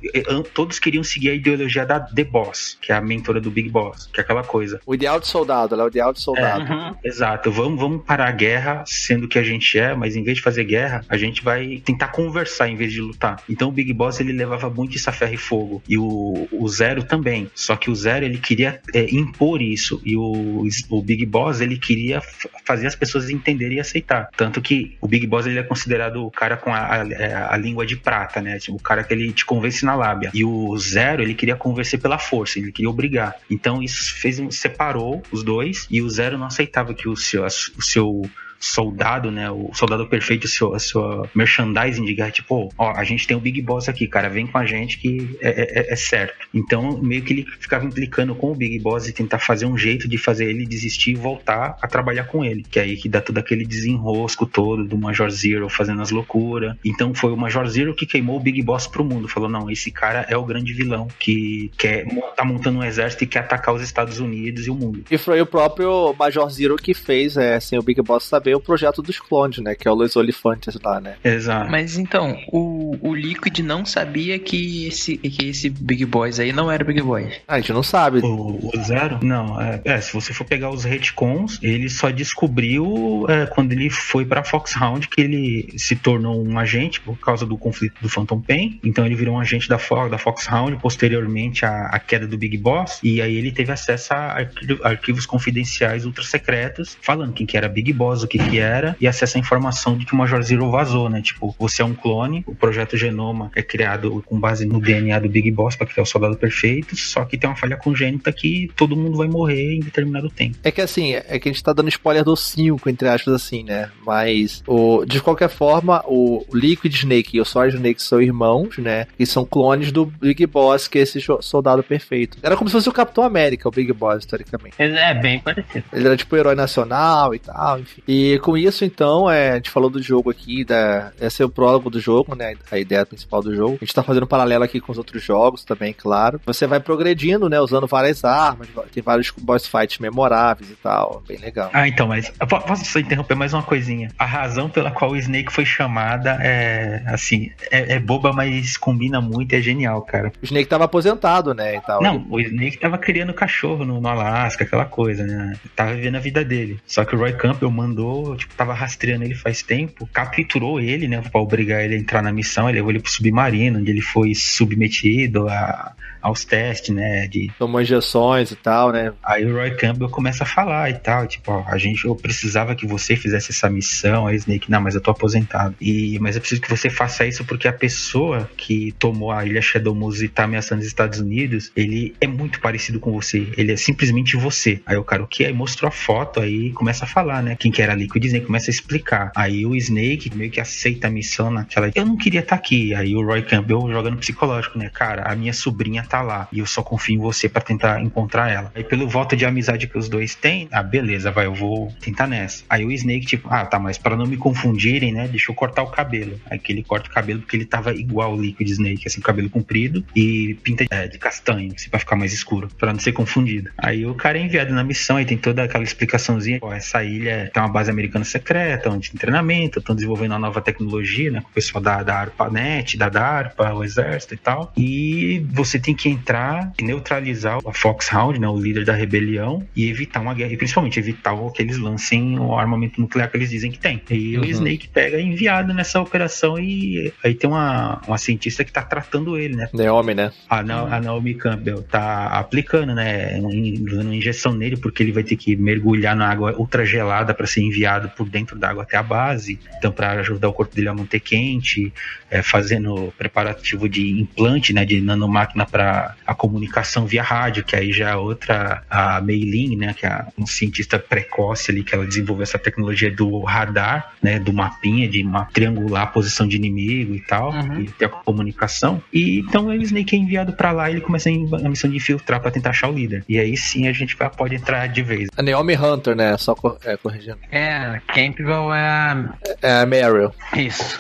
todos 0.54 0.80
queriam 0.80 1.04
seguir 1.04 1.30
a 1.32 1.34
ideologia 1.34 1.86
da 1.86 2.00
The 2.00 2.24
Boss, 2.24 2.78
que 2.82 2.92
é 2.92 2.96
a 2.96 3.02
mentora 3.02 3.40
do 3.40 3.52
Big 3.52 3.70
Boss, 3.70 4.10
que 4.14 4.20
é 4.20 4.24
aquela 4.24 4.44
coisa. 4.44 4.80
O 4.86 4.94
ideal 4.94 5.20
de 5.20 5.28
soldado, 5.28 5.74
ela 5.74 5.84
é 5.84 5.86
o 5.86 5.90
ideal 5.90 6.14
de 6.14 6.22
soldado. 6.22 6.72
Uhum. 6.72 6.96
Exato, 7.04 7.52
vamos, 7.52 7.80
vamos 7.80 8.04
parar 8.06 8.28
a 8.28 8.32
guerra 8.32 8.84
sendo 8.86 9.28
que 9.28 9.38
a 9.38 9.44
gente 9.44 9.78
é, 9.78 9.94
mas 9.96 10.16
em 10.16 10.24
vez 10.24 10.38
de 10.38 10.44
fazer 10.44 10.64
guerra, 10.64 11.04
a 11.08 11.18
gente 11.18 11.44
vai 11.44 11.82
tentar 11.84 12.10
conversar 12.10 12.70
em 12.70 12.76
vez 12.76 12.92
de 12.92 13.02
lutar. 13.02 13.42
Então 13.50 13.70
o 13.70 13.72
Big 13.72 13.94
Boss 13.94 14.20
ele 14.20 14.34
levava 14.34 14.70
muito 14.70 14.96
isso 14.96 15.10
a 15.10 15.14
ferro 15.14 15.34
e 15.34 15.38
fogo. 15.38 15.84
E 15.88 15.98
o, 15.98 16.48
o 16.52 16.68
Zero 16.68 17.04
também. 17.04 17.50
Só 17.54 17.76
que 17.76 17.90
o 17.90 17.96
Zero 17.96 18.26
ele 18.26 18.38
queria 18.38 18.82
é, 18.94 19.06
impor 19.14 19.62
isso. 19.62 20.02
E 20.04 20.16
o, 20.16 20.68
o 20.90 21.02
Big 21.02 21.26
Boss 21.26 21.62
ele 21.62 21.78
queria 21.78 22.22
fazer 22.66 22.88
as 22.88 22.96
pessoas 22.96 23.30
entenderem 23.30 23.78
e 23.78 23.80
aceitar. 23.80 24.30
Tanto 24.36 24.62
que 24.62 24.98
o 25.02 25.08
Big 25.08 25.26
Boss 25.28 25.46
ele 25.46 25.60
é 25.60 25.64
considerado 25.64 26.26
o 26.26 26.32
cara 26.32 26.58
com 26.58 26.74
a, 26.74 26.79
a, 26.80 27.08
é, 27.10 27.34
a 27.34 27.58
língua 27.58 27.86
de 27.86 27.96
prata, 27.96 28.42
né? 28.42 28.60
Tipo, 28.60 28.78
o 28.78 28.82
cara 28.82 29.04
que 29.04 29.14
ele 29.14 29.32
te 29.32 29.46
convence 29.46 29.86
na 29.86 29.96
lábia. 29.96 30.32
E 30.34 30.44
o 30.44 30.78
Zero 30.78 31.22
ele 31.22 31.34
queria 31.34 31.56
convencer 31.56 32.00
pela 32.00 32.18
força, 32.18 32.60
ele 32.60 32.72
queria 32.72 32.90
obrigar. 32.90 33.36
Então 33.50 33.82
isso 33.82 34.16
fez 34.16 34.40
separou 34.52 35.22
os 35.32 35.44
dois 35.44 35.88
e 35.90 36.02
o 36.02 36.10
Zero 36.10 36.38
não 36.38 36.48
aceitava 36.48 36.94
que 36.94 37.08
o 37.08 37.16
seu, 37.16 37.46
o 37.46 37.82
seu 37.82 38.30
soldado, 38.60 39.32
né? 39.32 39.50
O 39.50 39.72
soldado 39.74 40.06
perfeito, 40.08 40.46
a 40.46 40.50
sua, 40.50 40.76
a 40.76 40.80
sua 40.80 41.30
merchandising 41.34 42.04
de 42.04 42.14
guerra, 42.14 42.32
tipo, 42.32 42.72
ó, 42.78 42.92
a 42.92 43.04
gente 43.04 43.26
tem 43.26 43.36
o 43.36 43.40
Big 43.40 43.62
Boss 43.62 43.88
aqui, 43.88 44.08
cara, 44.08 44.30
vem 44.30 44.46
com 44.46 44.58
a 44.58 44.66
gente 44.66 44.98
que 44.98 45.38
é, 45.42 45.50
é, 45.50 45.94
é, 45.94 45.96
certo. 45.96 46.48
Então, 46.54 47.00
meio 47.02 47.22
que 47.22 47.34
ele 47.34 47.46
ficava 47.60 47.86
implicando 47.86 48.36
com 48.36 48.52
o 48.52 48.56
Big 48.56 48.80
Boss 48.80 49.08
e 49.08 49.14
tentar 49.14 49.40
fazer 49.40 49.66
um 49.66 49.78
jeito 49.78 50.08
de 50.08 50.18
fazer 50.18 50.50
ele 50.50 50.66
desistir 50.66 51.12
e 51.12 51.16
voltar 51.16 51.78
a 51.82 51.88
trabalhar 51.88 52.26
com 52.26 52.44
ele. 52.44 52.64
Que 52.64 52.80
é 52.80 52.84
aí 52.84 52.98
que 52.98 53.08
dá 53.08 53.22
todo 53.22 53.38
aquele 53.38 53.66
desenrosco 53.66 54.46
todo 54.46 54.86
do 54.86 54.98
Major 54.98 55.30
Zero 55.30 55.70
fazendo 55.70 56.02
as 56.02 56.12
loucuras. 56.12 56.76
Então 56.84 57.14
foi 57.14 57.32
o 57.32 57.38
Major 57.38 57.66
Zero 57.68 57.96
que 57.96 58.06
queimou 58.06 58.38
o 58.38 58.40
Big 58.40 58.62
Boss 58.62 58.88
pro 58.88 59.04
mundo. 59.04 59.28
Falou, 59.28 59.50
não, 59.50 59.70
esse 59.70 59.92
cara 59.92 60.26
é 60.30 60.38
o 60.38 60.44
grande 60.44 60.74
vilão 60.74 61.08
que 61.20 61.72
quer 61.78 62.06
tá 62.36 62.44
montando 62.44 62.80
um 62.80 62.84
exército 62.84 63.24
e 63.24 63.28
quer 63.28 63.40
atacar 63.40 63.74
os 63.74 63.82
Estados 63.82 64.20
Unidos 64.20 64.68
e 64.68 64.70
o 64.70 64.76
mundo. 64.76 65.04
E 65.10 65.18
foi 65.18 65.42
o 65.42 65.46
próprio 65.46 66.14
Major 66.18 66.50
Zero 66.50 66.76
que 66.76 66.94
fez, 66.94 67.38
é, 67.38 67.60
sem 67.60 67.78
o 67.78 67.82
Big 67.84 68.02
Boss 68.02 68.24
saber, 68.24 68.49
o 68.56 68.60
projeto 68.60 69.02
dos 69.02 69.20
clones, 69.20 69.60
né? 69.60 69.76
Que 69.76 69.88
é 69.88 69.92
o 69.92 69.96
Los 69.96 70.16
Olifantes 70.16 70.78
lá, 70.84 71.00
né? 71.00 71.16
Exato. 71.24 71.70
Mas 71.70 71.98
então, 71.98 72.38
o, 72.52 72.98
o 73.02 73.14
Liquid 73.14 73.60
não 73.60 73.86
sabia 73.86 74.38
que 74.40 74.88
esse, 74.88 75.18
que 75.18 75.48
esse 75.48 75.70
Big 75.70 76.06
Boys 76.06 76.40
aí 76.40 76.52
não 76.52 76.72
era 76.72 76.84
Big 76.84 77.02
Boys. 77.02 77.40
Ah, 77.48 77.56
a 77.56 77.60
gente 77.60 77.74
não 77.74 77.84
sabe. 77.84 78.20
O, 78.20 78.70
o 78.74 78.84
Zero? 78.84 79.20
Não, 79.24 79.60
é, 79.60 79.82
é, 79.84 80.02
se 80.02 80.14
você 80.14 80.34
for 80.34 80.46
pegar 80.46 80.70
os 80.70 80.84
retcons, 80.84 81.60
ele 81.62 81.90
só 81.90 82.10
descobriu 82.10 83.26
é, 83.28 83.46
quando 83.46 83.72
ele 83.72 83.90
foi 83.90 84.26
pra 84.26 84.44
Foxhound 84.44 85.08
que 85.08 85.22
ele 85.22 85.74
se 85.78 85.96
tornou 85.96 86.46
um 86.46 86.58
agente 86.58 87.00
por 87.02 87.18
causa 87.20 87.46
do 87.46 87.58
conflito 87.58 87.96
do 88.02 88.10
Phantom 88.10 88.42
Pain. 88.42 88.80
Então 88.84 89.06
ele 89.06 89.16
virou 89.16 89.36
um 89.36 89.40
agente 89.40 89.68
da, 89.68 89.78
Fo 89.78 90.08
da 90.10 90.18
Foxhound, 90.18 90.78
posteriormente 90.78 91.66
à, 91.66 91.88
à 91.88 92.00
queda 92.00 92.28
do 92.28 92.38
Big 92.38 92.58
Boss. 92.58 93.00
E 93.04 93.22
aí 93.22 93.36
ele 93.36 93.52
teve 93.52 93.72
acesso 93.72 94.14
a 94.14 94.38
arquivos 94.84 95.26
confidenciais 95.26 96.06
ultra 96.06 96.24
secretos, 96.24 96.98
falando 97.02 97.34
quem 97.34 97.46
que 97.46 97.58
era 97.58 97.68
Big 97.70 97.92
Boss, 97.94 98.24
o 98.24 98.28
que, 98.28 98.39
que 98.40 98.60
era, 98.60 98.96
e 99.00 99.08
acesso 99.08 99.38
à 99.38 99.40
informação 99.40 99.98
de 99.98 100.06
que 100.06 100.14
o 100.14 100.18
Major 100.18 100.42
Zero 100.42 100.70
vazou, 100.72 101.10
né? 101.10 101.22
Tipo, 101.22 101.56
você 101.58 101.82
é 101.82 101.86
um 101.86 101.94
clone, 101.94 102.44
o 102.48 102.56
projeto 102.56 102.98
Genoma 102.98 103.52
é 103.56 103.62
criado 103.62 104.24
com 104.26 104.40
base 104.40 104.66
no 104.66 104.80
DNA 104.80 105.20
do 105.20 105.30
Big 105.30 105.52
Boss 105.52 105.76
para 105.76 105.88
criar 105.88 106.04
o 106.04 106.06
soldado 106.06 106.36
perfeito, 106.38 106.96
só 106.96 107.26
que 107.26 107.38
tem 107.38 107.50
uma 107.50 107.56
falha 107.56 107.78
congênita 107.78 108.32
que 108.32 108.72
todo 108.76 108.96
mundo 108.96 109.18
vai 109.18 109.28
morrer 109.28 109.76
em 109.76 109.80
determinado 109.80 110.30
tempo. 110.30 110.58
É 110.64 110.72
que 110.72 110.82
assim, 110.82 111.14
é 111.14 111.40
que 111.40 111.50
a 111.50 111.52
gente 111.52 111.64
tá 111.64 111.74
dando 111.74 111.90
spoiler 111.90 112.24
do 112.24 112.36
5, 112.36 112.90
entre 112.90 113.08
aspas, 113.08 113.34
assim, 113.34 113.64
né? 113.64 113.90
Mas, 114.06 114.64
o, 114.68 115.06
de 115.06 115.22
qualquer 115.22 115.50
forma, 115.50 116.04
o 116.06 116.46
Liquid 116.54 116.94
Snake 116.94 117.38
e 117.38 117.42
o 117.42 117.46
Solid 117.46 117.76
Snake 117.76 118.02
são 118.02 118.22
irmãos, 118.22 118.78
né? 118.78 119.08
E 119.18 119.26
são 119.26 119.46
clones 119.46 119.92
do 119.92 120.06
Big 120.06 120.46
Boss, 120.46 120.88
que 120.88 121.00
é 121.00 121.02
esse 121.02 121.20
soldado 121.42 121.84
perfeito. 121.84 122.38
Era 122.42 122.56
como 122.56 122.70
se 122.70 122.74
fosse 122.74 122.90
o 122.90 122.94
Capitão 122.94 123.24
América, 123.24 123.68
o 123.68 123.72
Big 123.72 123.92
Boss, 123.94 124.20
historicamente. 124.20 124.76
É 124.78 125.14
bem 125.14 125.40
parecido. 125.40 125.86
Ele 125.92 126.06
era 126.06 126.18
tipo 126.18 126.36
o 126.36 126.38
herói 126.38 126.56
nacional 126.56 127.34
e 127.34 127.40
tal, 127.40 127.80
enfim. 127.80 128.02
E 128.08 128.29
com 128.38 128.58
isso, 128.58 128.86
então, 128.86 129.30
é, 129.30 129.52
a 129.52 129.56
gente 129.56 129.70
falou 129.70 129.90
do 129.90 130.02
jogo 130.02 130.30
aqui, 130.30 130.64
da, 130.64 131.12
esse 131.20 131.42
é 131.42 131.46
o 131.46 131.50
prólogo 131.50 131.90
do 131.90 132.00
jogo, 132.00 132.36
né? 132.36 132.56
A 132.70 132.78
ideia 132.78 133.06
principal 133.06 133.42
do 133.42 133.56
jogo. 133.56 133.78
A 133.82 133.86
gente 133.86 133.94
tá 133.94 134.04
fazendo 134.04 134.24
um 134.24 134.28
paralelo 134.28 134.64
aqui 134.64 134.80
com 134.80 134.92
os 134.92 134.98
outros 134.98 135.24
jogos 135.24 135.64
também, 135.64 135.94
claro. 135.94 136.40
Você 136.46 136.68
vai 136.68 136.80
progredindo, 136.80 137.50
né? 137.50 137.60
Usando 137.60 137.88
várias 137.88 138.24
armas, 138.24 138.68
tem 138.94 139.02
vários 139.02 139.32
boss 139.32 139.66
fights 139.66 140.00
memoráveis 140.00 140.70
e 140.70 140.76
tal. 140.76 141.24
Bem 141.28 141.38
legal. 141.38 141.70
Ah, 141.74 141.88
então, 141.88 142.08
mas 142.08 142.32
posso 142.68 142.86
só 142.86 143.00
interromper 143.00 143.36
mais 143.36 143.54
uma 143.54 143.64
coisinha? 143.64 144.12
A 144.18 144.26
razão 144.26 144.70
pela 144.70 144.92
qual 144.92 145.12
o 145.12 145.16
Snake 145.18 145.52
foi 145.52 145.66
chamada 145.66 146.38
é, 146.42 147.02
assim, 147.08 147.52
é, 147.72 147.94
é 147.96 148.00
boba, 148.00 148.34
mas 148.34 148.78
combina 148.78 149.22
muito, 149.22 149.54
é 149.54 149.62
genial, 149.62 150.02
cara. 150.02 150.32
O 150.42 150.46
Snake 150.46 150.68
tava 150.68 150.86
aposentado, 150.86 151.54
né? 151.54 151.76
E 151.76 151.82
tal. 151.82 152.02
Não, 152.02 152.26
o 152.30 152.40
Snake 152.40 152.78
tava 152.78 152.98
criando 152.98 153.34
cachorro 153.34 153.86
no, 153.86 154.02
no 154.02 154.08
Alasca, 154.08 154.64
aquela 154.64 154.86
coisa, 154.86 155.26
né? 155.26 155.56
Tava 155.76 155.94
vivendo 155.94 156.16
a 156.16 156.20
vida 156.20 156.44
dele. 156.44 156.80
Só 156.86 157.06
que 157.06 157.16
o 157.16 157.20
Roy 157.20 157.34
Campbell 157.34 157.72
mandou, 157.72 158.19
tipo, 158.36 158.54
tava 158.56 158.74
rastreando 158.74 159.24
ele 159.24 159.36
faz 159.36 159.62
tempo, 159.62 160.08
capturou 160.12 160.80
ele, 160.80 161.08
né, 161.08 161.22
para 161.22 161.42
obrigar 161.42 161.84
ele 161.84 161.96
a 161.96 161.98
entrar 161.98 162.22
na 162.22 162.32
missão, 162.32 162.68
ele 162.70 162.78
levou 162.78 162.92
ele 162.92 163.00
pro 163.00 163.12
submarino, 163.12 163.80
onde 163.80 163.92
ele 163.92 164.02
foi 164.02 164.34
submetido 164.36 165.48
a 165.48 165.94
aos 166.22 166.44
testes, 166.46 166.94
né? 166.94 167.28
De... 167.28 167.52
Tomou 167.58 167.82
injeções 167.82 168.52
e 168.52 168.56
tal, 168.56 168.92
né? 168.92 169.14
Aí 169.24 169.46
o 169.46 169.54
Roy 169.54 169.72
Campbell 169.72 170.10
começa 170.10 170.44
a 170.44 170.48
falar 170.48 170.90
e 170.90 170.96
tal, 170.96 171.28
tipo, 171.28 171.52
ó, 171.52 171.64
a 171.68 171.78
gente, 171.78 172.06
eu 172.06 172.16
precisava 172.16 172.76
que 172.76 172.86
você 172.86 173.16
fizesse 173.16 173.52
essa 173.52 173.70
missão, 173.70 174.28
aí 174.28 174.36
Snake, 174.36 174.70
não, 174.70 174.82
mas 174.82 174.96
eu 174.96 175.02
tô 175.02 175.12
aposentado. 175.12 175.76
E, 175.80 176.18
mas 176.20 176.36
eu 176.36 176.42
preciso 176.42 176.62
que 176.62 176.70
você 176.70 176.90
faça 176.90 177.26
isso 177.26 177.46
porque 177.46 177.68
a 177.68 177.74
pessoa 177.74 178.50
que 178.58 178.94
tomou 178.94 179.32
a 179.32 179.46
ilha 179.46 179.62
Shadow 179.62 179.94
Mose 179.94 180.26
e 180.26 180.30
tá 180.30 180.44
ameaçando 180.44 180.82
os 180.82 180.88
Estados 180.88 181.20
Unidos, 181.20 181.72
ele 181.76 182.16
é 182.20 182.28
muito 182.28 182.60
parecido 182.60 183.00
com 183.00 183.12
você, 183.12 183.48
ele 183.58 183.72
é 183.72 183.78
simplesmente 183.78 184.36
você. 184.36 184.82
Aí 184.86 184.98
o 184.98 185.04
cara, 185.04 185.24
o 185.24 185.28
que? 185.28 185.46
Aí 185.46 185.54
mostrou 185.54 185.88
a 185.88 185.92
foto, 185.92 186.40
aí 186.40 186.72
começa 186.72 187.06
a 187.06 187.08
falar, 187.08 187.44
né? 187.44 187.56
Quem 187.60 187.72
que 187.72 187.82
era 187.82 187.94
Liquid 187.94 188.26
Snake, 188.26 188.46
começa 188.46 188.70
a 188.70 188.74
explicar. 188.74 189.32
Aí 189.36 189.66
o 189.66 189.76
Snake 189.76 190.36
meio 190.36 190.52
que 190.52 190.60
aceita 190.60 191.08
a 191.08 191.10
missão 191.10 191.52
naquela, 191.52 191.92
eu 191.94 192.06
não 192.06 192.18
queria 192.18 192.40
estar 192.42 192.56
tá 192.56 192.62
aqui. 192.62 192.94
Aí 192.94 193.16
o 193.16 193.26
Roy 193.26 193.42
Campbell 193.42 193.92
jogando 193.92 194.18
psicológico, 194.18 194.78
né? 194.78 194.90
Cara, 194.94 195.24
a 195.24 195.36
minha 195.36 195.54
sobrinha 195.54 196.02
tá 196.10 196.22
lá 196.22 196.48
e 196.52 196.60
eu 196.60 196.66
só 196.66 196.82
confio 196.82 197.16
em 197.16 197.20
você 197.20 197.48
para 197.48 197.62
tentar 197.62 198.02
encontrar 198.02 198.50
ela. 198.50 198.72
Aí 198.76 198.84
pelo 198.84 199.08
voto 199.08 199.36
de 199.36 199.46
amizade 199.46 199.88
que 199.88 199.98
os 199.98 200.10
dois 200.10 200.36
têm, 200.36 200.68
ah, 200.72 200.84
beleza, 200.84 201.32
vai, 201.32 201.46
eu 201.46 201.54
vou 201.54 201.94
tentar 202.02 202.28
nessa. 202.28 202.64
Aí 202.70 202.84
o 202.84 202.92
Snake, 202.92 203.26
tipo, 203.26 203.48
ah, 203.52 203.66
tá, 203.66 203.80
mas 203.80 203.98
para 203.98 204.16
não 204.16 204.26
me 204.26 204.38
confundirem, 204.38 205.14
né, 205.14 205.28
deixa 205.28 205.52
eu 205.52 205.56
cortar 205.56 205.84
o 205.84 205.88
cabelo. 205.88 206.40
Aí 206.50 206.58
que 206.58 206.72
ele 206.72 206.84
corta 206.84 207.10
o 207.10 207.14
cabelo 207.14 207.40
porque 207.42 207.56
ele 207.56 207.66
tava 207.66 207.94
igual 207.94 208.34
o 208.36 208.42
Liquid 208.42 208.70
Snake, 208.70 209.08
assim, 209.08 209.22
cabelo 209.22 209.50
comprido 209.50 210.04
e 210.16 210.56
pinta 210.64 210.86
é, 210.90 211.08
de 211.08 211.18
castanho, 211.18 211.74
assim, 211.76 211.90
pra 211.90 212.00
ficar 212.00 212.16
mais 212.16 212.34
escuro, 212.34 212.68
para 212.78 212.92
não 212.92 213.00
ser 213.00 213.12
confundido. 213.12 213.70
Aí 213.78 214.06
o 214.06 214.16
cara 214.16 214.38
é 214.38 214.42
enviado 214.42 214.74
na 214.74 214.84
missão 214.84 215.20
e 215.20 215.26
tem 215.26 215.38
toda 215.38 215.64
aquela 215.64 215.84
explicaçãozinha, 215.84 216.60
ó, 216.62 216.74
essa 216.74 217.04
ilha 217.04 217.52
tem 217.54 217.62
uma 217.62 217.70
base 217.70 217.92
americana 217.92 218.26
secreta, 218.26 218.90
onde 218.90 219.12
tem 219.12 219.20
treinamento, 219.20 219.80
estão 219.80 219.96
desenvolvendo 219.96 220.32
uma 220.32 220.40
nova 220.40 220.62
tecnologia, 220.62 221.32
né, 221.32 221.42
com 221.42 221.50
o 221.50 221.54
pessoal 221.54 221.84
da, 221.84 222.02
da 222.04 222.16
ARPANET, 222.16 222.98
da 222.98 223.10
DARPA, 223.10 223.74
o 223.74 223.84
exército 223.84 224.34
e 224.34 224.38
tal. 224.38 224.72
E 224.78 225.46
você 225.52 225.80
tem 225.80 225.94
que 225.94 225.99
entrar 226.08 226.30
tentar 226.30 226.74
neutralizar 226.82 227.60
a 227.66 227.74
Foxhound, 227.74 228.40
né, 228.40 228.48
o 228.48 228.58
líder 228.58 228.86
da 228.86 228.94
rebelião, 228.94 229.66
e 229.76 229.90
evitar 229.90 230.22
uma 230.22 230.34
guerra, 230.34 230.54
e 230.54 230.58
principalmente 230.58 231.00
evitar 231.00 231.30
que 231.54 231.62
eles 231.62 231.78
lancem 231.78 232.38
o 232.40 232.58
armamento 232.58 233.00
nuclear 233.00 233.30
que 233.30 233.38
eles 233.38 233.50
dizem 233.50 233.72
que 233.72 233.80
tem. 233.80 234.02
E 234.10 234.38
uhum. 234.38 234.44
o 234.44 234.46
Snake 234.46 234.88
pega 234.88 235.18
é 235.18 235.22
enviado 235.22 235.74
nessa 235.74 236.00
operação 236.00 236.60
e 236.60 237.14
aí 237.24 237.34
tem 237.34 237.50
uma, 237.50 238.02
uma 238.08 238.18
cientista 238.18 238.64
que 238.64 238.72
tá 238.72 238.82
tratando 238.82 239.38
ele, 239.38 239.56
né? 239.56 239.70
Naomi, 239.74 240.14
né? 240.14 240.32
A, 240.50 240.64
Na, 240.64 240.96
a 240.96 241.00
Naomi 241.02 241.34
Campbell 241.34 241.82
tá 241.84 242.28
aplicando, 242.28 242.94
né, 242.94 243.40
dando 243.40 244.14
injeção 244.14 244.54
nele 244.54 244.78
porque 244.78 245.04
ele 245.04 245.12
vai 245.12 245.24
ter 245.24 245.36
que 245.36 245.56
mergulhar 245.56 246.16
na 246.16 246.30
água 246.30 246.56
ultra 246.58 246.86
gelada 246.86 247.34
para 247.34 247.48
ser 247.48 247.62
enviado 247.62 248.10
por 248.10 248.28
dentro 248.28 248.58
da 248.58 248.70
água 248.70 248.84
até 248.84 248.98
a 248.98 249.04
base, 249.04 249.60
então 249.78 249.92
para 249.92 250.12
ajudar 250.20 250.50
o 250.50 250.54
corpo 250.54 250.76
dele 250.76 250.90
a 250.90 250.94
manter 250.94 251.20
quente, 251.20 251.94
é, 252.30 252.42
fazendo 252.42 253.14
preparativo 253.18 253.88
de 253.88 254.20
implante, 254.20 254.74
né, 254.74 254.86
de 254.86 255.02
nanomáquina 255.02 255.66
para 255.66 255.89
a 256.26 256.36
comunicação 256.36 257.06
via 257.06 257.24
rádio, 257.24 257.64
que 257.64 257.76
aí 257.76 257.92
já 257.92 258.10
é 258.10 258.16
outra, 258.16 258.84
a 258.90 259.22
Meilin, 259.22 259.76
né, 259.76 259.94
que 259.98 260.06
é 260.06 260.26
um 260.38 260.46
cientista 260.46 261.00
precoce 261.00 261.72
ali, 261.72 261.84
que 261.84 261.94
ela 261.94 262.06
desenvolveu 262.06 262.44
essa 262.44 262.60
tecnologia 262.60 263.12
do 263.12 263.40
radar, 263.42 264.14
né, 264.22 264.40
do 264.40 264.54
mapinha, 264.54 265.08
de 265.08 265.24
uma, 265.24 265.46
triangular 265.46 266.04
a 266.04 266.08
posição 266.08 266.48
de 266.48 266.56
inimigo 266.56 267.16
e 267.16 267.22
tal, 267.22 267.52
uhum. 267.52 267.82
e 267.82 267.86
ter 267.92 268.06
a 268.06 268.10
comunicação. 268.10 269.02
E 269.14 269.40
então 269.40 269.68
o 269.68 269.74
Snake 269.74 270.16
é 270.16 270.20
enviado 270.20 270.54
para 270.54 270.72
lá 270.72 270.90
e 270.90 270.94
ele 270.94 271.02
começa 271.02 271.30
a 271.30 271.70
missão 271.70 271.90
de 271.90 271.98
infiltrar 271.98 272.40
para 272.42 272.52
tentar 272.52 272.72
achar 272.72 272.90
o 272.90 272.94
líder. 272.94 273.24
E 273.28 273.40
aí 273.40 273.56
sim 273.58 273.88
a 273.88 273.94
gente 273.94 274.16
vai, 274.16 274.30
pode 274.30 274.56
entrar 274.56 274.88
de 274.88 275.02
vez. 275.02 275.30
A 275.38 275.42
Naomi 275.42 275.76
Hunter, 275.76 276.16
né, 276.16 276.38
só 276.38 276.56
é, 276.84 276.98
corrigindo. 276.98 277.40
É, 277.52 278.02
Campbell 278.08 278.74
é... 278.74 279.30
É 279.62 279.82
a 279.82 279.86
Meryl. 279.86 280.34
Isso. 280.56 281.00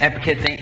É 0.00 0.10
porque 0.10 0.34
tem. 0.36 0.58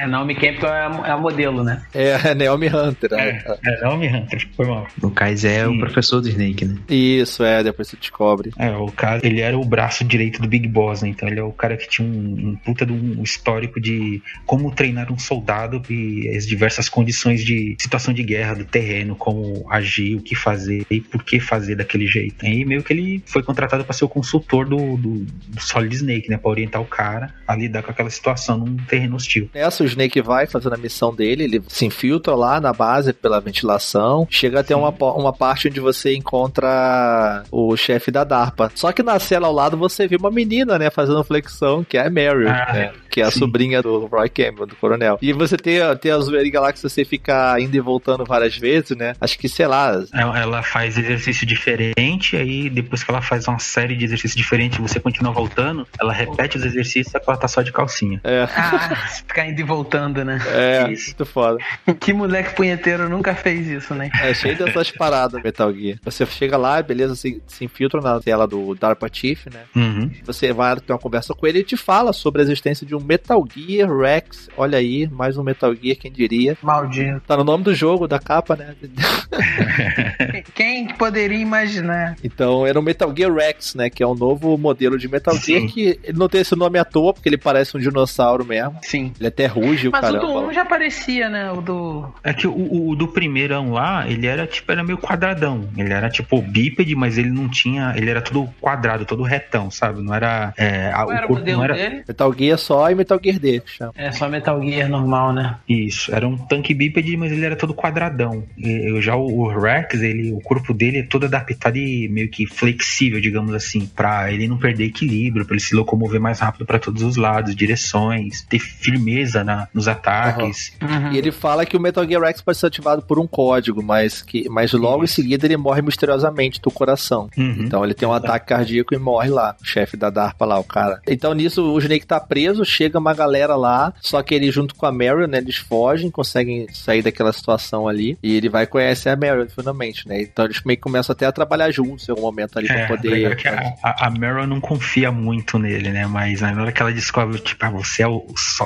É, 0.00 0.06
Naomi 0.06 0.34
Campbell 0.34 0.72
é 0.72 0.84
é 1.04 1.10
a 1.10 1.16
modelo, 1.18 1.62
né? 1.62 1.82
É, 1.94 2.30
é 2.30 2.34
Naomi 2.34 2.68
Hunter. 2.68 3.10
né? 3.10 3.42
É, 3.64 3.80
Naomi 3.82 4.08
Hunter, 4.08 4.48
foi 4.56 4.66
mal. 4.66 4.86
O 5.02 5.10
Kaiser 5.10 5.52
é 5.52 5.66
o 5.66 5.78
professor 5.78 6.20
do 6.20 6.28
Snake, 6.28 6.64
né? 6.64 6.76
Isso, 6.88 7.44
é, 7.44 7.62
depois 7.62 7.88
você 7.88 7.96
descobre. 7.96 8.50
É, 8.58 8.70
o 8.70 8.86
cara, 8.86 9.20
ele 9.24 9.40
era 9.40 9.56
o 9.56 9.64
braço 9.64 10.04
direito 10.04 10.40
do 10.40 10.48
Big 10.48 10.66
Boss, 10.68 11.02
né? 11.02 11.08
Então 11.08 11.28
ele 11.28 11.40
é 11.40 11.42
o 11.42 11.52
cara 11.52 11.76
que 11.76 11.88
tinha 11.88 12.06
um, 12.06 12.50
um 12.50 12.56
puta 12.56 12.84
de 12.84 12.92
um 12.92 13.22
histórico 13.22 13.80
de 13.80 14.22
como 14.44 14.70
treinar 14.74 15.12
um 15.12 15.18
soldado 15.18 15.82
e 15.90 16.28
as 16.36 16.46
diversas 16.46 16.88
condições 16.88 17.44
de 17.44 17.76
situação 17.78 18.12
de 18.12 18.22
guerra 18.22 18.54
do 18.54 18.64
terreno, 18.64 19.14
como 19.14 19.66
agir, 19.70 20.16
o 20.16 20.20
que 20.20 20.34
fazer 20.34 20.86
e 20.90 21.00
por 21.00 21.22
que 21.22 21.38
fazer 21.38 21.76
daquele 21.76 22.06
jeito. 22.06 22.44
E 22.44 22.64
meio 22.64 22.82
que 22.82 22.92
ele 22.92 23.22
foi 23.26 23.42
contratado 23.42 23.84
para 23.84 23.92
ser 23.92 24.04
o 24.04 24.08
consultor 24.08 24.68
do, 24.68 24.96
do, 24.96 25.24
do 25.24 25.60
Solid 25.60 25.94
Snake, 25.94 26.28
né? 26.28 26.36
Pra 26.36 26.50
orientar 26.50 26.82
o 26.82 26.86
cara 26.86 27.32
a 27.46 27.54
lidar 27.54 27.82
com 27.82 27.90
aquela 27.90 28.10
situação 28.10 28.33
num 28.58 28.76
terreno 28.88 29.16
hostil. 29.16 29.48
Nessa, 29.54 29.82
o 29.82 29.86
Snake 29.86 30.20
vai 30.20 30.46
fazendo 30.46 30.74
a 30.74 30.78
missão 30.78 31.14
dele, 31.14 31.44
ele 31.44 31.62
se 31.68 31.84
infiltra 31.86 32.34
lá 32.34 32.60
na 32.60 32.72
base 32.72 33.12
pela 33.12 33.40
ventilação, 33.40 34.26
chega 34.30 34.60
até 34.60 34.74
uma, 34.74 34.90
uma 34.90 35.32
parte 35.32 35.68
onde 35.68 35.80
você 35.80 36.14
encontra 36.14 37.44
o 37.50 37.76
chefe 37.76 38.10
da 38.10 38.24
DARPA. 38.24 38.70
Só 38.74 38.92
que 38.92 39.02
na 39.02 39.18
cela 39.18 39.46
ao 39.46 39.52
lado 39.52 39.76
você 39.76 40.06
vê 40.06 40.16
uma 40.16 40.30
menina, 40.30 40.78
né, 40.78 40.90
fazendo 40.90 41.22
flexão, 41.24 41.84
que 41.84 41.96
é 41.96 42.06
a 42.06 42.10
Meryl, 42.10 42.48
Ah, 42.48 42.72
né, 42.72 42.92
que 43.10 43.20
é 43.20 43.24
a 43.24 43.30
sim. 43.30 43.38
sobrinha 43.38 43.82
do 43.82 44.06
Roy 44.06 44.28
Campbell, 44.28 44.66
do 44.66 44.76
coronel. 44.76 45.18
E 45.22 45.32
você 45.32 45.56
tem, 45.56 45.78
tem 46.00 46.12
a 46.12 46.18
zoeirinha 46.18 46.60
lá 46.60 46.72
que 46.72 46.80
você 46.80 47.04
fica 47.04 47.58
indo 47.60 47.74
e 47.76 47.80
voltando 47.80 48.24
várias 48.24 48.56
vezes, 48.56 48.96
né, 48.96 49.14
acho 49.20 49.38
que, 49.38 49.48
sei 49.48 49.66
lá, 49.66 50.02
Ela 50.12 50.38
ela 50.40 50.62
faz 50.62 50.98
exercício 50.98 51.46
diferente, 51.46 52.36
aí 52.36 52.68
depois 52.68 53.02
que 53.02 53.10
ela 53.10 53.22
faz 53.22 53.46
uma 53.48 53.58
série 53.58 53.96
de 53.96 54.04
exercícios 54.04 54.34
diferentes, 54.36 54.78
você 54.78 54.98
continua 55.00 55.32
voltando, 55.32 55.86
ela 56.00 56.12
repete 56.12 56.56
os 56.56 56.64
exercícios, 56.64 57.10
só 57.12 57.18
que 57.18 57.24
ela 57.28 57.38
tá 57.38 57.48
só 57.48 57.62
de 57.62 57.72
calcinha. 57.72 58.13
É, 58.22 58.46
Ah, 58.56 58.96
ficar 59.06 59.46
indo 59.48 59.60
e 59.60 59.64
voltando, 59.64 60.24
né? 60.24 60.38
é, 60.48 60.92
Isso. 60.92 61.06
muito 61.08 61.26
foda. 61.26 61.58
Que 62.00 62.12
moleque 62.12 62.54
punheteiro 62.54 63.08
nunca 63.08 63.34
fez 63.34 63.66
isso, 63.66 63.94
né? 63.94 64.10
É 64.22 64.32
cheio 64.34 64.56
dessas 64.56 64.90
paradas, 64.90 65.42
Metal 65.42 65.72
Gear. 65.74 65.98
Você 66.04 66.24
chega 66.26 66.56
lá, 66.56 66.82
beleza, 66.82 67.14
se, 67.16 67.42
se 67.46 67.64
infiltra 67.64 68.00
na 68.00 68.20
tela 68.20 68.46
do 68.46 68.74
DARPA 68.74 69.08
Chief, 69.12 69.46
né? 69.46 69.60
Uhum. 69.74 70.10
Você 70.24 70.52
vai 70.52 70.76
ter 70.76 70.92
uma 70.92 70.98
conversa 70.98 71.34
com 71.34 71.46
ele 71.46 71.60
e 71.60 71.64
te 71.64 71.76
fala 71.76 72.12
sobre 72.12 72.42
a 72.42 72.44
existência 72.44 72.86
de 72.86 72.94
um 72.94 73.00
Metal 73.00 73.42
Gear 73.54 73.90
Rex. 73.96 74.48
Olha 74.56 74.78
aí, 74.78 75.08
mais 75.08 75.36
um 75.36 75.42
Metal 75.42 75.74
Gear, 75.74 75.96
quem 75.96 76.10
diria. 76.12 76.56
Maldito. 76.62 77.20
Tá 77.26 77.36
no 77.36 77.44
nome 77.44 77.64
do 77.64 77.74
jogo, 77.74 78.06
da 78.06 78.18
capa, 78.18 78.56
né? 78.56 78.74
Quem 80.54 80.86
que 80.86 80.94
poderia 80.94 81.38
imaginar? 81.38 82.16
Então 82.22 82.66
era 82.66 82.78
o 82.78 82.82
Metal 82.82 83.12
Gear 83.16 83.32
Rex, 83.32 83.74
né? 83.74 83.88
Que 83.90 84.02
é 84.02 84.06
um 84.06 84.14
novo 84.14 84.56
modelo 84.56 84.98
de 84.98 85.08
Metal 85.08 85.34
Gear 85.36 85.60
Sim. 85.62 85.66
que 85.66 85.98
ele 86.02 86.18
não 86.18 86.28
tem 86.28 86.40
esse 86.40 86.54
nome 86.56 86.78
à 86.78 86.84
toa, 86.84 87.12
porque 87.14 87.28
ele 87.28 87.38
parece 87.38 87.76
um 87.76 87.80
dinossauro 87.80 88.44
mesmo. 88.44 88.76
Sim. 88.82 89.12
Ele 89.18 89.28
até 89.28 89.46
ruge 89.46 89.88
o 89.88 89.92
Mas 89.92 90.00
caramba. 90.00 90.24
o 90.26 90.40
do 90.42 90.48
1 90.48 90.52
já 90.52 90.64
parecia, 90.64 91.28
né? 91.28 91.50
O 91.52 91.60
do. 91.60 92.12
É 92.22 92.32
que 92.32 92.46
o, 92.46 92.52
o- 92.52 92.90
o 92.90 92.96
do 92.96 93.08
primeirão 93.08 93.72
lá, 93.72 94.08
ele 94.08 94.26
era 94.26 94.46
tipo, 94.46 94.70
era 94.70 94.82
meio 94.82 94.98
quadradão. 94.98 95.68
Ele 95.76 95.92
era 95.92 96.08
tipo 96.08 96.40
bípede, 96.40 96.94
mas 96.94 97.18
ele 97.18 97.30
não 97.30 97.48
tinha. 97.48 97.92
Ele 97.96 98.10
era 98.10 98.20
todo 98.22 98.48
quadrado, 98.60 99.04
todo 99.04 99.22
retão, 99.22 99.70
sabe? 99.70 100.02
Não 100.02 100.14
era. 100.14 100.52
É, 100.56 100.90
a- 100.92 101.06
era 101.10 101.24
o 101.24 101.28
corpo 101.28 101.34
modelo 101.34 101.58
não 101.58 101.64
era. 101.64 101.74
dele? 101.74 102.02
Metal 102.06 102.34
Gear 102.36 102.58
só 102.58 102.90
e 102.90 102.94
Metal 102.94 103.18
Gear 103.22 103.38
D. 103.38 103.62
É 103.96 104.10
só 104.12 104.28
Metal 104.28 104.60
Gear 104.62 104.88
normal, 104.88 105.32
né? 105.32 105.56
Isso, 105.68 106.14
era 106.14 106.26
um 106.26 106.36
tanque 106.36 106.74
bípede, 106.74 107.16
mas 107.16 107.32
ele 107.32 107.44
era 107.44 107.56
todo 107.56 107.74
quadradão. 107.74 108.44
E, 108.56 108.90
eu 108.90 109.00
já 109.00 109.16
o, 109.16 109.43
o 109.44 109.60
Rex, 109.60 110.00
ele, 110.00 110.32
o 110.32 110.40
corpo 110.40 110.72
dele 110.72 110.98
é 110.98 111.02
todo 111.02 111.26
adaptado 111.26 111.76
e 111.76 112.08
meio 112.08 112.28
que 112.28 112.46
flexível, 112.46 113.20
digamos 113.20 113.54
assim, 113.54 113.86
pra 113.86 114.32
ele 114.32 114.48
não 114.48 114.58
perder 114.58 114.84
equilíbrio, 114.84 115.44
pra 115.44 115.54
ele 115.54 115.62
se 115.62 115.74
locomover 115.74 116.20
mais 116.20 116.40
rápido 116.40 116.66
pra 116.66 116.78
todos 116.78 117.02
os 117.02 117.16
lados, 117.16 117.54
direções, 117.54 118.42
ter 118.42 118.58
firmeza 118.58 119.44
na, 119.44 119.68
nos 119.72 119.88
ataques. 119.88 120.72
Uhum. 120.82 121.12
E 121.12 121.18
ele 121.18 121.30
fala 121.30 121.66
que 121.66 121.76
o 121.76 121.80
Metal 121.80 122.06
Gear 122.06 122.22
Rex 122.22 122.40
pode 122.40 122.58
ser 122.58 122.66
ativado 122.66 123.02
por 123.02 123.18
um 123.18 123.26
código, 123.26 123.82
mas, 123.82 124.22
que, 124.22 124.48
mas 124.48 124.72
logo 124.72 125.04
em 125.04 125.08
seguida 125.08 125.46
ele 125.46 125.56
morre 125.56 125.82
misteriosamente 125.82 126.60
do 126.60 126.70
coração. 126.70 127.28
Uhum. 127.36 127.56
Então 127.60 127.84
ele 127.84 127.94
tem 127.94 128.08
um 128.08 128.12
ataque 128.12 128.46
cardíaco 128.46 128.94
e 128.94 128.98
morre 128.98 129.30
lá, 129.30 129.54
o 129.60 129.64
chefe 129.64 129.96
da 129.96 130.10
DARPA 130.10 130.44
lá, 130.44 130.58
o 130.58 130.64
cara. 130.64 131.00
Então 131.06 131.34
nisso 131.34 131.62
o 131.62 131.78
Snake 131.78 132.06
tá 132.06 132.20
preso, 132.20 132.64
chega 132.64 132.98
uma 132.98 133.14
galera 133.14 133.56
lá, 133.56 133.92
só 134.00 134.22
que 134.22 134.34
ele 134.34 134.50
junto 134.50 134.74
com 134.74 134.86
a 134.86 134.92
Meryl, 134.92 135.26
né, 135.26 135.38
eles 135.38 135.56
fogem, 135.56 136.10
conseguem 136.10 136.66
sair 136.72 137.02
daquela 137.02 137.32
situação 137.32 137.88
ali, 137.88 138.18
e 138.22 138.36
ele 138.36 138.48
vai 138.48 138.66
conhecer 138.66 139.10
a 139.10 139.16
Meryl 139.36 139.50
finalmente, 139.50 140.08
né? 140.08 140.22
Então 140.22 140.44
eles 140.44 140.62
meio 140.64 140.76
que 140.76 140.82
começam 140.82 141.12
até 141.12 141.26
a 141.26 141.32
trabalhar 141.32 141.70
juntos 141.70 142.08
em 142.08 142.12
algum 142.12 142.22
momento 142.22 142.58
ali 142.58 142.68
É, 142.68 142.86
pra 142.86 142.96
poder... 142.96 143.36
que 143.36 143.48
a, 143.48 143.74
a, 143.82 144.06
a 144.06 144.10
Meryl 144.10 144.46
não 144.46 144.60
confia 144.60 145.10
muito 145.10 145.58
nele, 145.58 145.90
né? 145.90 146.06
Mas 146.06 146.40
na 146.40 146.50
hora 146.60 146.72
que 146.72 146.80
ela 146.80 146.92
descobre, 146.92 147.38
tipo, 147.38 147.64
ah, 147.64 147.70
você 147.70 148.02
é 148.02 148.08
o, 148.08 148.24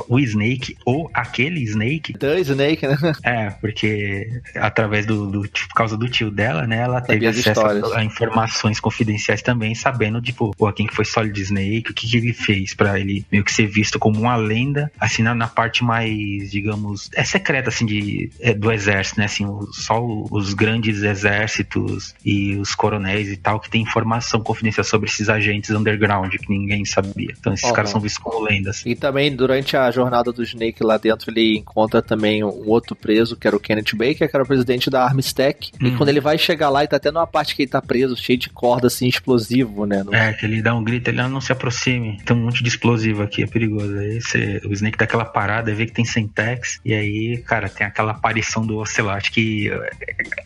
o 0.09 0.19
Snake 0.21 0.77
ou 0.85 1.11
aquele 1.15 1.63
Snake, 1.63 2.13
The 2.15 2.41
Snake, 2.41 2.87
né? 2.87 2.97
É, 3.25 3.51
porque 3.51 4.41
através 4.57 5.07
do, 5.07 5.27
do 5.31 5.47
tipo, 5.47 5.69
por 5.69 5.75
causa 5.75 5.97
do 5.97 6.09
tio 6.09 6.31
dela, 6.31 6.67
né, 6.67 6.79
ela 6.79 7.01
teve 7.01 7.27
Sabia 7.27 7.31
as 7.31 7.59
acesso 7.59 7.95
a, 7.95 7.99
a 7.99 8.05
informações 8.05 8.81
confidenciais 8.81 9.43
também, 9.43 9.75
sabendo, 9.75 10.21
tipo, 10.21 10.55
pô, 10.57 10.73
quem 10.73 10.87
que 10.87 10.95
foi 10.95 11.05
Solid 11.05 11.39
Snake, 11.41 11.91
o 11.91 11.95
que, 11.95 12.09
que 12.09 12.17
ele 12.17 12.33
fez 12.33 12.75
pra 12.75 12.99
ele 12.99 13.25
meio 13.31 13.45
que 13.45 13.53
ser 13.53 13.67
visto 13.67 13.99
como 13.99 14.21
uma 14.21 14.37
lenda, 14.37 14.91
assim, 15.01 15.23
na, 15.23 15.35
na 15.35 15.47
parte 15.47 15.85
mais, 15.85 16.51
digamos, 16.51 17.11
é 17.15 17.25
secreta, 17.25 17.69
assim, 17.69 17.87
de, 17.87 18.31
é, 18.41 18.55
do 18.55 18.71
exército, 18.73 19.19
né, 19.21 19.27
assim, 19.27 19.45
o- 19.47 19.69
só 19.73 20.01
os 20.31 20.55
grandes 20.59 21.03
exércitos 21.03 22.15
e 22.25 22.57
os 22.57 22.75
coronéis 22.75 23.29
e 23.31 23.37
tal 23.37 23.61
que 23.61 23.71
tem 23.71 23.83
informação 23.83 24.41
confidencial 24.41 24.85
sobre 24.85 25.09
esses 25.09 25.29
agentes 25.29 25.71
underground 25.71 26.33
que 26.35 26.49
ninguém 26.51 26.85
sabia. 26.85 27.33
Então 27.39 27.53
esses 27.55 27.65
Aham. 27.65 27.75
caras 27.75 27.91
são 27.91 28.01
vistos 28.01 28.23
como 28.23 28.45
lendas. 28.45 28.83
E 28.85 28.95
também, 28.97 29.35
durante 29.35 29.77
a 29.77 29.91
jornada 29.91 30.33
do 30.33 30.43
Snake 30.43 30.83
lá 30.83 30.97
dentro, 30.99 31.31
ele 31.31 31.57
encontra 31.59 32.03
também 32.03 32.43
um 32.43 32.69
outro 32.69 32.97
preso, 32.97 33.37
que 33.37 33.47
era 33.47 33.57
o 33.57 33.61
Kenneth 33.61 33.95
Baker, 33.95 34.29
que 34.29 34.37
era 34.37 34.43
o 34.43 34.47
presidente 34.47 34.91
da 34.91 35.05
Armstec. 35.05 35.71
E 35.81 35.85
Uhum. 35.87 35.97
quando 35.97 36.09
ele 36.09 36.21
vai 36.21 36.37
chegar 36.37 36.69
lá, 36.71 36.83
e 36.85 36.89
tá 36.89 36.97
até 36.97 37.11
numa 37.11 37.27
parte 37.27 37.55
que 37.55 37.63
ele 37.63 37.71
tá 37.71 37.81
preso, 37.81 38.17
cheio 38.17 38.39
de 38.39 38.51
corda, 38.51 38.89
assim, 38.89 39.07
explosivo, 39.07 39.87
né? 39.87 40.03
No- 40.03 40.15
É, 40.15 40.33
que 40.33 40.45
ele 40.45 40.61
dá 40.61 40.75
um 40.75 40.83
grito, 40.83 41.09
ele 41.09 41.21
"Ah, 41.21 41.29
não 41.29 41.41
se 41.41 41.53
aproxime. 41.53 42.19
Tem 42.25 42.37
um 42.37 42.41
monte 42.45 42.63
de 42.63 42.69
explosivo 42.69 43.23
aqui, 43.23 43.43
é 43.43 43.47
perigoso. 43.47 43.97
Aí 43.99 44.21
você- 44.21 44.61
o 44.65 44.73
Snake 44.73 44.99
dá 44.99 45.05
aquela 45.05 45.25
parada, 45.25 45.73
vê 45.75 45.87
que 45.87 45.93
tem 45.93 46.05
Sentex, 46.05 46.81
e 46.85 46.93
aí, 46.93 47.39
cara, 47.47 47.69
tem 47.69 47.87
aquela 47.87 48.13
aparição 48.13 48.67
do 48.67 48.79
Ocelot 48.79 49.31
que. 49.31 49.71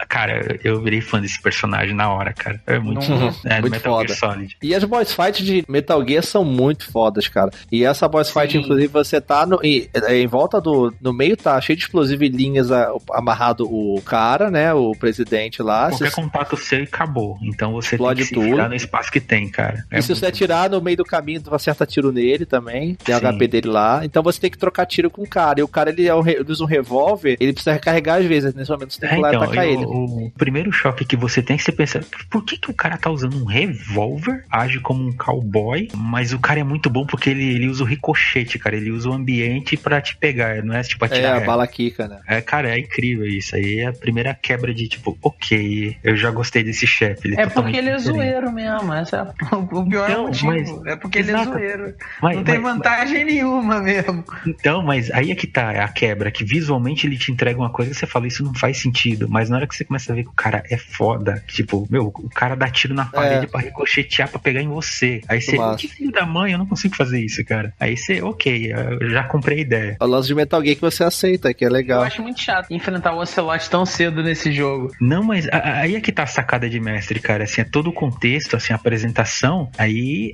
Cara, 0.09 0.59
eu 0.65 0.81
virei 0.83 1.01
fã 1.01 1.20
desse 1.20 1.41
personagem 1.41 1.95
na 1.95 2.12
hora, 2.12 2.33
cara. 2.33 2.61
É 2.66 2.79
muito, 2.79 3.01
é, 3.45 3.61
Muito 3.61 3.70
Metal 3.73 3.95
foda. 3.95 4.09
Gear 4.15 4.19
Solid. 4.19 4.57
E 4.62 4.74
as 4.74 4.85
boss 4.85 5.12
fights 5.12 5.45
de 5.45 5.65
Metal 5.69 6.07
Gear 6.07 6.23
são 6.23 6.45
muito 6.45 6.91
fodas, 6.91 7.29
cara. 7.29 7.51
E 7.70 7.85
essa 7.85 8.09
boss 8.09 8.31
fight, 8.31 8.53
Sim. 8.53 8.59
inclusive, 8.59 8.89
você 8.89 9.20
tá 9.20 9.47
no, 9.47 9.59
e- 9.65 9.89
é, 9.95 10.19
em 10.19 10.27
volta 10.27 10.61
do. 10.61 10.93
No 11.01 11.12
meio 11.12 11.37
tá 11.37 11.61
cheio 11.61 11.77
de 11.77 11.85
explosivo 11.85 12.24
e 12.24 12.29
linhas 12.29 12.70
a- 12.70 12.93
amarrado 13.12 13.65
o 13.65 14.01
cara, 14.03 14.51
né? 14.51 14.73
O 14.74 14.93
presidente 14.93 15.62
lá. 15.62 15.89
Qualquer 15.91 16.11
Se- 16.11 16.16
contato 16.16 16.57
seu 16.57 16.81
e 16.81 16.83
acabou. 16.85 17.39
Então 17.43 17.73
você 17.73 17.95
Explode 17.97 18.24
tem 18.29 18.41
que 18.43 18.51
tudo. 18.51 18.69
no 18.69 18.74
espaço 18.74 19.11
que 19.11 19.20
tem, 19.20 19.49
cara. 19.49 19.85
É 19.91 19.99
e 19.99 20.03
se 20.03 20.15
você 20.15 20.27
atirar 20.27 20.69
no 20.70 20.81
meio 20.81 20.97
do 20.97 21.05
caminho, 21.05 21.41
tu 21.43 21.55
acerta 21.55 21.87
tiro 21.87 22.12
nele 22.12 22.45
também. 22.47 22.95
Tem 22.97 23.15
Sim. 23.15 23.20
HP 23.27 23.47
dele 23.49 23.69
lá. 23.69 24.05
Então 24.05 24.23
você 24.23 24.41
tem 24.41 24.51
que 24.51 24.59
trocar 24.59 24.87
tiro 24.87 25.11
com 25.11 25.23
o 25.23 25.29
cara. 25.29 25.61
E 25.61 25.62
o 25.62 25.69
cara, 25.69 25.91
ele, 25.91 26.07
é 26.07 26.15
um, 26.15 26.27
ele 26.27 26.45
usa 26.51 26.62
um 26.65 26.66
revólver, 26.66 27.37
ele 27.41 27.53
precisa 27.53 27.73
recarregar 27.73 28.19
às 28.19 28.27
vezes. 28.27 28.55
Nesse 28.55 28.70
momento 28.70 28.93
você 28.95 29.01
tem 29.01 29.09
que 29.09 29.15
É, 29.15 29.19
ir 29.19 29.23
lá 29.23 29.29
e 29.29 29.35
então, 29.35 29.43
atacar 29.45 29.66
eu- 29.66 29.73
ele. 29.73 29.85
O 29.93 30.31
primeiro 30.36 30.73
choque 30.73 31.05
que 31.05 31.16
você 31.16 31.43
tem 31.43 31.55
é 31.55 31.56
que 31.59 31.64
você 31.64 31.73
pensa, 31.73 32.01
por 32.31 32.44
que, 32.44 32.56
que 32.56 32.70
o 32.70 32.74
cara 32.74 32.97
tá 32.97 33.10
usando 33.10 33.36
um 33.40 33.44
revólver, 33.44 34.44
age 34.51 34.81
como 34.81 35.06
um 35.06 35.12
cowboy, 35.12 35.89
mas 35.97 36.32
o 36.32 36.39
cara 36.39 36.60
é 36.60 36.64
muito 36.64 36.89
bom 36.90 37.05
porque 37.06 37.31
ele, 37.31 37.44
ele 37.55 37.69
usa 37.69 37.82
o 37.82 37.86
ricochete, 37.86 38.59
cara, 38.59 38.77
ele 38.77 38.90
usa 38.90 39.09
o 39.10 39.12
ambiente 39.12 39.77
pra 39.77 40.01
te 40.01 40.16
pegar, 40.16 40.62
não 40.62 40.74
é 40.74 40.82
tipo 40.82 41.05
É, 41.05 41.09
atirar. 41.09 41.36
a 41.43 41.47
bala 41.47 41.66
Kika, 41.66 42.09
né? 42.09 42.20
É, 42.27 42.40
cara, 42.40 42.70
é 42.74 42.78
incrível 42.78 43.27
isso. 43.27 43.55
Aí 43.56 43.81
é 43.81 43.86
a 43.86 43.93
primeira 43.93 44.35
quebra 44.35 44.73
de 44.74 44.89
tipo, 44.89 45.16
ok, 45.23 45.97
eu 46.02 46.16
já 46.16 46.31
gostei 46.31 46.62
desse 46.62 46.86
chefe. 46.86 47.28
É 47.32 47.36
porque 47.36 47.48
totalmente 47.48 47.77
ele 47.77 47.90
é 47.90 47.97
diferente. 47.97 48.16
zoeiro 48.19 48.52
mesmo. 48.52 48.93
Essa 48.93 49.16
é 49.51 49.55
o 49.55 49.59
o 49.82 49.89
pior 49.89 50.10
Então, 50.10 50.24
motivo. 50.27 50.47
mas- 50.47 50.86
é 50.86 50.97
porque 50.97 51.19
Exato. 51.19 51.59
ele 51.59 51.66
é 51.66 51.77
zoeiro. 51.77 51.94
Mas- 52.23 52.36
Não 52.36 52.44
tem 52.44 52.59
mas- 52.59 52.73
vantagem 52.74 53.24
nenhuma 53.24 53.81
mesmo. 53.81 54.24
Então, 54.47 54.82
mas 54.82 55.10
aí 55.10 55.31
é 55.31 55.35
que 55.35 55.47
tá 55.47 55.70
a 55.85 55.89
quebra, 55.89 56.31
que 56.31 56.44
visualmente 56.44 57.06
ele 57.06 57.16
te 57.16 57.31
entrega 57.32 57.59
uma 57.59 57.70
coisa 57.70 57.90
que 57.90 57.97
você 57.97 58.06
fala, 58.06 58.27
isso 58.27 58.43
não 58.44 58.55
faz 58.55 58.78
sentido. 58.78 59.28
Mas 59.28 59.48
na 59.51 59.56
hora 59.56 59.66
que 59.66 59.74
você 59.74 59.82
começa 59.85 60.13
a 60.13 60.15
ver 60.17 60.23
que 60.25 60.29
o 60.31 60.35
cara 60.35 60.63
é 60.71 60.77
foda, 60.77 61.43
tipo, 61.49 61.87
meu, 61.91 62.07
o 62.07 62.29
cara 62.31 62.55
dá 62.55 62.69
tiro 62.69 62.95
na 62.95 63.07
parede 63.07 63.45
É. 63.45 63.49
pra 63.49 63.61
ricochetear 63.61 64.29
pra 64.29 64.39
pegar 64.39 64.61
em 64.63 64.69
você. 64.69 65.21
Aí 65.29 65.41
você, 65.41 65.57
que 65.79 65.89
filho 65.89 66.11
da 66.13 66.25
mãe, 66.27 66.53
eu 66.53 66.59
não 66.59 66.67
consigo 66.67 66.95
fazer 66.97 67.21
isso, 67.21 67.45
cara. 67.45 67.73
Aí 67.79 67.97
você, 67.97 68.21
ok, 68.23 68.73
eu 69.01 69.11
já 69.11 69.25
comprei 69.25 69.59
a 69.59 69.61
ideia. 69.61 69.97
O 70.01 70.07
lance 70.07 70.29
de 70.29 70.35
Metal 70.35 70.63
Gear 70.63 70.75
que 70.77 70.81
você 70.83 71.05
aceita, 71.05 71.53
que 71.55 71.65
é 71.65 71.69
Eu 71.69 71.73
legal. 71.73 72.03
acho 72.03 72.23
muito 72.23 72.41
chato 72.41 72.73
enfrentar 72.73 73.13
o 73.15 73.19
Ocelot 73.21 73.69
tão 73.71 73.85
cedo 73.87 74.23
nesse 74.23 74.53
jogo. 74.53 74.93
Não, 75.01 75.23
mas 75.23 75.49
a- 75.49 75.57
a- 75.57 75.81
aí 75.81 75.97
é 75.97 76.01
que 76.01 76.13
tá 76.13 76.23
a 76.25 76.27
sacada 76.27 76.69
de 76.69 76.79
mestre, 76.81 77.21
cara. 77.21 77.45
Assim, 77.45 77.61
é 77.61 77.65
todo 77.65 77.89
o 77.91 77.93
contexto, 77.93 78.57
assim, 78.57 78.73
a 78.73 78.77
apresentação, 78.77 79.71
aí 79.79 80.33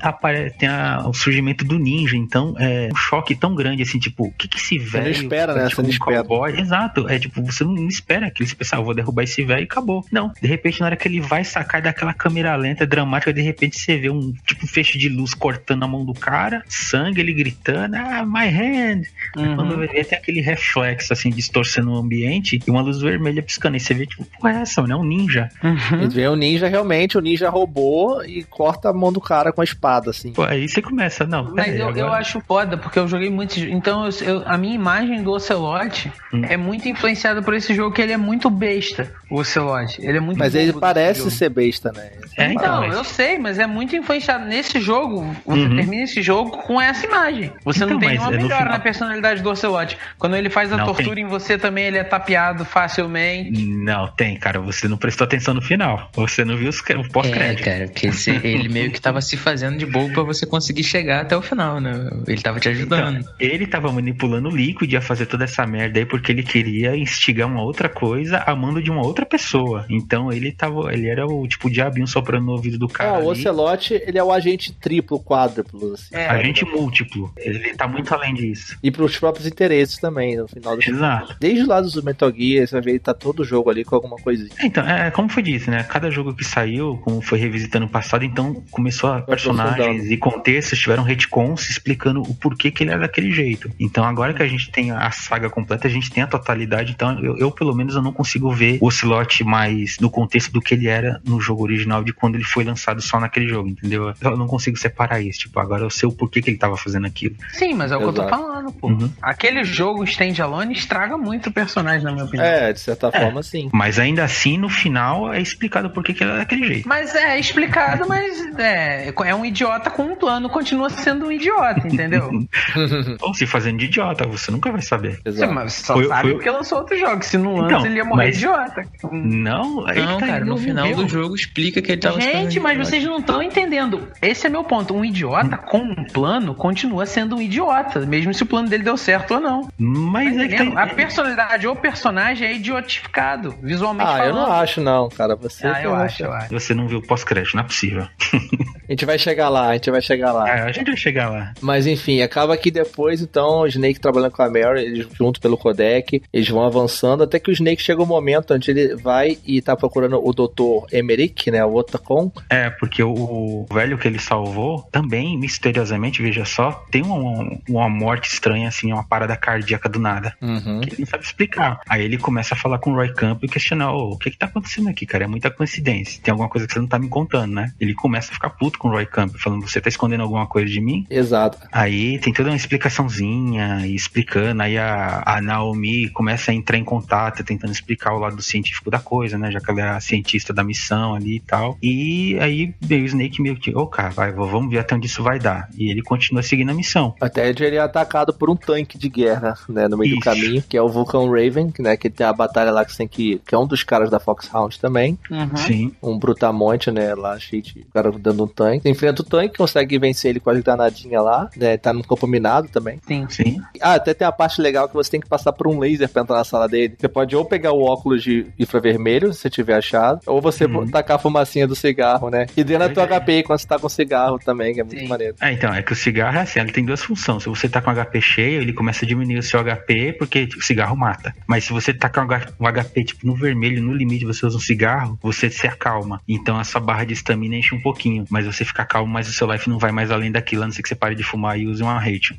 tem 0.59 0.69
a- 0.69 1.03
o 1.07 1.13
surgimento 1.15 1.65
do 1.65 1.79
ninja. 1.79 2.17
Então, 2.17 2.55
é 2.59 2.89
um 2.93 2.97
choque 2.97 3.35
tão 3.35 3.55
grande, 3.55 3.83
assim, 3.83 3.99
tipo, 3.99 4.27
o 4.27 4.33
que 4.33 4.49
que 4.49 4.59
esse 4.59 4.79
velho... 4.79 5.05
não 5.05 5.11
espera, 5.11 5.55
né? 5.55 5.61
é, 5.61 5.63
Você 5.65 5.69
tipo, 5.71 5.83
não 5.83 5.89
um 5.89 5.93
espera. 5.93 6.25
cowboy? 6.25 6.61
Exato. 6.61 7.09
É 7.09 7.19
tipo, 7.19 7.43
você 7.43 7.65
não 7.65 7.89
espera 7.89 8.27
aquilo. 8.27 8.49
Você 8.49 8.55
pensa, 8.55 8.77
ah, 8.77 8.79
eu 8.81 8.85
vou 8.85 8.95
derrubar 8.95 9.23
esse 9.25 9.38
velho 9.45 9.61
e 9.61 9.65
acabou. 9.65 10.05
Não, 10.11 10.33
De 10.41 10.47
repente, 10.49 10.81
na 10.81 10.87
hora 10.87 10.97
que 10.97 11.07
ele 11.09 11.21
vai 11.21 11.45
sacar 11.45 11.81
daquela 11.83 12.13
câmera 12.15 12.55
lenta, 12.57 12.87
dramática, 12.87 13.33
de 13.33 13.43
repente 13.43 13.79
você 13.79 13.97
vê 13.97 14.11
um 14.11 14.33
tipo 14.47 14.65
um 14.65 14.69
feixe 14.69 14.99
de 14.99 15.09
luz 15.09 15.35
cortando 15.35 15.83
a 15.85 15.89
mão 15.89 16.05
do 16.05 16.13
cara, 16.15 16.63
sangue, 16.69 17.21
ele 17.21 17.33
gritando, 17.33 17.97
ah, 17.97 18.25
my 18.27 18.49
hand. 18.49 19.03
Uhum. 19.37 19.57
Quando 19.57 19.77
vê, 19.79 20.05
tem 20.05 20.19
aquele 20.19 20.41
reflexo, 20.41 21.13
assim, 21.13 21.31
distorcendo 21.31 21.93
o 21.93 21.97
ambiente 21.97 22.61
e 22.67 22.71
uma 22.71 22.81
luz 22.81 23.01
vermelha 23.01 23.43
piscando. 23.43 23.77
E 23.77 23.81
você 23.81 23.95
vê, 23.95 24.07
tipo, 24.07 24.25
pô, 24.41 24.49
é 24.49 24.63
essa, 24.63 24.81
mano? 24.83 24.95
É 24.95 24.97
um 24.97 25.05
ninja. 25.05 25.49
Uhum. 25.63 26.09
Vê 26.09 26.27
o 26.29 26.37
ninja 26.37 26.69
realmente, 26.69 27.17
o 27.17 27.21
ninja 27.21 27.49
roubou 27.51 28.25
e 28.25 28.43
corta 28.45 28.89
a 28.91 28.93
mão 28.93 29.13
do 29.13 29.21
cara 29.21 29.53
com 29.53 29.61
a 29.61 29.65
espada, 29.65 30.11
assim. 30.11 30.33
Pô, 30.33 30.43
aí 30.45 30.69
você 30.69 30.81
começa, 30.83 31.27
não, 31.27 31.45
Mas 31.55 31.67
peraí, 31.67 31.81
eu, 31.81 31.87
eu 31.87 31.89
agora- 32.07 32.21
acho 32.21 32.41
foda, 32.41 32.77
porque 32.77 32.99
eu 32.99 33.07
joguei 33.09 33.31
muito. 33.31 33.59
Então, 33.61 34.07
eu- 34.07 34.27
eu- 34.27 34.43
a 34.47 34.57
minha 34.59 34.75
imagem 34.75 35.23
do 35.23 35.31
Ocelote 35.33 36.13
Hum. 36.33 36.43
é 36.45 36.57
muito 36.57 36.89
influenciada 36.89 37.43
por 37.43 37.55
esse 37.55 37.75
jogo, 37.75 37.95
que 37.95 38.03
ele 38.03 38.13
é 38.13 38.17
muito 38.17 38.49
besta, 38.51 39.13
o 39.31 39.37
Ocelote. 39.41 40.01
Ele 40.01 40.19
é 40.19 40.21
muito 40.21 40.39
Mas 40.39 40.55
ele 40.55 40.73
parece 40.73 41.31
ser 41.31 41.49
besta, 41.51 41.93
né? 41.93 42.11
É, 42.37 42.53
então, 42.53 42.85
eu 42.85 43.03
sei, 43.05 43.39
mas 43.39 43.59
é 43.59 43.67
muito 43.67 43.95
influenciado. 43.97 44.45
Nesse 44.47 44.81
jogo, 44.81 45.25
você 45.45 45.61
Uhum. 45.61 45.77
termina 45.77 46.05
esse 46.05 46.23
jogo 46.23 46.51
com 46.63 46.81
essa 46.81 47.05
imagem. 47.05 47.53
Você 47.65 47.79
Então, 47.85 47.91
não 47.91 47.99
tem 47.99 48.09
mas 48.11 48.19
nenhuma 48.19 48.35
é 48.35 48.37
no 48.37 48.43
melhora 48.43 48.63
final. 48.63 48.73
na 48.79 48.81
personalidade 48.81 49.43
do 49.43 49.51
Ocelote. 49.51 49.99
Quando 50.19 50.37
ele 50.37 50.49
faz 50.49 50.73
a 50.73 50.77
Não 50.77 50.85
tortura 50.87 51.19
em 51.21 51.27
você 51.27 51.59
também, 51.59 51.85
ele 51.87 51.99
é 51.99 52.05
tapeado 52.05 52.65
facilmente. 52.65 53.65
Não, 53.67 54.07
tem, 54.09 54.37
cara. 54.39 54.61
Você 54.61 54.89
não 54.89 54.97
prestou 54.97 55.25
atenção 55.25 55.55
no 55.55 55.61
final. 55.63 56.11
Você 56.15 56.45
não 56.45 56.57
viu 56.57 56.69
os 56.69 56.81
cre- 56.81 56.97
o 56.97 57.03
É, 57.03 57.09
pós-crédito. 57.09 57.65
cara, 57.65 57.87
porque 57.89 58.13
se- 58.13 58.31
ele 58.45 58.69
meio 58.69 58.91
que 58.91 59.01
tava 59.01 59.21
se 59.21 59.37
fazendo 59.37 59.77
de 59.79 59.87
bobo 59.87 60.13
pra 60.15 60.23
você 60.23 60.47
conseguir 60.47 60.85
chegar 60.85 61.21
até 61.23 61.37
o 61.37 61.43
final, 61.43 61.81
né? 61.81 61.93
Ele 62.27 62.41
tava 62.41 62.61
te 62.61 62.69
ajudando. 62.69 63.19
Então, 63.19 63.33
ele 63.39 63.67
tava 63.67 63.93
manipulando 63.93 64.49
o 64.49 64.57
líquido, 64.57 64.93
ia 64.93 65.01
fazer 65.01 65.27
toda 65.27 65.45
essa 65.45 65.67
merda 65.67 65.99
aí 65.99 66.07
porque 66.07 66.33
ele 66.33 66.43
queria 66.43 66.97
instigar 66.97 67.47
uma 67.49 67.63
outra 67.63 67.89
coisa 67.89 68.39
a 68.47 68.55
mando 68.55 68.83
de 68.83 68.91
uma 68.91 69.03
outra 69.05 69.18
pessoa. 69.27 69.85
Então 69.89 70.33
ele 70.33 70.53
tava. 70.53 70.93
Ele 70.93 71.09
era 71.09 71.27
o 71.27 71.47
tipo 71.47 71.69
o 71.69 71.71
diabinho 71.71 72.07
soprando 72.07 72.47
no 72.47 72.53
ouvido 72.53 72.79
do 72.79 72.89
cara. 72.89 73.11
Ah, 73.11 73.19
o 73.19 73.31
ali. 73.31 73.41
Ocelote, 73.41 74.03
ele 74.07 74.19
é 74.19 74.25
o 74.25 74.33
agente 74.33 74.73
triplo, 74.73 75.21
quádruplo, 75.21 75.95
assim. 75.95 76.15
É, 76.15 76.29
Agente 76.29 76.65
múltiplo. 76.65 77.33
Ele 77.37 77.75
tá 77.75 77.87
muito 77.87 78.13
além 78.15 78.35
disso. 78.35 78.77
E 78.83 78.91
pros 78.91 79.19
próprios 79.19 79.47
interesses 79.47 79.99
também, 79.99 80.37
no 80.37 80.49
final 80.49 80.77
do 80.77 80.83
Exato. 80.83 81.37
Desde 81.41 81.65
lá 81.65 81.81
dos 81.81 82.01
Metal 82.03 82.33
Gear, 82.33 82.67
você 82.67 82.73
vai 82.73 82.83
ver, 82.83 82.91
ele 82.93 82.99
tá 82.99 83.15
todo 83.15 83.45
jogo 83.45 83.71
ali 83.71 83.85
com 83.85 83.95
alguma 83.95 84.17
coisinha. 84.17 84.51
É, 84.59 84.67
Então, 84.67 84.89
é, 84.89 85.11
como 85.11 85.29
foi 85.29 85.43
dito, 85.43 85.71
né? 85.71 85.83
Cada 85.83 86.11
jogo 86.11 86.35
que 86.35 86.45
saiu, 86.45 86.99
como 87.05 87.21
foi 87.21 87.39
revisitando 87.39 87.87
o 87.87 87.89
passado, 87.89 88.25
então 88.25 88.63
começou 88.71 89.11
a 89.11 89.21
personagens 89.23 90.11
e 90.11 90.17
contextos 90.17 90.79
tiveram 90.79 91.03
retcons 91.03 91.69
explicando 91.71 92.23
o 92.23 92.35
porquê 92.35 92.71
que 92.71 92.83
ele 92.83 92.91
era 92.91 93.01
daquele 93.01 93.33
jeito. 93.33 93.71
Então, 93.79 94.05
agora 94.05 94.33
que 94.35 94.43
a 94.43 94.47
gente 94.47 94.71
tem 94.71 94.91
a 94.91 95.11
saga 95.11 95.51
completa, 95.51 95.87
a 95.87 95.91
gente 95.91 96.11
tem 96.11 96.23
a 96.23 96.27
totalidade. 96.27 96.93
Então, 96.93 97.19
eu, 97.23 97.37
eu, 97.39 97.51
pelo 97.51 97.75
menos, 97.75 97.95
eu 97.95 98.03
não 98.03 98.13
consigo 98.13 98.51
ver 98.53 98.79
o 98.81 98.91
Ocelot 99.13 99.45
mais 99.45 99.97
no 100.01 100.11
contexto 100.11 100.53
do 100.53 100.61
que 100.61 100.75
ele 100.75 100.89
era 100.89 101.21
no 101.25 101.41
jogo 101.41 101.63
original 101.63 102.03
de 102.05 102.13
quando 102.13 102.35
ele 102.37 102.45
foi 102.45 102.65
lançado 102.65 103.01
só 103.01 103.19
naquele 103.21 103.49
jogo, 103.49 103.69
entendeu? 103.69 104.13
Eu 104.21 104.37
não 104.37 104.47
consigo 104.47 104.77
separar 104.77 105.21
isso. 105.21 105.41
Tipo, 105.41 105.61
agora 105.61 105.83
eu 105.83 105.91
sei 105.91 106.09
o 106.09 106.13
porquê 106.13 106.41
que 106.43 106.51
ele 106.51 106.59
tava 106.59 106.77
fazendo 106.77 107.07
aquilo. 107.07 107.35
Sim, 107.53 107.75
mas 107.75 107.91
é 107.93 107.97
o 107.97 108.01
que 108.01 108.05
eu 108.07 108.13
tô 108.13 108.23
Exato. 108.23 108.37
falando, 108.43 108.73
pô. 108.73 108.89
Uhum. 108.89 109.11
Aquele 109.23 109.65
jogo 109.65 110.05
standalone 110.05 110.73
estraga 110.75 111.17
muito 111.17 111.49
o 111.49 111.53
personagem, 111.53 112.05
na 112.05 112.13
minha 112.13 112.25
opinião. 112.25 112.45
É, 112.47 112.73
de 112.73 112.81
certa 112.81 113.09
É. 113.13 113.21
forma, 113.21 113.43
sim. 113.43 113.69
Mas 113.73 113.99
ainda 113.99 114.25
assim, 114.25 114.59
no 114.59 114.69
final, 114.69 115.33
é 115.33 115.41
explicado 115.41 115.91
por 115.91 116.03
que 116.05 116.13
que 116.15 116.23
ele 116.23 116.31
era 116.31 116.41
daquele 116.41 116.67
jeito. 116.67 116.89
Mas 116.89 117.15
é 117.15 117.39
explicado, 117.39 118.07
mas 118.09 118.59
é, 118.59 119.13
é 119.27 119.35
um 119.35 119.45
idiota 119.45 119.91
com 119.91 120.03
um 120.05 120.17
plano, 120.17 120.49
continua 120.49 120.91
sendo 120.91 121.27
um 121.27 121.33
idiota, 121.33 121.87
entendeu? 121.87 122.31
Ou 123.21 123.35
se 123.35 123.47
fazendo 123.47 123.79
de 123.79 123.87
idiota, 123.87 124.27
você 124.27 124.51
nunca 124.51 124.71
vai 124.71 124.83
saber. 124.83 125.15
Sim, 125.17 125.21
Exato. 125.27 125.55
mas 125.55 125.73
só 125.75 125.95
Foi- 125.95 126.07
sabe 126.09 126.23
foi- 126.23 126.33
porque 126.35 126.51
lançou 126.51 126.79
outro 126.79 126.99
jogo. 126.99 127.25
Se 127.25 127.37
não 127.39 127.57
lança, 127.57 127.75
Então, 127.77 127.87
ele 127.87 127.97
ia 127.97 128.05
morrer 128.05 128.27
mas- 128.27 128.37
idiota. 128.37 128.85
Não, 129.13 129.87
aí 129.87 130.01
Não, 130.01 130.19
tá, 130.19 130.27
cara, 130.27 130.45
no 130.45 130.57
final 130.57 130.87
morreu. 130.89 131.05
do 131.05 131.09
jogo 131.09 131.35
explica 131.35 131.81
que 131.81 131.93
ele 131.93 132.01
tava 132.01 132.21
Gente, 132.21 132.59
mas 132.59 132.77
vocês 132.79 133.05
não 133.05 133.19
estão 133.19 133.43
entendendo. 133.43 134.09
Esse 134.21 134.47
é 134.47 134.51
meu 134.51 134.65
ponto. 134.65 134.95
Um 134.95 135.05
idiota 135.05 135.57
com 135.57 135.79
um 135.79 136.05
plano 136.13 136.55
continua 136.55 137.07
sendo 137.07 137.37
um 137.37 137.41
idiota, 137.43 138.01
mesmo 138.01 138.33
se 138.35 138.43
o 138.43 138.47
plano 138.47 138.69
dele 138.69 138.83
deu 138.83 138.97
certo 138.97 139.35
ou 139.35 139.41
não. 139.41 139.69
Mas 139.79 140.37
Tá 140.37 140.43
é 140.45 140.49
que 140.49 140.71
tá- 140.71 140.83
A 140.83 140.87
personalidade 140.89 141.67
ou 141.67 141.77
personagem 141.77 142.49
é 142.49 142.55
idiotificado, 142.57 143.55
visualmente 143.63 144.09
Ah, 144.11 144.27
eu 144.27 144.33
falando. 144.35 144.47
não 144.49 144.53
acho, 144.53 144.81
não, 144.81 145.09
cara. 145.09 145.37
Você 145.37 145.67
Ah, 145.67 145.83
eu 145.83 145.95
acho, 145.95 146.23
eu 146.25 146.33
acho. 146.33 146.51
Você 146.51 146.75
não 146.75 146.89
viu 146.89 146.99
o 146.99 147.03
pós-crédito, 147.07 147.55
não 147.55 147.63
é 147.63 147.67
possível. 147.67 148.07
A 148.89 148.93
gente 148.93 149.05
vai 149.05 149.19
chegar 149.19 149.51
lá, 149.51 149.69
a 149.69 149.73
gente 149.75 149.91
vai 149.91 150.01
chegar 150.01 150.33
lá. 150.33 150.49
Ah, 150.49 150.65
a 150.65 150.73
gente 150.73 150.87
vai 150.87 150.97
chegar 150.97 151.29
lá. 151.29 151.53
Mas 151.61 151.87
enfim, 151.87 152.23
acaba 152.23 152.57
que 152.57 152.71
depois, 152.71 153.21
então, 153.21 153.61
o 153.61 153.67
Snake 153.67 154.01
trabalhando 154.01 154.31
com 154.31 154.43
a 154.43 154.49
Mary, 154.49 154.81
eles 154.83 155.07
junto 155.13 155.39
pelo 155.43 155.59
codec, 155.59 156.23
eles 156.33 156.49
vão 156.49 156.63
avançando, 156.65 157.23
até 157.23 157.39
que 157.39 157.51
o 157.51 157.53
Snake 157.53 157.83
chega 157.83 158.03
um 158.03 158.07
momento 158.07 158.55
onde 158.55 158.71
ele 158.71 158.88
vai 158.97 159.39
e 159.47 159.61
tá 159.61 159.77
procurando 159.77 160.21
o 160.23 160.33
Dr. 160.33 160.87
Emerick, 160.93 161.51
né, 161.51 161.65
o 161.65 161.75
Otacon. 161.75 162.31
É, 162.49 162.71
porque 162.71 163.03
o, 163.03 163.67
velho 163.73 163.99
que 163.99 164.09
ele 164.09 164.19
salvou 164.19 164.83
também, 164.91 165.39
misteriosamente, 165.39 166.23
veja 166.23 166.45
só, 166.45 166.73
tem 166.91 167.03
uma, 167.03 167.59
uma 167.69 167.89
morte 167.89 168.31
estranha, 168.31 168.69
assim, 168.69 168.93
uma 168.93 169.05
parada 169.05 169.37
cardíaca 169.37 169.89
do 169.89 169.99
nada. 169.99 170.37
Uhum. 170.41 170.81
Que 170.81 170.91
ele 170.91 170.97
não 171.01 171.07
sabe 171.07 171.25
explicar. 171.25 171.81
Aí 171.89 172.05
ele 172.05 172.19
começa 172.19 172.55
a 172.55 172.57
falar 172.57 172.79
com 172.79 172.93
o 172.93 172.95
Roy 172.95 173.13
Camp 173.13 173.43
e 173.45 173.49
questionar: 173.49 173.93
"Ô, 173.93 174.13
o 174.13 174.19
que 174.19 174.31
que 174.31 174.39
tá 174.39 174.47
acontecendo 174.47 174.89
aqui, 174.89 175.07
cara? 175.07 175.25
É 175.25 175.27
muita 175.27 175.51
coincidência. 175.51 176.21
Tem 176.23 176.33
alguma 176.33 176.49
coisa 176.49 176.67
que 176.67 176.73
você 176.73 176.79
não 176.79 176.87
tá 176.87 176.99
me 176.99 177.09
contando, 177.09 177.55
né? 177.55 177.73
Ele 177.81 177.95
começa 177.95 178.31
a 178.31 178.35
ficar 178.35 178.51
puto 178.51 178.79
com 178.79 178.89
o 178.89 178.91
Roy 178.91 179.07
Camp, 179.07 179.35
falando: 179.37 179.67
você 179.67 179.81
tá 179.81 179.89
escondendo 179.89 180.23
alguma 180.23 180.47
coisa 180.47 180.71
de 180.71 180.81
mim? 180.81 181.07
Exato. 181.11 181.59
Aí 181.73 182.19
tem 182.19 182.33
toda 182.33 182.51
uma 182.51 182.57
explicaçãozinha 182.57 183.87
e 183.87 183.95
explicando. 183.95 184.63
Aí 184.63 184.79
a, 184.79 185.23
a 185.25 185.41
Naomi 185.41 186.09
começa 186.11 186.51
a 186.51 186.55
entrar 186.55 186.79
em 186.79 186.85
contato, 186.85 187.45
tentando 187.45 187.73
explicar 187.73 188.15
o 188.15 188.19
lado 188.19 188.43
científico 188.43 188.78
da 188.87 188.99
coisa, 188.99 189.39
né? 189.39 189.51
Já 189.51 189.61
que 189.61 189.71
ela 189.71 189.81
é 189.81 189.89
a 189.89 190.01
cientista 190.01 190.53
da 190.53 190.63
missão 190.65 191.15
ali 191.15 191.37
e 191.37 191.41
tal. 191.41 191.77
E 191.83 192.39
aí 192.41 192.75
veio 192.81 193.03
o 193.03 193.07
Snake 193.07 193.43
meio 193.43 193.57
que, 193.57 193.75
ô 193.75 193.87
cara, 193.87 194.11
vai, 194.11 194.33
vamos 194.33 194.71
ver 194.71 194.79
até 194.79 194.95
onde 194.95 195.07
isso 195.07 195.23
vai 195.23 195.39
dar. 195.39 195.69
E 195.77 195.91
ele 195.91 196.03
continua 196.03 196.43
seguindo 196.43 196.71
a 196.71 196.75
missão. 196.75 197.15
Até 197.21 197.49
ele 197.49 197.77
é 197.77 197.81
atacado 197.81 198.33
por 198.33 198.49
um 198.51 198.57
tanque 198.57 198.97
de 198.97 199.09
guerra, 199.09 199.55
né, 199.69 199.89
no 199.89 199.97
meio 199.97 200.13
do 200.13 200.19
Isso. 200.19 200.25
caminho, 200.25 200.63
que 200.63 200.77
é 200.77 200.83
o 200.83 200.89
Vulcan 200.89 201.29
Raven, 201.31 201.73
né, 201.79 201.97
que 201.97 202.09
tem 202.09 202.27
a 202.27 202.33
batalha 202.33 202.71
lá 202.71 202.85
que 202.85 202.93
você 202.93 202.99
tem 202.99 203.09
que... 203.09 203.41
que 203.47 203.55
é 203.55 203.59
um 203.59 203.67
dos 203.67 203.83
caras 203.83 204.11
da 204.11 204.21
Foxhound 204.21 204.79
também. 204.79 205.19
Uhum. 205.31 205.57
Sim. 205.57 205.93
um 206.03 206.19
brutamonte, 206.19 206.91
né, 206.91 207.15
lá 207.15 207.39
cheio 207.39 207.63
de 207.63 207.81
o 207.81 207.93
cara 207.93 208.11
dando 208.13 208.45
um 208.45 208.49
tanque. 208.49 208.83
Você 208.83 208.91
enfrenta 208.91 209.23
o 209.23 209.25
tanque, 209.25 209.57
consegue 209.57 209.99
vencer 209.99 210.31
ele 210.31 210.41
com 210.41 210.51
as 210.51 210.61
granadinhas 210.61 211.25
lá, 211.25 211.51
né, 211.57 211.77
tá 211.77 211.93
num 211.93 212.03
campo 212.03 212.27
minado 212.27 212.69
também. 212.69 213.01
Sim. 213.07 213.27
Sim. 213.29 213.61
Ah, 213.81 213.95
até 213.95 214.15
tem 214.15 214.27
a 214.27 214.33
parte 214.33 214.61
legal 214.61 214.89
que 214.89 214.95
você 214.95 215.11
tem 215.11 215.21
que 215.21 215.29
passar 215.29 215.53
por 215.53 215.67
um 215.67 215.79
laser 215.79 216.09
pra 216.09 216.23
entrar 216.23 216.37
na 216.37 216.45
sala 216.45 216.69
dele. 216.69 216.97
Você 216.99 217.09
pode 217.09 217.35
ou 217.35 217.45
pegar 217.45 217.73
o 217.73 217.83
óculos 217.83 218.23
de 218.23 218.47
infravermelho, 218.59 219.33
se 219.33 219.41
você 219.41 219.51
tiver 219.51 219.75
achado, 219.75 220.21
ou 220.27 220.41
você 220.41 220.65
Uhum. 220.65 220.87
tacar 220.89 221.17
a 221.17 221.19
fumacinha 221.19 221.67
do 221.67 221.75
cigarro, 221.75 222.29
né, 222.31 222.47
e 222.57 222.63
dentro 222.65 222.89
da 222.89 222.95
tua 222.95 223.07
Verdade. 223.07 223.25
HP 223.25 223.43
quando 223.45 223.59
você 223.61 223.67
tá 223.67 223.79
com 223.79 223.89
cigarro 223.89 224.39
também, 224.39 224.75
que 224.75 224.81
é 224.81 224.85
muito 224.85 225.01
Sim. 225.01 225.09
maneiro. 225.09 225.35
É, 225.41 225.53
então, 225.53 225.73
é 225.73 225.83
que 225.83 225.93
o 225.93 225.97
cigarro 225.97 226.37
é 226.37 226.41
assim, 226.43 226.61
ele 226.61 226.73
tem 226.73 226.85
duas 226.85 227.03
funções. 227.03 227.43
Se 227.43 227.49
você 227.49 227.69
tá 227.69 227.81
com 227.81 227.91
HP 227.91 228.21
cheio, 228.21 228.61
ele 228.61 228.73
começa 228.73 229.05
a 229.05 229.09
diminuir 229.09 229.39
o 229.39 229.43
seu 229.43 229.61
HP, 229.61 230.15
porque 230.19 230.47
tipo, 230.47 230.61
o 230.61 230.65
cigarro 230.65 230.97
mata. 230.97 231.35
Mas 231.47 231.65
se 231.65 231.73
você 231.73 231.93
tá 231.95 232.09
com 232.09 232.21
um 232.21 232.67
HP, 232.73 233.05
tipo, 233.05 233.27
no 233.27 233.35
vermelho, 233.35 233.83
no 233.83 233.93
limite, 233.93 234.25
você 234.25 234.45
usa 234.47 234.57
um 234.57 234.61
cigarro, 234.61 235.19
você 235.23 235.49
se 235.51 235.67
acalma. 235.67 236.21
Então 236.29 236.59
a 236.59 236.65
sua 236.65 236.81
barra 236.81 237.05
de 237.05 237.13
estamina 237.15 237.57
enche 237.57 237.75
um 237.75 237.81
pouquinho. 237.81 238.25
Mas 238.31 238.47
você 238.47 238.65
fica 238.65 238.85
calmo, 238.85 239.13
mas 239.13 239.29
o 239.29 239.33
seu 239.33 239.51
life 239.51 239.69
não 239.69 239.79
vai 239.79 239.93
mais 239.93 240.11
além 240.11 240.31
daquilo, 240.33 240.63
a 240.63 240.67
não 240.67 240.73
ser 240.73 240.83
que 240.83 240.89
você 240.89 240.95
pare 240.95 241.15
de 241.15 241.23
fumar 241.23 241.59
e 241.59 241.67
use 241.67 241.83
uma 241.83 241.99
rate. 241.99 242.37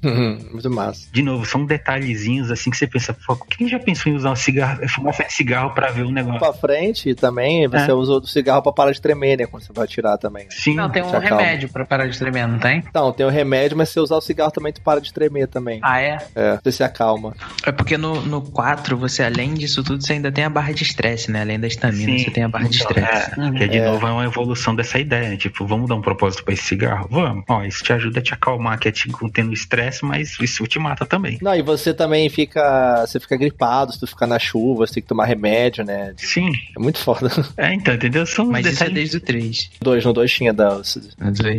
muito 0.51 0.69
massa. 0.69 1.07
De 1.11 1.21
novo, 1.21 1.45
são 1.45 1.65
detalhezinhos 1.65 2.51
assim 2.51 2.69
que 2.69 2.77
você 2.77 2.87
pensa, 2.87 3.13
pô, 3.25 3.35
quem 3.35 3.67
já 3.67 3.79
pensou 3.79 4.11
em 4.11 4.15
usar 4.15 4.31
um 4.31 4.35
cigarro, 4.35 4.87
fumar 4.89 5.13
cigarro 5.29 5.71
pra 5.71 5.91
ver 5.91 6.03
o 6.09 6.13
negócio? 6.13 6.39
Pra 6.39 6.53
frente 6.53 7.13
também, 7.15 7.67
você 7.67 7.91
É. 7.91 7.93
usa 7.93 8.13
o 8.13 8.25
cigarro 8.27 8.61
pra 8.61 8.71
parar 8.71 8.91
de 8.91 9.01
tremer, 9.01 9.37
né, 9.37 9.45
quando 9.45 9.63
você 9.63 9.73
vai 9.73 9.85
atirar 9.85 10.17
também. 10.17 10.43
né? 10.45 10.49
Sim. 10.51 10.75
Não, 10.75 10.89
tem 10.89 11.03
um 11.03 11.09
te 11.09 11.17
remédio 11.17 11.69
pra 11.69 11.85
parar 11.85 12.07
de 12.07 12.17
tremer, 12.17 12.47
não 12.47 12.59
tem? 12.59 12.83
Então, 12.87 13.11
tem 13.11 13.25
o 13.25 13.29
remédio, 13.29 13.77
mas 13.77 13.89
se 13.89 13.93
você 13.95 13.99
usar 14.01 14.15
o 14.17 14.21
cigarro 14.21 14.51
também 14.51 14.71
tu 14.73 14.81
para 14.81 14.99
de 15.01 15.11
tremer 15.13 15.47
também. 15.47 15.79
Ah, 15.83 15.99
é? 16.01 16.17
É, 16.35 16.57
você 16.63 16.71
se 16.71 16.83
acalma. 16.83 17.33
É 17.65 17.71
porque 17.71 17.97
no, 17.97 18.21
no 18.21 18.41
4, 18.41 18.97
você, 18.97 19.23
além 19.23 19.53
disso 19.53 19.83
tudo, 19.83 20.03
você 20.05 20.13
ainda 20.13 20.31
tem 20.31 20.43
a 20.43 20.49
barra 20.49 20.71
de 20.73 20.83
estresse, 20.83 21.31
né? 21.31 21.41
Além 21.41 21.59
da 21.59 21.67
estamina, 21.67 22.17
Sim. 22.17 22.23
você 22.25 22.31
tem 22.31 22.43
a 22.43 22.47
barra 22.49 22.67
de 22.67 22.77
Então, 22.81 22.89
estresse. 22.91 23.31
É, 23.39 23.51
que 23.51 23.67
de 23.67 23.77
É. 23.77 23.85
novo 23.85 24.07
é 24.07 24.11
uma 24.11 24.25
evolução 24.25 24.75
dessa 24.75 24.99
ideia. 24.99 25.35
Tipo, 25.37 25.65
vamos 25.65 25.87
dar 25.89 25.95
um 25.95 26.01
propósito 26.01 26.43
pra 26.43 26.53
esse 26.53 26.63
cigarro? 26.63 27.07
Vamos. 27.09 27.43
Ó, 27.49 27.63
isso 27.63 27.83
te 27.83 27.91
ajuda 27.93 28.19
a 28.19 28.23
te 28.23 28.33
acalmar, 28.33 28.77
que 28.79 28.87
é 28.87 28.91
te 28.91 29.07
contendo 29.09 29.53
estresse, 29.53 30.03
mas 30.05 30.37
isso 30.39 30.65
te 30.67 30.79
mata 30.79 31.05
também. 31.05 31.37
Não, 31.41 31.55
e 31.55 31.61
você 31.61 31.93
também 31.93 32.29
fica. 32.29 33.05
Você 33.05 33.19
fica 33.19 33.35
gripado, 33.37 33.91
se 33.93 33.99
tu 33.99 34.07
ficar 34.07 34.27
na 34.27 34.39
chuva, 34.39 34.85
você 34.87 34.95
tem 34.95 35.03
que 35.03 35.09
tomar 35.09 35.25
remédio, 35.25 35.83
né? 35.83 35.98
Sim. 36.17 36.51
É 36.75 36.79
muito 36.79 36.99
foda. 36.99 37.29
É, 37.57 37.73
então, 37.73 37.93
entendeu? 37.93 38.25
São 38.25 38.45
Mas 38.45 38.65
isso 38.65 38.83
é 38.83 38.87
detalhes. 38.87 38.93
desde 38.93 39.17
o 39.17 39.21
3. 39.21 39.71
Dois, 39.81 40.05
no 40.05 40.13
dois 40.13 40.31
tinha 40.31 40.53
da. 40.53 40.81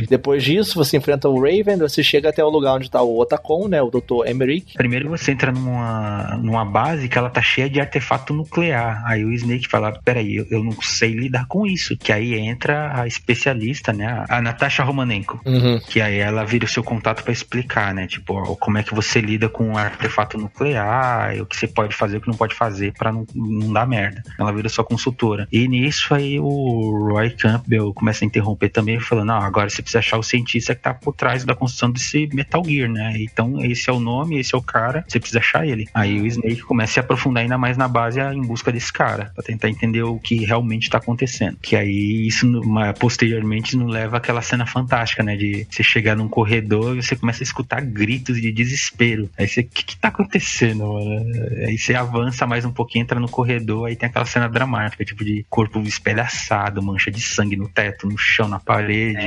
Depois 0.09 0.43
disso, 0.43 0.75
você 0.75 0.97
enfrenta 0.97 1.29
o 1.29 1.41
Raven, 1.41 1.77
você 1.79 2.03
chega 2.03 2.29
até 2.29 2.45
o 2.45 2.49
lugar 2.49 2.75
onde 2.75 2.91
tá 2.91 3.03
o 3.03 3.19
Otacon, 3.19 3.69
né? 3.69 3.83
O 3.83 3.91
Dr. 3.91 4.27
Emerick. 4.27 4.75
Primeiro 4.75 5.09
você 5.09 5.33
entra 5.33 5.53
numa, 5.53 6.39
numa 6.43 6.65
base 6.65 7.09
que 7.09 7.19
ela 7.19 7.31
tá 7.31 7.43
cheia 7.43 7.69
de 7.69 7.81
artefato 7.81 8.33
nuclear. 8.33 9.03
Aí 9.07 9.25
o 9.25 9.33
Snake 9.33 9.69
fala: 9.69 9.93
Peraí, 10.05 10.37
eu, 10.37 10.47
eu 10.51 10.65
não 10.65 10.81
sei 10.81 11.13
lidar 11.13 11.47
com 11.47 11.67
isso. 11.67 11.97
Que 11.97 12.13
aí 12.13 12.35
entra 12.35 13.01
a 13.01 13.07
especialista, 13.07 13.93
né? 13.93 14.25
A 14.29 14.41
Natasha 14.41 14.83
Romanenko. 14.83 15.41
Uhum. 15.45 15.81
Que 15.89 16.01
aí 16.01 16.19
ela 16.19 16.45
vira 16.45 16.65
o 16.65 16.69
seu 16.69 16.83
contato 16.83 17.23
pra 17.23 17.33
explicar, 17.33 17.95
né? 17.95 18.07
Tipo, 18.07 18.35
ó, 18.35 18.55
como 18.55 18.79
é 18.79 18.83
que 18.83 18.95
você 18.95 19.21
lida 19.21 19.49
com 19.49 19.65
um 19.69 19.77
artefato 19.77 20.39
nuclear, 20.39 21.37
e 21.37 21.41
o 21.41 21.47
que 21.47 21.57
você 21.57 21.67
pode 21.67 21.95
fazer, 21.95 22.19
o 22.19 22.21
que 22.21 22.29
não 22.29 22.37
pode 22.37 22.55
fazer 22.55 22.93
pra 22.93 23.13
não, 23.13 23.27
não 23.35 23.73
dar 23.73 23.87
merda. 23.87 24.23
Ela 24.39 24.53
vira 24.53 24.69
sua 24.69 24.85
consultora. 24.85 25.49
E 25.53 25.67
nisso 25.69 26.15
aí 26.15 26.39
o 26.39 27.09
Roy 27.11 27.31
Campbell 27.31 27.93
começa 27.93 28.25
a 28.25 28.27
interromper 28.27 28.69
também, 28.69 29.01
falando: 29.01 29.29
não, 29.29 29.39
agora 29.39 29.69
você 29.69 29.83
precisa 29.83 29.99
achar 29.99 30.19
o 30.19 30.23
cientista 30.23 30.75
que 30.75 30.83
tá 30.83 30.95
por 30.95 31.15
trás 31.15 31.45
da 31.45 31.55
construção 31.55 31.91
desse 31.91 32.29
Metal 32.33 32.65
Gear, 32.65 32.91
né? 32.91 33.15
Então 33.19 33.65
esse 33.65 33.89
é 33.89 33.93
o 33.93 34.01
nome, 34.01 34.39
esse 34.39 34.55
é 34.55 34.59
o 34.59 34.63
cara, 34.63 35.05
você 35.07 35.19
precisa 35.19 35.39
achar 35.39 35.67
ele. 35.67 35.89
Aí 35.95 36.21
o 36.21 36.27
Snake 36.27 36.63
começa 36.63 36.91
a 36.91 36.95
se 36.95 37.01
aprofundar 37.01 37.43
ainda 37.43 37.59
mais 37.59 37.77
na 37.77 37.89
base 37.89 38.21
em 38.21 38.43
busca 38.43 38.73
desse 38.73 38.93
cara, 38.93 39.33
pra 39.35 39.43
tentar 39.43 39.69
entender 39.69 40.03
o 40.03 40.19
que 40.19 40.45
realmente 40.45 40.91
tá 40.91 40.99
acontecendo. 40.99 41.57
Que 41.61 41.77
aí 41.77 42.27
isso 42.27 42.47
posteriormente 42.99 43.77
nos 43.77 43.91
leva 43.91 44.17
àquela 44.17 44.43
cena 44.43 44.67
fantástica, 44.67 45.23
né? 45.23 45.37
De 45.37 45.67
você 45.71 45.83
chegar 45.83 46.17
num 46.17 46.29
corredor 46.29 46.97
e 46.97 47.03
você 47.03 47.17
começa 47.17 47.43
a 47.43 47.45
escutar 47.45 47.81
gritos 47.81 48.41
de 48.41 48.53
desespero. 48.53 49.31
Aí 49.39 49.47
você, 49.47 49.61
o 49.61 49.65
que, 49.65 49.85
que 49.85 49.97
tá 49.97 50.09
acontecendo, 50.09 50.87
mano? 50.87 51.25
Aí 51.67 51.79
você 51.79 51.95
avança 51.95 52.47
mais 52.47 52.65
um 52.65 52.73
pouquinho, 52.73 53.03
entra 53.03 53.21
no 53.21 53.29
corredor, 53.29 53.87
aí 53.87 53.97
tem 53.97 54.09
aquela 54.09 54.20
cena 54.25 54.49
dramática, 54.49 55.05
tipo 55.05 55.25
de 55.25 55.45
corpo 55.49 55.81
espedaçado, 55.81 56.83
mancha 56.83 57.11
de 57.11 57.21
sangue 57.21 57.57
no 57.57 57.69
teto, 57.69 58.07
no 58.07 58.17
chão, 58.19 58.49
na 58.49 58.59
parede. 58.59 59.27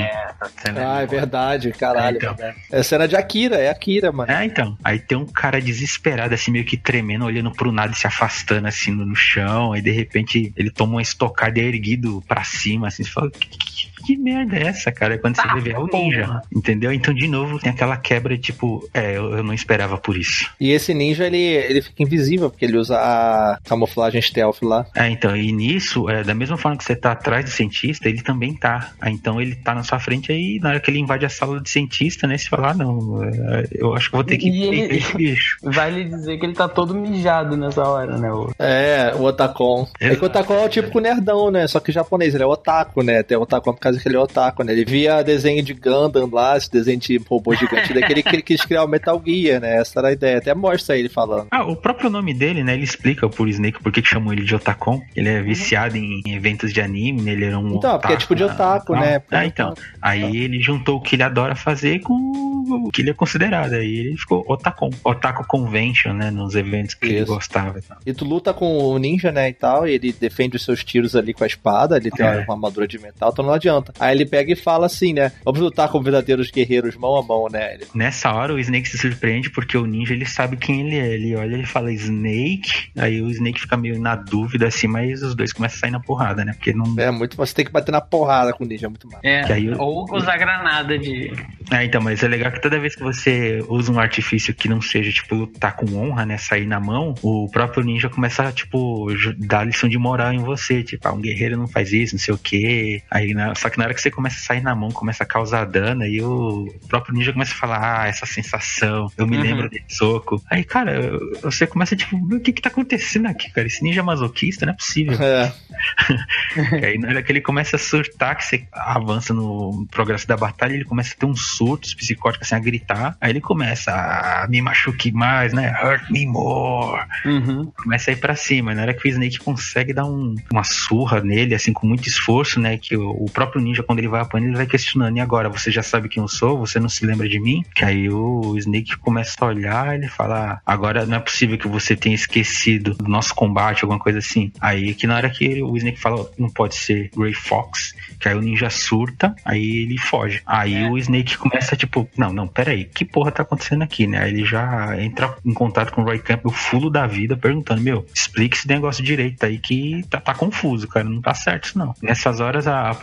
Ah, 0.75 1.01
é 1.01 1.05
verdade, 1.05 1.71
caralho. 1.71 2.15
É, 2.15 2.17
então. 2.17 2.35
verdade. 2.35 2.57
É 2.71 2.83
cena 2.83 3.07
de 3.07 3.15
Akira, 3.15 3.55
é 3.57 3.69
Akira, 3.69 4.11
mano. 4.11 4.31
É, 4.31 4.45
então. 4.45 4.77
Aí 4.83 4.99
tem 4.99 5.17
um 5.17 5.25
cara 5.25 5.61
desesperado, 5.61 6.33
assim, 6.33 6.51
meio 6.51 6.65
que 6.65 6.77
tremendo, 6.77 7.25
olhando 7.25 7.51
pro 7.51 7.71
nada 7.71 7.93
e 7.93 7.95
se 7.95 8.07
afastando, 8.07 8.67
assim, 8.67 8.91
no, 8.91 9.15
chão. 9.15 9.73
Aí, 9.73 9.81
de 9.81 9.91
repente, 9.91 10.53
ele 10.55 10.69
toma 10.69 10.93
uma 10.93 11.01
estocada 11.01 11.59
e 11.59 11.63
é 11.63 11.65
erguido 11.65 12.23
pra 12.27 12.43
cima, 12.43 12.87
assim. 12.87 13.03
Você 13.03 13.11
fala, 13.11 13.29
que, 13.31 13.47
que- 13.47 13.72
que 14.05 14.17
merda 14.17 14.57
é 14.57 14.63
essa, 14.67 14.91
cara? 14.91 15.13
Aí 15.13 15.19
quando 15.19 15.35
você 15.35 15.43
Tá, 15.47 15.55
vê, 15.55 15.71
é 15.71 15.77
o 15.79 15.87
ninja. 15.87 16.41
Entendeu? 16.55 16.91
Então, 16.93 17.13
de 17.13 17.27
novo, 17.27 17.59
tem 17.59 17.71
aquela 17.71 17.97
quebra, 17.97 18.37
tipo, 18.37 18.87
é, 18.93 19.17
eu, 19.17 19.37
eu 19.37 19.43
não 19.43 19.53
esperava 19.53 19.97
por 19.97 20.15
isso. 20.17 20.49
E 20.59 20.71
esse 20.71 20.93
ninja, 20.93 21.25
ele, 21.25 21.37
ele 21.37 21.81
fica 21.81 22.01
invisível, 22.03 22.49
porque 22.49 22.65
ele 22.65 22.77
usa 22.77 22.97
a 22.97 23.57
camuflagem 23.65 24.21
stealth 24.21 24.61
lá. 24.61 24.85
É, 24.95 25.09
então, 25.09 25.35
e 25.35 25.51
nisso, 25.51 26.09
é, 26.09 26.23
da 26.23 26.33
mesma 26.33 26.57
forma 26.57 26.77
que 26.77 26.83
você 26.83 26.95
tá 26.95 27.11
atrás 27.11 27.45
do 27.45 27.51
cientista, 27.51 28.07
ele 28.09 28.21
também 28.21 28.53
tá. 28.53 28.91
Aí, 29.01 29.13
então 29.13 29.41
ele 29.41 29.55
tá 29.55 29.73
na 29.75 29.83
sua 29.83 29.99
frente 29.99 30.31
aí, 30.31 30.59
na 30.61 30.69
hora 30.69 30.79
que 30.79 30.89
ele 30.89 30.99
invade 30.99 31.25
a 31.25 31.29
sala 31.29 31.59
do 31.59 31.67
cientista, 31.69 32.27
né? 32.27 32.37
Você 32.37 32.49
fala, 32.49 32.71
ah, 32.71 32.73
não, 32.73 33.23
é, 33.23 33.67
eu 33.73 33.93
acho 33.95 34.09
que 34.09 34.15
vou 34.15 34.23
ter 34.23 34.37
que 34.37 34.49
E 34.49 34.63
ele- 34.63 34.97
esse 34.97 35.15
bicho. 35.15 35.57
Vale 35.63 36.05
dizer 36.05 36.37
que 36.37 36.45
ele 36.45 36.53
tá 36.53 36.67
todo 36.67 36.93
mijado 36.95 37.55
nessa 37.57 37.83
hora, 37.83 38.17
né? 38.17 38.31
o- 38.31 38.51
É, 38.59 39.13
o 39.15 39.23
Otakon. 39.23 39.87
É 39.99 40.15
que 40.15 40.23
o 40.23 40.25
Otakon 40.27 40.55
é 40.55 40.65
o 40.65 40.69
típico 40.69 40.99
nerdão, 40.99 41.49
né? 41.51 41.67
Só 41.67 41.79
que 41.79 41.91
japonês, 41.91 42.33
ele 42.33 42.43
é 42.43 42.47
otaku, 42.47 43.03
né? 43.03 43.23
Tem 43.23 43.37
o 43.37 43.41
Otakon 43.41 43.73
por 43.73 43.79
causa 43.79 43.92
que 44.01 44.07
ele 44.07 44.15
é 44.15 44.19
otaku, 44.19 44.63
né? 44.63 44.71
Ele 44.73 44.85
via 44.85 45.21
desenho 45.21 45.61
de 45.63 45.73
Gundam 45.73 46.29
lá, 46.31 46.57
esse 46.57 46.71
desenho 46.71 46.99
de 46.99 47.17
robô 47.29 47.53
gigante 47.53 47.93
daquele 47.93 48.23
que 48.23 48.29
ele 48.35 48.41
quis 48.41 48.63
criar 48.65 48.83
o 48.83 48.87
Metal 48.87 49.21
Gear, 49.25 49.59
né? 49.61 49.77
Essa 49.77 49.99
era 49.99 50.07
a 50.09 50.11
ideia. 50.11 50.37
Até 50.37 50.53
mostra 50.53 50.97
ele 50.97 51.09
falando. 51.09 51.47
Ah, 51.51 51.63
o 51.65 51.75
próprio 51.75 52.09
nome 52.09 52.33
dele, 52.33 52.63
né? 52.63 52.73
Ele 52.73 52.83
explica 52.83 53.27
por 53.29 53.47
Snake 53.49 53.81
por 53.81 53.91
que 53.91 54.01
que 54.01 54.07
chamam 54.07 54.33
ele 54.33 54.43
de 54.43 54.55
Otakon. 54.55 55.01
Ele 55.15 55.29
é 55.29 55.41
viciado 55.41 55.97
em 55.97 56.21
eventos 56.27 56.73
de 56.73 56.81
anime, 56.81 57.21
né? 57.21 57.31
Ele 57.33 57.45
era 57.45 57.59
um 57.59 57.75
Então, 57.75 57.97
porque 57.99 58.13
é 58.13 58.17
tipo 58.17 58.35
de 58.35 58.43
otaku, 58.43 58.93
né? 58.93 59.21
Ah, 59.31 59.45
então. 59.45 59.73
Aí 60.01 60.37
ele 60.37 60.61
juntou 60.61 60.97
o 60.97 61.01
que 61.01 61.15
ele 61.15 61.23
adora 61.23 61.55
fazer 61.55 61.99
com 61.99 62.13
o 62.13 62.89
que 62.91 63.01
ele 63.01 63.09
é 63.11 63.13
considerado. 63.13 63.73
Aí 63.73 63.95
ele 63.99 64.17
ficou 64.17 64.43
Otakon. 64.47 64.89
Otaku 65.03 65.45
Convention, 65.47 66.13
né? 66.13 66.31
Nos 66.31 66.55
eventos 66.55 66.93
que 66.95 67.05
ele 67.05 67.17
Isso. 67.19 67.33
gostava. 67.33 67.79
e 67.79 67.81
tal. 67.81 67.97
E 68.05 68.13
tu 68.13 68.25
luta 68.25 68.53
com 68.53 68.77
o 68.77 68.97
ninja, 68.97 69.31
né, 69.31 69.49
e 69.49 69.53
tal, 69.53 69.87
e 69.87 69.93
ele 69.93 70.11
defende 70.13 70.55
os 70.55 70.63
seus 70.63 70.83
tiros 70.83 71.15
ali 71.15 71.33
com 71.33 71.43
a 71.43 71.47
espada, 71.47 71.97
ele 71.97 72.09
tem 72.11 72.25
É. 72.25 72.29
uma, 72.31 72.41
uma 72.43 72.53
armadura 72.53 72.87
de 72.87 72.97
metal, 72.99 73.29
então 73.31 73.43
não 73.45 73.53
adianta. 73.53 73.72
Aí 73.99 74.15
ele 74.15 74.25
pega 74.25 74.51
e 74.51 74.55
fala 74.55 74.85
assim, 74.85 75.13
né, 75.13 75.31
vamos 75.45 75.59
lutar 75.61 75.89
como 75.89 76.03
verdadeiros 76.03 76.51
guerreiros 76.51 76.95
mão 76.95 77.15
a 77.17 77.23
mão, 77.23 77.47
né. 77.49 77.75
Ele, 77.75 77.85
Nessa 77.95 78.31
hora 78.33 78.53
o 78.53 78.59
Snake 78.59 78.87
se 78.89 78.97
surpreende 78.97 79.49
porque 79.49 79.77
o 79.77 79.85
ninja 79.85 80.13
ele 80.13 80.25
sabe 80.25 80.57
quem 80.57 80.81
ele 80.81 80.97
é. 80.97 81.13
Ele 81.13 81.35
olha 81.35 81.57
e 81.57 81.65
fala 81.65 81.91
Snake. 81.91 82.89
Aí 82.97 83.21
o 83.21 83.29
Snake 83.29 83.59
fica 83.61 83.77
meio 83.77 83.99
na 83.99 84.15
dúvida 84.15 84.67
assim, 84.67 84.87
mas 84.87 85.21
os 85.23 85.35
dois 85.35 85.53
começam 85.53 85.77
a 85.77 85.79
sair 85.81 85.91
na 85.91 85.99
porrada, 85.99 86.43
né? 86.43 86.53
Porque 86.53 86.73
não. 86.73 86.93
é 86.99 87.11
muito, 87.11 87.37
você 87.37 87.53
tem 87.53 87.65
que 87.65 87.71
bater 87.71 87.91
na 87.91 88.01
porrada 88.01 88.53
com 88.53 88.63
o 88.63 88.67
ninja, 88.67 88.85
é 88.87 88.89
muito 88.89 89.07
mal. 89.09 89.19
É, 89.23 89.45
eu- 89.59 89.79
ou 89.79 90.05
usar 90.15 90.37
granada 90.37 90.97
de. 90.97 91.31
É, 91.71 91.83
então, 91.85 92.01
mas 92.01 92.21
é 92.23 92.27
legal 92.27 92.51
que 92.51 92.61
toda 92.61 92.79
vez 92.79 92.95
que 92.95 93.01
você 93.03 93.63
usa 93.69 93.91
um 93.91 93.99
artifício 93.99 94.53
que 94.53 94.67
não 94.67 94.81
seja, 94.81 95.11
tipo, 95.11 95.35
lutar 95.35 95.75
com 95.75 95.85
honra, 95.95 96.25
né? 96.25 96.37
Sair 96.37 96.65
na 96.65 96.79
mão, 96.79 97.15
o 97.21 97.49
próprio 97.49 97.83
ninja 97.83 98.09
começa 98.09 98.43
a, 98.43 98.51
tipo, 98.51 99.07
dar 99.37 99.63
lição 99.65 99.87
de 99.89 99.97
moral 99.97 100.33
em 100.33 100.39
você. 100.39 100.83
Tipo, 100.83 101.07
ah, 101.07 101.13
um 101.13 101.21
guerreiro 101.21 101.57
não 101.57 101.67
faz 101.67 101.91
isso, 101.93 102.15
não 102.15 102.19
sei 102.19 102.33
o 102.33 102.37
quê. 102.37 103.01
Aí, 103.09 103.33
na- 103.33 103.55
só 103.63 103.69
que 103.69 103.77
na 103.77 103.85
hora 103.85 103.93
que 103.93 104.01
você 104.01 104.11
começa 104.11 104.35
a 104.35 104.39
sair 104.41 104.61
na 104.61 104.75
mão, 104.75 104.89
começa 104.91 105.23
a 105.23 105.25
causar 105.25 105.63
dano, 105.65 106.03
aí 106.03 106.21
o 106.21 106.67
próprio 106.89 107.15
ninja 107.15 107.31
começa 107.31 107.53
a 107.53 107.55
falar, 107.55 108.01
ah, 108.01 108.07
essa 108.07 108.25
sensação, 108.25 109.09
eu 109.17 109.25
me 109.25 109.37
Uhum. 109.37 109.43
lembro 109.43 109.69
desse 109.69 109.95
soco. 109.95 110.41
Aí, 110.51 110.65
cara, 110.65 111.17
você 111.41 111.65
começa, 111.65 111.95
tipo, 111.95 112.17
o 112.17 112.39
que 112.41 112.51
que 112.51 112.61
tá 112.61 112.67
acontecendo 112.67 113.27
aqui, 113.27 113.49
cara? 113.51 113.65
Esse 113.67 113.81
ninja 113.81 114.01
é 114.01 114.03
masoquista, 114.03 114.65
não 114.65 114.73
é 114.73 114.75
possível. 114.75 115.17
É, 115.21 115.53
E 116.81 116.85
aí, 116.85 116.97
na 116.97 117.07
hora 117.09 117.23
que 117.23 117.31
ele 117.31 117.41
começa 117.41 117.75
a 117.77 117.79
surtar, 117.79 118.35
que 118.35 118.43
você 118.45 118.67
avança 118.73 119.33
no 119.33 119.87
progresso 119.89 120.27
da 120.27 120.35
batalha, 120.37 120.73
ele 120.73 120.85
começa 120.85 121.13
a 121.13 121.17
ter 121.17 121.25
uns 121.25 121.47
surtos 121.55 121.93
psicóticos, 121.93 122.47
assim, 122.47 122.55
a 122.55 122.59
gritar. 122.59 123.17
Aí 123.21 123.31
ele 123.31 123.41
começa 123.41 123.91
a 123.91 124.45
me 124.49 124.61
machuque 124.61 125.11
mais, 125.11 125.53
né? 125.53 125.73
Hurt 125.83 126.09
me 126.09 126.25
more. 126.25 127.03
Uhum. 127.25 127.71
Começa 127.81 128.11
a 128.11 128.13
ir 128.13 128.17
pra 128.17 128.35
cima. 128.35 128.71
E 128.71 128.75
na 128.75 128.81
hora 128.83 128.93
que 128.93 129.07
o 129.07 129.09
Snake 129.09 129.39
consegue 129.39 129.93
dar 129.93 130.05
um- 130.05 130.35
uma 130.51 130.63
surra 130.63 131.21
nele, 131.21 131.55
assim, 131.55 131.73
com 131.73 131.87
muito 131.87 132.07
esforço, 132.07 132.59
né? 132.59 132.77
Que 132.77 132.95
o, 132.97 133.09
o 133.09 133.25
próprio 133.31 133.52
ninja, 133.61 133.83
quando 133.83 133.99
ele 133.99 134.07
vai 134.07 134.21
apanhando, 134.21 134.49
ele 134.49 134.57
vai 134.57 134.65
questionando. 134.65 135.17
E 135.17 135.19
agora, 135.19 135.49
você 135.49 135.71
já 135.71 135.83
sabe 135.83 136.09
quem 136.09 136.21
eu 136.21 136.27
sou? 136.27 136.57
Você 136.59 136.79
não 136.79 136.89
se 136.89 137.05
lembra 137.05 137.27
de 137.27 137.39
mim? 137.39 137.63
Que 137.75 137.85
aí 137.85 138.09
o 138.09 138.57
Snake 138.57 138.97
começa 138.97 139.35
a 139.39 139.47
olhar, 139.47 139.95
ele 139.95 140.07
fala: 140.07 140.53
"Ah, 140.53 140.61
agora 140.65 141.05
não 141.05 141.17
é 141.17 141.19
possível 141.19 141.57
que 141.57 141.67
você 141.67 141.95
tenha 141.95 142.15
esquecido 142.15 142.93
do 142.93 143.09
nosso 143.09 143.33
combate, 143.35 143.83
alguma 143.83 143.99
coisa 143.99 144.19
assim. 144.19 144.51
Aí 144.59 144.93
que 144.93 145.07
na 145.07 145.15
hora 145.15 145.29
que 145.29 145.61
o 145.61 145.75
Snake 145.77 145.99
fala, 145.99 146.29
não 146.37 146.49
pode 146.49 146.75
ser 146.75 147.09
Grey 147.15 147.33
Fox, 147.33 147.95
que 148.19 148.27
aí 148.27 148.35
o 148.35 148.41
ninja 148.41 148.69
surta, 148.69 149.35
aí 149.43 149.83
ele 149.83 149.97
foge. 149.97 150.41
Aí 150.45 150.89
o 150.89 150.97
Snake 150.97 151.37
começa, 151.37 151.75
tipo, 151.75 152.07
não, 152.17 152.31
não, 152.33 152.47
peraí, 152.47 152.85
que 152.85 153.05
porra 153.05 153.31
tá 153.31 153.43
acontecendo 153.43 153.83
aqui, 153.83 154.07
né? 154.07 154.19
Aí 154.19 154.31
ele 154.31 154.45
já 154.45 155.01
entra 155.01 155.35
em 155.45 155.53
contato 155.53 155.91
com 155.91 156.01
o 156.01 156.05
Roy 156.05 156.19
Campbell, 156.19 156.51
fulo 156.51 156.89
da 156.89 157.07
vida, 157.07 157.35
perguntando, 157.35 157.81
meu, 157.81 158.05
explique 158.13 158.57
esse 158.57 158.67
negócio 158.67 159.03
direito 159.03 159.45
aí 159.45 159.57
que 159.57 160.03
tá, 160.09 160.19
tá 160.19 160.33
confuso, 160.33 160.87
cara, 160.87 161.09
não 161.09 161.21
tá 161.21 161.33
certo 161.33 161.65
isso 161.65 161.77
não. 161.77 161.93
Nessas 162.01 162.39
horas, 162.39 162.67
a, 162.67 162.93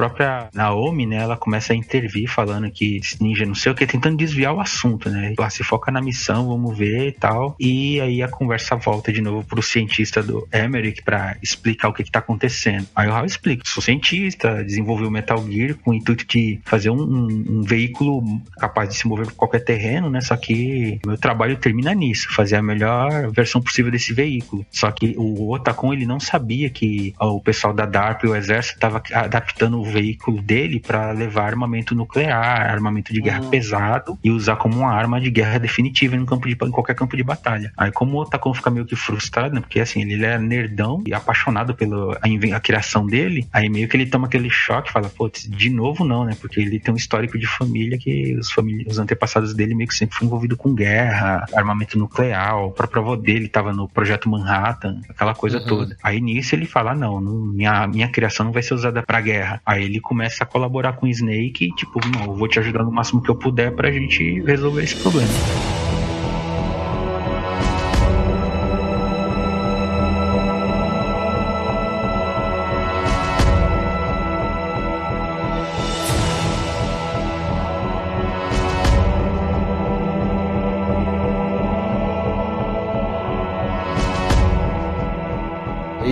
Naomi, 0.54 1.06
né, 1.06 1.16
ela 1.16 1.36
começa 1.36 1.72
a 1.72 1.76
intervir, 1.76 2.28
falando 2.28 2.70
que 2.70 2.96
esse 2.98 3.22
ninja 3.22 3.44
não 3.44 3.54
sei 3.54 3.72
o 3.72 3.74
que, 3.74 3.86
tentando 3.86 4.16
desviar 4.16 4.54
o 4.54 4.60
assunto, 4.60 5.08
né? 5.10 5.34
Ah, 5.38 5.50
se 5.50 5.62
foca 5.64 5.90
na 5.90 6.00
missão, 6.00 6.48
vamos 6.48 6.76
ver 6.76 7.08
e 7.08 7.12
tal. 7.12 7.56
E 7.58 8.00
aí 8.00 8.22
a 8.22 8.28
conversa 8.28 8.76
volta 8.76 9.12
de 9.12 9.20
novo 9.20 9.44
pro 9.46 9.62
cientista 9.62 10.22
do 10.22 10.46
Emmerich 10.52 11.02
pra 11.02 11.36
explicar 11.42 11.88
o 11.88 11.92
que 11.92 12.04
que 12.04 12.10
tá 12.10 12.18
acontecendo. 12.18 12.86
Aí 12.94 13.08
o 13.08 13.12
Hal 13.14 13.24
explica, 13.24 13.62
sou 13.66 13.82
cientista, 13.82 14.62
desenvolvi 14.64 15.04
o 15.04 15.10
Metal 15.10 15.42
Gear 15.50 15.74
com 15.76 15.90
o 15.90 15.94
intuito 15.94 16.26
de 16.26 16.60
fazer 16.64 16.90
um, 16.90 17.00
um- 17.02 17.44
um 17.58 17.62
veículo 17.62 18.22
capaz 18.58 18.88
de 18.90 18.96
se 18.96 19.06
mover 19.08 19.26
por 19.26 19.34
qualquer 19.34 19.60
terreno, 19.64 20.08
né? 20.10 20.20
Só 20.20 20.36
que 20.36 21.00
meu 21.06 21.16
trabalho 21.18 21.56
termina 21.56 21.94
nisso, 21.94 22.28
fazer 22.32 22.56
a 22.56 22.62
melhor 22.62 23.30
versão 23.30 23.60
possível 23.60 23.90
desse 23.90 24.12
veículo. 24.12 24.64
Só 24.70 24.90
que 24.90 25.14
o 25.16 25.52
Otacon, 25.52 25.92
ele 25.92 26.06
não 26.06 26.20
sabia 26.20 26.68
que 26.70 27.14
o 27.18 27.40
pessoal 27.40 27.72
da 27.72 27.86
DARPA 27.86 28.26
e 28.26 28.30
o 28.30 28.36
exército 28.36 28.76
estava 28.76 29.02
adaptando 29.12 29.80
o 29.80 29.84
veículo 29.84 30.29
dele 30.32 30.80
para 30.80 31.12
levar 31.12 31.46
armamento 31.46 31.94
nuclear, 31.94 32.70
armamento 32.70 33.12
de 33.12 33.20
guerra 33.20 33.42
pesado 33.50 34.18
e 34.22 34.30
usar 34.30 34.56
como 34.56 34.78
uma 34.80 34.92
arma 34.92 35.20
de 35.20 35.30
guerra 35.30 35.58
definitiva 35.58 36.16
em, 36.16 36.20
um 36.20 36.26
campo 36.26 36.48
de, 36.48 36.54
em 36.54 36.70
qualquer 36.70 36.94
campo 36.94 37.16
de 37.16 37.22
batalha. 37.22 37.72
Aí 37.76 37.90
como 37.90 38.16
o 38.16 38.22
Otacon 38.22 38.52
fica 38.54 38.70
meio 38.70 38.86
que 38.86 38.96
frustrado, 38.96 39.54
né? 39.54 39.60
Porque 39.60 39.80
assim, 39.80 40.02
ele 40.02 40.24
é 40.24 40.38
nerdão 40.38 41.02
e 41.06 41.14
apaixonado 41.14 41.74
pela 41.74 42.18
a, 42.20 42.56
a 42.56 42.60
criação 42.60 43.06
dele, 43.06 43.46
aí 43.52 43.68
meio 43.68 43.88
que 43.88 43.96
ele 43.96 44.06
toma 44.06 44.26
aquele 44.26 44.50
choque, 44.50 44.92
fala, 44.92 45.08
putz, 45.08 45.48
de 45.48 45.70
novo 45.70 46.04
não, 46.04 46.24
né? 46.24 46.36
Porque 46.40 46.60
ele 46.60 46.78
tem 46.78 46.92
um 46.92 46.96
histórico 46.96 47.38
de 47.38 47.46
família 47.46 47.98
que 47.98 48.36
os, 48.36 48.54
os 48.86 48.98
antepassados 48.98 49.54
dele 49.54 49.74
meio 49.74 49.88
que 49.88 49.94
sempre 49.94 50.16
foi 50.16 50.26
envolvido 50.26 50.56
com 50.56 50.74
guerra, 50.74 51.46
armamento 51.54 51.98
nuclear, 51.98 52.56
o 52.58 52.70
próprio 52.70 53.02
avô 53.02 53.16
dele 53.16 53.48
tava 53.48 53.72
no 53.72 53.88
projeto 53.88 54.28
Manhattan, 54.28 55.00
aquela 55.08 55.34
coisa 55.34 55.58
Uhum. 55.58 55.66
toda. 55.66 55.96
Aí 56.02 56.20
nisso 56.20 56.54
ele 56.54 56.66
fala, 56.66 56.92
"Ah, 56.92 56.94
não, 56.94 57.20
não, 57.20 57.32
minha, 57.46 57.86
minha 57.86 58.08
criação 58.08 58.46
não 58.46 58.52
vai 58.52 58.62
ser 58.62 58.74
usada 58.74 59.02
pra 59.02 59.20
guerra. 59.20 59.60
Aí 59.64 59.84
ele 59.84 60.00
começa 60.00 60.19
a 60.26 60.46
colaborar 60.46 60.94
com 60.94 61.06
o 61.06 61.08
Snake 61.08 61.70
tipo, 61.74 62.00
não, 62.06 62.26
eu 62.26 62.34
vou 62.34 62.48
te 62.48 62.58
ajudar 62.58 62.84
no 62.84 62.92
máximo 62.92 63.22
que 63.22 63.30
eu 63.30 63.34
puder 63.34 63.74
pra 63.74 63.90
gente 63.90 64.40
resolver 64.40 64.82
esse 64.82 64.96
problema. 64.96 65.30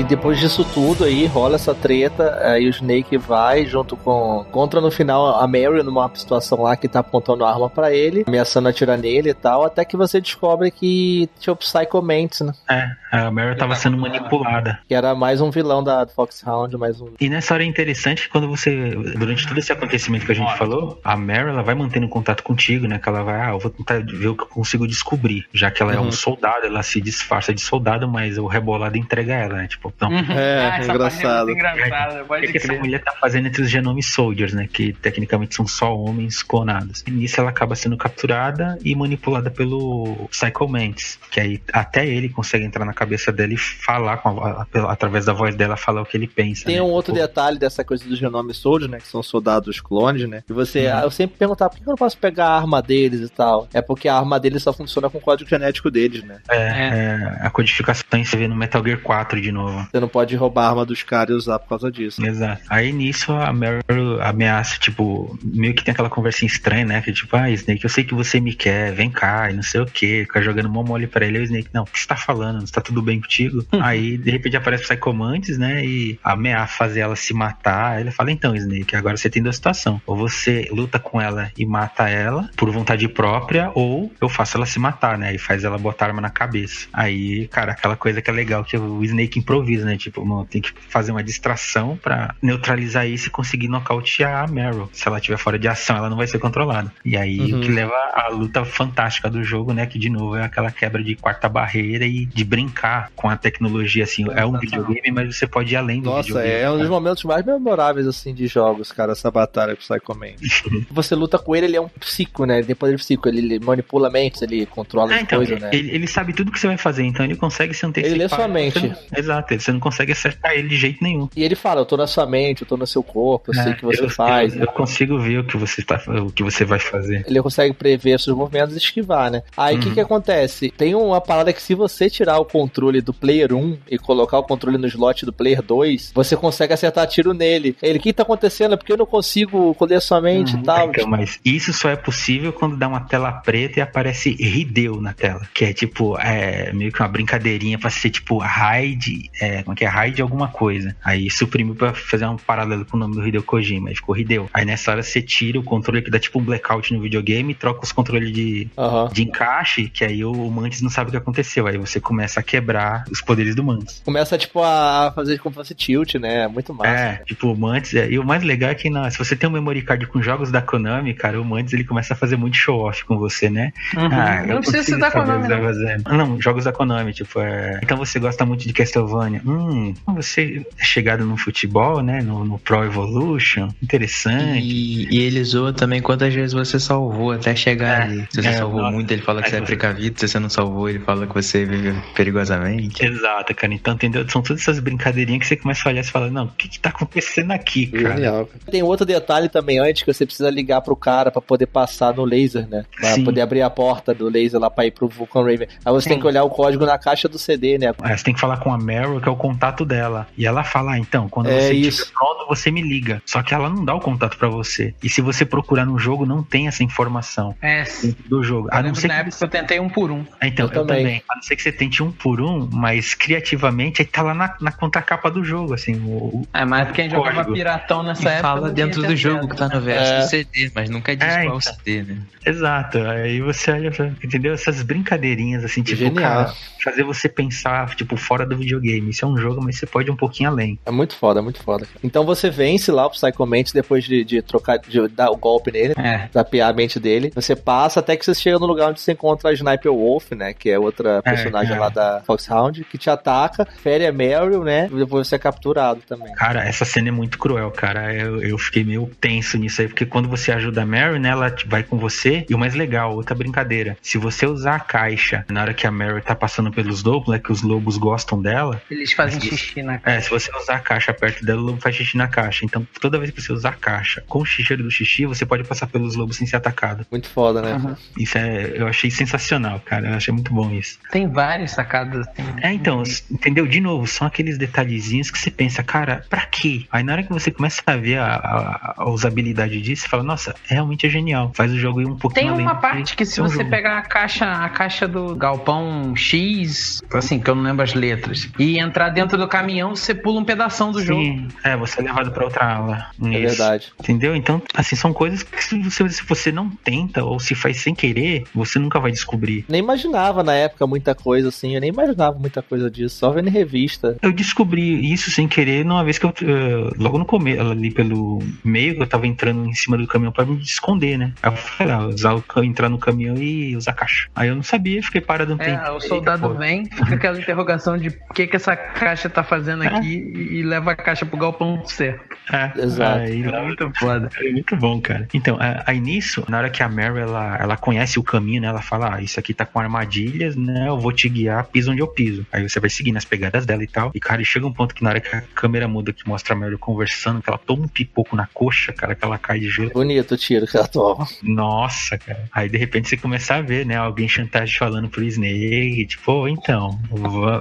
Depois 0.08 0.38
disso 0.38 0.64
tudo 0.74 1.04
aí, 1.04 1.26
rola 1.26 1.56
essa 1.56 1.74
treta, 1.74 2.38
aí 2.42 2.66
o 2.66 2.70
Snake 2.70 3.16
vai 3.16 3.66
junto 3.66 3.96
com. 3.96 4.44
Contra 4.50 4.80
no 4.80 4.90
final 4.90 5.40
a 5.40 5.46
Mary 5.46 5.82
numa 5.82 6.10
situação 6.14 6.62
lá 6.62 6.76
que 6.76 6.88
tá 6.88 7.00
apontando 7.00 7.44
a 7.44 7.50
arma 7.52 7.68
pra 7.68 7.92
ele, 7.92 8.24
ameaçando 8.26 8.68
atirar 8.68 8.96
nele 8.98 9.30
e 9.30 9.34
tal, 9.34 9.64
até 9.64 9.84
que 9.84 9.96
você 9.96 10.20
descobre 10.20 10.70
que 10.70 11.28
tinha 11.38 11.52
o 11.52 11.56
Psycho 11.56 12.00
Mantis, 12.02 12.40
né? 12.40 12.52
É, 12.70 12.90
a 13.12 13.30
Mary 13.30 13.56
tava 13.56 13.74
sendo 13.76 13.96
manipulada. 13.96 14.78
Que 14.88 14.94
era 14.94 15.14
mais 15.14 15.40
um 15.40 15.50
vilão 15.50 15.82
da 15.82 16.06
Foxhound, 16.06 16.76
mais 16.76 17.00
um. 17.00 17.08
E 17.20 17.28
nessa 17.28 17.54
hora 17.54 17.62
é 17.62 17.66
interessante 17.66 18.22
que 18.22 18.28
quando 18.28 18.48
você, 18.48 18.90
durante 19.16 19.46
todo 19.46 19.58
esse 19.58 19.72
acontecimento 19.72 20.24
que 20.26 20.32
a 20.32 20.34
gente 20.34 20.56
falou, 20.56 20.98
a 21.04 21.16
Mary 21.16 21.50
ela 21.50 21.62
vai 21.62 21.74
mantendo 21.74 22.08
contato 22.08 22.42
contigo, 22.42 22.86
né? 22.86 22.98
Que 22.98 23.08
ela 23.08 23.22
vai, 23.22 23.40
ah, 23.40 23.50
eu 23.50 23.58
vou 23.58 23.70
tentar 23.70 24.00
ver 24.04 24.28
o 24.28 24.34
que 24.36 24.42
eu 24.42 24.48
consigo 24.48 24.86
descobrir. 24.86 25.46
Já 25.52 25.70
que 25.70 25.82
ela 25.82 25.94
é 25.94 26.00
um 26.00 26.04
Uhum. 26.08 26.12
soldado, 26.12 26.64
ela 26.66 26.82
se 26.82 27.00
disfarça 27.00 27.52
de 27.52 27.60
soldado, 27.60 28.08
mas 28.08 28.38
o 28.38 28.46
rebolado 28.46 28.96
entrega 28.96 29.34
ela, 29.34 29.56
né? 29.58 29.68
Tipo, 29.68 29.92
não. 30.00 30.12
É, 30.12 30.58
Ah, 30.70 30.78
essa 30.78 30.86
parte 30.98 31.16
engraçado. 31.16 31.50
É 31.50 31.54
muito 31.54 31.58
engraçada, 31.58 32.24
O 32.24 32.40
que, 32.40 32.46
que 32.52 32.58
essa 32.58 32.72
mulher 32.74 33.02
tá 33.02 33.12
fazendo 33.20 33.48
entre 33.48 33.62
os 33.62 33.70
Genome 33.70 34.02
Soldiers, 34.02 34.52
né? 34.52 34.68
Que 34.72 34.92
tecnicamente 34.92 35.54
são 35.54 35.66
só 35.66 35.94
homens 35.96 36.42
clonados. 36.42 37.02
E 37.06 37.10
nisso 37.10 37.40
ela 37.40 37.50
acaba 37.50 37.74
sendo 37.74 37.96
capturada 37.96 38.78
e 38.84 38.94
manipulada 38.94 39.50
pelo 39.50 40.28
Psycho 40.30 40.68
Mantis. 40.68 41.18
Que 41.30 41.40
aí 41.40 41.62
até 41.72 42.06
ele 42.06 42.28
consegue 42.28 42.64
entrar 42.64 42.84
na 42.84 42.92
cabeça 42.92 43.32
dela 43.32 43.52
e 43.52 43.56
falar 43.56 44.18
com 44.18 44.40
a- 44.42 44.66
a- 44.74 44.92
através 44.92 45.24
da 45.26 45.32
voz 45.32 45.54
dela, 45.54 45.76
falar 45.76 46.02
o 46.02 46.06
que 46.06 46.16
ele 46.16 46.26
pensa. 46.26 46.64
Tem 46.66 46.76
né? 46.76 46.82
um 46.82 46.86
outro 46.86 47.12
Tipo, 47.12 47.26
detalhe 47.26 47.58
dessa 47.58 47.84
coisa 47.84 48.04
do 48.04 48.14
Genome 48.16 48.52
Soldier, 48.54 48.90
né? 48.90 48.98
Que 48.98 49.08
são 49.08 49.22
soldados 49.22 49.80
clones, 49.80 50.28
né? 50.28 50.42
E 50.48 50.52
você. 50.52 50.86
Uhum. 50.88 51.00
Eu 51.00 51.10
sempre 51.10 51.36
perguntava 51.38 51.70
por 51.70 51.78
que 51.78 51.84
eu 51.84 51.90
não 51.90 51.96
posso 51.96 52.18
pegar 52.18 52.46
a 52.48 52.56
arma 52.56 52.80
deles 52.82 53.20
e 53.20 53.28
tal. 53.28 53.68
É 53.72 53.80
porque 53.82 54.08
a 54.08 54.16
arma 54.16 54.38
deles 54.38 54.62
só 54.62 54.72
funciona 54.72 55.08
com 55.10 55.18
o 55.18 55.20
código 55.20 55.48
genético 55.48 55.90
deles, 55.90 56.22
né? 56.22 56.38
É, 56.50 56.56
é, 56.56 57.38
a 57.40 57.50
codificação 57.50 58.04
você 58.24 58.36
vê 58.36 58.48
no 58.48 58.54
Metal 58.56 58.82
Gear 58.84 58.98
4 59.00 59.40
de 59.40 59.50
novo. 59.52 59.87
Você 59.90 60.00
não 60.00 60.08
pode 60.08 60.34
roubar 60.36 60.66
a 60.66 60.68
arma 60.70 60.86
dos 60.86 61.02
caras 61.02 61.30
e 61.30 61.38
usar 61.38 61.58
por 61.58 61.68
causa 61.68 61.90
disso. 61.90 62.24
Exato. 62.24 62.62
Aí 62.68 62.92
nisso 62.92 63.32
a 63.32 63.52
Meryl 63.52 64.20
ameaça, 64.22 64.78
tipo, 64.78 65.38
meio 65.42 65.74
que 65.74 65.84
tem 65.84 65.92
aquela 65.92 66.10
conversinha 66.10 66.46
estranha, 66.46 66.84
né? 66.84 67.02
Que 67.02 67.12
tipo, 67.12 67.36
ah, 67.36 67.50
Snake, 67.50 67.84
eu 67.84 67.90
sei 67.90 68.04
que 68.04 68.14
você 68.14 68.40
me 68.40 68.54
quer, 68.54 68.92
vem 68.92 69.10
cá, 69.10 69.50
e 69.50 69.54
não 69.54 69.62
sei 69.62 69.80
o 69.80 69.86
que, 69.86 70.24
fica 70.24 70.42
jogando 70.42 70.68
mó 70.68 70.82
mole 70.82 71.06
pra 71.06 71.26
ele. 71.26 71.38
Aí 71.38 71.42
o 71.42 71.46
Snake, 71.46 71.68
não, 71.72 71.82
o 71.82 71.86
que 71.86 71.98
você 71.98 72.06
tá 72.06 72.16
falando? 72.16 72.64
Está 72.64 72.80
tudo 72.80 73.02
bem 73.02 73.20
contigo? 73.20 73.64
Aí 73.80 74.16
de 74.16 74.30
repente 74.30 74.56
aparece 74.56 74.84
o 74.84 74.88
Psychomantis, 74.88 75.58
né? 75.58 75.84
E 75.84 76.18
ameaça 76.22 76.78
fazer 76.78 77.00
ela 77.00 77.16
se 77.16 77.34
matar. 77.34 77.96
Aí 77.96 78.02
ele 78.02 78.10
fala, 78.10 78.30
então, 78.30 78.54
Snake, 78.54 78.94
agora 78.94 79.16
você 79.16 79.28
tem 79.28 79.42
duas 79.42 79.56
situações. 79.56 80.00
Ou 80.06 80.16
você 80.16 80.68
luta 80.70 80.98
com 80.98 81.20
ela 81.20 81.50
e 81.56 81.66
mata 81.66 82.08
ela 82.08 82.48
por 82.56 82.70
vontade 82.70 83.08
própria, 83.08 83.70
ou 83.74 84.12
eu 84.20 84.28
faço 84.28 84.56
ela 84.56 84.66
se 84.66 84.78
matar, 84.78 85.18
né? 85.18 85.34
E 85.34 85.38
faz 85.38 85.64
ela 85.64 85.78
botar 85.78 86.06
a 86.06 86.08
arma 86.08 86.20
na 86.20 86.30
cabeça. 86.30 86.86
Aí, 86.92 87.48
cara, 87.48 87.72
aquela 87.72 87.96
coisa 87.96 88.22
que 88.22 88.30
é 88.30 88.32
legal 88.32 88.64
que 88.64 88.76
o 88.76 89.04
Snake 89.04 89.38
improvisa, 89.38 89.77
né? 89.84 89.96
Tipo, 89.96 90.24
mano, 90.24 90.44
tem 90.46 90.60
que 90.60 90.72
fazer 90.88 91.10
uma 91.12 91.22
distração 91.22 91.96
pra 91.96 92.34
neutralizar 92.42 93.06
isso 93.06 93.28
e 93.28 93.30
conseguir 93.30 93.68
nocautear 93.68 94.44
a 94.44 94.46
Meryl. 94.46 94.88
Se 94.92 95.06
ela 95.08 95.18
estiver 95.18 95.36
fora 95.38 95.58
de 95.58 95.68
ação, 95.68 95.96
ela 95.96 96.08
não 96.10 96.16
vai 96.16 96.26
ser 96.26 96.38
controlada. 96.38 96.92
E 97.04 97.16
aí, 97.16 97.38
Uhum. 97.52 97.58
o 97.58 97.60
que 97.62 97.70
leva 97.70 97.92
à 98.14 98.28
luta 98.28 98.64
fantástica 98.64 99.30
do 99.30 99.42
jogo, 99.44 99.72
né? 99.72 99.86
Que 99.86 99.98
de 99.98 100.08
novo 100.10 100.36
é 100.36 100.44
aquela 100.44 100.70
quebra 100.70 101.02
de 101.02 101.14
quarta 101.14 101.48
barreira 101.48 102.04
e 102.06 102.26
de 102.26 102.44
brincar 102.44 103.10
com 103.14 103.28
a 103.28 103.36
tecnologia, 103.36 104.04
assim. 104.04 104.24
É 104.34 104.44
um 104.44 104.58
videogame, 104.58 105.10
mas 105.12 105.36
você 105.36 105.46
pode 105.46 105.72
ir 105.72 105.76
além 105.76 106.00
do 106.00 106.10
Nossa, 106.10 106.22
videogame. 106.28 106.54
é 106.62 106.70
um 106.70 106.78
dos 106.78 106.88
momentos 106.88 107.24
mais 107.24 107.44
memoráveis, 107.44 108.06
assim, 108.06 108.34
de 108.34 108.46
jogos, 108.46 108.92
cara, 108.92 109.12
essa 109.12 109.30
batalha 109.30 109.74
com 109.76 109.82
o 109.82 109.84
Psycho 109.84 110.18
Man. 110.18 110.32
Você 110.90 111.14
luta 111.14 111.38
com 111.38 111.54
ele, 111.54 111.66
ele 111.66 111.76
é 111.76 111.80
um 111.80 111.88
psico, 111.88 112.44
né? 112.44 112.58
Ele 112.58 112.66
tem 112.66 112.76
poder 112.76 112.96
psico, 112.96 113.28
ele, 113.28 113.38
ele 113.38 113.58
manipula 113.64 114.10
mentes, 114.10 114.42
ele 114.42 114.66
controla 114.66 115.14
as 115.14 115.22
então, 115.22 115.38
coisas, 115.38 115.60
né? 115.60 115.70
ele, 115.72 115.90
ele 115.90 116.06
sabe 116.06 116.32
tudo 116.32 116.50
que 116.52 116.58
você 116.58 116.66
vai 116.66 116.76
fazer, 116.76 117.04
então 117.04 117.24
ele 117.24 117.36
consegue 117.36 117.72
se 117.74 117.84
antecipar. 117.86 118.10
Ele 118.12 118.22
lê 118.22 118.28
sua 118.28 118.48
mente. 118.48 118.78
Você 118.80 118.86
não- 118.88 118.96
Exato, 119.16 119.54
você 119.68 119.72
não 119.72 119.80
consegue 119.80 120.12
acertar 120.12 120.52
ele 120.52 120.68
de 120.68 120.76
jeito 120.76 121.02
nenhum. 121.02 121.28
E 121.36 121.42
ele 121.44 121.54
fala, 121.54 121.80
eu 121.80 121.84
tô 121.86 121.96
na 121.96 122.06
sua 122.06 122.26
mente, 122.26 122.62
eu 122.62 122.68
tô 122.68 122.76
no 122.76 122.86
seu 122.86 123.02
corpo, 123.02 123.50
eu 123.50 123.54
sei 123.54 123.72
o 123.72 123.76
que 123.76 123.84
você 123.84 124.02
É, 124.02 124.04
eu, 124.06 124.10
faz. 124.10 124.54
Eu, 124.54 124.62
eu 124.62 124.66
consigo 124.68 125.18
ver 125.18 125.38
o 125.40 125.44
que 125.44 125.56
você 125.56 125.82
tá, 125.82 126.00
o 126.08 126.32
que 126.32 126.42
você 126.42 126.64
vai 126.64 126.78
fazer. 126.78 127.24
Ele 127.26 127.42
consegue 127.42 127.74
prever 127.74 128.18
seus 128.18 128.36
movimentos 128.36 128.74
e 128.74 128.78
esquivar, 128.78 129.30
né? 129.30 129.42
Aí 129.56 129.76
o 129.76 129.80
que 129.80 129.88
Uhum. 129.88 129.94
que 129.94 130.00
acontece? 130.00 130.70
Tem 130.76 130.94
uma 130.94 131.20
parada 131.20 131.52
que 131.52 131.62
se 131.62 131.74
você 131.74 132.08
tirar 132.10 132.38
o 132.38 132.44
controle 132.44 133.00
do 133.00 133.12
player 133.12 133.52
1 133.54 133.78
e 133.90 133.98
colocar 133.98 134.38
o 134.38 134.42
controle 134.42 134.78
no 134.78 134.86
slot 134.86 135.24
do 135.26 135.32
player 135.32 135.62
2, 135.62 136.12
você 136.14 136.36
consegue 136.36 136.72
acertar 136.72 137.06
tiro 137.06 137.32
nele. 137.34 137.76
Ele, 137.82 137.98
o 137.98 138.02
que 138.02 138.12
tá 138.12 138.22
acontecendo? 138.22 138.74
É 138.74 138.76
porque 138.76 138.92
eu 138.92 138.96
não 138.96 139.06
consigo 139.06 139.74
colher 139.74 140.00
sua 140.00 140.20
mente 140.20 140.56
e 140.56 140.62
tal. 140.62 140.88
Então, 140.88 141.06
mas 141.08 141.38
isso 141.44 141.72
só 141.72 141.88
é 141.90 141.96
possível 141.96 142.52
quando 142.52 142.76
dá 142.76 142.88
uma 142.88 143.00
tela 143.00 143.32
preta 143.32 143.78
e 143.80 143.82
aparece 143.82 144.30
Hideo 144.38 145.00
na 145.00 145.12
tela. 145.12 145.40
Que 145.54 145.66
é 145.66 145.72
tipo, 145.72 146.18
é 146.18 146.72
meio 146.72 146.92
que 146.92 147.00
uma 147.00 147.08
brincadeirinha 147.08 147.78
pra 147.78 147.90
ser 147.90 148.10
tipo 148.10 148.40
hide, 148.42 149.30
é, 149.40 149.47
como 149.62 149.72
é 149.72 149.76
que 149.76 149.84
é? 149.84 150.06
Hide 150.08 150.22
alguma 150.22 150.48
coisa. 150.48 150.94
Aí 151.04 151.30
suprimiu 151.30 151.74
pra 151.74 151.92
fazer 151.94 152.26
um 152.26 152.36
paralelo 152.36 152.84
com 152.84 152.96
o 152.96 153.00
nome 153.00 153.14
do 153.14 153.26
Hideo 153.26 153.42
Kojima. 153.42 153.88
Aí 153.90 153.94
ficou 153.94 154.16
Hideo. 154.16 154.48
Aí 154.52 154.64
nessa 154.64 154.90
hora 154.90 155.02
você 155.02 155.20
tira 155.22 155.58
o 155.58 155.62
controle 155.62 156.02
que 156.02 156.10
dá 156.10 156.18
tipo 156.18 156.38
um 156.38 156.42
blackout 156.42 156.92
no 156.92 157.00
videogame 157.00 157.52
e 157.52 157.54
troca 157.54 157.84
os 157.84 157.92
controles 157.92 158.32
de, 158.32 158.68
Aham. 158.76 159.08
de 159.12 159.22
encaixe, 159.24 159.88
que 159.88 160.04
aí 160.04 160.24
o, 160.24 160.32
o 160.32 160.50
Mantis 160.50 160.82
não 160.82 160.90
sabe 160.90 161.08
o 161.08 161.10
que 161.10 161.16
aconteceu. 161.16 161.66
Aí 161.66 161.76
você 161.78 162.00
começa 162.00 162.40
a 162.40 162.42
quebrar 162.42 163.04
os 163.10 163.20
poderes 163.20 163.54
do 163.54 163.62
Mantis. 163.64 164.02
Começa, 164.04 164.36
tipo, 164.38 164.62
a 164.62 165.12
fazer 165.14 165.38
como 165.38 165.52
se 165.54 165.56
fosse 165.58 165.74
tilt, 165.74 166.14
né? 166.16 166.42
É 166.44 166.48
Muito 166.48 166.72
massa. 166.74 166.90
É, 166.90 167.16
tipo, 167.24 167.52
o 167.52 167.56
Mantis, 167.56 167.94
é, 167.94 168.10
e 168.10 168.18
o 168.18 168.24
mais 168.24 168.42
legal 168.42 168.70
é 168.70 168.74
que 168.74 168.88
na- 168.90 169.10
se 169.10 169.18
você 169.18 169.34
tem 169.36 169.48
um 169.48 169.52
memory 169.52 169.82
card 169.82 170.06
com 170.06 170.20
jogos 170.22 170.50
da 170.50 170.60
Konami, 170.62 171.14
cara, 171.14 171.40
o 171.40 171.44
Mantis 171.44 171.72
ele 171.72 171.84
começa 171.84 172.14
a 172.14 172.16
fazer 172.16 172.36
muito 172.36 172.56
show-off 172.56 173.04
com 173.04 173.16
você, 173.18 173.48
né? 173.50 173.72
Ah, 173.96 174.44
Não 174.46 174.56
precisa 174.60 174.78
consigo 174.78 174.84
citar 174.96 175.12
saber 175.12 175.24
Konami, 175.26 175.48
não. 175.48 175.56
tá 175.56 175.62
fazendo. 175.62 176.12
Não, 176.16 176.40
jogos 176.40 176.64
da 176.64 176.72
Konami, 176.72 177.12
tipo, 177.12 177.40
é... 177.40 177.80
Então 177.82 177.96
você 177.96 178.18
gosta 178.18 178.44
muito 178.44 178.66
de 178.66 178.72
Castlevania. 178.72 179.37
Hum, 179.46 179.94
você 180.06 180.64
é 180.78 180.84
chegado 180.84 181.24
no 181.24 181.36
futebol, 181.36 182.02
né? 182.02 182.20
No, 182.22 182.44
no 182.44 182.58
Pro 182.58 182.84
Evolution. 182.84 183.68
Interessante. 183.82 184.60
E, 184.60 185.08
e 185.10 185.22
ele 185.22 185.42
zoa 185.44 185.72
também 185.72 186.00
quantas 186.00 186.32
vezes 186.34 186.52
você 186.52 186.78
salvou 186.78 187.32
até 187.32 187.54
chegar 187.54 188.00
É, 188.00 188.02
ali. 188.04 188.26
Se 188.30 188.42
você 188.42 188.48
é, 188.48 188.52
salvou 188.52 188.80
nossa. 188.82 188.94
muito, 188.94 189.10
ele 189.12 189.22
fala 189.22 189.42
que 189.42 189.50
você 189.50 189.56
é 189.56 189.60
precavido. 189.60 190.18
Se 190.20 190.28
você 190.28 190.38
não 190.38 190.48
salvou, 190.48 190.88
ele 190.88 191.00
fala 191.00 191.26
que 191.26 191.34
você 191.34 191.64
vive 191.64 191.94
perigosamente. 192.14 193.04
Exato, 193.04 193.54
cara. 193.54 193.72
Então, 193.74 193.94
entendeu? 193.94 194.28
São 194.28 194.42
todas 194.42 194.62
essas 194.62 194.78
brincadeirinhas 194.80 195.40
que 195.40 195.46
você 195.46 195.56
começa 195.56 195.88
a 195.88 195.92
olhar 195.92 196.00
e 196.00 196.04
fala, 196.04 196.30
não, 196.30 196.44
o 196.44 196.48
que 196.56 196.68
que 196.68 196.78
tá 196.78 196.90
acontecendo 196.90 197.50
aqui, 197.52 197.86
cara? 197.86 198.14
Genial. 198.14 198.48
Tem 198.70 198.82
outro 198.82 199.04
detalhe 199.06 199.48
também 199.48 199.78
antes 199.78 200.02
que 200.02 200.12
você 200.12 200.24
precisa 200.26 200.50
ligar 200.50 200.80
pro 200.80 200.96
cara 200.96 201.30
pra 201.30 201.40
poder 201.40 201.66
passar 201.66 202.14
no 202.14 202.24
laser, 202.24 202.68
né? 202.68 202.84
Pra 202.98 203.10
Sim. 203.14 203.24
poder 203.24 203.40
abrir 203.40 203.62
a 203.62 203.70
porta 203.70 204.14
do 204.14 204.28
laser 204.28 204.60
lá 204.60 204.70
pra 204.70 204.86
ir 204.86 204.90
pro 204.92 205.08
Vulcan 205.08 205.40
Raven. 205.42 205.68
Aí 205.84 205.92
você 205.92 206.04
Sim. 206.04 206.10
tem 206.10 206.20
que 206.20 206.26
olhar 206.26 206.44
o 206.44 206.50
código 206.50 206.84
na 206.84 206.98
caixa 206.98 207.28
do 207.28 207.38
CD, 207.38 207.78
né? 207.78 207.92
É, 208.04 208.16
você 208.16 208.24
tem 208.24 208.34
que 208.34 208.40
falar 208.40 208.58
com 208.58 208.72
a 208.72 208.78
Meryl, 208.78 209.20
que 209.28 209.30
é 209.30 209.32
o 209.32 209.36
contato 209.36 209.84
dela. 209.84 210.26
E 210.36 210.46
ela 210.46 210.64
fala, 210.64 210.92
ah, 210.92 210.98
então, 210.98 211.28
quando 211.28 211.50
É 211.50 211.60
você 211.60 211.74
isso. 211.74 212.00
estiver 212.02 212.12
pronto, 212.18 212.46
você 212.48 212.70
me 212.70 212.80
liga. 212.80 213.22
Só 213.26 213.42
que 213.42 213.52
ela 213.54 213.68
não 213.68 213.84
dá 213.84 213.94
o 213.94 214.00
contato 214.00 214.38
pra 214.38 214.48
você. 214.48 214.94
E 215.02 215.08
se 215.10 215.20
você 215.20 215.44
procurar 215.44 215.84
no 215.84 215.98
jogo, 215.98 216.24
não 216.24 216.42
tem 216.42 216.66
essa 216.66 216.82
informação 216.82 217.54
É, 217.60 217.84
dentro 217.84 218.28
do 218.28 218.42
jogo. 218.42 218.68
eu 218.72 218.78
A 218.78 218.82
não 218.82 218.94
ser 218.94 219.08
na 219.08 219.14
que 219.14 219.20
época 219.20 219.36
que 219.36 219.44
eu 219.44 219.48
tentei 219.48 219.80
um 219.80 219.88
por 219.88 220.10
um. 220.10 220.24
Ah, 220.40 220.46
Então, 220.46 220.66
Eu 220.66 220.72
eu, 220.72 220.86
também. 220.86 221.04
também. 221.04 221.22
A 221.30 221.34
não 221.36 221.42
ser 221.42 221.56
que 221.56 221.62
você 221.62 221.72
tente 221.72 222.02
um 222.02 222.10
por 222.10 222.40
um, 222.40 222.68
mas 222.72 223.14
criativamente 223.14 224.00
aí 224.02 224.06
tá 224.08 224.22
lá 224.22 224.34
na, 224.34 224.54
na 224.60 224.72
contracapa 224.72 225.30
do 225.30 225.44
jogo, 225.44 225.74
assim. 225.74 225.96
O, 225.96 226.08
o- 226.40 226.48
É, 226.54 226.64
mas 226.64 226.90
quem 226.92 227.10
jogava 227.10 227.36
Código. 227.36 227.54
piratão 227.54 228.02
nessa 228.02 228.22
E 228.24 228.26
época. 228.32 228.42
fala 228.42 228.70
dentro 228.70 229.02
do 229.02 229.14
jogo 229.16 229.48
que 229.48 229.56
tá 229.56 229.68
no 229.68 229.80
verso 229.80 230.12
É. 230.12 230.18
do 230.20 230.26
CD, 230.28 230.70
mas 230.74 230.88
nunca 230.90 231.14
diz 231.14 231.26
É, 231.28 231.44
qual 231.44 231.58
então. 231.58 231.60
CD, 231.60 232.02
né? 232.02 232.18
Exato. 232.46 232.98
Aí 232.98 233.40
você 233.42 233.70
olha, 233.72 233.90
entendeu? 234.24 234.54
Essas 234.54 234.82
brincadeirinhas, 234.82 235.64
assim, 235.64 235.82
tipo, 235.82 235.98
Genial. 235.98 236.22
cara, 236.46 236.54
fazer 236.82 237.02
você 237.02 237.28
pensar, 237.28 237.94
tipo, 237.94 238.16
fora 238.16 238.46
do 238.46 238.56
videogame. 238.56 239.12
Isso 239.18 239.24
é 239.24 239.28
um 239.28 239.36
jogo, 239.36 239.60
mas 239.60 239.76
você 239.76 239.84
pode 239.86 240.08
ir 240.08 240.12
um 240.12 240.16
pouquinho 240.16 240.48
além. 240.48 240.78
É 240.86 240.92
muito 240.92 241.16
foda, 241.16 241.40
é 241.40 241.42
muito 241.42 241.60
foda. 241.60 241.84
cara. 241.84 241.98
Então 242.04 242.24
você 242.24 242.48
vence 242.50 242.92
lá 242.92 243.04
o 243.04 243.10
Psycho 243.10 243.44
Mantis 243.44 243.72
depois 243.72 244.04
de, 244.04 244.22
de 244.24 244.40
trocar, 244.42 244.78
de 244.78 245.08
dar 245.08 245.30
o 245.30 245.36
golpe 245.36 245.72
nele, 245.72 245.94
É. 245.96 246.28
tapear 246.32 246.70
a 246.70 246.72
mente 246.72 247.00
dele. 247.00 247.32
Você 247.34 247.56
passa 247.56 247.98
até 247.98 248.16
que 248.16 248.24
você 248.24 248.32
chega 248.32 248.60
no 248.60 248.66
lugar 248.66 248.90
onde 248.90 249.00
você 249.00 249.12
encontra 249.12 249.50
a 249.50 249.52
Sniper 249.52 249.92
Wolf, 249.92 250.30
né? 250.32 250.54
Que 250.54 250.70
é 250.70 250.78
outra 250.78 251.20
personagem 251.20 251.74
é. 251.74 251.78
lá 251.80 251.88
da 251.88 252.22
Foxhound, 252.24 252.84
que 252.84 252.96
te 252.96 253.10
ataca, 253.10 253.66
fere 253.82 254.06
a 254.06 254.12
Meryl, 254.12 254.62
né? 254.62 254.88
E 254.92 254.94
depois 254.94 255.26
você 255.26 255.34
é 255.34 255.38
capturado 255.38 256.00
também. 256.06 256.32
Cara, 256.34 256.62
essa 256.62 256.84
cena 256.84 257.08
é 257.08 257.12
muito 257.12 257.38
cruel, 257.38 257.72
cara. 257.72 258.14
Eu, 258.14 258.40
eu 258.40 258.56
fiquei 258.56 258.84
meio 258.84 259.10
tenso 259.20 259.58
nisso 259.58 259.80
aí, 259.82 259.88
porque 259.88 260.06
quando 260.06 260.28
você 260.28 260.52
ajuda 260.52 260.82
a 260.82 260.86
Mary, 260.86 261.18
né, 261.18 261.30
ela 261.30 261.52
vai 261.66 261.82
com 261.82 261.98
você. 261.98 262.46
E 262.48 262.54
o 262.54 262.58
mais 262.58 262.76
legal, 262.76 263.16
outra 263.16 263.34
brincadeira. 263.34 263.96
Se 264.00 264.16
você 264.16 264.46
usar 264.46 264.76
a 264.76 264.80
caixa 264.80 265.44
na 265.50 265.62
hora 265.62 265.74
que 265.74 265.88
a 265.88 265.90
Mary 265.90 266.22
tá 266.22 266.36
passando 266.36 266.70
pelos 266.70 267.02
lobos, 267.02 267.28
né, 267.30 267.40
que 267.40 267.50
os 267.50 267.62
lobos 267.62 267.96
gostam 267.96 268.40
dela, 268.40 268.80
Eles 269.08 269.12
fazem 269.14 269.38
Isso. 269.38 269.56
xixi 269.56 269.82
na 269.82 269.94
é, 269.94 269.98
cara. 269.98 270.20
se 270.20 270.30
você 270.30 270.50
usar 270.56 270.74
a 270.76 270.80
caixa 270.80 271.12
perto 271.14 271.44
dela, 271.44 271.60
o 271.60 271.64
lobo 271.64 271.80
faz 271.80 271.96
xixi 271.96 272.16
na 272.16 272.28
caixa. 272.28 272.64
Então, 272.64 272.86
toda 273.00 273.18
vez 273.18 273.30
que 273.30 273.40
você 273.40 273.52
usar 273.52 273.70
a 273.70 273.72
caixa 273.72 274.22
com 274.28 274.40
o 274.40 274.44
cheiro 274.44 274.82
do 274.82 274.90
xixi, 274.90 275.26
você 275.26 275.44
pode 275.46 275.64
passar 275.64 275.86
pelos 275.86 276.14
lobos 276.16 276.36
sem 276.36 276.46
ser 276.46 276.56
atacado. 276.56 277.06
Muito 277.10 277.28
foda, 277.28 277.62
né? 277.62 277.74
Uhum. 277.74 277.94
Isso 278.18 278.36
é, 278.38 278.72
eu 278.74 278.86
achei 278.86 279.10
sensacional, 279.10 279.80
cara. 279.80 280.08
Eu 280.10 280.14
achei 280.14 280.32
muito 280.32 280.52
bom 280.52 280.70
isso. 280.72 280.98
Tem 281.10 281.28
várias 281.28 281.70
sacadas 281.72 282.26
assim. 282.28 282.44
É, 282.62 282.72
então, 282.72 283.02
entendeu? 283.30 283.66
De 283.66 283.80
novo, 283.80 284.06
são 284.06 284.26
aqueles 284.26 284.58
detalhezinhos 284.58 285.30
que 285.30 285.38
você 285.38 285.50
pensa, 285.50 285.82
cara, 285.82 286.24
pra 286.28 286.42
quê? 286.46 286.84
Aí 286.90 287.02
na 287.02 287.12
hora 287.12 287.22
que 287.22 287.32
você 287.32 287.50
começa 287.50 287.82
a 287.86 287.96
ver 287.96 288.18
a, 288.18 288.26
a- 288.34 288.94
a 288.98 289.08
usabilidade 289.10 289.80
disso, 289.80 290.02
você 290.02 290.08
fala, 290.08 290.22
nossa, 290.22 290.54
realmente 290.64 291.06
é 291.06 291.10
genial. 291.10 291.52
Faz 291.54 291.72
o 291.72 291.78
jogo 291.78 292.00
ir 292.00 292.06
um 292.06 292.16
pouquinho 292.16 292.54
Tem 292.54 292.62
uma 292.62 292.74
parte 292.74 293.16
que 293.16 293.24
se 293.24 293.40
é 293.40 293.42
você 293.42 293.58
jogo. 293.58 293.70
pegar 293.70 293.98
a 293.98 294.02
caixa, 294.02 294.44
a 294.50 294.68
caixa 294.68 295.06
do 295.08 295.34
galpão 295.36 296.14
X, 296.16 297.02
assim, 297.12 297.38
que 297.40 297.48
eu 297.50 297.54
não 297.54 297.62
lembro 297.62 297.82
as 297.82 297.94
letras, 297.94 298.48
e 298.58 298.78
entrar 298.78 298.97
entrar 298.98 299.10
dentro 299.10 299.38
do 299.38 299.46
caminhão, 299.46 299.94
você 299.94 300.12
pula 300.12 300.40
um 300.40 300.44
pedação 300.44 300.90
do 300.90 301.00
jogo. 301.00 301.20
Sim, 301.20 301.48
é, 301.62 301.76
você 301.76 302.00
é 302.00 302.02
levado 302.02 302.32
pra 302.32 302.44
outra 302.44 302.74
aula. 302.74 303.06
É 303.22 303.28
Isso. 303.28 303.56
verdade. 303.56 303.92
Entendeu? 304.00 304.34
Então, 304.34 304.60
assim, 304.74 304.96
são 304.96 305.12
coisas 305.12 305.44
que 305.44 305.62
se 305.62 305.78
você, 305.78 306.08
se 306.08 306.24
você 306.24 306.50
não 306.50 306.68
tenta 306.68 307.24
ou 307.24 307.38
se 307.38 307.54
faz 307.54 307.80
sem 307.80 307.94
querer, 307.94 308.44
você 308.52 308.78
nunca 308.78 308.98
vai 308.98 309.12
descobrir. 309.12 309.64
Nem 309.68 309.78
imaginava 309.78 310.42
na 310.42 310.54
época 310.54 310.86
muita 310.86 311.14
coisa 311.14 311.48
assim, 311.48 311.74
eu 311.74 311.80
nem 311.80 311.90
imaginava 311.90 312.36
muita 312.38 312.60
coisa 312.60 312.90
disso, 312.90 313.16
só 313.16 313.30
vendo 313.30 313.48
em 313.48 313.52
revista. 313.52 314.16
Eu 314.20 314.32
descobri 314.32 315.12
isso 315.12 315.30
sem 315.30 315.46
querer 315.46 315.84
numa 315.84 316.02
vez 316.02 316.18
que 316.18 316.26
eu, 316.26 316.34
eh, 316.42 316.94
logo 316.98 317.18
no 317.18 317.24
começo, 317.24 317.60
ali 317.62 317.92
pelo 317.92 318.40
meio, 318.64 319.00
eu 319.00 319.06
tava 319.06 319.26
entrando 319.26 319.64
em 319.64 319.74
cima 319.74 319.96
do 319.96 320.06
caminhão 320.08 320.32
pra 320.32 320.44
me 320.44 320.60
esconder, 320.60 321.16
né? 321.16 321.32
Aí 321.42 321.52
eu 321.52 321.56
falei, 321.56 321.92
ah, 321.92 322.06
usar 322.06 322.34
o, 322.34 322.44
entrar 322.64 322.88
no 322.88 322.98
caminhão 322.98 323.36
e 323.36 323.76
usar 323.76 323.92
a 323.92 323.94
caixa. 323.94 324.28
Aí 324.34 324.48
eu 324.48 324.56
não 324.56 324.62
sabia, 324.62 325.00
fiquei 325.02 325.20
parado 325.20 325.54
um 325.54 325.58
tempo. 325.58 325.84
É, 325.84 325.90
o 325.92 326.00
soldado 326.00 326.46
Eita, 326.46 326.58
vem, 326.58 326.84
fica 326.86 327.14
aquela 327.14 327.38
interrogação 327.38 327.96
de 327.96 328.08
o 328.08 328.34
que, 328.34 328.46
que 328.46 328.56
essa 328.56 328.74
caixa 328.94 329.28
tá 329.28 329.42
fazendo 329.44 329.82
aqui 329.82 330.32
e 330.50 330.62
leva 330.62 330.92
a 330.92 330.96
caixa 330.96 331.24
pro 331.26 331.38
galpão 331.38 331.84
certo. 331.86 332.36
É, 332.50 332.72
Exato. 332.80 333.20
Aí, 333.20 333.42
muito 333.42 333.92
foda. 333.98 334.30
É 334.40 334.50
muito 334.50 334.74
bom, 334.76 335.00
cara. 335.00 335.28
Então, 335.34 335.56
a- 335.60 335.82
aí 335.86 336.00
nisso, 336.00 336.44
na 336.48 336.58
hora 336.58 336.70
que 336.70 336.82
a 336.82 336.88
Mary 336.88 337.18
ela, 337.20 337.58
ela 337.60 337.76
conhece 337.76 338.18
o 338.18 338.22
caminho, 338.22 338.62
né? 338.62 338.68
Ela 338.68 338.80
fala: 338.80 339.16
Ah, 339.16 339.22
isso 339.22 339.38
aqui 339.38 339.52
tá 339.52 339.66
com 339.66 339.78
armadilhas, 339.78 340.56
né? 340.56 340.88
Eu 340.88 340.98
vou 340.98 341.12
te 341.12 341.28
guiar, 341.28 341.64
pisa 341.66 341.90
onde 341.90 342.00
eu 342.00 342.06
piso. 342.08 342.46
Aí 342.50 342.66
você 342.66 342.80
vai 342.80 342.88
seguindo 342.88 343.18
as 343.18 343.24
pegadas 343.26 343.66
dela 343.66 343.82
e 343.82 343.86
tal. 343.86 344.10
E, 344.14 344.20
cara, 344.20 344.42
chega 344.44 344.66
um 344.66 344.72
ponto 344.72 344.94
que 344.94 345.04
na 345.04 345.10
hora 345.10 345.20
que 345.20 345.34
a 345.36 345.42
câmera 345.54 345.86
muda, 345.86 346.12
que 346.12 346.26
mostra 346.26 346.54
a 346.54 346.56
Mary 346.58 346.78
conversando, 346.78 347.42
que 347.42 347.50
ela 347.50 347.58
toma 347.58 347.84
um 347.84 347.88
pipoco 347.88 348.34
na 348.34 348.46
coxa, 348.46 348.92
cara, 348.94 349.14
que 349.14 349.24
ela 349.24 349.36
cai 349.36 349.60
de 349.60 349.68
joelho. 349.68 349.92
Bonito 349.92 350.32
o 350.32 350.36
tiro 350.38 350.66
que 350.66 350.76
ela 350.76 350.88
toma. 350.88 351.26
Nossa, 351.42 352.16
cara. 352.16 352.44
Aí 352.52 352.68
de 352.68 352.78
repente 352.78 353.08
você 353.08 353.16
começa 353.18 353.56
a 353.56 353.60
ver, 353.60 353.84
né? 353.84 353.96
Alguém 353.96 354.26
chantagem 354.28 354.74
falando 354.78 355.08
pro 355.08 355.22
Snake, 355.22 356.06
tipo, 356.06 356.32
"Ô, 356.32 356.48
então, 356.48 356.98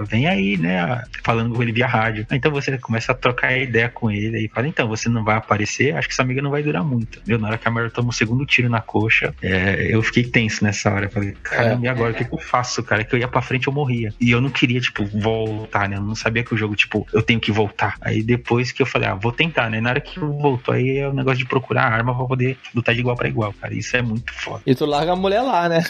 vem 0.08 0.28
aí, 0.28 0.56
né? 0.58 1.04
Falando 1.24 1.56
com 1.56 1.62
ele 1.62 1.72
via 1.72 1.88
rádio. 1.88 2.26
Então 2.32 2.52
você 2.52 2.78
começa 2.78 3.12
a 3.12 3.16
trocar 3.16 3.58
ideia 3.58 3.90
com 3.90 4.10
ele 4.12 4.46
e 4.46 4.48
fala, 4.50 4.68
então, 4.68 4.88
você 4.88 5.10
não 5.10 5.24
vai 5.24 5.36
aparecer, 5.38 5.96
acho 5.96 6.08
que 6.08 6.14
essa 6.14 6.22
amiga 6.22 6.42
não 6.42 6.52
vai 6.52 6.64
durar 6.64 6.84
muito. 6.84 7.22
Viu? 7.26 7.38
Na 7.38 7.48
hora 7.50 7.58
que 7.58 7.68
a 7.68 7.72
Mary 7.72 7.90
toma 7.90 8.10
o 8.10 8.14
segundo 8.14 8.46
tiro 8.46 8.70
na 8.70 8.82
coxa, 8.82 9.34
é, 9.42 9.88
eu 9.90 10.02
fiquei 10.04 10.24
tenso 10.24 10.64
nessa 10.64 10.92
hora. 10.92 11.10
Falei, 11.10 11.34
caramba, 11.44 11.86
e 11.86 11.88
agora? 11.90 12.12
O 12.12 12.16
que, 12.16 12.26
que 12.26 12.34
eu 12.34 12.40
faço, 12.40 12.82
cara? 12.84 13.04
Que 13.04 13.16
eu 13.16 13.20
ia 13.20 13.28
pra 13.28 13.42
frente 13.42 13.68
eu 13.68 13.74
morria. 13.74 14.14
E 14.20 14.32
eu 14.32 14.42
não 14.42 14.50
queria, 14.50 14.80
tipo, 14.80 15.06
voltar, 15.06 15.88
né? 15.90 15.98
Eu 15.98 16.02
não 16.02 16.16
sabia 16.16 16.44
que 16.44 16.54
o 16.54 16.58
jogo, 16.58 16.76
tipo, 16.76 17.06
eu 17.14 17.22
tenho 17.22 17.40
que 17.40 17.52
voltar. 17.52 17.96
Aí 18.02 18.22
depois 18.24 18.72
que 18.72 18.82
eu 18.82 18.86
falei, 18.86 19.08
ah, 19.10 19.16
vou 19.16 19.32
tentar, 19.32 19.70
né? 19.70 19.80
Na 19.82 19.90
hora 19.92 20.02
que 20.02 20.20
voltou, 20.20 20.74
aí 20.74 20.98
é 21.00 21.08
o 21.08 21.14
negócio 21.14 21.40
de 21.40 21.46
procurar 21.46 21.84
arma 21.92 22.16
pra 22.16 22.26
poder 22.26 22.58
lutar 22.74 22.94
de 22.94 23.02
igual 23.02 23.16
pra 23.16 23.28
igual, 23.28 23.54
cara. 23.54 23.74
Isso 23.74 23.96
é 23.98 24.02
muito 24.02 24.32
foda. 24.34 24.62
E 24.66 24.74
tu 24.76 24.86
larga 24.86 25.14
a 25.14 25.16
mulher 25.16 25.42
lá, 25.42 25.68
né? 25.70 25.84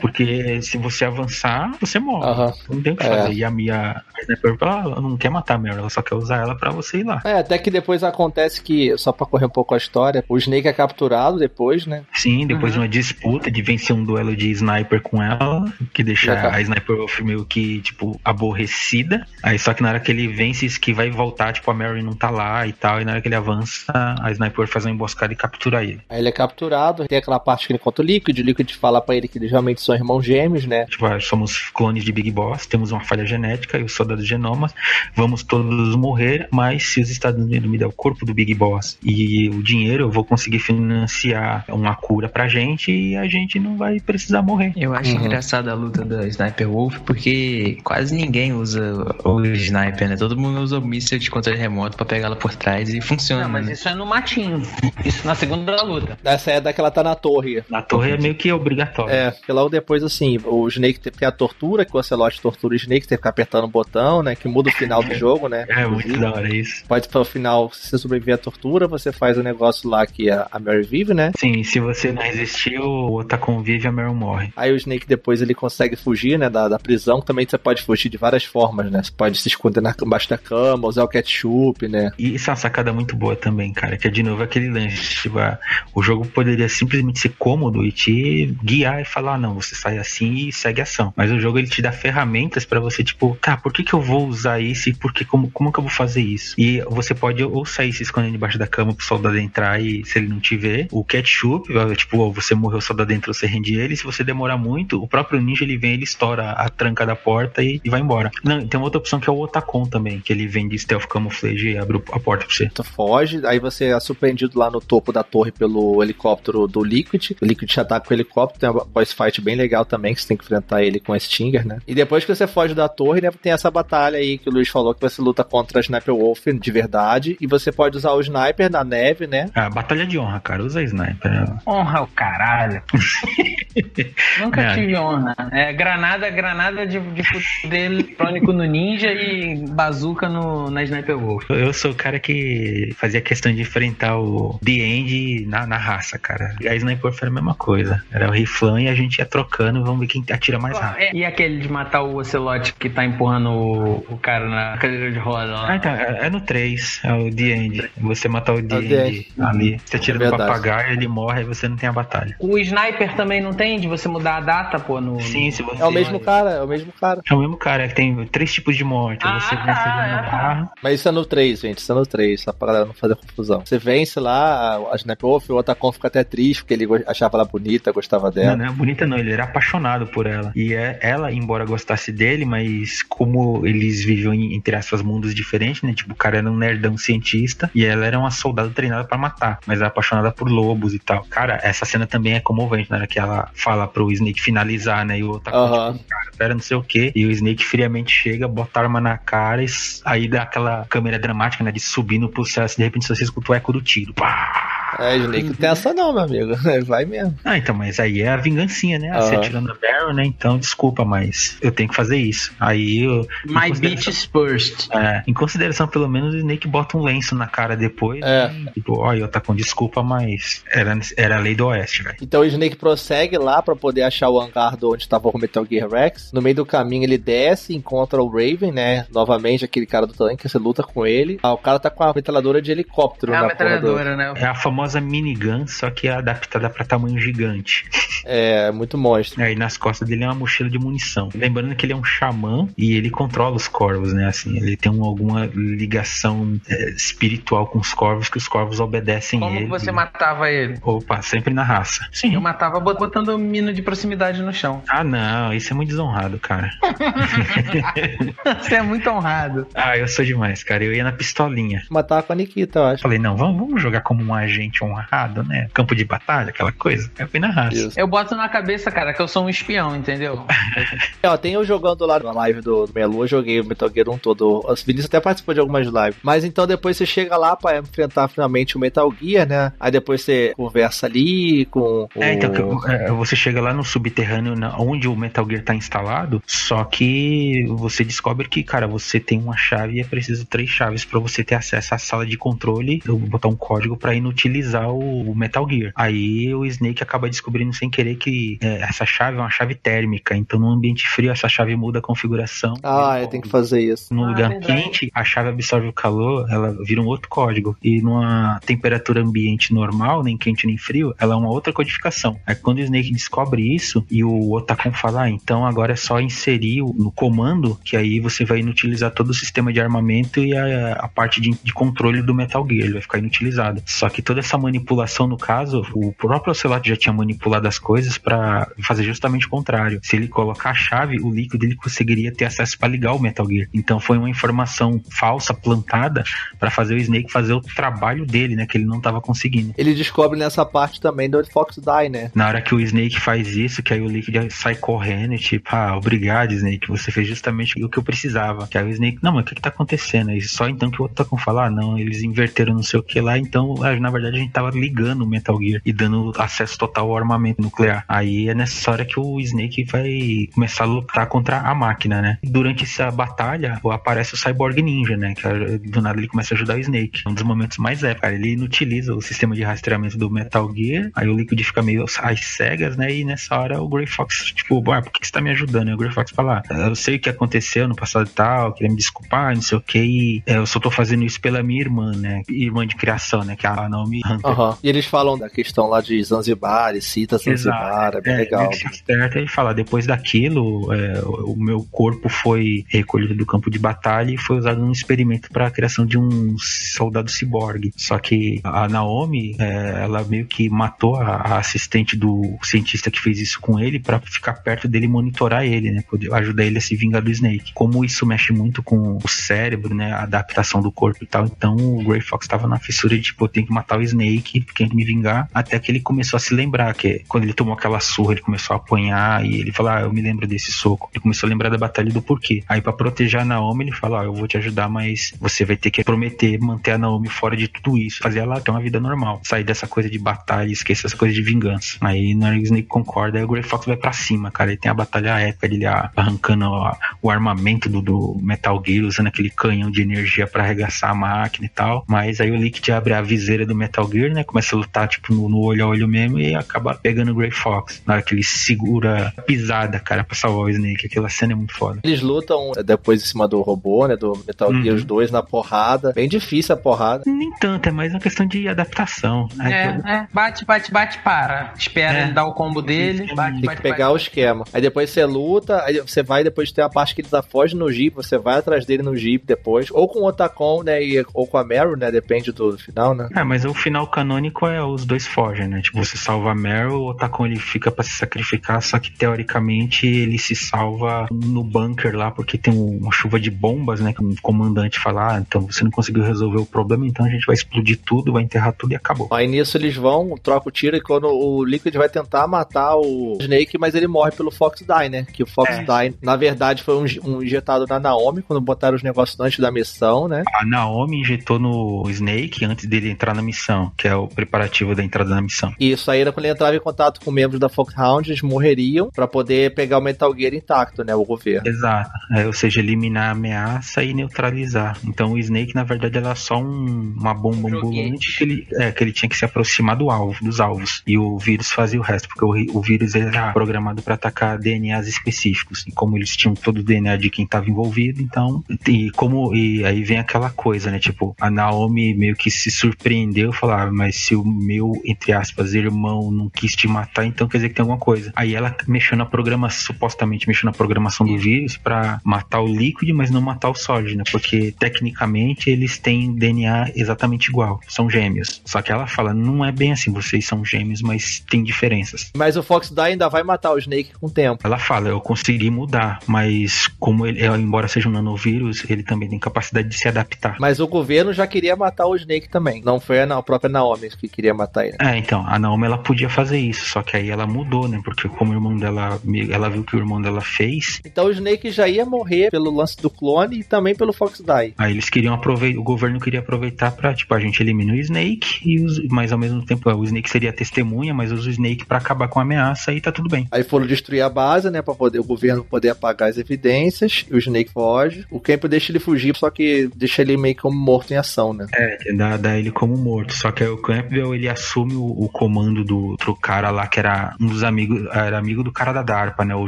Porque 0.00 0.60
se 0.62 0.76
você 0.78 1.04
avançar, 1.04 1.72
você 1.80 1.98
morre. 1.98 2.52
Não 2.68 2.80
tem 2.82 2.92
o 2.92 2.96
que 2.96 3.04
É. 3.04 3.08
fazer. 3.08 3.32
E 3.32 3.44
a 3.44 3.50
minha 3.50 4.02
a 4.32 4.36
Sniper, 4.36 4.56
ela 4.60 5.00
não 5.00 5.16
quer 5.16 5.30
matar 5.30 5.54
a 5.54 5.58
Meryl, 5.58 5.78
ela 5.80 5.90
só 5.90 6.02
quer 6.02 6.14
usar 6.14 6.38
ela 6.38 6.54
pra 6.56 6.70
você 6.70 6.98
ir 6.98 7.04
lá. 7.04 7.20
É, 7.24 7.34
até 7.38 7.58
que 7.58 7.70
depois 7.70 8.02
acontece 8.02 8.62
que, 8.62 8.96
só 8.98 9.12
pra 9.12 9.26
correr 9.26 9.46
um 9.46 9.50
pouco 9.50 9.74
a 9.74 9.78
história, 9.78 10.24
o 10.28 10.36
Snake 10.38 10.68
é 10.68 10.72
capturado 10.72 11.38
depois, 11.38 11.86
né? 11.86 12.02
Sim, 12.14 12.46
depois 12.46 12.72
Uhum. 12.72 12.72
de 12.72 12.78
uma 12.78 12.88
disputa, 12.88 13.50
de 13.50 13.62
vencer 13.62 13.94
um 13.94 14.04
duelo 14.04 14.34
de 14.36 14.50
sniper 14.50 15.00
com 15.02 15.22
ela, 15.22 15.64
que 15.92 16.02
deixa 16.02 16.34
Já 16.34 16.54
a 16.54 16.60
Sniper 16.60 16.96
Wolf 16.96 17.20
meio 17.20 17.44
que, 17.44 17.80
tipo, 17.82 18.18
aborrecida. 18.24 19.26
Aí 19.42 19.58
só 19.58 19.74
que 19.74 19.82
na 19.82 19.90
hora 19.90 20.00
que 20.00 20.10
ele 20.10 20.28
vence, 20.28 20.66
isso 20.66 20.80
que 20.80 20.92
vai 20.92 21.10
voltar, 21.10 21.52
tipo, 21.52 21.70
a 21.70 21.74
Mary 21.74 22.02
não 22.02 22.14
tá 22.14 22.30
lá 22.30 22.66
e 22.66 22.72
tal. 22.72 23.00
E 23.00 23.04
na 23.04 23.12
hora 23.12 23.20
que 23.20 23.28
ele 23.28 23.34
avança, 23.34 23.84
a 24.20 24.30
Sniper 24.32 24.56
Wolf 24.58 24.70
faz 24.72 24.84
uma 24.84 24.90
emboscada 24.92 25.32
e 25.32 25.36
captura 25.36 25.82
ele. 25.82 26.00
Aí 26.08 26.18
ele 26.20 26.28
é 26.28 26.32
capturado, 26.32 27.06
tem 27.06 27.18
aquela 27.18 27.38
parte 27.40 27.66
que 27.66 27.72
ele 27.72 27.78
conta 27.78 28.02
o 28.02 28.04
Liquid, 28.04 28.38
o 28.38 28.42
Liquid 28.42 28.70
fala 28.74 29.00
pra 29.00 29.14
ele 29.16 29.28
que 29.28 29.38
eles 29.38 29.50
realmente 29.50 29.80
são 29.80 29.94
irmãos 29.94 30.22
gêmeos, 30.24 30.66
né? 30.66 30.86
Tipo, 30.86 31.06
ah, 31.06 31.20
somos 31.20 31.70
clones 31.74 32.04
de 32.04 32.12
Big 32.12 32.30
Boss, 32.30 32.66
temos 32.66 32.92
uma 32.92 33.00
falha 33.00 33.24
genética 33.26 33.78
e 33.78 33.82
os 33.82 33.92
genomas, 34.26 34.74
vamos 35.14 35.42
todos 35.42 35.94
morrer, 35.96 36.48
mas 36.50 36.84
se 36.88 37.00
os 37.00 37.10
Estados 37.10 37.42
Unidos 37.42 37.68
me 37.70 37.78
der 37.78 37.86
o 37.86 37.92
corpo 37.92 38.24
do 38.24 38.34
Big 38.34 38.54
Boss 38.54 38.98
e 39.02 39.48
o 39.50 39.62
dinheiro, 39.62 40.04
eu 40.04 40.10
vou 40.10 40.24
conseguir 40.24 40.58
financiar 40.58 41.64
uma 41.68 41.94
cura 41.94 42.28
pra 42.28 42.48
gente 42.48 42.90
e 42.92 43.16
a 43.16 43.26
gente 43.26 43.58
não 43.58 43.76
vai 43.76 44.00
precisar 44.00 44.42
morrer. 44.42 44.72
Eu 44.76 44.94
acho 44.94 45.16
Uhum. 45.16 45.24
engraçada 45.26 45.70
a 45.70 45.74
luta 45.74 46.04
da 46.04 46.26
Sniper 46.28 46.68
Wolf 46.68 46.98
porque 47.00 47.78
quase 47.84 48.14
ninguém 48.14 48.52
usa 48.52 48.82
o 49.24 49.40
Sniper, 49.44 50.08
né? 50.08 50.16
Todo 50.16 50.36
mundo 50.38 50.60
usa 50.60 50.78
o 50.78 50.82
míssil 50.82 51.18
de 51.18 51.30
controle 51.30 51.58
remoto 51.58 51.96
pra 51.96 52.06
pegar 52.06 52.26
ela 52.26 52.36
por 52.36 52.54
trás 52.54 52.88
e 52.92 53.00
funciona. 53.00 53.42
Não, 53.44 53.50
mas 53.50 53.66
né? 53.66 53.72
isso 53.72 53.88
é 53.88 53.94
no 53.94 54.06
matinho. 54.06 54.62
Isso 55.04 55.26
na 55.26 55.34
segunda 55.34 55.82
luta. 55.82 56.18
Essa 56.24 56.52
é 56.52 56.60
da 56.60 56.72
que 56.72 56.80
ela 56.80 56.90
tá 56.90 57.02
na 57.02 57.14
torre. 57.14 57.62
Na 57.68 57.82
torre 57.82 58.12
é 58.12 58.16
meio 58.16 58.34
que 58.34 58.50
obrigatório. 58.52 59.12
É, 59.12 59.30
porque 59.30 59.52
logo 59.52 59.68
depois, 59.68 60.02
assim, 60.02 60.38
o 60.44 60.68
Snake 60.68 60.98
tem, 61.00 61.26
a 61.26 61.32
tortura, 61.32 61.84
que 61.84 61.94
o 61.96 62.00
Ocelot 62.00 62.40
tortura 62.40 62.74
o 62.74 62.76
Snake, 62.76 63.06
tem 63.06 63.16
que 63.16 63.22
ficar 63.22 63.30
apertando 63.30 63.64
o 63.64 63.68
botão, 63.68 64.11
né? 64.20 64.34
Que 64.34 64.48
muda 64.48 64.68
o 64.68 64.72
final 64.72 65.00
do 65.00 65.14
jogo, 65.14 65.48
né? 65.48 65.64
É 65.68 65.86
muito 65.86 66.18
da 66.18 66.32
hora 66.32 66.52
isso. 66.52 66.84
Pode 66.88 67.08
para 67.08 67.20
o 67.20 67.24
final, 67.24 67.70
se 67.72 67.88
você 67.88 67.98
sobreviver 67.98 68.34
à 68.34 68.38
tortura, 68.38 68.88
você 68.88 69.12
faz 69.12 69.38
o 69.38 69.42
negócio 69.42 69.88
lá 69.88 70.04
que 70.04 70.28
a, 70.28 70.48
a 70.50 70.58
Mary 70.58 70.82
vive, 70.82 71.14
né? 71.14 71.30
Sim, 71.36 71.62
se 71.62 71.78
você 71.78 72.10
não 72.10 72.22
resistir, 72.22 72.80
o 72.80 73.20
Otacon 73.20 73.62
vive 73.62 73.84
e 73.84 73.88
a 73.88 73.92
Meryl 73.92 74.14
morre. 74.14 74.52
Aí 74.56 74.72
o 74.72 74.76
Snake 74.76 75.06
depois 75.06 75.40
ele 75.40 75.54
consegue 75.54 75.94
fugir, 75.94 76.38
né, 76.38 76.50
da, 76.50 76.68
da 76.68 76.78
prisão. 76.78 77.20
Também 77.20 77.46
você 77.48 77.56
pode 77.56 77.82
fugir 77.82 78.08
de 78.08 78.16
várias 78.16 78.44
formas, 78.44 78.90
né? 78.90 79.02
Você 79.02 79.12
pode 79.12 79.38
se 79.38 79.48
esconder 79.48 79.80
na, 79.80 79.94
embaixo 80.02 80.28
da 80.28 80.38
cama, 80.38 80.88
usar 80.88 81.04
o 81.04 81.08
ketchup, 81.08 81.86
né? 81.86 82.10
E 82.18 82.34
isso 82.34 82.50
é 82.50 82.52
uma 82.52 82.56
sacada 82.56 82.92
muito 82.92 83.14
boa 83.14 83.36
também, 83.36 83.72
cara. 83.72 83.96
Que 83.96 84.08
é 84.08 84.10
de 84.10 84.22
novo 84.22 84.42
aquele 84.42 84.68
lance. 84.70 85.22
Tipo, 85.22 85.38
ah, 85.38 85.58
o 85.94 86.02
jogo 86.02 86.26
poderia 86.26 86.68
simplesmente 86.68 87.20
ser 87.20 87.30
cômodo 87.38 87.84
e 87.84 87.92
te 87.92 88.56
guiar 88.62 89.00
e 89.00 89.04
falar, 89.04 89.34
ah, 89.34 89.38
não, 89.38 89.54
você 89.54 89.74
sai 89.74 89.98
assim 89.98 90.48
e 90.48 90.52
segue 90.52 90.80
a 90.80 90.84
ação. 90.84 91.12
Mas 91.16 91.30
o 91.30 91.40
jogo 91.40 91.58
ele 91.58 91.68
te 91.68 91.82
dá 91.82 91.92
ferramentas 91.92 92.64
pra 92.64 92.80
você, 92.80 93.04
tipo, 93.04 93.36
tá, 93.40 93.56
por 93.56 93.72
que, 93.72 93.82
que 93.82 93.94
eu 93.94 94.00
vou 94.02 94.26
usar 94.26 94.60
isso 94.60 94.88
e 94.88 94.94
por 94.94 95.12
que, 95.12 95.24
como, 95.24 95.50
como 95.50 95.72
que 95.72 95.78
eu 95.78 95.82
vou 95.82 95.92
fazer 95.92 96.22
isso? 96.22 96.54
E 96.58 96.80
você 96.82 97.14
pode 97.14 97.42
ou 97.42 97.64
sair 97.64 97.92
se 97.92 98.02
escondendo 98.02 98.32
debaixo 98.32 98.58
da 98.58 98.66
cama 98.66 98.94
pro 98.94 99.04
soldado 99.04 99.38
entrar 99.38 99.80
e 99.80 100.04
se 100.04 100.18
ele 100.18 100.28
não 100.28 100.40
te 100.40 100.56
ver, 100.56 100.88
o 100.90 101.04
ketchup, 101.04 101.68
tipo, 101.96 102.30
você 102.30 102.54
morreu, 102.54 102.78
o 102.78 102.82
soldado 102.82 103.12
entrou, 103.12 103.34
você 103.34 103.46
rende 103.46 103.74
ele. 103.74 103.96
Se 103.96 104.04
você 104.04 104.24
demorar 104.24 104.56
muito, 104.56 105.02
o 105.02 105.06
próprio 105.06 105.40
ninja 105.40 105.64
ele 105.64 105.76
vem, 105.76 105.94
ele 105.94 106.04
estoura 106.04 106.50
a 106.50 106.68
tranca 106.68 107.04
da 107.06 107.16
porta 107.16 107.62
e, 107.62 107.80
e 107.84 107.90
vai 107.90 108.00
embora. 108.00 108.30
Não, 108.42 108.66
tem 108.66 108.80
outra 108.80 108.98
opção 108.98 109.20
que 109.20 109.28
é 109.28 109.32
o 109.32 109.40
Otacon 109.40 109.86
também, 109.86 110.20
que 110.20 110.32
ele 110.32 110.46
vem 110.46 110.68
de 110.68 110.78
stealth 110.78 111.06
camouflage 111.06 111.68
e 111.68 111.78
abre 111.78 112.02
a 112.12 112.20
porta 112.20 112.44
pra 112.46 112.54
você. 112.54 112.68
Tu 112.68 112.84
foge, 112.84 113.40
aí 113.46 113.58
você 113.58 113.86
é 113.86 114.00
surpreendido 114.00 114.58
lá 114.58 114.70
no 114.70 114.80
topo 114.80 115.12
da 115.12 115.22
torre 115.22 115.50
pelo 115.50 116.02
helicóptero 116.02 116.66
do 116.66 116.82
Liquid. 116.82 117.32
O 117.40 117.44
Liquid 117.44 117.68
te 117.68 117.80
ataca 117.80 118.06
com 118.06 118.14
o 118.14 118.16
helicóptero, 118.16 118.60
tem 118.60 118.70
uma 118.70 118.84
boss 118.84 119.12
fight 119.12 119.40
bem 119.40 119.56
legal 119.56 119.84
também, 119.84 120.14
que 120.14 120.20
você 120.20 120.28
tem 120.28 120.36
que 120.36 120.44
enfrentar 120.44 120.82
ele 120.82 121.00
com 121.00 121.12
a 121.12 121.18
Stinger, 121.18 121.66
né? 121.66 121.78
E 121.86 121.94
depois 121.94 122.24
que 122.24 122.34
você 122.34 122.46
foge 122.46 122.74
da 122.74 122.88
torre, 122.88 123.20
né, 123.20 123.30
tem 123.42 123.52
essa 123.52 123.70
batalha 123.70 123.91
aí 123.96 124.38
que 124.38 124.48
o 124.48 124.52
Luiz 124.52 124.68
falou, 124.68 124.94
que 124.94 125.00
você 125.00 125.20
luta 125.20 125.44
contra 125.44 125.78
a 125.78 125.80
Sniper 125.80 126.14
Wolf 126.14 126.46
de 126.46 126.70
verdade, 126.70 127.36
e 127.40 127.46
você 127.46 127.70
pode 127.72 127.96
usar 127.96 128.12
o 128.12 128.20
Sniper 128.20 128.70
na 128.70 128.84
neve, 128.84 129.26
né? 129.26 129.46
Ah, 129.54 129.68
batalha 129.70 130.06
de 130.06 130.18
honra, 130.18 130.40
cara. 130.40 130.62
Usa 130.62 130.82
sniper. 130.82 131.30
Honra 131.66 132.02
o 132.02 132.06
caralho. 132.08 132.82
Nunca 134.40 134.62
É. 134.62 134.74
tive 134.74 134.96
honra. 134.96 135.34
É 135.50 135.72
granada, 135.72 136.28
granada 136.30 136.86
de, 136.86 136.98
de 137.00 137.22
poder 137.62 137.78
eletrônico 137.92 138.52
no 138.52 138.64
ninja 138.64 139.12
e 139.12 139.64
bazuca 139.70 140.28
no, 140.28 140.70
na 140.70 140.82
Sniper 140.82 141.18
Wolf. 141.18 141.44
Eu 141.50 141.72
sou 141.72 141.90
o 141.92 141.94
cara 141.94 142.18
que 142.18 142.92
fazia 142.96 143.20
questão 143.20 143.52
de 143.52 143.62
enfrentar 143.62 144.18
o 144.18 144.58
The 144.64 144.72
End 144.72 145.46
na, 145.46 145.66
na 145.66 145.76
raça, 145.76 146.18
cara. 146.18 146.54
E 146.60 146.68
a 146.68 146.74
Sniper 146.74 147.12
foi 147.12 147.28
a 147.28 147.30
mesma 147.30 147.54
coisa. 147.54 148.02
Era 148.12 148.28
o 148.28 148.32
riflão 148.32 148.78
e 148.78 148.88
a 148.88 148.94
gente 148.94 149.18
ia 149.18 149.26
trocando, 149.26 149.82
vamos 149.84 150.00
ver 150.00 150.06
quem 150.06 150.24
atira 150.30 150.58
mais 150.58 150.78
rápido. 150.78 151.02
É, 151.02 151.14
e 151.14 151.24
aquele 151.24 151.58
de 151.60 151.68
matar 151.70 152.02
o 152.02 152.16
Ocelote 152.16 152.74
que 152.74 152.88
tá 152.88 153.04
empurrando 153.04 153.50
o, 153.50 153.81
o 153.84 154.18
cara 154.20 154.48
na 154.48 154.76
cadeira 154.78 155.10
de 155.10 155.18
roda 155.18 155.52
lá? 155.52 155.70
Ah, 155.70 155.76
então, 155.76 155.92
é, 155.92 156.26
é 156.26 156.30
no 156.30 156.40
3, 156.40 157.00
é 157.04 157.12
o 157.12 157.34
The 157.34 157.42
End. 157.42 157.90
Você 157.98 158.28
matar 158.28 158.54
o 158.54 158.62
The 158.62 158.74
É 158.74 158.78
o 158.78 158.88
The 158.88 159.08
End 159.08 159.32
ali. 159.40 159.80
Você 159.84 159.98
tira 159.98 160.18
É 160.18 160.20
verdade. 160.20 160.42
papagaio, 160.42 160.92
ele 160.92 161.08
morre 161.08 161.42
e 161.42 161.44
você 161.44 161.68
não 161.68 161.76
tem 161.76 161.88
a 161.88 161.92
batalha. 161.92 162.36
O 162.38 162.58
sniper 162.58 163.14
também 163.16 163.40
não 163.40 163.52
tem 163.52 163.78
de 163.78 163.88
você 163.88 164.08
mudar 164.08 164.36
a 164.36 164.40
data, 164.40 164.78
pô, 164.78 165.00
no. 165.00 165.20
Sim, 165.20 165.50
se 165.50 165.62
você. 165.62 165.82
É 165.82 165.86
o 165.86 165.90
mesmo 165.92 166.20
cara, 166.20 166.50
é 166.50 166.62
o 166.62 166.68
mesmo 166.68 166.92
cara. 166.92 167.20
É 167.28 167.34
o 167.34 167.38
mesmo 167.38 167.56
cara, 167.56 167.88
que 167.88 167.94
tem 167.94 168.26
três 168.26 168.52
tipos 168.52 168.76
de 168.76 168.84
morte. 168.84 169.22
Ah, 169.24 169.40
você 169.40 169.56
tá, 169.56 169.62
vence 169.64 169.80
é, 169.80 170.30
barra. 170.30 170.72
Mas 170.82 170.94
isso 170.94 171.08
é 171.08 171.12
no 171.12 171.24
3, 171.24 171.60
gente, 171.60 171.78
isso 171.78 171.92
é 171.92 171.94
no 171.94 172.06
3, 172.06 172.40
só 172.40 172.52
pra 172.52 172.68
galera 172.68 172.84
não 172.86 172.94
fazer 172.94 173.16
confusão. 173.16 173.62
Você 173.64 173.78
vence 173.78 174.18
lá, 174.20 174.76
a 174.92 174.96
Sniper 174.96 175.28
Wolf, 175.28 175.50
o 175.50 175.56
Otacon 175.56 175.92
fica 175.92 176.08
até 176.08 176.24
triste, 176.24 176.62
porque 176.62 176.74
ele 176.74 176.86
achava 177.06 177.36
ela 177.36 177.44
bonita, 177.44 177.92
gostava 177.92 178.30
dela. 178.30 178.56
Não, 178.56 178.64
não 178.66 178.72
é 178.72 178.74
bonita 178.74 179.06
não, 179.06 179.18
ele 179.18 179.32
era 179.32 179.44
apaixonado 179.44 180.06
por 180.06 180.26
ela. 180.26 180.52
E 180.54 180.74
é, 180.74 180.98
ela, 181.00 181.32
embora 181.32 181.64
gostasse 181.64 182.12
dele, 182.12 182.44
mas 182.44 183.02
como 183.02 183.66
eles 183.72 184.04
viviam 184.04 184.32
em, 184.32 184.54
entre 184.54 184.76
aspas, 184.76 185.02
mundos 185.02 185.34
diferentes, 185.34 185.82
né? 185.82 185.92
Tipo, 185.94 186.12
o 186.12 186.16
cara 186.16 186.38
era 186.38 186.50
um 186.50 186.56
nerdão 186.56 186.96
cientista 186.96 187.70
e 187.74 187.84
ela 187.84 188.06
era 188.06 188.18
uma 188.18 188.30
soldada 188.30 188.70
treinada 188.70 189.04
pra 189.04 189.18
matar, 189.18 189.58
mas 189.66 189.78
era 189.78 189.88
apaixonada 189.88 190.30
por 190.30 190.48
lobos 190.48 190.94
e 190.94 190.98
tal. 190.98 191.24
Cara, 191.24 191.58
essa 191.62 191.84
cena 191.84 192.06
também 192.06 192.34
é 192.34 192.40
comovente, 192.40 192.90
na 192.90 192.98
hora 192.98 193.06
que 193.06 193.18
ela 193.18 193.50
fala 193.54 193.86
pro 193.86 194.10
Snake 194.10 194.40
finalizar, 194.40 195.04
né? 195.04 195.18
E 195.18 195.24
o 195.24 195.30
outro 195.30 195.54
Aham. 195.54 195.94
tipo, 195.94 196.04
cara, 196.08 196.30
pera, 196.36 196.54
não 196.54 196.60
sei 196.60 196.76
o 196.76 196.82
que. 196.82 197.12
E 197.14 197.26
o 197.26 197.30
Snake 197.30 197.64
friamente 197.64 198.12
chega, 198.12 198.46
bota 198.48 198.80
a 198.80 198.82
arma 198.82 199.00
na 199.00 199.18
cara 199.18 199.62
e 199.62 199.66
aí 200.04 200.28
dá 200.28 200.42
aquela 200.42 200.86
câmera 200.88 201.18
dramática, 201.18 201.64
né? 201.64 201.72
De 201.72 201.80
subindo 201.80 202.28
pro 202.28 202.44
céu, 202.44 202.64
assim, 202.64 202.76
de 202.76 202.84
repente 202.84 203.06
você 203.06 203.24
escuta 203.24 203.52
o 203.52 203.54
eco 203.54 203.72
do 203.72 203.80
tiro. 203.82 204.14
Pá! 204.14 204.81
É, 204.98 205.16
Snake 205.16 205.44
não 205.48 205.54
tem 205.54 205.70
essa 205.70 205.92
não, 205.94 206.12
meu 206.12 206.22
amigo. 206.22 206.52
Vai 206.86 207.04
mesmo. 207.04 207.34
Ah, 207.44 207.56
então, 207.58 207.74
mas 207.74 207.98
aí 208.00 208.20
é 208.22 208.28
a 208.28 208.36
vingancinha, 208.36 208.98
né? 208.98 209.10
Ah, 209.12 209.22
Você 209.22 209.34
Aham. 209.34 209.42
tirando 209.42 209.70
a 209.70 209.74
Barrel, 209.74 210.12
né? 210.14 210.24
Então, 210.24 210.58
desculpa, 210.58 211.04
mas 211.04 211.56
eu 211.60 211.72
tenho 211.72 211.88
que 211.88 211.94
fazer 211.94 212.16
isso. 212.18 212.52
Aí 212.60 213.04
eu. 213.04 213.26
My 213.46 213.70
bitch 213.72 214.08
is 214.08 214.24
first. 214.24 214.88
É, 214.92 215.22
em 215.26 215.32
consideração, 215.32 215.86
pelo 215.86 216.08
menos, 216.08 216.34
o 216.34 216.38
Snake 216.38 216.68
bota 216.68 216.96
um 216.98 217.02
lenço 217.02 217.34
na 217.34 217.46
cara 217.46 217.76
depois. 217.76 218.20
É. 218.22 218.50
Tipo, 218.74 218.98
olha, 218.98 219.20
eu 219.20 219.28
tá 219.28 219.40
com 219.40 219.54
desculpa, 219.54 220.02
mas 220.02 220.62
era, 220.70 220.98
era 221.16 221.36
a 221.36 221.40
lei 221.40 221.54
do 221.54 221.66
Oeste, 221.66 222.02
velho. 222.02 222.16
Então 222.20 222.40
o 222.42 222.44
Snake 222.44 222.76
prossegue 222.76 223.38
lá 223.38 223.62
pra 223.62 223.74
poder 223.76 224.02
achar 224.02 224.28
o 224.28 224.40
hangar 224.40 224.76
de 224.76 224.84
onde 224.84 225.08
tava 225.08 225.28
o 225.28 225.38
Metal 225.38 225.64
Gear 225.68 225.88
Rex. 225.88 226.30
No 226.32 226.42
meio 226.42 226.56
do 226.56 226.66
caminho 226.66 227.04
ele 227.04 227.18
desce, 227.18 227.74
encontra 227.74 228.22
o 228.22 228.28
Raven, 228.28 228.72
né? 228.72 229.06
Novamente 229.12 229.64
aquele 229.64 229.86
cara 229.86 230.06
do 230.06 230.12
tanque, 230.14 230.48
você 230.48 230.58
luta 230.58 230.82
com 230.82 231.06
ele. 231.06 231.38
Ah, 231.42 231.52
o 231.52 231.58
cara 231.58 231.78
tá 231.78 231.88
com 231.90 232.02
a 232.04 232.12
metralhadora 232.14 232.60
de 232.60 232.70
helicóptero 232.70 233.32
É 233.32 233.36
a 233.36 233.42
do... 233.42 233.46
metralhadora, 233.48 234.16
né? 234.16 234.32
É 234.36 234.44
a 234.46 234.54
famosa 234.54 234.81
minigun, 235.00 235.66
só 235.66 235.90
que 235.90 236.08
é 236.08 236.12
adaptada 236.12 236.68
pra 236.70 236.84
tamanho 236.84 237.18
gigante. 237.18 237.84
É, 238.24 238.70
muito 238.70 238.96
monstro. 238.96 239.42
Aí 239.42 239.54
nas 239.56 239.76
costas 239.76 240.08
dele 240.08 240.22
é 240.24 240.26
uma 240.28 240.34
mochila 240.34 240.70
de 240.70 240.78
munição. 240.78 241.28
Lembrando 241.34 241.74
que 241.74 241.84
ele 241.86 241.92
é 241.92 241.96
um 241.96 242.04
xamã 242.04 242.68
e 242.78 242.94
ele 242.94 243.10
controla 243.10 243.56
os 243.56 243.66
corvos, 243.66 244.12
né? 244.12 244.26
Assim, 244.28 244.56
ele 244.56 244.76
tem 244.76 244.90
um- 244.92 245.02
alguma 245.04 245.46
ligação 245.54 246.60
é, 246.68 246.90
espiritual 246.90 247.66
com 247.66 247.78
os 247.78 247.92
corvos, 247.92 248.28
que 248.28 248.38
os 248.38 248.46
corvos 248.46 248.78
obedecem 248.80 249.40
Como 249.40 249.56
ele. 249.56 249.64
que 249.64 249.70
você 249.70 249.90
matava 249.90 250.50
ele? 250.50 250.78
Opa, 250.82 251.20
sempre 251.22 251.52
na 251.52 251.62
raça. 251.64 252.06
Sim. 252.12 252.34
Eu 252.34 252.40
matava 252.40 252.78
bot- 252.78 252.98
botando 252.98 253.36
mina 253.38 253.72
de 253.72 253.82
proximidade 253.82 254.40
no 254.42 254.52
chão. 254.52 254.82
Ah, 254.88 255.02
não, 255.02 255.52
isso 255.52 255.72
é 255.72 255.76
muito 255.76 255.88
desonrado, 255.88 256.38
cara. 256.38 256.70
Você 258.62 258.76
é 258.76 258.82
muito 258.82 259.08
honrado. 259.10 259.66
Ah, 259.74 259.96
eu 259.98 260.06
sou 260.06 260.24
demais, 260.24 260.62
cara. 260.62 260.84
Eu 260.84 260.92
ia 260.94 261.02
na 261.04 261.12
pistolinha. 261.12 261.82
Matar 261.90 262.22
com 262.22 262.32
a 262.32 262.36
Nikita, 262.36 262.78
eu 262.78 262.84
acho. 262.86 263.02
Falei, 263.02 263.18
não, 263.18 263.36
vamos, 263.36 263.58
vamos 263.58 263.82
jogar 263.82 264.02
como 264.02 264.22
um 264.22 264.34
agente 264.34 264.71
honrado, 264.82 265.42
né? 265.44 265.68
Campo 265.74 265.94
de 265.94 266.04
batalha, 266.04 266.50
aquela 266.50 266.72
coisa. 266.72 267.10
Eu 267.18 267.28
fui 267.28 267.40
na 267.40 267.50
raça. 267.50 267.76
Isso. 267.76 267.98
Eu 268.00 268.06
boto 268.06 268.34
na 268.34 268.48
cabeça, 268.48 268.90
cara, 268.90 269.12
que 269.12 269.20
eu 269.20 269.28
sou 269.28 269.44
um 269.44 269.48
espião, 269.48 269.96
entendeu? 269.96 270.44
Ó, 271.24 271.36
tem 271.36 271.54
eu 271.54 271.64
jogando 271.64 272.04
lá 272.06 272.18
na 272.18 272.32
live 272.32 272.60
do, 272.60 272.86
do 272.86 272.92
Melu, 272.94 273.22
eu 273.22 273.26
joguei 273.26 273.60
o 273.60 273.64
Metal 273.64 273.90
Gear 273.92 274.08
1 274.08 274.18
todo. 274.18 274.60
O 274.64 274.74
Vinícius 274.74 275.06
até 275.06 275.20
participou 275.20 275.54
de 275.54 275.60
algumas 275.60 275.86
lives. 275.86 276.16
Mas 276.22 276.44
então 276.44 276.66
depois 276.66 276.96
você 276.96 277.06
chega 277.06 277.36
lá 277.36 277.54
pra 277.56 277.78
enfrentar 277.78 278.28
finalmente 278.28 278.76
o 278.76 278.80
Metal 278.80 279.12
Gear, 279.20 279.46
né? 279.46 279.72
Aí 279.78 279.90
depois 279.90 280.22
você 280.22 280.52
conversa 280.56 281.06
ali 281.06 281.64
com 281.66 282.08
o... 282.14 282.22
É, 282.22 282.34
então, 282.34 282.50
que, 282.52 282.90
é, 282.90 283.10
você 283.10 283.36
chega 283.36 283.60
lá 283.60 283.72
no 283.72 283.84
subterrâneo, 283.84 284.54
na- 284.54 284.76
onde 284.78 285.08
o 285.08 285.16
Metal 285.16 285.46
Gear 285.48 285.62
tá 285.62 285.74
instalado, 285.74 286.42
só 286.46 286.84
que 286.84 287.66
você 287.68 288.04
descobre 288.04 288.48
que, 288.48 288.62
cara, 288.62 288.86
você 288.86 289.18
tem 289.20 289.38
uma 289.38 289.56
chave 289.56 289.96
e 289.96 290.00
é 290.00 290.04
preciso 290.04 290.46
três 290.46 290.68
chaves 290.70 291.04
pra 291.04 291.18
você 291.18 291.42
ter 291.44 291.54
acesso 291.54 291.94
à 291.94 291.98
sala 291.98 292.26
de 292.26 292.36
controle, 292.36 293.00
eu 293.06 293.16
vou 293.18 293.28
botar 293.28 293.48
um 293.48 293.56
código 293.56 293.96
pra 293.96 294.14
inutilizar 294.14 294.61
o, 294.92 295.30
o 295.30 295.34
Metal 295.36 295.68
Gear. 295.68 295.92
Aí 295.94 296.54
o 296.54 296.64
Snake 296.66 297.02
acaba 297.02 297.28
descobrindo 297.28 297.72
sem 297.72 297.90
querer 297.90 298.16
que 298.16 298.58
é, 298.60 298.82
essa 298.82 299.04
chave 299.04 299.36
é 299.36 299.40
uma 299.40 299.50
chave 299.50 299.74
térmica, 299.74 300.36
então 300.36 300.58
no 300.58 300.68
ambiente 300.70 301.06
frio 301.08 301.30
essa 301.30 301.48
chave 301.48 301.74
muda 301.76 301.98
a 301.98 302.02
configuração. 302.02 302.74
Ah, 302.82 303.18
é, 303.18 303.26
tem 303.26 303.40
que 303.40 303.48
fazer 303.48 303.80
isso. 303.80 304.12
No 304.14 304.24
Ah, 304.24 304.28
lugar 304.28 304.48
verdade. 304.50 304.66
quente, 304.82 305.10
a 305.14 305.24
chave 305.24 305.48
absorve 305.48 305.88
o 305.88 305.92
calor, 305.92 306.46
ela 306.50 306.76
vira 306.84 307.00
um 307.00 307.06
outro 307.06 307.28
código. 307.28 307.76
E 307.82 308.00
numa 308.00 308.60
temperatura 308.64 309.20
ambiente 309.22 309.72
normal, 309.74 310.22
nem 310.22 310.36
quente 310.36 310.66
nem 310.66 310.76
frio, 310.76 311.14
ela 311.18 311.34
é 311.34 311.36
uma 311.36 311.50
outra 311.50 311.72
codificação. 311.72 312.38
Aí 312.46 312.54
quando 312.54 312.78
o 312.78 312.82
Snake 312.82 313.12
descobre 313.12 313.74
isso 313.74 314.04
e 314.10 314.22
o 314.24 314.52
Otacon 314.52 314.92
fala, 314.92 315.22
ah, 315.22 315.30
então 315.30 315.66
agora 315.66 315.92
é 315.92 315.96
só 315.96 316.20
inserir 316.20 316.82
no 316.82 317.10
comando, 317.10 317.78
que 317.84 317.96
aí 317.96 318.20
você 318.20 318.44
vai 318.44 318.58
inutilizar 318.60 319.10
todo 319.10 319.30
o 319.30 319.34
sistema 319.34 319.72
de 319.72 319.80
armamento 319.80 320.40
e 320.40 320.56
a, 320.56 320.92
a 320.94 321.08
parte 321.08 321.40
de, 321.40 321.50
de 321.62 321.72
controle 321.72 322.22
do 322.22 322.34
Metal 322.34 322.66
Gear, 322.68 322.84
ele 322.84 322.92
vai 322.94 323.02
ficar 323.02 323.18
inutilizado. 323.18 323.82
Só 323.86 324.08
que 324.08 324.22
toda 324.22 324.41
essa 324.42 324.58
manipulação, 324.58 325.26
no 325.26 325.36
caso, 325.36 325.84
o 325.94 326.12
próprio 326.12 326.52
Ocelot 326.52 326.88
já 326.88 326.96
tinha 326.96 327.12
manipulado 327.12 327.66
as 327.66 327.78
coisas 327.78 328.18
para 328.18 328.68
fazer 328.82 329.02
justamente 329.04 329.46
o 329.46 329.50
contrário. 329.50 330.00
Se 330.02 330.16
ele 330.16 330.28
colocar 330.28 330.70
a 330.70 330.74
chave, 330.74 331.20
o 331.20 331.30
líquido 331.30 331.64
ele 331.64 331.76
conseguiria 331.76 332.32
ter 332.32 332.44
acesso 332.44 332.78
para 332.78 332.88
ligar 332.88 333.12
o 333.12 333.18
Metal 333.18 333.46
Gear. 333.46 333.68
Então 333.72 333.98
foi 334.00 334.18
uma 334.18 334.30
informação 334.30 335.00
falsa 335.10 335.54
plantada 335.54 336.24
para 336.58 336.70
fazer 336.70 336.94
o 336.94 336.98
Snake 336.98 337.30
fazer 337.30 337.52
o 337.52 337.60
trabalho 337.60 338.26
dele, 338.26 338.56
né, 338.56 338.66
que 338.66 338.76
ele 338.76 338.84
não 338.84 339.00
tava 339.00 339.20
conseguindo. 339.20 339.74
Ele 339.76 339.94
descobre 339.94 340.38
nessa 340.38 340.64
parte 340.64 341.00
também 341.00 341.28
do 341.28 341.42
Fox 341.46 341.76
Die, 341.76 342.08
né? 342.08 342.30
Na 342.34 342.48
hora 342.48 342.60
que 342.60 342.74
o 342.74 342.80
Snake 342.80 343.18
faz 343.18 343.56
isso, 343.56 343.82
que 343.82 343.92
aí 343.92 344.00
o 344.00 344.08
Liquid 344.08 344.50
sai 344.50 344.74
correndo 344.76 345.34
e 345.34 345.38
tipo, 345.38 345.68
ah, 345.74 345.96
obrigado, 345.96 346.52
Snake, 346.52 346.88
você 346.88 347.10
fez 347.10 347.26
justamente 347.26 347.82
o 347.82 347.88
que 347.88 347.98
eu 347.98 348.02
precisava. 348.02 348.66
Que 348.66 348.78
aí 348.78 348.84
o 348.84 348.90
Snake, 348.90 349.18
não, 349.22 349.32
mas 349.32 349.42
o 349.42 349.44
que 349.46 349.54
que 349.54 349.60
tá 349.60 349.68
acontecendo? 349.68 350.30
E 350.32 350.40
só 350.42 350.68
então 350.68 350.90
que 350.90 351.00
o 351.00 351.02
outro 351.02 351.16
tá 351.16 351.24
com 351.24 351.36
falar, 351.36 351.66
ah, 351.66 351.70
não, 351.70 351.98
eles 351.98 352.22
inverteram 352.22 352.74
não 352.74 352.82
sei 352.82 353.00
o 353.00 353.02
que 353.02 353.20
lá, 353.20 353.38
então, 353.38 353.74
na 354.00 354.10
verdade, 354.10 354.31
a 354.36 354.38
gente 354.38 354.52
tava 354.52 354.70
ligando 354.70 355.22
o 355.22 355.26
Metal 355.26 355.58
Gear 355.60 355.80
e 355.84 355.92
dando 355.92 356.32
acesso 356.38 356.78
total 356.78 357.10
ao 357.10 357.16
armamento 357.16 357.62
nuclear. 357.62 358.04
Aí 358.08 358.48
é 358.48 358.54
nessa 358.54 358.90
hora 358.90 359.04
que 359.04 359.18
o 359.18 359.40
Snake 359.40 359.84
vai 359.84 360.48
começar 360.54 360.84
a 360.84 360.86
lutar 360.86 361.26
contra 361.26 361.60
a 361.60 361.74
máquina, 361.74 362.20
né? 362.20 362.38
Durante 362.42 362.84
essa 362.84 363.10
batalha, 363.10 363.80
aparece 363.90 364.34
o 364.34 364.36
Cyborg 364.36 364.80
Ninja, 364.82 365.16
né? 365.16 365.34
Que 365.34 365.46
ah, 365.46 365.52
do 365.84 366.02
nada 366.02 366.18
ele 366.18 366.28
começa 366.28 366.54
a 366.54 366.56
ajudar 366.56 366.76
o 366.76 366.80
Snake. 366.80 367.22
É 367.26 367.28
um 367.28 367.34
dos 367.34 367.42
momentos 367.42 367.78
mais 367.78 368.02
épicos. 368.02 368.30
Ele 368.30 368.52
inutiliza 368.52 369.14
o 369.14 369.22
sistema 369.22 369.54
de 369.54 369.62
rastreamento 369.62 370.18
do 370.18 370.30
Metal 370.30 370.72
Gear, 370.74 371.10
aí 371.14 371.28
o 371.28 371.36
Liquid 371.36 371.62
fica 371.62 371.82
meio 371.82 372.04
às 372.04 372.40
cegas, 372.44 372.96
né? 372.96 373.12
E 373.14 373.24
nessa 373.24 373.56
hora 373.58 373.80
o 373.80 373.88
Grey 373.88 374.06
Fox, 374.06 374.52
tipo, 374.54 374.78
ah, 374.90 375.02
por 375.02 375.12
que 375.12 375.26
você 375.26 375.32
tá 375.32 375.40
me 375.40 375.50
ajudando? 375.50 375.88
E 375.88 375.94
o 375.94 375.96
Grey 375.96 376.10
Fox 376.10 376.30
fala, 376.30 376.62
ah, 376.68 376.74
eu 376.74 376.94
sei 376.94 377.16
o 377.16 377.20
que 377.20 377.28
aconteceu 377.28 377.86
no 377.88 377.94
passado 377.94 378.26
e 378.26 378.30
tal, 378.30 378.72
queria 378.72 378.90
me 378.90 378.96
desculpar, 378.96 379.54
não 379.54 379.62
sei 379.62 379.78
o 379.78 379.80
que, 379.80 379.98
e 379.98 380.42
é, 380.46 380.56
eu 380.56 380.66
só 380.66 380.78
tô 380.80 380.90
fazendo 380.90 381.24
isso 381.24 381.40
pela 381.40 381.62
minha 381.62 381.80
irmã, 381.80 382.12
né? 382.12 382.42
Irmã 382.48 382.86
de 382.86 382.96
criação, 382.96 383.44
né? 383.44 383.56
Que 383.56 383.66
é 383.66 383.70
a 383.70 383.88
Naomi 383.88 384.21
Aham. 384.44 384.76
E 384.82 384.88
eles 384.88 385.06
falam 385.06 385.38
da 385.38 385.48
questão 385.48 385.88
lá 385.88 386.00
de 386.00 386.22
Zanzibar, 386.22 386.94
e 386.94 387.02
cita 387.02 387.38
Zanzibar, 387.38 388.14
é 388.16 388.20
bem 388.20 388.36
legal. 388.36 388.64
Ele 388.64 388.74
se 388.74 389.02
certa 389.04 389.40
e 389.40 389.48
fala, 389.48 389.74
depois 389.74 390.06
daquilo, 390.06 390.92
é, 390.92 391.22
o 391.24 391.56
meu 391.56 391.86
corpo 391.90 392.28
foi 392.28 392.84
recolhido 392.88 393.34
do 393.34 393.46
campo 393.46 393.70
de 393.70 393.78
batalha 393.78 394.32
e 394.32 394.36
foi 394.36 394.58
usado 394.58 394.80
num 394.80 394.92
experimento 394.92 395.48
para 395.50 395.66
a 395.66 395.70
criação 395.70 396.06
de 396.06 396.18
um 396.18 396.56
soldado 396.58 397.30
ciborgue. 397.30 397.92
Só 397.96 398.18
que 398.18 398.60
a 398.64 398.88
Naomi, 398.88 399.56
é, 399.58 400.02
ela 400.02 400.24
meio 400.24 400.46
que 400.46 400.68
matou 400.68 401.16
a, 401.16 401.36
a 401.36 401.58
assistente 401.58 402.16
do 402.16 402.56
cientista 402.62 403.10
que 403.10 403.20
fez 403.20 403.40
isso 403.40 403.60
com 403.60 403.78
ele 403.78 403.98
para 403.98 404.20
ficar 404.20 404.54
perto 404.54 404.88
dele 404.88 405.06
e 405.06 405.08
monitorar 405.08 405.64
ele, 405.64 405.90
né? 405.90 406.02
Poder 406.08 406.32
ajudar 406.34 406.64
ele 406.64 406.78
a 406.78 406.80
se 406.80 406.96
vingar 406.96 407.22
do 407.22 407.30
Snake. 407.30 407.72
Como 407.74 408.04
isso 408.04 408.26
mexe 408.26 408.52
muito 408.52 408.82
com 408.82 409.18
o 409.22 409.28
cérebro, 409.28 409.94
né? 409.94 410.12
A 410.12 410.22
adaptação 410.22 410.80
do 410.80 410.92
corpo 410.92 411.22
e 411.22 411.26
tal. 411.26 411.46
Então 411.46 411.76
o 411.76 412.04
Grey 412.04 412.20
Fox 412.20 412.46
tava 412.46 412.66
na 412.66 412.78
fissura 412.78 413.16
de, 413.16 413.22
tipo, 413.22 413.44
eu 413.44 413.48
tenho 413.48 413.66
que 413.66 413.72
matar 413.72 413.98
o 413.98 414.02
Snake, 414.12 414.64
tem 414.74 414.88
que 414.88 414.96
me 414.96 415.04
vingar. 415.04 415.48
Até 415.52 415.78
que 415.78 415.90
ele 415.90 416.00
começou 416.00 416.36
a 416.36 416.40
se 416.40 416.54
lembrar 416.54 416.94
que 416.94 417.24
quando 417.28 417.44
ele 417.44 417.52
tomou 417.52 417.74
aquela 417.74 418.00
surra, 418.00 418.32
ele 418.32 418.40
começou 418.40 418.74
a 418.74 418.76
apanhar 418.76 419.44
e 419.44 419.60
ele 419.60 419.72
falou, 419.72 419.92
ah, 419.92 420.00
eu 420.02 420.12
me 420.12 420.20
lembro 420.20 420.46
desse 420.46 420.70
soco. 420.72 421.10
Ele 421.12 421.22
começou 421.22 421.46
a 421.46 421.50
lembrar 421.50 421.68
da 421.68 421.78
batalha 421.78 422.12
do 422.12 422.22
porquê. 422.22 422.62
Aí 422.68 422.80
pra 422.80 422.92
proteger 422.92 423.40
a 423.40 423.44
Naomi, 423.44 423.84
ele 423.84 423.92
fala, 423.92 424.22
ah, 424.22 424.24
eu 424.24 424.34
vou 424.34 424.46
te 424.46 424.56
ajudar, 424.56 424.88
mas 424.88 425.34
você 425.40 425.64
vai 425.64 425.76
ter 425.76 425.90
que 425.90 426.04
prometer 426.04 426.58
manter 426.60 426.92
a 426.92 426.98
Naomi 426.98 427.28
fora 427.28 427.56
de 427.56 427.68
tudo 427.68 427.98
isso. 427.98 428.20
Fazer 428.22 428.40
ela 428.40 428.60
ter 428.60 428.70
uma 428.70 428.80
vida 428.80 429.00
normal. 429.00 429.40
Sair 429.44 429.64
dessa 429.64 429.86
coisa 429.86 430.08
de 430.08 430.18
batalha 430.18 430.68
e 430.68 430.72
esquecer 430.72 431.06
essa 431.06 431.16
coisa 431.16 431.34
de 431.34 431.42
vingança. 431.42 431.96
Aí 432.00 432.34
o 432.34 432.62
Snake 432.62 432.88
concorda, 432.88 433.38
aí 433.38 433.44
o 433.44 433.48
Grey 433.48 433.62
Fox 433.62 433.86
vai 433.86 433.96
pra 433.96 434.12
cima, 434.12 434.50
cara. 434.50 434.70
Ele 434.70 434.78
tem 434.78 434.90
a 434.90 434.94
batalha 434.94 435.38
épica 435.38 435.68
dele 435.68 435.86
arrancando 435.86 436.66
ó, 436.66 436.94
o 437.20 437.30
armamento 437.30 437.88
do, 437.88 438.00
do 438.00 438.38
Metal 438.42 438.80
Gear, 438.84 439.04
usando 439.04 439.28
aquele 439.28 439.50
canhão 439.50 439.90
de 439.90 440.02
energia 440.02 440.46
pra 440.46 440.62
arregaçar 440.62 441.10
a 441.10 441.14
máquina 441.14 441.66
e 441.66 441.68
tal. 441.68 442.04
Mas 442.08 442.40
aí 442.40 442.50
o 442.50 442.56
Liquid 442.56 442.88
abre 442.90 443.14
a 443.14 443.22
viseira 443.22 443.66
do 443.66 443.74
Metal 443.74 444.01
Gear, 444.10 444.32
né? 444.32 444.44
Começa 444.44 444.74
a 444.74 444.78
lutar, 444.78 445.08
tipo, 445.08 445.32
no, 445.34 445.48
no 445.48 445.60
olho 445.60 445.84
a 445.84 445.88
olho 445.88 446.08
mesmo 446.08 446.38
e 446.38 446.54
acaba 446.54 446.94
pegando 446.94 447.32
o 447.32 447.34
Grey 447.34 447.50
Fox. 447.50 448.02
Na 448.06 448.14
hora 448.14 448.22
que 448.22 448.34
ele 448.34 448.42
segura 448.42 449.32
a 449.36 449.42
pisada, 449.42 449.98
cara, 450.00 450.24
pra 450.24 450.34
salvar 450.36 450.64
o 450.64 450.70
Snake. 450.70 451.06
Aquela 451.06 451.28
cena 451.28 451.52
é 451.52 451.56
muito 451.56 451.74
foda. 451.74 452.00
Eles 452.02 452.20
lutam 452.20 452.72
depois 452.84 453.22
em 453.22 453.26
cima 453.26 453.46
do 453.48 453.60
robô, 453.60 454.06
né? 454.06 454.16
Do 454.16 454.32
Metal 454.46 454.72
Gear, 454.72 454.86
Uhum. 454.88 454.94
os 454.94 455.04
dois 455.04 455.30
na 455.30 455.42
porrada. 455.42 456.12
Bem 456.12 456.28
difícil 456.28 456.74
a 456.74 456.78
porrada. 456.78 457.22
Nem 457.26 457.50
tanto, 457.60 457.88
é 457.88 457.92
mais 457.92 458.12
uma 458.12 458.20
questão 458.20 458.46
de 458.46 458.68
adaptação. 458.68 459.48
É, 459.60 459.70
é. 459.70 460.26
Bate, 460.32 460.64
bate, 460.64 460.90
bate, 460.92 461.18
para. 461.18 461.72
Espera 461.78 462.18
É. 462.18 462.22
ele 462.24 462.32
dar 462.32 462.44
o 462.46 462.52
combo 462.54 462.80
dele. 462.82 463.24
Isso, 463.24 463.34
Bate, 463.34 463.52
Tem 463.56 463.62
bate, 463.66 463.76
que 463.76 463.82
pegar 463.82 464.06
bate. 464.08 464.12
o 464.12 464.16
esquema. 464.16 464.64
Aí 464.72 464.80
depois 464.80 465.10
você 465.10 465.24
luta, 465.24 465.82
aí 465.84 466.00
você 466.00 466.22
vai 466.22 466.42
depois 466.44 466.70
tem 466.72 466.84
a 466.84 466.88
parte 466.88 467.14
que 467.14 467.20
ele 467.20 467.28
tá 467.28 467.42
foge 467.42 467.74
no 467.76 467.90
Jeep, 467.90 468.14
você 468.16 468.38
vai 468.38 468.58
atrás 468.58 468.84
dele 468.86 469.02
no 469.02 469.16
Jeep 469.16 469.44
depois. 469.46 469.88
Ou 469.90 470.08
com 470.08 470.20
o 470.20 470.26
Otacon, 470.26 470.82
né? 470.82 471.02
E, 471.02 471.24
ou 471.34 471.46
com 471.46 471.58
a 471.58 471.64
Meryl, 471.64 471.96
né? 471.96 472.10
Depende 472.10 472.52
do 472.52 472.76
final, 472.78 473.14
né? 473.14 473.28
É, 473.36 473.42
mas 473.42 473.64
o 473.64 473.74
final 473.74 473.91
canônico 474.06 474.66
é 474.66 474.82
os 474.82 475.04
dois 475.04 475.26
fogem, 475.26 475.68
né? 475.68 475.80
Tipo, 475.82 476.04
você 476.04 476.16
salva 476.16 476.52
a 476.52 476.54
Meryl, 476.54 476.94
o 477.00 477.10
Otacon 477.10 477.46
ele 477.46 477.58
fica 477.58 477.90
pra 477.90 478.02
se 478.04 478.12
sacrificar, 478.12 478.80
só 478.82 478.98
que 478.98 479.10
teoricamente 479.10 480.06
ele 480.06 480.38
se 480.38 480.54
salva 480.54 481.26
no 481.30 481.62
bunker 481.64 482.16
lá, 482.16 482.30
porque 482.30 482.56
tem 482.58 482.72
um- 482.72 482.98
uma 482.98 483.12
chuva 483.12 483.38
de 483.38 483.50
bombas, 483.50 484.00
né? 484.00 484.12
Que 484.12 484.22
o 484.24 484.34
comandante 484.42 484.98
fala, 484.98 485.34
ah, 485.36 485.38
então 485.40 485.62
você 485.62 485.84
não 485.84 485.90
conseguiu 485.90 486.22
resolver 486.22 486.58
o 486.58 486.66
problema, 486.66 487.06
então 487.06 487.26
a 487.26 487.28
gente 487.28 487.46
vai 487.46 487.54
explodir 487.54 487.98
tudo, 488.04 488.32
vai 488.32 488.42
enterrar 488.42 488.72
tudo 488.72 488.92
e 488.92 488.96
acabou. 488.96 489.28
Aí 489.32 489.46
nisso 489.46 489.76
eles 489.76 489.96
vão, 489.96 490.34
troca 490.42 490.68
o 490.68 490.72
tiro 490.72 490.96
e 490.96 491.00
quando 491.00 491.26
o 491.28 491.64
Liquid 491.64 491.94
vai 491.94 492.08
tentar 492.08 492.46
matar 492.46 492.96
o 492.96 493.38
Snake, 493.40 493.78
mas 493.78 493.94
ele 493.94 494.06
morre 494.06 494.30
pelo 494.32 494.50
Fox 494.50 494.80
Die, 494.80 495.08
né? 495.08 495.26
Que 495.32 495.42
o 495.42 495.46
Fox 495.46 495.70
É. 495.70 495.82
Die, 496.08 496.16
na 496.22 496.36
verdade, 496.36 496.82
foi 496.82 496.96
um, 496.96 497.04
um 497.24 497.42
injetado 497.42 497.86
na 497.88 497.98
Naomi 497.98 498.42
quando 498.42 498.60
botaram 498.60 498.96
os 498.96 499.02
negócios 499.02 499.38
antes 499.40 499.58
da 499.58 499.70
missão, 499.70 500.28
né? 500.28 500.42
A 500.54 500.64
Naomi 500.64 501.20
injetou 501.20 501.58
no 501.58 502.04
Snake 502.08 502.64
antes 502.64 502.86
dele 502.86 503.10
entrar 503.10 503.34
na 503.34 503.42
missão. 503.42 503.81
Missão, 503.82 503.92
que 503.96 504.08
é 504.08 504.14
o 504.14 504.26
preparativo 504.28 504.94
da 504.94 505.02
entrada 505.02 505.30
na 505.34 505.40
missão. 505.42 505.74
Isso 505.78 506.10
aí 506.10 506.20
era 506.20 506.32
quando 506.32 506.44
ele 506.46 506.54
entrava 506.54 506.76
em 506.76 506.80
contato 506.80 507.20
com 507.20 507.30
membros 507.30 507.58
da 507.60 507.68
Foxhound, 507.68 508.28
eles 508.30 508.42
morreriam 508.42 509.10
pra 509.10 509.26
poder 509.26 509.74
pegar 509.74 509.98
o 509.98 510.00
Metal 510.00 510.34
Gear 510.36 510.54
intacto, 510.54 511.04
né? 511.04 511.14
O 511.14 511.24
governo. 511.24 511.68
Exato. 511.68 512.10
É, 512.34 512.46
ou 512.46 512.52
seja, 512.52 512.80
eliminar 512.80 513.28
a 513.28 513.30
ameaça 513.32 514.02
e 514.02 514.12
neutralizar. 514.14 514.96
Então 515.04 515.32
o 515.32 515.38
Snake, 515.38 515.74
na 515.74 515.84
verdade, 515.84 516.18
era 516.18 516.34
só 516.34 516.56
um- 516.60 517.14
uma 517.18 517.34
bomba 517.34 517.68
Um 517.68 517.76
ambulante 517.78 518.36
que 518.36 518.44
ele, 518.44 518.66
é, 518.74 518.90
que 518.92 519.02
ele 519.02 519.12
tinha 519.12 519.28
que 519.28 519.36
se 519.36 519.44
aproximar 519.44 519.96
do 519.96 520.10
alvo, 520.10 520.44
dos 520.44 520.60
alvos. 520.60 521.02
E 521.06 521.18
o 521.18 521.38
vírus 521.38 521.70
fazia 521.70 521.98
o 521.98 522.02
resto, 522.02 522.28
porque 522.28 522.44
o, 522.44 522.78
o 522.78 522.80
vírus 522.82 523.14
era 523.14 523.52
programado 523.52 524.02
para 524.02 524.14
atacar 524.14 524.58
DNAs 524.58 525.06
específicos. 525.08 525.84
E 525.86 525.92
como 525.92 526.16
eles 526.16 526.36
tinham 526.36 526.54
todo 526.54 526.78
o 526.78 526.82
DNA 526.82 527.16
de 527.16 527.30
quem 527.30 527.44
estava 527.44 527.68
envolvido, 527.68 528.20
então. 528.22 528.62
E 528.88 529.10
como. 529.12 529.54
E 529.54 529.84
aí 529.84 530.02
vem 530.02 530.18
aquela 530.18 530.50
coisa, 530.50 530.90
né? 530.90 530.98
Tipo, 530.98 531.34
a 531.40 531.50
Naomi 531.50 532.14
meio 532.14 532.36
que 532.36 532.50
se 532.50 532.70
surpreendeu, 532.70 533.52
falava, 533.72 533.92
mas 533.92 534.16
se 534.16 534.34
o 534.34 534.44
meu, 534.44 534.92
entre 535.04 535.32
aspas, 535.32 535.74
irmão 535.74 536.30
não 536.30 536.48
quis 536.48 536.72
te 536.72 536.86
matar, 536.86 537.24
então 537.24 537.48
quer 537.48 537.58
dizer 537.58 537.68
que 537.70 537.74
tem 537.74 537.82
alguma 537.82 537.98
coisa. 537.98 538.32
Aí 538.36 538.54
ela 538.54 538.74
mexeu 538.86 539.16
na 539.16 539.24
programação, 539.24 539.86
supostamente 539.86 540.46
mexeu 540.46 540.66
na 540.66 540.72
programação 540.72 541.26
do 541.26 541.36
vírus 541.38 541.76
para 541.76 542.20
matar 542.24 542.60
o 542.60 542.66
líquido, 542.66 543.14
mas 543.14 543.30
não 543.30 543.40
matar 543.40 543.70
o 543.70 543.74
sólido, 543.74 544.16
né? 544.16 544.24
Porque 544.30 544.74
tecnicamente 544.78 545.70
eles 545.70 545.98
têm 545.98 546.34
DNA 546.34 546.92
exatamente 546.94 547.48
igual, 547.48 547.80
são 547.88 548.10
gêmeos. 548.10 548.60
Só 548.64 548.82
que 548.82 548.92
ela 548.92 549.06
fala, 549.06 549.32
não 549.32 549.64
é 549.64 549.72
bem 549.72 549.92
assim, 549.92 550.12
vocês 550.12 550.46
são 550.46 550.64
gêmeos, 550.64 551.00
mas 551.00 551.42
tem 551.50 551.62
diferenças. 551.62 552.30
Mas 552.36 552.56
o 552.56 552.62
Fox 552.62 552.90
Die 552.90 553.00
ainda 553.00 553.28
vai 553.28 553.42
matar 553.42 553.72
o 553.72 553.78
Snake 553.78 554.12
com 554.20 554.26
o 554.26 554.30
tempo. 554.30 554.60
Ela 554.64 554.78
fala, 554.78 555.08
eu 555.08 555.20
consegui 555.20 555.70
mudar, 555.70 556.20
mas 556.26 556.88
como 556.98 557.26
ele, 557.26 557.44
embora 557.46 557.88
seja 557.88 558.08
um 558.08 558.12
nanovírus, 558.12 558.84
ele 558.88 559.02
também 559.02 559.28
tem 559.28 559.38
capacidade 559.38 559.88
de 559.88 559.96
se 559.96 560.08
adaptar. 560.08 560.56
Mas 560.58 560.80
o 560.80 560.86
governo 560.86 561.32
já 561.32 561.46
queria 561.46 561.76
matar 561.76 562.06
o 562.06 562.16
Snake 562.16 562.48
também. 562.48 562.82
Não 562.84 563.00
foi 563.00 563.20
a, 563.20 563.34
a 563.34 563.42
própria 563.52 563.70
Naomi 563.70 564.08
que 564.10 564.28
queria 564.28 564.54
matar 564.54 564.86
ele. 564.86 564.96
É, 565.00 565.16
então, 565.16 565.44
a 565.46 565.58
Naomi 565.58 565.84
ela 565.84 565.98
podia 565.98 566.28
fazer 566.28 566.58
isso, 566.58 566.86
só 566.86 567.02
que 567.02 567.16
aí 567.16 567.30
ela 567.30 567.46
mudou, 567.46 567.86
né? 567.86 568.00
Porque 568.04 568.28
como 568.28 568.52
o 568.52 568.54
irmão 568.54 568.76
dela, 568.76 569.20
ela 569.50 569.68
viu 569.68 569.84
que 569.84 569.96
o 569.96 569.98
irmão 569.98 570.20
dela 570.20 570.40
fez, 570.40 571.00
Então 571.04 571.26
o 571.26 571.30
Snake 571.30 571.70
já 571.70 571.88
ia 571.88 572.04
morrer 572.04 572.50
pelo 572.50 572.70
lance 572.70 572.96
do 572.96 573.10
clone 573.10 573.60
e 573.60 573.64
também 573.64 573.94
pelo 573.94 574.12
Fox 574.12 574.40
Die. 574.40 574.74
aí 574.78 574.92
eles 574.92 575.10
queriam 575.10 575.34
aproveitar, 575.34 575.78
o 575.78 575.82
governo 575.82 576.20
queria 576.20 576.40
aproveitar 576.40 576.92
pra, 576.92 577.14
tipo, 577.14 577.34
a 577.34 577.40
gente 577.40 577.60
elimina 577.60 577.92
o 577.92 577.96
Snake, 577.96 578.60
e 578.64 578.80
os, 578.80 579.02
mas 579.08 579.32
ao 579.32 579.38
mesmo 579.38 579.64
tempo 579.64 579.90
o 579.90 580.04
Snake 580.04 580.30
seria 580.30 580.52
testemunha, 580.52 581.12
mas 581.12 581.32
usa 581.32 581.48
o 581.48 581.52
Snake 581.52 581.84
pra 581.84 581.98
acabar 581.98 582.28
com 582.28 582.38
a 582.38 582.42
ameaça 582.42 582.92
e 582.92 583.00
tá 583.00 583.12
tudo 583.12 583.28
bem. 583.28 583.46
Aí 583.50 583.62
foram 583.62 583.86
destruir 583.86 584.22
a 584.22 584.28
base, 584.28 584.70
né, 584.70 584.82
Pra 584.82 584.94
poder 584.94 585.20
o 585.20 585.24
governo 585.24 585.64
poder 585.64 585.90
apagar 585.90 586.28
as 586.28 586.38
evidências. 586.38 587.24
E 587.30 587.34
o 587.34 587.38
Snake 587.38 587.70
foge. 587.70 588.26
O 588.30 588.40
Camp 588.40 588.64
deixa 588.64 588.90
ele 588.90 588.98
fugir, 588.98 589.36
só 589.36 589.48
que 589.48 589.88
deixa 589.94 590.22
ele 590.22 590.36
meio 590.36 590.56
como 590.56 590.76
morto 590.76 591.12
em 591.12 591.16
ação, 591.16 591.52
né? 591.52 591.66
É, 591.72 592.12
dá, 592.14 592.36
dá 592.36 592.58
ele 592.58 592.70
como 592.70 592.96
morto. 592.96 593.34
Só 593.42 593.50
que 593.50 593.64
aí 593.64 593.68
o 593.68 593.76
Campbell 593.76 594.34
ele 594.36 594.48
assume 594.48 594.94
o, 594.94 595.04
o 595.04 595.28
comando 595.28 595.84
do 595.84 595.98
outro 596.10 596.32
cara 596.36 596.70
lá, 596.70 596.86
que 596.86 597.00
era 597.00 597.34
um 597.40 597.46
dos 597.48 597.64
amigos, 597.64 598.06
era 598.12 598.38
amigo 598.38 598.62
do 598.62 598.70
cara 598.70 598.92
da 598.92 599.02
DARPA, 599.02 599.44
né? 599.44 599.52
O 599.54 599.66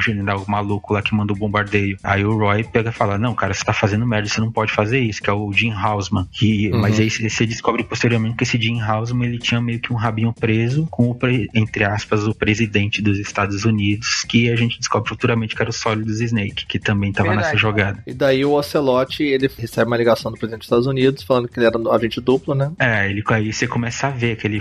general 0.00 0.44
maluco 0.46 0.94
lá 0.94 1.02
que 1.02 1.12
mandou 1.12 1.34
o 1.36 1.38
bombardeio. 1.40 1.96
Aí 2.04 2.24
o 2.24 2.38
Roy 2.38 2.62
pega 2.62 2.90
e 2.90 2.92
fala: 2.92 3.18
Não, 3.18 3.34
cara, 3.34 3.52
você 3.52 3.64
tá 3.64 3.72
fazendo 3.72 4.06
merda, 4.06 4.28
você 4.28 4.40
não 4.40 4.52
pode 4.52 4.70
fazer 4.70 5.00
isso, 5.00 5.20
que 5.20 5.28
é 5.28 5.32
o 5.32 5.52
Jim 5.52 5.72
Hausman. 5.72 6.28
Que, 6.30 6.70
Uhum. 6.70 6.80
Mas 6.80 7.00
aí 7.00 7.10
você 7.10 7.44
descobre 7.46 7.82
posteriormente 7.82 8.36
que 8.36 8.44
esse 8.44 8.60
Jim 8.60 8.80
Hausman 8.80 9.26
ele 9.28 9.38
tinha 9.38 9.60
meio 9.60 9.80
que 9.80 9.92
um 9.92 9.96
rabinho 9.96 10.32
preso 10.32 10.86
com 10.88 11.10
o, 11.10 11.14
pre- 11.14 11.48
entre 11.52 11.82
aspas, 11.82 12.26
o 12.28 12.34
presidente 12.34 13.02
dos 13.02 13.18
Estados 13.18 13.64
Unidos, 13.64 14.24
que 14.28 14.50
a 14.50 14.56
gente 14.56 14.78
descobre 14.78 15.08
futuramente 15.08 15.56
que 15.56 15.60
era 15.62 15.70
o 15.70 15.72
Solidus 15.72 16.20
Snake, 16.20 16.64
que 16.66 16.78
também 16.78 17.12
tava 17.12 17.30
Verdade. 17.30 17.48
nessa 17.48 17.58
jogada. 17.58 18.02
E 18.06 18.14
daí 18.14 18.44
o 18.44 18.52
Ocelot, 18.52 19.20
ele 19.22 19.50
recebe 19.58 19.88
uma 19.90 19.96
ligação 19.96 20.30
do 20.30 20.38
presidente 20.38 20.60
dos 20.60 20.66
Estados 20.66 20.86
Unidos 20.86 21.22
falando 21.24 21.48
que 21.48 21.58
ele 21.58 21.66
era 21.66 21.78
agente 21.94 22.20
duplo, 22.20 22.54
né? 22.54 22.70
É, 22.78 23.10
ele, 23.10 23.22
aí 23.28 23.52
você 23.64 23.66
começa 23.66 24.08
a 24.08 24.10
ver 24.10 24.36
que 24.36 24.46
ele 24.46 24.60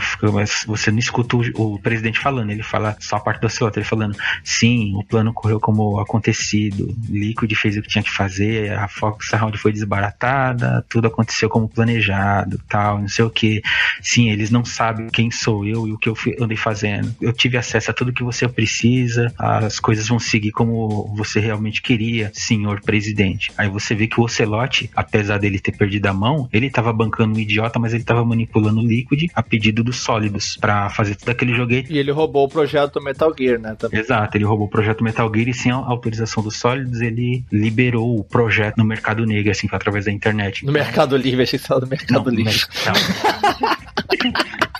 você 0.65 0.89
não 0.89 0.99
escuta 0.99 1.35
o, 1.35 1.73
o 1.75 1.79
presidente 1.79 2.19
falando, 2.19 2.51
ele 2.51 2.63
fala 2.63 2.95
só 2.99 3.17
a 3.17 3.19
parte 3.19 3.41
do 3.41 3.47
Ocelot, 3.47 3.77
ele 3.77 3.85
falando, 3.85 4.17
sim, 4.43 4.93
o 4.95 5.03
plano 5.03 5.33
correu 5.33 5.59
como 5.59 5.99
acontecido, 5.99 6.95
Liquid 7.09 7.53
fez 7.55 7.77
o 7.77 7.81
que 7.81 7.89
tinha 7.89 8.03
que 8.03 8.11
fazer, 8.11 8.71
a 8.73 8.87
Fox 8.87 9.29
Round 9.31 9.57
foi 9.57 9.73
desbaratada, 9.73 10.85
tudo 10.87 11.07
aconteceu 11.07 11.49
como 11.49 11.67
planejado, 11.67 12.59
tal, 12.67 12.99
não 12.99 13.07
sei 13.07 13.25
o 13.25 13.29
que. 13.29 13.61
Sim, 14.01 14.29
eles 14.29 14.49
não 14.49 14.63
sabem 14.63 15.07
quem 15.07 15.29
sou 15.29 15.65
eu 15.65 15.87
e 15.87 15.91
o 15.91 15.97
que 15.97 16.09
eu 16.09 16.15
andei 16.39 16.57
fazendo. 16.57 17.13
Eu 17.21 17.33
tive 17.33 17.57
acesso 17.57 17.91
a 17.91 17.93
tudo 17.93 18.13
que 18.13 18.23
você 18.23 18.47
precisa, 18.47 19.33
as 19.37 19.79
coisas 19.79 20.07
vão 20.07 20.19
seguir 20.19 20.51
como 20.51 21.13
você 21.15 21.39
realmente 21.39 21.81
queria, 21.81 22.31
senhor 22.33 22.81
presidente. 22.81 23.51
Aí 23.57 23.69
você 23.69 23.93
vê 23.95 24.07
que 24.07 24.19
o 24.19 24.23
Ocelote, 24.23 24.89
apesar 24.95 25.37
dele 25.39 25.59
ter 25.59 25.75
perdido 25.75 26.07
a 26.07 26.13
mão, 26.13 26.47
ele 26.53 26.69
tava 26.69 26.93
bancando 26.93 27.35
um 27.35 27.39
idiota, 27.39 27.79
mas 27.79 27.93
ele 27.93 28.03
tava 28.03 28.23
manipulando 28.23 28.79
o 28.79 28.87
Liquid 28.95 29.29
a 29.33 29.41
pedido 29.41 29.83
dos 29.83 29.97
sólidos 29.97 30.57
pra 30.57 30.89
fazer 30.89 31.15
todo 31.15 31.29
aquele 31.29 31.53
joguete. 31.53 31.91
E 31.91 31.97
ele 31.97 32.11
roubou 32.11 32.45
o 32.45 32.49
projeto 32.49 32.93
do 32.93 33.03
Metal 33.03 33.33
Gear, 33.37 33.59
né? 33.59 33.75
Também. 33.77 33.99
Exato, 33.99 34.37
ele 34.37 34.45
roubou 34.45 34.67
o 34.67 34.69
projeto 34.69 35.03
Metal 35.03 35.29
Gear 35.33 35.49
e 35.49 35.53
sem 35.53 35.71
a 35.71 35.75
autorização 35.75 36.43
dos 36.43 36.57
sólidos, 36.57 37.01
ele 37.01 37.43
liberou 37.51 38.19
o 38.19 38.23
projeto 38.23 38.77
no 38.77 38.85
mercado 38.85 39.25
negro, 39.25 39.51
assim, 39.51 39.67
através 39.71 40.05
da 40.05 40.11
internet. 40.11 40.65
No 40.65 40.71
Mercado 40.71 41.17
Livre, 41.17 41.43
achei 41.43 41.57
que 41.57 41.65
estava 41.65 41.81
no 41.81 41.87
Mercado 41.87 42.31
Não, 42.31 42.37
Livre. 42.37 42.53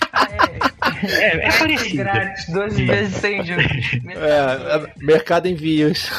É, 1.08 1.48
é 1.48 1.58
parecido. 1.58 1.96
Grátis, 1.96 2.48
12 2.48 2.84
vezes 2.84 3.14
sem 3.16 3.44
juros. 3.44 3.64
É, 4.14 4.76
é, 4.76 4.86
Mercado 4.98 5.48
Envios. 5.48 6.10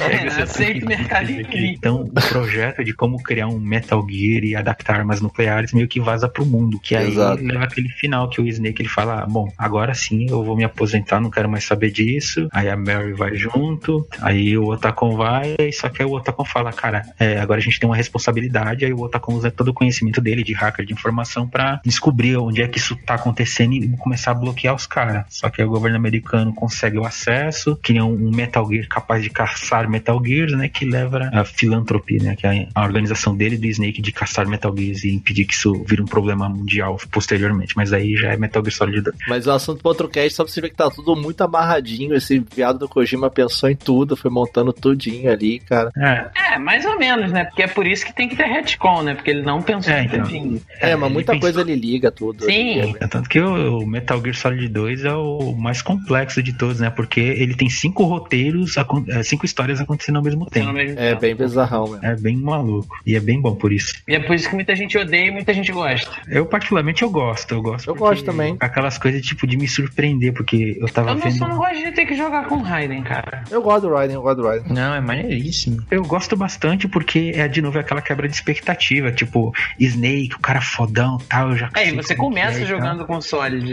É, 0.00 0.42
aceito 0.42 0.86
mercado 0.86 1.30
incrível. 1.30 1.70
Então, 1.70 2.02
o 2.02 2.28
projeto 2.28 2.84
de 2.84 2.92
como 2.92 3.22
criar 3.22 3.48
um 3.48 3.58
Metal 3.58 4.04
Gear 4.08 4.44
e 4.44 4.56
adaptar 4.56 4.96
armas 4.96 5.20
nucleares 5.20 5.72
meio 5.72 5.88
que 5.88 6.00
vaza 6.00 6.28
pro 6.28 6.46
mundo. 6.46 6.78
Que 6.80 6.96
aí 6.96 7.08
Exato. 7.08 7.42
leva 7.42 7.64
aquele 7.64 7.88
final 7.88 8.28
que 8.28 8.40
o 8.40 8.46
Snake 8.46 8.82
ele 8.82 8.88
fala: 8.88 9.22
"Ah, 9.22 9.26
Bom, 9.26 9.52
agora 9.58 9.94
sim 9.94 10.26
eu 10.28 10.42
vou 10.44 10.56
me 10.56 10.64
aposentar, 10.64 11.20
não 11.20 11.30
quero 11.30 11.48
mais 11.48 11.64
saber 11.64 11.90
disso. 11.90 12.48
Aí 12.52 12.68
a 12.68 12.76
Mary 12.76 13.12
vai 13.12 13.34
junto, 13.34 14.06
aí 14.20 14.56
o 14.56 14.66
Otacon 14.68 15.16
vai, 15.16 15.56
só 15.72 15.88
que 15.88 16.02
aí 16.02 16.08
o 16.08 16.12
Otacon 16.12 16.44
fala: 16.44 16.72
Cara, 16.72 17.02
é, 17.18 17.38
agora 17.38 17.60
a 17.60 17.62
gente 17.62 17.78
tem 17.78 17.88
uma 17.88 17.96
responsabilidade. 17.96 18.84
Aí 18.84 18.92
o 18.92 19.00
Otacon 19.00 19.34
usa 19.34 19.50
todo 19.50 19.68
o 19.68 19.74
conhecimento 19.74 20.20
dele 20.20 20.42
de 20.42 20.52
hacker 20.52 20.84
de 20.84 20.92
informação 20.92 21.48
pra 21.48 21.80
descobrir 21.84 22.36
onde 22.36 22.62
é 22.62 22.68
que 22.68 22.78
isso 22.78 22.96
tá 23.04 23.14
acontecendo 23.14 23.74
e 23.84 23.96
começar 23.96 24.30
a 24.32 24.34
bloquear 24.34 24.74
os 24.74 24.86
caras. 24.86 25.24
Só 25.28 25.48
que 25.50 25.60
aí 25.60 25.66
o 25.66 25.70
governo 25.70 25.96
americano 25.96 26.54
consegue 26.54 26.98
o 26.98 27.04
acesso, 27.04 27.78
cria 27.82 28.04
um, 28.04 28.12
um 28.28 28.30
Metal 28.30 28.66
Gear 28.68 28.86
capaz 28.88 29.22
de 29.22 29.30
caçar 29.30 29.88
Metal 29.88 30.20
Gears, 30.24 30.52
né? 30.52 30.68
Que 30.68 30.84
leva 30.84 31.30
a 31.32 31.44
filantropia, 31.44 32.22
né? 32.22 32.36
Que 32.36 32.46
é 32.46 32.68
a 32.74 32.82
organização 32.84 33.36
dele 33.36 33.56
do 33.56 33.66
Snake 33.66 34.00
de 34.02 34.12
caçar 34.12 34.46
Metal 34.48 34.74
Gears 34.76 35.04
e 35.04 35.14
impedir 35.14 35.44
que 35.44 35.54
isso 35.54 35.72
vire 35.86 36.02
um 36.02 36.06
problema 36.06 36.48
mundial 36.48 36.98
posteriormente. 37.10 37.76
Mas 37.76 37.92
aí 37.92 38.16
já 38.16 38.32
é 38.32 38.36
Metal 38.36 38.62
Gear 38.62 38.74
Solid 38.74 39.00
2. 39.02 39.16
Mas 39.28 39.46
o 39.46 39.50
assunto 39.52 39.80
pro 39.80 39.88
outro 39.88 40.08
cast, 40.08 40.34
só 40.34 40.44
pra 40.44 40.52
você 40.52 40.60
ver 40.60 40.70
que 40.70 40.76
tá 40.76 40.90
tudo 40.90 41.14
muito 41.16 41.40
amarradinho. 41.42 42.14
Esse 42.14 42.38
viado 42.38 42.78
do 42.78 42.88
Kojima 42.88 43.30
pensou 43.30 43.68
em 43.70 43.76
tudo, 43.76 44.16
foi 44.16 44.30
montando 44.30 44.72
tudinho 44.72 45.30
ali, 45.30 45.60
cara. 45.60 45.90
É, 45.96 46.54
É, 46.54 46.58
mais 46.58 46.84
ou 46.84 46.98
menos, 46.98 47.30
né? 47.32 47.44
Porque 47.44 47.62
é 47.62 47.66
por 47.66 47.86
isso 47.86 48.04
que 48.04 48.14
tem 48.14 48.28
que 48.28 48.36
ter 48.36 48.44
retcon, 48.46 49.02
né? 49.02 49.14
Porque 49.14 49.30
ele 49.30 49.42
não 49.42 49.60
pensou 49.62 49.92
É, 49.92 50.02
em 50.02 50.06
então. 50.06 50.20
enfim. 50.20 50.60
É, 50.80 50.94
mas 50.96 51.10
muita 51.12 51.32
pensou- 51.32 51.40
coisa 51.40 51.60
ele 51.60 51.74
liga 51.74 52.10
tudo. 52.10 52.44
Sim. 52.44 52.78
Ele- 52.78 52.96
É 53.00 53.06
tanto 53.06 53.28
que 53.28 53.40
o, 53.40 53.73
o 53.78 53.86
Metal 53.86 54.20
Gear 54.20 54.34
Solid 54.34 54.68
2 54.68 55.04
é 55.04 55.12
o 55.14 55.54
mais 55.56 55.82
complexo 55.82 56.42
de 56.42 56.52
todos, 56.52 56.80
né? 56.80 56.90
Porque 56.90 57.20
ele 57.20 57.54
tem 57.54 57.68
cinco 57.68 58.04
roteiros, 58.04 58.74
é, 59.08 59.22
cinco 59.22 59.44
histórias 59.44 59.80
acontecendo 59.80 60.16
ao 60.16 60.22
mesmo 60.22 60.46
tempo. 60.46 60.76
É 60.78 61.14
bem 61.14 61.34
bizarrão, 61.34 61.84
mesmo. 61.90 62.04
É 62.04 62.16
bem 62.16 62.36
maluco. 62.36 62.96
E 63.06 63.14
é 63.16 63.20
bem 63.20 63.40
bom 63.40 63.54
por 63.54 63.72
isso. 63.72 63.94
E 64.08 64.14
é 64.14 64.20
por 64.20 64.34
isso 64.34 64.48
que 64.48 64.54
muita 64.54 64.74
gente 64.74 64.96
odeia 64.98 65.26
e 65.26 65.30
muita 65.30 65.52
gente 65.52 65.72
gosta. 65.72 66.10
Eu, 66.28 66.46
particularmente, 66.46 67.02
eu 67.02 67.10
gosto. 67.10 67.52
Eu 67.54 67.62
gosto. 67.62 67.88
Eu 67.88 67.94
gosto 67.94 68.24
também. 68.24 68.56
Aquelas 68.60 68.98
coisas, 68.98 69.22
tipo, 69.22 69.46
de 69.46 69.56
me 69.56 69.68
surpreender, 69.68 70.32
porque 70.32 70.76
eu 70.80 70.88
tava 70.88 71.10
Eu 71.10 71.14
não, 71.16 71.22
vendo. 71.22 71.38
só 71.38 71.48
não 71.48 71.56
gosto 71.56 71.76
de 71.76 71.92
ter 71.92 72.06
que 72.06 72.14
jogar 72.14 72.46
com 72.46 72.56
Raiden, 72.58 73.02
cara. 73.02 73.44
Eu 73.50 73.62
gosto 73.62 73.88
do 73.88 73.94
Raiden, 73.94 74.16
eu 74.16 74.22
gosto 74.22 74.36
do 74.42 74.46
Raiden. 74.48 74.72
Não, 74.72 74.94
é 74.94 75.00
maneiríssimo. 75.00 75.82
Eu 75.90 76.02
gosto 76.04 76.36
bastante 76.36 76.88
porque 76.88 77.32
é 77.34 77.46
de 77.48 77.60
novo 77.62 77.78
aquela 77.78 78.00
quebra 78.02 78.28
de 78.28 78.34
expectativa, 78.34 79.10
tipo, 79.12 79.52
Snake, 79.78 80.34
o 80.36 80.40
cara 80.40 80.60
fodão 80.60 81.18
tal, 81.28 81.50
eu 81.50 81.56
já 81.56 81.70
É, 81.74 81.88
e 81.88 81.92
você 81.92 82.14
que 82.14 82.20
começa 82.20 82.58
é 82.58 82.62
e 82.62 82.66
tal. 82.66 82.78
jogando 82.78 83.06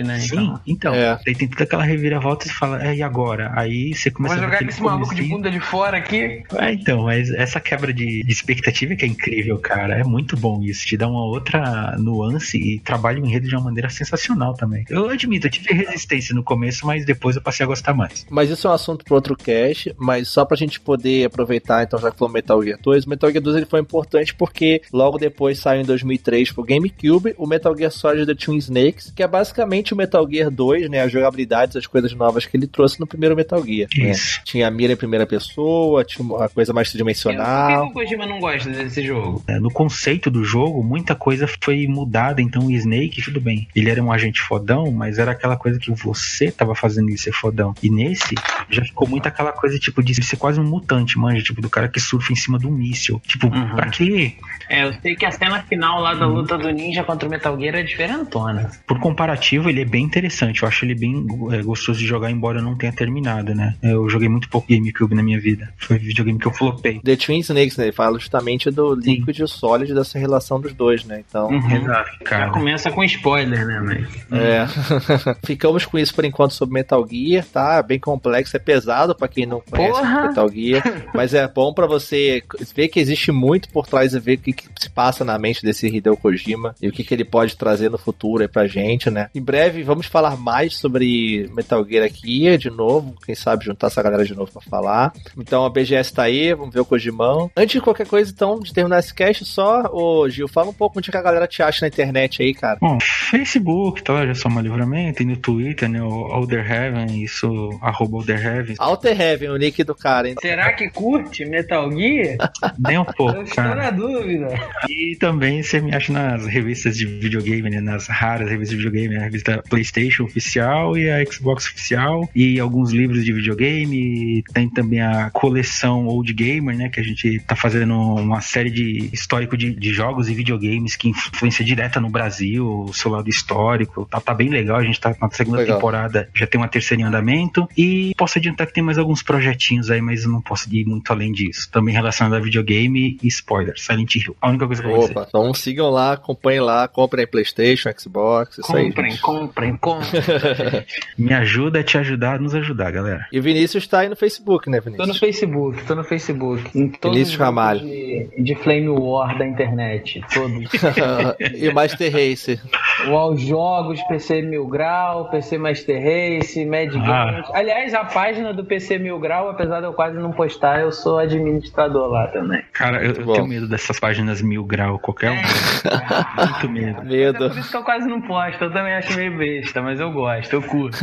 né? 0.03 0.19
Sim, 0.19 0.35
Então. 0.35 0.61
então. 0.67 0.93
É. 0.93 1.19
Daí 1.25 1.35
tem 1.35 1.47
toda 1.47 1.63
aquela 1.63 1.83
reviravolta 1.83 2.45
e 2.45 2.49
você 2.49 2.55
fala, 2.55 2.83
é, 2.85 2.95
e 2.95 3.03
agora? 3.03 3.51
Aí 3.55 3.93
você 3.93 4.11
começa 4.11 4.35
a 4.35 4.37
ver 4.37 4.43
jogar 4.45 4.59
com 4.59 4.69
esse 4.69 4.81
maluco 4.81 5.15
de 5.15 5.23
bunda 5.23 5.49
de 5.49 5.59
fora 5.59 5.97
aqui. 5.97 6.43
É, 6.55 6.73
então, 6.73 7.03
mas 7.03 7.29
essa 7.31 7.59
quebra 7.59 7.93
de, 7.93 8.23
expectativa 8.27 8.95
que 8.95 9.05
é 9.05 9.07
incrível, 9.07 9.57
cara. 9.57 9.99
É 9.99 10.03
muito 10.03 10.37
bom 10.37 10.61
isso. 10.61 10.85
Te 10.85 10.95
dá 10.95 11.07
uma 11.07 11.25
outra 11.25 11.95
nuance 11.97 12.57
e 12.57 12.79
trabalha 12.79 13.21
o 13.21 13.25
enredo 13.25 13.47
de 13.47 13.55
uma 13.55 13.65
maneira 13.65 13.89
sensacional 13.89 14.53
também. 14.53 14.85
Eu 14.89 15.09
admito, 15.09 15.47
eu 15.47 15.51
tive 15.51 15.73
resistência 15.73 16.35
no 16.35 16.43
começo, 16.43 16.85
mas 16.85 17.05
depois 17.05 17.35
eu 17.35 17.41
passei 17.41 17.63
a 17.63 17.67
gostar 17.67 17.93
mais. 17.93 18.25
Mas 18.29 18.49
isso 18.49 18.67
é 18.67 18.69
um 18.69 18.73
assunto 18.73 19.03
pro 19.03 19.15
outro 19.15 19.35
cast, 19.35 19.93
mas 19.97 20.27
só 20.27 20.45
pra 20.45 20.55
gente 20.57 20.79
poder 20.79 21.25
aproveitar, 21.25 21.83
então, 21.83 21.99
já 21.99 22.11
que 22.11 22.17
falou 22.17 22.31
Metal 22.31 22.51
Metal 22.51 22.63
Gear 22.63 22.79
2. 22.81 23.05
O 23.05 23.09
Metal 23.09 23.31
Gear 23.31 23.43
2 23.43 23.55
ele 23.57 23.65
foi 23.65 23.79
importante 23.79 24.35
porque 24.35 24.81
logo 24.91 25.17
depois 25.17 25.59
saiu 25.59 25.81
em 25.81 25.85
2003 25.85 26.51
pro 26.51 26.63
GameCube 26.63 27.33
o 27.37 27.47
Metal 27.47 27.75
Gear 27.75 27.91
Solid 27.91 28.25
The 28.25 28.35
Twin 28.35 28.57
Snakes, 28.57 29.11
que 29.15 29.23
é 29.23 29.27
basicamente 29.27 29.70
o 29.93 29.95
Metal 29.95 30.27
Gear 30.29 30.49
2, 30.51 30.89
né? 30.89 31.01
As 31.01 31.11
jogabilidades, 31.11 31.75
as 31.75 31.87
coisas 31.87 32.13
novas 32.13 32.45
que 32.45 32.55
ele 32.57 32.67
trouxe 32.67 32.99
no 32.99 33.07
primeiro 33.07 33.35
Metal 33.35 33.63
Gear. 33.65 33.87
Né? 33.97 34.11
Tinha 34.43 34.67
a 34.67 34.71
mira 34.71 34.93
em 34.93 34.97
primeira 34.97 35.25
pessoa, 35.25 36.03
tinha 36.03 36.25
uma 36.25 36.49
coisa 36.49 36.73
mais 36.73 36.89
tridimensional. 36.89 37.85
Por 37.87 37.93
que 37.93 37.99
o 37.99 38.03
Kojima 38.03 38.25
não 38.25 38.39
gosta 38.39 38.69
desse 38.69 39.01
jogo? 39.05 39.43
É, 39.47 39.59
No 39.59 39.71
conceito 39.71 40.29
do 40.29 40.43
jogo, 40.43 40.83
muita 40.83 41.15
coisa 41.15 41.47
foi 41.61 41.87
mudada. 41.87 42.41
Então, 42.41 42.65
o 42.67 42.71
Snake, 42.71 43.21
tudo 43.21 43.39
bem. 43.39 43.67
Ele 43.75 43.89
era 43.89 44.03
um 44.03 44.11
agente 44.11 44.41
fodão, 44.41 44.91
mas 44.91 45.17
era 45.17 45.31
aquela 45.31 45.55
coisa 45.55 45.79
que 45.79 45.91
você 45.91 46.51
tava 46.51 46.75
fazendo 46.75 47.09
ele 47.09 47.17
ser 47.17 47.31
fodão. 47.31 47.73
E 47.81 47.89
nesse, 47.89 48.35
já 48.69 48.83
ficou 48.83 49.07
muito 49.07 49.27
aquela 49.27 49.51
coisa, 49.51 49.77
tipo, 49.79 50.03
de 50.03 50.13
ser 50.23 50.37
quase 50.37 50.59
um 50.59 50.63
mutante, 50.63 51.17
manja. 51.17 51.41
Tipo, 51.43 51.61
do 51.61 51.69
cara 51.69 51.87
que 51.87 51.99
surfa 51.99 52.33
em 52.33 52.35
cima 52.35 52.57
do 52.59 52.69
míssil. 52.69 53.21
Tipo, 53.25 53.47
Uhum. 53.47 53.75
pra 53.75 53.89
quê? 53.89 54.33
É, 54.69 54.83
eu 54.85 54.93
sei 55.01 55.15
que 55.15 55.25
a 55.25 55.31
cena 55.31 55.61
final 55.63 55.99
lá 56.01 56.13
da 56.13 56.25
luta 56.25 56.57
do 56.57 56.69
ninja 56.71 57.03
contra 57.03 57.27
o 57.27 57.31
Metal 57.31 57.59
Gear 57.59 57.75
é 57.75 57.83
diferentona. 57.83 58.71
Por 58.87 58.99
comparativo, 58.99 59.60
ele 59.69 59.81
é 59.81 59.85
bem 59.85 60.03
interessante. 60.03 60.63
Eu 60.63 60.67
acho 60.67 60.85
ele 60.85 60.95
bem 60.95 61.25
é, 61.51 61.61
gostoso 61.61 61.99
de 61.99 62.05
jogar, 62.05 62.31
embora 62.31 62.59
eu 62.59 62.63
não 62.63 62.75
tenha 62.75 62.91
terminado, 62.91 63.53
né? 63.55 63.75
Eu 63.81 64.09
joguei 64.09 64.29
muito 64.29 64.49
pouco 64.49 64.67
GameCube 64.69 65.15
na 65.15 65.23
minha 65.23 65.39
vida. 65.39 65.71
Foi 65.77 65.97
videogame 65.97 66.39
que 66.39 66.47
eu 66.47 66.53
flopei. 66.53 66.99
The 67.01 67.15
Twin 67.15 67.39
Snakes, 67.39 67.77
né? 67.77 67.85
Ele 67.85 67.91
fala 67.91 68.19
justamente 68.19 68.69
do 68.71 68.93
líquido 68.95 69.39
e 69.39 69.43
o 69.43 69.47
sólido 69.47 69.93
dessa 69.95 70.17
relação 70.19 70.59
dos 70.59 70.73
dois, 70.73 71.03
né? 71.05 71.23
Então, 71.27 71.49
Uhum. 71.49 71.71
Exato, 71.75 72.11
Já 72.19 72.25
cara. 72.25 72.51
começa 72.51 72.91
com 72.91 73.03
spoiler, 73.03 73.65
né, 73.65 73.79
mas... 73.79 74.39
É. 74.39 74.65
Ficamos 75.45 75.85
com 75.85 75.97
isso 75.97 76.13
por 76.13 76.25
enquanto 76.25 76.53
sobre 76.53 76.73
Metal 76.73 77.05
Gear, 77.09 77.45
tá? 77.45 77.81
Bem 77.81 77.99
complexo, 77.99 78.55
é 78.55 78.59
pesado 78.59 79.15
pra 79.15 79.27
quem 79.27 79.45
não 79.45 79.61
conhece 79.61 79.91
Porra! 79.99 80.27
Metal 80.27 80.49
Gear, 80.49 80.83
mas 81.13 81.33
é 81.33 81.47
bom 81.47 81.73
pra 81.73 81.87
você 81.87 82.43
ver 82.75 82.87
que 82.87 82.99
existe 82.99 83.31
muito 83.31 83.69
por 83.69 83.87
trás 83.87 84.13
e 84.13 84.19
ver 84.19 84.37
o 84.37 84.37
que, 84.41 84.53
que 84.53 84.65
se 84.79 84.89
passa 84.89 85.23
na 85.25 85.37
mente 85.37 85.63
desse 85.63 85.87
Hideo 85.87 86.17
Kojima 86.17 86.75
e 86.81 86.87
o 86.87 86.91
que, 86.91 87.03
que 87.03 87.13
ele 87.13 87.25
pode 87.25 87.55
trazer 87.57 87.89
no 87.89 87.97
futuro 87.97 88.41
aí 88.41 88.47
pra 88.47 88.67
gente, 88.67 89.09
né? 89.09 89.29
Em 89.33 89.41
breve 89.51 89.83
vamos 89.83 90.05
falar 90.05 90.37
mais 90.37 90.77
sobre 90.77 91.49
Metal 91.53 91.85
Gear 91.85 92.05
aqui 92.05 92.57
de 92.57 92.69
novo, 92.69 93.13
quem 93.25 93.35
sabe 93.35 93.65
juntar 93.65 93.87
essa 93.87 94.01
galera 94.01 94.23
de 94.23 94.33
novo 94.33 94.49
pra 94.49 94.61
falar. 94.61 95.11
Então 95.37 95.65
a 95.65 95.69
BGS 95.69 96.13
tá 96.13 96.23
aí, 96.23 96.53
vamos 96.53 96.73
ver 96.73 96.79
o 96.79 96.85
Kojimão. 96.85 97.51
Antes 97.57 97.73
de 97.73 97.81
qualquer 97.81 98.07
coisa, 98.07 98.31
então, 98.33 98.61
de 98.61 98.73
terminar 98.73 98.99
esse 98.99 99.13
cast, 99.13 99.43
só, 99.43 99.89
ô 99.91 100.29
Gil, 100.29 100.47
fala 100.47 100.69
um 100.69 100.73
pouco 100.73 100.99
onde 100.99 101.11
que 101.11 101.17
a 101.17 101.21
galera 101.21 101.47
te 101.47 101.61
acha 101.61 101.81
na 101.83 101.89
internet 101.89 102.41
aí, 102.41 102.53
cara. 102.53 102.77
Bom, 102.79 102.97
Facebook, 103.01 104.01
tá? 104.03 104.25
Já 104.25 104.35
soma 104.35 104.61
livramento. 104.61 105.21
E 105.21 105.25
no 105.25 105.35
Twitter, 105.35 105.89
né? 105.89 106.01
O 106.01 106.25
Alder 106.31 106.71
Heaven, 106.71 107.21
isso, 107.21 107.47
arroba 107.81 108.19
Alder 108.19 108.45
Heaven. 108.45 108.75
Alter 108.79 109.19
Heaven, 109.21 109.49
o 109.49 109.57
nick 109.57 109.83
do 109.83 109.93
cara, 109.93 110.29
hein? 110.29 110.35
Será 110.41 110.71
que 110.71 110.89
curte 110.89 111.43
Metal 111.43 111.91
Gear? 111.91 112.37
Nem 112.79 112.97
um 112.97 113.01
Eu 113.01 113.13
pouco, 113.13 113.41
estou 113.41 113.55
cara. 113.63 113.75
na 113.75 113.91
dúvida. 113.91 114.47
E 114.89 115.17
também 115.17 115.61
você 115.61 115.81
me 115.81 115.93
acha 115.93 116.13
nas 116.13 116.45
revistas 116.45 116.95
de 116.95 117.05
videogame, 117.05 117.69
né? 117.69 117.81
Nas 117.81 118.07
raras 118.07 118.49
revistas 118.49 118.77
de 118.77 118.83
videogame, 118.85 119.17
a 119.17 119.21
revista 119.41 119.63
PlayStation 119.69 120.23
oficial 120.23 120.97
e 120.97 121.09
a 121.09 121.25
Xbox 121.25 121.65
oficial. 121.65 122.29
E 122.35 122.59
alguns 122.59 122.91
livros 122.91 123.25
de 123.25 123.33
videogame. 123.33 124.43
Tem 124.53 124.69
também 124.69 125.01
a 125.01 125.29
coleção 125.31 126.07
Old 126.07 126.31
Gamer, 126.33 126.77
né? 126.77 126.89
Que 126.89 126.99
a 126.99 127.03
gente 127.03 127.39
tá 127.45 127.55
fazendo 127.55 127.95
uma 127.95 128.41
série 128.41 128.69
de 128.69 129.09
histórico 129.11 129.57
de, 129.57 129.73
de 129.73 129.91
jogos 129.91 130.29
e 130.29 130.33
videogames 130.33 130.95
que 130.95 131.09
influencia 131.09 131.65
direta 131.65 131.99
no 131.99 132.09
Brasil, 132.09 132.85
o 132.85 132.93
seu 132.93 133.11
lado 133.11 133.29
histórico. 133.29 134.07
Tá, 134.09 134.19
tá 134.19 134.33
bem 134.33 134.49
legal. 134.49 134.77
A 134.77 134.83
gente 134.83 134.99
tá 134.99 135.15
na 135.19 135.29
segunda 135.31 135.59
Legal. 135.59 135.77
temporada, 135.77 136.29
já 136.35 136.45
tem 136.45 136.59
uma 136.59 136.67
terceira 136.67 137.01
em 137.01 137.05
andamento. 137.05 137.67
E 137.77 138.13
posso 138.17 138.37
adiantar 138.37 138.67
que 138.67 138.73
tem 138.73 138.83
mais 138.83 138.97
alguns 138.97 139.23
projetinhos 139.23 139.89
aí, 139.89 140.01
mas 140.01 140.25
não 140.25 140.41
posso 140.41 140.73
ir 140.73 140.85
muito 140.85 141.11
além 141.11 141.31
disso. 141.31 141.69
Também 141.71 141.93
relacionado 141.93 142.35
a 142.35 142.39
videogame 142.39 143.17
e 143.21 143.27
spoiler, 143.27 143.73
Silent 143.77 144.15
Hill. 144.15 144.35
A 144.41 144.49
única 144.49 144.67
coisa 144.67 144.81
que 144.81 144.87
eu 144.87 144.91
vou 144.91 145.01
dizer. 145.01 145.11
Opa, 145.17 145.25
então 145.27 145.53
sigam 145.53 145.89
lá, 145.89 146.13
acompanhem 146.13 146.61
lá, 146.61 146.87
comprem 146.87 147.25
Playstation, 147.27 147.89
Xbox, 147.97 148.57
isso 148.57 148.75
aí. 148.75 148.85
Comprem, 148.85 149.11
gente. 149.11 149.21
Comprem, 149.39 149.75
comprem. 149.77 150.21
Me 151.17 151.33
ajuda 151.33 151.79
a 151.79 151.83
te 151.83 151.97
ajudar 151.97 152.35
a 152.35 152.39
nos 152.39 152.53
ajudar, 152.55 152.91
galera. 152.91 153.25
E 153.31 153.39
o 153.39 153.41
Vinícius 153.41 153.87
tá 153.87 153.99
aí 153.99 154.09
no 154.09 154.15
Facebook, 154.15 154.69
né, 154.69 154.79
Tô 154.81 154.89
no 154.89 154.95
Vinícius? 154.97 155.17
Facebook, 155.19 155.83
tô 155.85 155.95
no 155.95 156.03
Facebook. 156.03 156.63
Em 156.77 156.89
todos 156.89 157.15
Vinícius 157.15 157.35
os 157.39 157.39
Ramalho. 157.41 157.79
De, 157.81 158.29
de 158.37 158.55
Flame 158.55 158.89
War 158.89 159.37
da 159.37 159.45
internet. 159.45 160.21
Todos. 160.33 160.69
e 161.55 161.71
Master 161.71 162.11
Race. 162.11 162.59
Wall 163.07 163.37
Jogos, 163.37 164.01
PC 164.03 164.41
Mil 164.41 164.67
Grau, 164.67 165.29
PC 165.29 165.57
Master 165.57 166.01
Race, 166.01 166.65
Mad 166.65 166.95
Ah. 166.95 167.25
Games. 167.31 167.49
Aliás, 167.53 167.93
a 167.93 168.03
página 168.05 168.53
do 168.53 168.63
PC 168.65 168.97
Mil 168.97 169.19
Grau, 169.19 169.49
apesar 169.49 169.79
de 169.79 169.85
eu 169.87 169.93
quase 169.93 170.17
não 170.17 170.31
postar, 170.31 170.81
eu 170.81 170.91
sou 170.91 171.17
administrador 171.17 172.07
lá 172.09 172.27
também. 172.27 172.61
Cara, 172.73 173.03
eu, 173.03 173.13
eu 173.13 173.33
tenho 173.33 173.47
medo 173.47 173.67
dessas 173.67 173.99
páginas 173.99 174.41
mil 174.41 174.63
grau, 174.63 174.99
qualquer 174.99 175.31
um. 175.31 175.35
Muito 175.35 176.69
medo. 176.69 177.01
É 177.01 177.03
Medo. 177.03 177.49
por 177.49 177.57
isso 177.57 177.69
que 177.71 177.77
eu 177.77 177.83
quase 177.83 178.07
não 178.07 178.21
posto. 178.21 178.63
Eu 178.63 178.71
também 178.71 178.93
acho 178.93 179.13
meio 179.29 179.37
besta, 179.37 179.81
mas 179.81 179.99
eu 179.99 180.11
gosto, 180.11 180.53
eu 180.53 180.61
curto. 180.61 180.97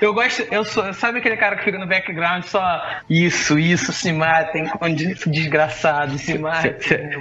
eu 0.00 0.12
gosto, 0.14 0.42
eu 0.50 0.64
sou. 0.64 0.92
Sabe 0.94 1.18
aquele 1.18 1.36
cara 1.36 1.56
que 1.56 1.64
fica 1.64 1.78
no 1.78 1.86
background 1.86 2.42
só 2.44 2.82
isso, 3.08 3.58
isso, 3.58 3.92
se 3.92 4.12
matem, 4.12 4.66
desgraçado, 5.26 6.18
se 6.18 6.38
matem. 6.38 6.72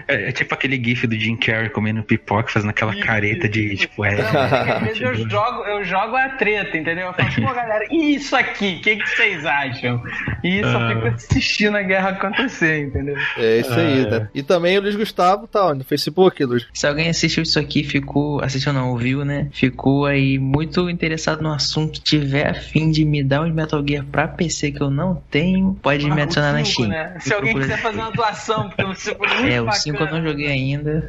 É, 0.08 0.30
é 0.30 0.32
tipo 0.32 0.54
aquele 0.54 0.82
gif 0.84 1.06
do 1.08 1.16
Jim 1.16 1.36
Carrey 1.36 1.70
comendo 1.70 2.04
pipoca, 2.04 2.52
fazendo 2.52 2.70
aquela 2.72 2.96
careta 2.96 3.48
de 3.48 3.76
tipo, 3.78 4.04
é. 4.06 4.20
Às 4.22 4.82
vezes 4.82 5.02
eu 5.02 5.16
jogo, 5.30 5.64
eu 5.66 5.84
jogo 5.84 6.16
a 6.16 6.30
treta, 6.30 6.78
entendeu? 6.78 7.08
Eu 7.08 7.14
falo, 7.14 7.30
pô, 7.48 7.54
galera, 7.54 7.86
e 7.92 8.16
isso 8.16 8.36
aqui? 8.36 8.78
O 8.80 8.82
que, 8.82 8.96
que 8.98 9.10
vocês 9.10 9.46
acham? 9.46 10.02
E 10.44 10.62
só 10.64 10.78
Ah. 10.80 10.90
fico 10.90 11.08
assistindo 11.08 11.78
a 11.78 11.82
guerra 11.82 12.10
acontecer, 12.10 12.86
entendeu? 12.86 13.16
É 13.38 13.60
isso 13.60 13.74
aí, 13.74 14.06
Ah, 14.06 14.20
né? 14.20 14.30
E 14.34 14.42
também 14.44 14.78
o 14.78 14.82
Luiz 14.82 14.96
Gustavo 14.96 15.48
tá 15.48 15.66
ó, 15.68 15.74
no 15.74 15.84
Facebook, 15.84 16.44
Luiz. 16.44 16.68
Se 16.74 16.88
alguém 16.88 17.10
assistiu 17.10 17.44
isso 17.44 17.60
aqui, 17.60 17.84
ficou. 17.84 18.42
Assistiu 18.44 18.74
não, 18.74 18.90
ouviu, 18.92 19.24
né? 19.26 19.48
Ficou 19.52 19.99
aí 20.06 20.38
muito 20.40 20.90
interessado 20.90 21.42
no 21.42 21.52
assunto, 21.54 22.00
tiver 22.02 22.48
a 22.48 22.54
fim 22.54 22.92
de 22.92 23.04
me 23.06 23.24
dar 23.24 23.42
um 23.42 23.54
Metal 23.54 23.84
Gear 23.88 24.06
pra 24.06 24.28
PC 24.28 24.72
que 24.72 24.82
eu 24.82 24.90
não 24.90 25.22
tenho, 25.30 25.78
pode 25.82 26.10
me 26.10 26.20
Ah, 26.20 26.24
adicionar 26.24 26.50
o 26.50 26.54
na 26.54 26.60
cinco, 26.66 26.72
Steam. 26.72 26.90
né? 26.90 27.16
Se 27.20 27.30
Me 27.30 27.36
alguém 27.36 27.54
quiser 27.60 27.78
fazer 27.82 27.98
uma 28.00 28.12
doação, 28.12 28.70
porque 28.70 28.84
você 28.86 29.16
foi 29.16 29.28
muito 29.28 29.46
É, 29.46 29.62
o 29.62 29.66
bacana. 29.66 29.82
5 29.84 30.04
eu 30.04 30.12
não 30.12 30.24
joguei 30.24 30.48
ainda. 30.48 31.08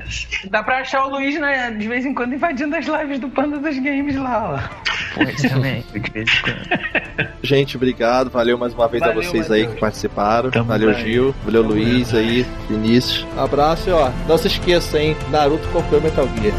Dá 0.51 0.62
pra 0.62 0.79
achar 0.81 1.05
o 1.07 1.11
Luiz, 1.11 1.39
né, 1.41 1.71
de 1.73 1.87
vez 1.89 2.05
em 2.07 2.15
quando 2.15 2.35
invadindo 2.35 2.75
as 2.77 2.87
lives 2.87 3.19
do 3.19 3.29
Panda 3.29 3.59
dos 3.59 3.77
Games 3.79 4.17
lá, 4.17 4.55
ó. 4.55 5.15
Pode 5.15 5.49
também, 5.49 5.85
de 5.93 5.99
vez 6.11 6.29
em 6.29 6.43
quando. 6.43 7.31
Gente, 7.43 7.77
obrigado. 7.77 8.31
Valeu 8.31 8.57
mais 8.59 8.75
uma 8.75 8.87
vez 8.89 9.01
Valeu, 9.03 9.21
a 9.21 9.23
vocês 9.25 9.51
aí 9.51 9.61
Matheus. 9.61 9.75
que 9.75 9.81
participaram. 9.81 10.51
Tamo 10.51 10.67
Valeu, 10.67 10.93
bem. 10.95 11.05
Gil. 11.05 11.35
Valeu, 11.45 11.62
Luiz 11.62 12.12
aí, 12.15 12.47
Vinícius. 12.69 13.27
Abraço 13.37 13.89
e 13.89 13.93
ó, 13.93 14.11
não 14.29 14.37
se 14.39 14.47
esqueça, 14.49 14.99
hein? 15.01 15.17
Naruto 15.31 15.67
comprou 15.69 16.01
Metal 16.01 16.29
Gear. 16.41 16.55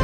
E 0.00 0.03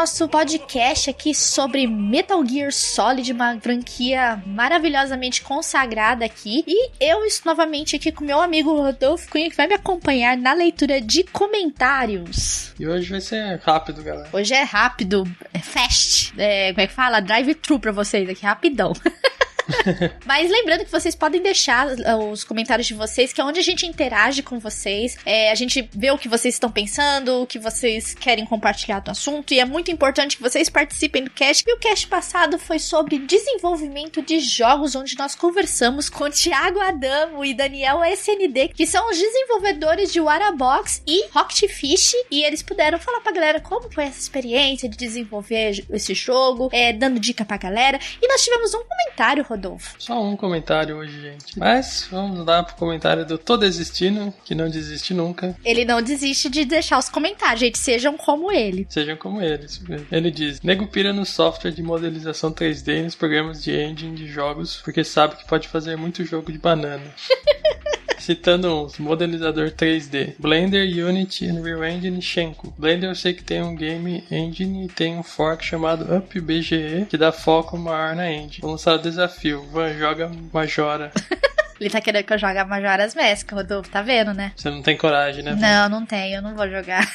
nosso 0.00 0.26
podcast 0.28 1.10
aqui 1.10 1.34
sobre 1.34 1.86
Metal 1.86 2.42
Gear 2.46 2.72
Solid, 2.72 3.30
uma 3.32 3.60
franquia 3.60 4.42
maravilhosamente 4.46 5.42
consagrada 5.42 6.24
aqui. 6.24 6.64
E 6.66 6.90
eu 6.98 7.22
estou 7.26 7.52
novamente 7.52 7.96
aqui 7.96 8.10
com 8.10 8.24
meu 8.24 8.40
amigo 8.40 8.74
Rodolfo 8.74 9.28
Cunha, 9.28 9.50
que 9.50 9.56
vai 9.56 9.66
me 9.66 9.74
acompanhar 9.74 10.38
na 10.38 10.54
leitura 10.54 11.02
de 11.02 11.22
comentários. 11.24 12.72
E 12.80 12.88
hoje 12.88 13.10
vai 13.10 13.20
ser 13.20 13.60
rápido, 13.62 14.02
galera. 14.02 14.30
Hoje 14.32 14.54
é 14.54 14.62
rápido, 14.62 15.24
é 15.52 15.58
fast. 15.58 16.32
É, 16.38 16.70
como 16.70 16.80
é 16.80 16.86
que 16.86 16.94
fala? 16.94 17.20
Drive-thru 17.20 17.78
pra 17.78 17.92
vocês 17.92 18.26
aqui, 18.26 18.46
rapidão. 18.46 18.94
Mas 20.24 20.50
lembrando 20.50 20.84
que 20.84 20.90
vocês 20.90 21.14
podem 21.14 21.42
deixar 21.42 21.86
uh, 21.86 22.30
os 22.30 22.44
comentários 22.44 22.86
de 22.86 22.94
vocês, 22.94 23.32
que 23.32 23.40
é 23.40 23.44
onde 23.44 23.60
a 23.60 23.62
gente 23.62 23.86
interage 23.86 24.42
com 24.42 24.58
vocês. 24.58 25.16
É, 25.24 25.50
a 25.50 25.54
gente 25.54 25.88
vê 25.92 26.10
o 26.10 26.18
que 26.18 26.28
vocês 26.28 26.54
estão 26.54 26.70
pensando, 26.70 27.42
o 27.42 27.46
que 27.46 27.58
vocês 27.58 28.14
querem 28.14 28.44
compartilhar 28.44 29.00
do 29.00 29.10
assunto. 29.10 29.52
E 29.52 29.60
é 29.60 29.64
muito 29.64 29.90
importante 29.90 30.36
que 30.36 30.42
vocês 30.42 30.68
participem 30.68 31.24
do 31.24 31.30
cast. 31.30 31.64
E 31.66 31.72
o 31.72 31.78
cast 31.78 32.06
passado 32.06 32.58
foi 32.58 32.78
sobre 32.78 33.18
desenvolvimento 33.18 34.22
de 34.22 34.40
jogos, 34.40 34.94
onde 34.94 35.16
nós 35.16 35.34
conversamos 35.34 36.08
com 36.08 36.30
Thiago 36.30 36.80
Adamo 36.80 37.44
e 37.44 37.54
Daniel 37.54 38.04
SND, 38.04 38.68
que 38.68 38.86
são 38.86 39.08
os 39.10 39.18
desenvolvedores 39.18 40.12
de 40.12 40.20
Warabox 40.20 41.02
e 41.06 41.28
Rocket 41.28 41.70
Fish. 41.70 42.14
E 42.30 42.42
eles 42.44 42.62
puderam 42.62 42.98
falar 42.98 43.20
pra 43.20 43.32
galera 43.32 43.60
como 43.60 43.90
foi 43.90 44.04
essa 44.04 44.20
experiência 44.20 44.88
de 44.88 44.96
desenvolver 44.96 45.84
esse 45.90 46.14
jogo, 46.14 46.68
é, 46.72 46.92
dando 46.92 47.20
dica 47.20 47.44
pra 47.44 47.56
galera. 47.56 47.98
E 48.20 48.28
nós 48.28 48.42
tivemos 48.42 48.74
um 48.74 48.82
comentário, 48.82 49.44
Rodolfo. 49.60 49.94
Só 49.98 50.22
um 50.22 50.36
comentário 50.36 50.96
hoje, 50.96 51.20
gente. 51.20 51.58
Mas 51.58 52.08
vamos 52.10 52.44
dar 52.46 52.64
pro 52.64 52.74
comentário 52.76 53.26
do 53.26 53.36
Tô 53.36 53.58
Desistindo, 53.58 54.32
que 54.44 54.54
não 54.54 54.70
desiste 54.70 55.12
nunca. 55.12 55.54
Ele 55.62 55.84
não 55.84 56.00
desiste 56.00 56.48
de 56.48 56.64
deixar 56.64 56.98
os 56.98 57.10
comentários, 57.10 57.60
gente. 57.60 57.78
Sejam 57.78 58.16
como 58.16 58.50
ele. 58.50 58.86
Sejam 58.88 59.16
como 59.16 59.42
ele, 59.42 59.66
isso 59.66 59.84
mesmo. 59.86 60.06
Ele 60.10 60.30
diz: 60.30 60.62
Nego 60.62 60.86
pira 60.86 61.12
no 61.12 61.26
software 61.26 61.72
de 61.72 61.82
modelização 61.82 62.50
3D 62.50 63.00
e 63.00 63.02
nos 63.02 63.14
programas 63.14 63.62
de 63.62 63.72
engine 63.72 64.16
de 64.16 64.26
jogos, 64.26 64.80
porque 64.82 65.04
sabe 65.04 65.36
que 65.36 65.46
pode 65.46 65.68
fazer 65.68 65.96
muito 65.96 66.24
jogo 66.24 66.50
de 66.50 66.58
banana. 66.58 67.04
Citando 68.20 68.84
uns, 68.84 68.98
modelizador 68.98 69.70
3D, 69.70 70.34
Blender, 70.38 70.86
Unity, 71.06 71.46
Unreal 71.46 71.84
Engine 71.84 72.18
e 72.18 72.22
Shenko. 72.22 72.72
Blender 72.76 73.08
eu 73.08 73.14
sei 73.14 73.32
que 73.32 73.42
tem 73.42 73.62
um 73.62 73.74
game 73.74 74.22
engine 74.30 74.84
e 74.84 74.88
tem 74.88 75.16
um 75.16 75.22
fork 75.22 75.64
chamado 75.64 76.14
UpBGE 76.14 77.06
que 77.08 77.16
dá 77.16 77.32
foco 77.32 77.78
maior 77.78 78.14
na 78.14 78.30
engine. 78.30 78.60
Vamos 78.60 78.84
lançar 78.84 78.94
o 78.94 79.02
desafio, 79.02 79.62
Van 79.72 79.92
joga 79.94 80.30
Majora. 80.52 81.10
Ele 81.80 81.88
tá 81.88 81.98
querendo 81.98 82.24
que 82.24 82.32
eu 82.34 82.38
jogue 82.38 82.58
a 82.58 82.64
Majora's 82.66 83.14
Mask, 83.14 83.50
Rodolfo, 83.52 83.90
tá 83.90 84.02
vendo, 84.02 84.34
né? 84.34 84.52
Você 84.54 84.68
não 84.68 84.82
tem 84.82 84.98
coragem, 84.98 85.42
né? 85.42 85.54
Não, 85.54 85.88
não 85.88 86.04
tenho, 86.04 86.36
eu 86.36 86.42
não 86.42 86.54
vou 86.54 86.68
jogar. 86.68 87.10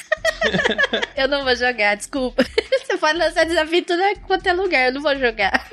eu 1.16 1.28
não 1.28 1.44
vou 1.44 1.54
jogar, 1.54 1.94
desculpa. 1.94 2.42
Você 2.82 2.98
pode 2.98 3.16
lançar 3.16 3.46
desafio 3.46 3.78
em 3.78 3.84
tudo 3.84 4.02
quanto 4.26 4.48
é 4.48 4.52
lugar, 4.52 4.86
eu 4.86 4.92
não 4.92 5.00
vou 5.00 5.16
jogar. 5.16 5.68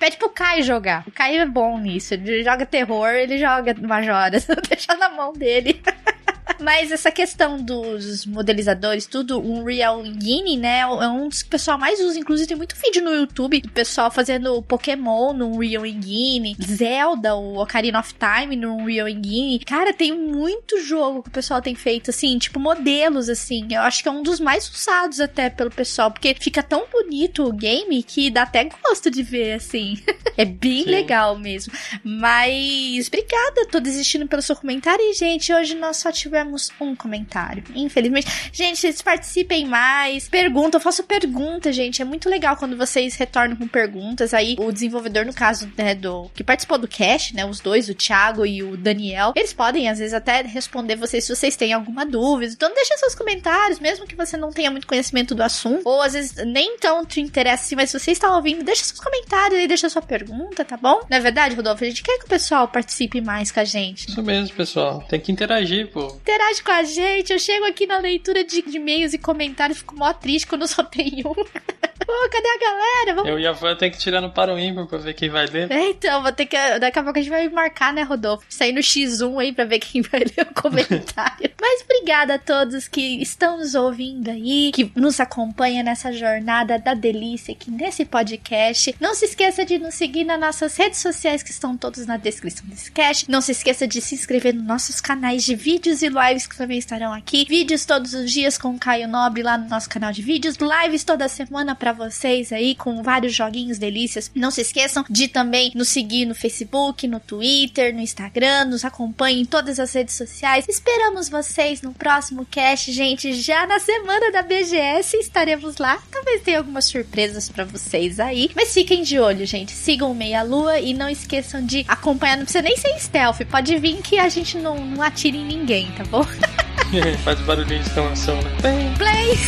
Pede 0.00 0.16
pro 0.16 0.30
Caio 0.30 0.62
jogar. 0.62 1.04
O 1.06 1.12
Caio 1.12 1.42
é 1.42 1.46
bom 1.46 1.78
nisso. 1.78 2.14
Ele 2.14 2.42
joga 2.42 2.64
terror, 2.64 3.10
ele 3.10 3.36
joga 3.36 3.74
Majoras. 3.78 4.46
Deixa 4.66 4.96
na 4.96 5.10
mão 5.10 5.34
dele. 5.34 5.80
Mas 6.58 6.90
essa 6.90 7.10
questão 7.10 7.62
dos 7.62 8.26
modelizadores, 8.26 9.06
tudo, 9.06 9.38
o 9.38 9.60
Unreal 9.60 10.04
Engine, 10.04 10.56
né? 10.56 10.80
É 10.80 11.08
um 11.08 11.28
dos 11.28 11.42
que 11.42 11.48
o 11.48 11.50
pessoal 11.50 11.78
mais 11.78 12.00
usa. 12.00 12.18
Inclusive, 12.18 12.48
tem 12.48 12.56
muito 12.56 12.76
vídeo 12.76 13.02
no 13.02 13.14
YouTube 13.14 13.60
do 13.60 13.70
pessoal 13.70 14.10
fazendo 14.10 14.62
Pokémon 14.62 15.32
no 15.32 15.48
Unreal 15.48 15.86
Engine, 15.86 16.56
Zelda, 16.62 17.34
o 17.34 17.60
Ocarina 17.62 18.00
of 18.00 18.14
Time 18.14 18.56
no 18.56 18.76
Unreal 18.76 19.08
Engine. 19.08 19.60
Cara, 19.60 19.92
tem 19.92 20.12
muito 20.12 20.80
jogo 20.82 21.22
que 21.22 21.28
o 21.28 21.32
pessoal 21.32 21.62
tem 21.62 21.74
feito, 21.74 22.10
assim, 22.10 22.38
tipo 22.38 22.58
modelos, 22.58 23.28
assim. 23.28 23.66
Eu 23.70 23.82
acho 23.82 24.02
que 24.02 24.08
é 24.08 24.12
um 24.12 24.22
dos 24.22 24.40
mais 24.40 24.68
usados 24.68 25.20
até 25.20 25.48
pelo 25.48 25.70
pessoal, 25.70 26.10
porque 26.10 26.34
fica 26.38 26.62
tão 26.62 26.86
bonito 26.90 27.44
o 27.44 27.52
game 27.52 28.02
que 28.02 28.30
dá 28.30 28.42
até 28.42 28.64
gosto 28.64 29.10
de 29.10 29.22
ver, 29.22 29.54
assim. 29.54 29.98
é 30.36 30.44
bem 30.44 30.84
Sim. 30.84 30.90
legal 30.90 31.38
mesmo. 31.38 31.72
Mas, 32.02 33.08
obrigada, 33.08 33.66
tô 33.70 33.80
desistindo 33.80 34.26
pelo 34.26 34.42
seu 34.42 34.56
comentário. 34.56 35.04
E, 35.04 35.14
gente, 35.14 35.52
hoje 35.52 35.74
nós 35.74 35.96
só 35.98 36.10
tivemos 36.10 36.39
um 36.80 36.94
comentário. 36.94 37.62
Infelizmente. 37.74 38.26
Gente, 38.52 38.78
vocês 38.78 39.02
participem 39.02 39.66
mais. 39.66 40.28
Pergunta, 40.28 40.76
eu 40.76 40.80
faço 40.80 41.02
pergunta, 41.02 41.72
gente. 41.72 42.02
É 42.02 42.04
muito 42.04 42.28
legal 42.28 42.56
quando 42.56 42.76
vocês 42.76 43.14
retornam 43.16 43.56
com 43.56 43.66
perguntas. 43.66 44.34
Aí, 44.34 44.56
o 44.58 44.72
desenvolvedor, 44.72 45.24
no 45.24 45.32
caso, 45.32 45.70
né, 45.76 45.94
do. 45.94 46.30
que 46.34 46.44
participou 46.44 46.78
do 46.78 46.88
cast, 46.88 47.34
né? 47.34 47.44
Os 47.44 47.60
dois, 47.60 47.88
o 47.88 47.94
Thiago 47.94 48.44
e 48.44 48.62
o 48.62 48.76
Daniel, 48.76 49.32
eles 49.36 49.52
podem, 49.52 49.88
às 49.88 49.98
vezes, 49.98 50.14
até 50.14 50.42
responder 50.42 50.96
vocês 50.96 51.24
se 51.24 51.34
vocês 51.34 51.56
têm 51.56 51.72
alguma 51.72 52.04
dúvida. 52.04 52.52
Então, 52.52 52.72
deixa 52.74 52.96
seus 52.98 53.14
comentários, 53.14 53.78
mesmo 53.78 54.06
que 54.06 54.14
você 54.14 54.36
não 54.36 54.50
tenha 54.50 54.70
muito 54.70 54.86
conhecimento 54.86 55.34
do 55.34 55.42
assunto. 55.42 55.82
Ou 55.84 56.02
às 56.02 56.12
vezes 56.12 56.34
nem 56.46 56.76
tão 56.78 57.04
te 57.04 57.20
interessa 57.20 57.64
assim, 57.64 57.76
mas 57.76 57.90
se 57.90 57.98
você 57.98 58.10
está 58.10 58.34
ouvindo, 58.34 58.64
deixa 58.64 58.84
seus 58.84 59.00
comentários 59.00 59.60
e 59.60 59.66
deixa 59.66 59.88
sua 59.88 60.02
pergunta, 60.02 60.64
tá 60.64 60.76
bom? 60.76 61.00
Não 61.08 61.16
é 61.16 61.20
verdade, 61.20 61.54
Rodolfo? 61.54 61.84
A 61.84 61.88
gente 61.88 62.02
quer 62.02 62.18
que 62.18 62.24
o 62.24 62.28
pessoal 62.28 62.68
participe 62.68 63.20
mais 63.20 63.50
com 63.50 63.60
a 63.60 63.64
gente. 63.64 64.08
Isso 64.08 64.22
mesmo, 64.22 64.54
pessoal. 64.54 65.04
Tem 65.08 65.20
que 65.20 65.32
interagir, 65.32 65.88
pô. 65.88 66.08
Interage 66.30 66.62
com 66.62 66.70
a 66.70 66.84
gente. 66.84 67.32
Eu 67.32 67.40
chego 67.40 67.64
aqui 67.64 67.88
na 67.88 67.98
leitura 67.98 68.44
de, 68.44 68.62
e-mails 68.64 69.12
e 69.12 69.18
comentários 69.18 69.78
fico 69.78 69.96
mó 69.96 70.12
triste 70.12 70.46
quando 70.46 70.64
só 70.68 70.84
tem 70.84 71.24
um. 71.26 71.34
Pô, 72.06 72.28
cadê 72.30 72.48
a 72.48 72.58
galera? 72.58 73.14
Vamos... 73.14 73.30
Eu 73.30 73.38
e 73.38 73.46
a 73.46 73.52
Van 73.52 73.76
tem 73.76 73.90
que 73.90 73.98
tirar 73.98 74.20
no 74.20 74.30
para 74.30 74.52
o 74.52 74.58
ímpar 74.58 74.86
pra 74.86 74.98
ver 74.98 75.14
quem 75.14 75.28
vai 75.28 75.46
ler. 75.46 75.70
É, 75.70 75.90
então, 75.90 76.22
vou 76.22 76.32
ter 76.32 76.46
que. 76.46 76.56
Daqui 76.78 76.98
a 76.98 77.02
pouco 77.04 77.18
a 77.18 77.22
gente 77.22 77.30
vai 77.30 77.48
marcar, 77.48 77.92
né, 77.92 78.02
Rodolfo? 78.02 78.44
Sair 78.48 78.72
no 78.72 78.80
X1 78.80 79.40
aí 79.40 79.52
pra 79.52 79.64
ver 79.64 79.78
quem 79.78 80.02
vai 80.10 80.20
ler 80.20 80.48
o 80.50 80.54
comentário. 80.60 81.50
Mas 81.60 81.82
obrigada 81.82 82.34
a 82.34 82.38
todos 82.38 82.88
que 82.88 83.22
estão 83.22 83.58
nos 83.58 83.74
ouvindo 83.74 84.30
aí, 84.30 84.72
que 84.72 84.90
nos 84.96 85.20
acompanham 85.20 85.84
nessa 85.84 86.12
jornada 86.12 86.78
da 86.78 86.94
delícia 86.94 87.52
aqui 87.52 87.70
nesse 87.70 88.04
podcast. 88.04 88.94
Não 88.98 89.14
se 89.14 89.26
esqueça 89.26 89.64
de 89.64 89.78
nos 89.78 89.94
seguir 89.94 90.24
nas 90.24 90.40
nossas 90.40 90.76
redes 90.76 90.98
sociais 90.98 91.42
que 91.42 91.50
estão 91.50 91.76
todos 91.76 92.06
na 92.06 92.16
descrição 92.16 92.66
desse 92.66 92.90
cast. 92.90 93.30
Não 93.30 93.40
se 93.40 93.52
esqueça 93.52 93.86
de 93.86 94.00
se 94.00 94.14
inscrever 94.14 94.54
nos 94.54 94.64
nossos 94.64 95.00
canais 95.00 95.44
de 95.44 95.54
vídeos 95.54 96.02
e 96.02 96.09
lives 96.10 96.46
que 96.46 96.56
também 96.56 96.78
estarão 96.78 97.12
aqui. 97.12 97.46
Vídeos 97.48 97.84
todos 97.84 98.12
os 98.14 98.30
dias 98.30 98.58
com 98.58 98.70
o 98.74 98.78
Caio 98.78 99.08
Nobre 99.08 99.42
lá 99.42 99.56
no 99.56 99.68
nosso 99.68 99.88
canal 99.88 100.12
de 100.12 100.22
vídeos. 100.22 100.56
Lives 100.56 101.04
toda 101.04 101.28
semana 101.28 101.74
para 101.74 101.92
vocês 101.92 102.52
aí 102.52 102.74
com 102.74 103.02
vários 103.02 103.34
joguinhos 103.34 103.78
delícias. 103.78 104.30
Não 104.34 104.50
se 104.50 104.60
esqueçam 104.60 105.04
de 105.08 105.28
também 105.28 105.72
nos 105.74 105.88
seguir 105.88 106.26
no 106.26 106.34
Facebook, 106.34 107.06
no 107.06 107.20
Twitter, 107.20 107.94
no 107.94 108.00
Instagram. 108.00 108.66
Nos 108.66 108.84
acompanhem 108.84 109.42
em 109.42 109.44
todas 109.44 109.78
as 109.78 109.92
redes 109.92 110.14
sociais. 110.14 110.66
Esperamos 110.68 111.28
vocês 111.28 111.82
no 111.82 111.92
próximo 111.92 112.46
cast, 112.50 112.92
gente. 112.92 113.32
Já 113.34 113.66
na 113.66 113.78
semana 113.78 114.30
da 114.30 114.42
BGS 114.42 115.16
estaremos 115.16 115.78
lá. 115.78 116.02
Talvez 116.10 116.42
tenha 116.42 116.58
algumas 116.58 116.84
surpresas 116.84 117.48
para 117.48 117.64
vocês 117.64 118.18
aí. 118.18 118.50
Mas 118.54 118.74
fiquem 118.74 119.02
de 119.02 119.18
olho, 119.18 119.46
gente. 119.46 119.72
Sigam 119.72 120.10
o 120.10 120.14
Meia 120.14 120.42
Lua 120.42 120.78
e 120.80 120.92
não 120.92 121.08
esqueçam 121.08 121.64
de 121.64 121.84
acompanhar. 121.88 122.36
Não 122.36 122.44
precisa 122.44 122.62
nem 122.62 122.76
ser 122.76 122.98
stealth. 122.98 123.40
Pode 123.50 123.76
vir 123.78 124.00
que 124.02 124.18
a 124.18 124.28
gente 124.28 124.58
não, 124.58 124.84
não 124.84 125.02
atire 125.02 125.38
em 125.38 125.44
ninguém, 125.44 125.90
tá 125.92 125.99
bom? 126.04 126.24
Faz 127.24 127.40
barulhinho 127.40 127.80
de 127.80 127.88
exclamação, 127.88 128.36
né? 128.42 128.50
Play! 128.60 128.94
Play! 128.98 129.38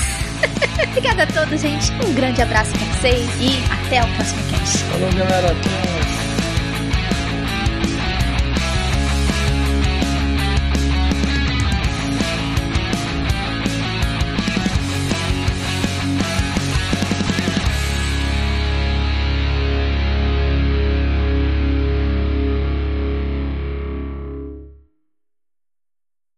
Obrigada 0.90 1.24
a 1.24 1.26
todos, 1.26 1.60
gente. 1.60 1.92
Um 2.06 2.14
grande 2.14 2.42
abraço 2.42 2.72
pra 2.72 2.86
vocês 2.86 3.28
e 3.40 3.58
até 3.70 4.02
o 4.02 4.14
próximo 4.14 4.42
cast. 4.50 4.78
Falou, 4.78 5.12
galera. 5.12 5.48
Até 5.48 6.21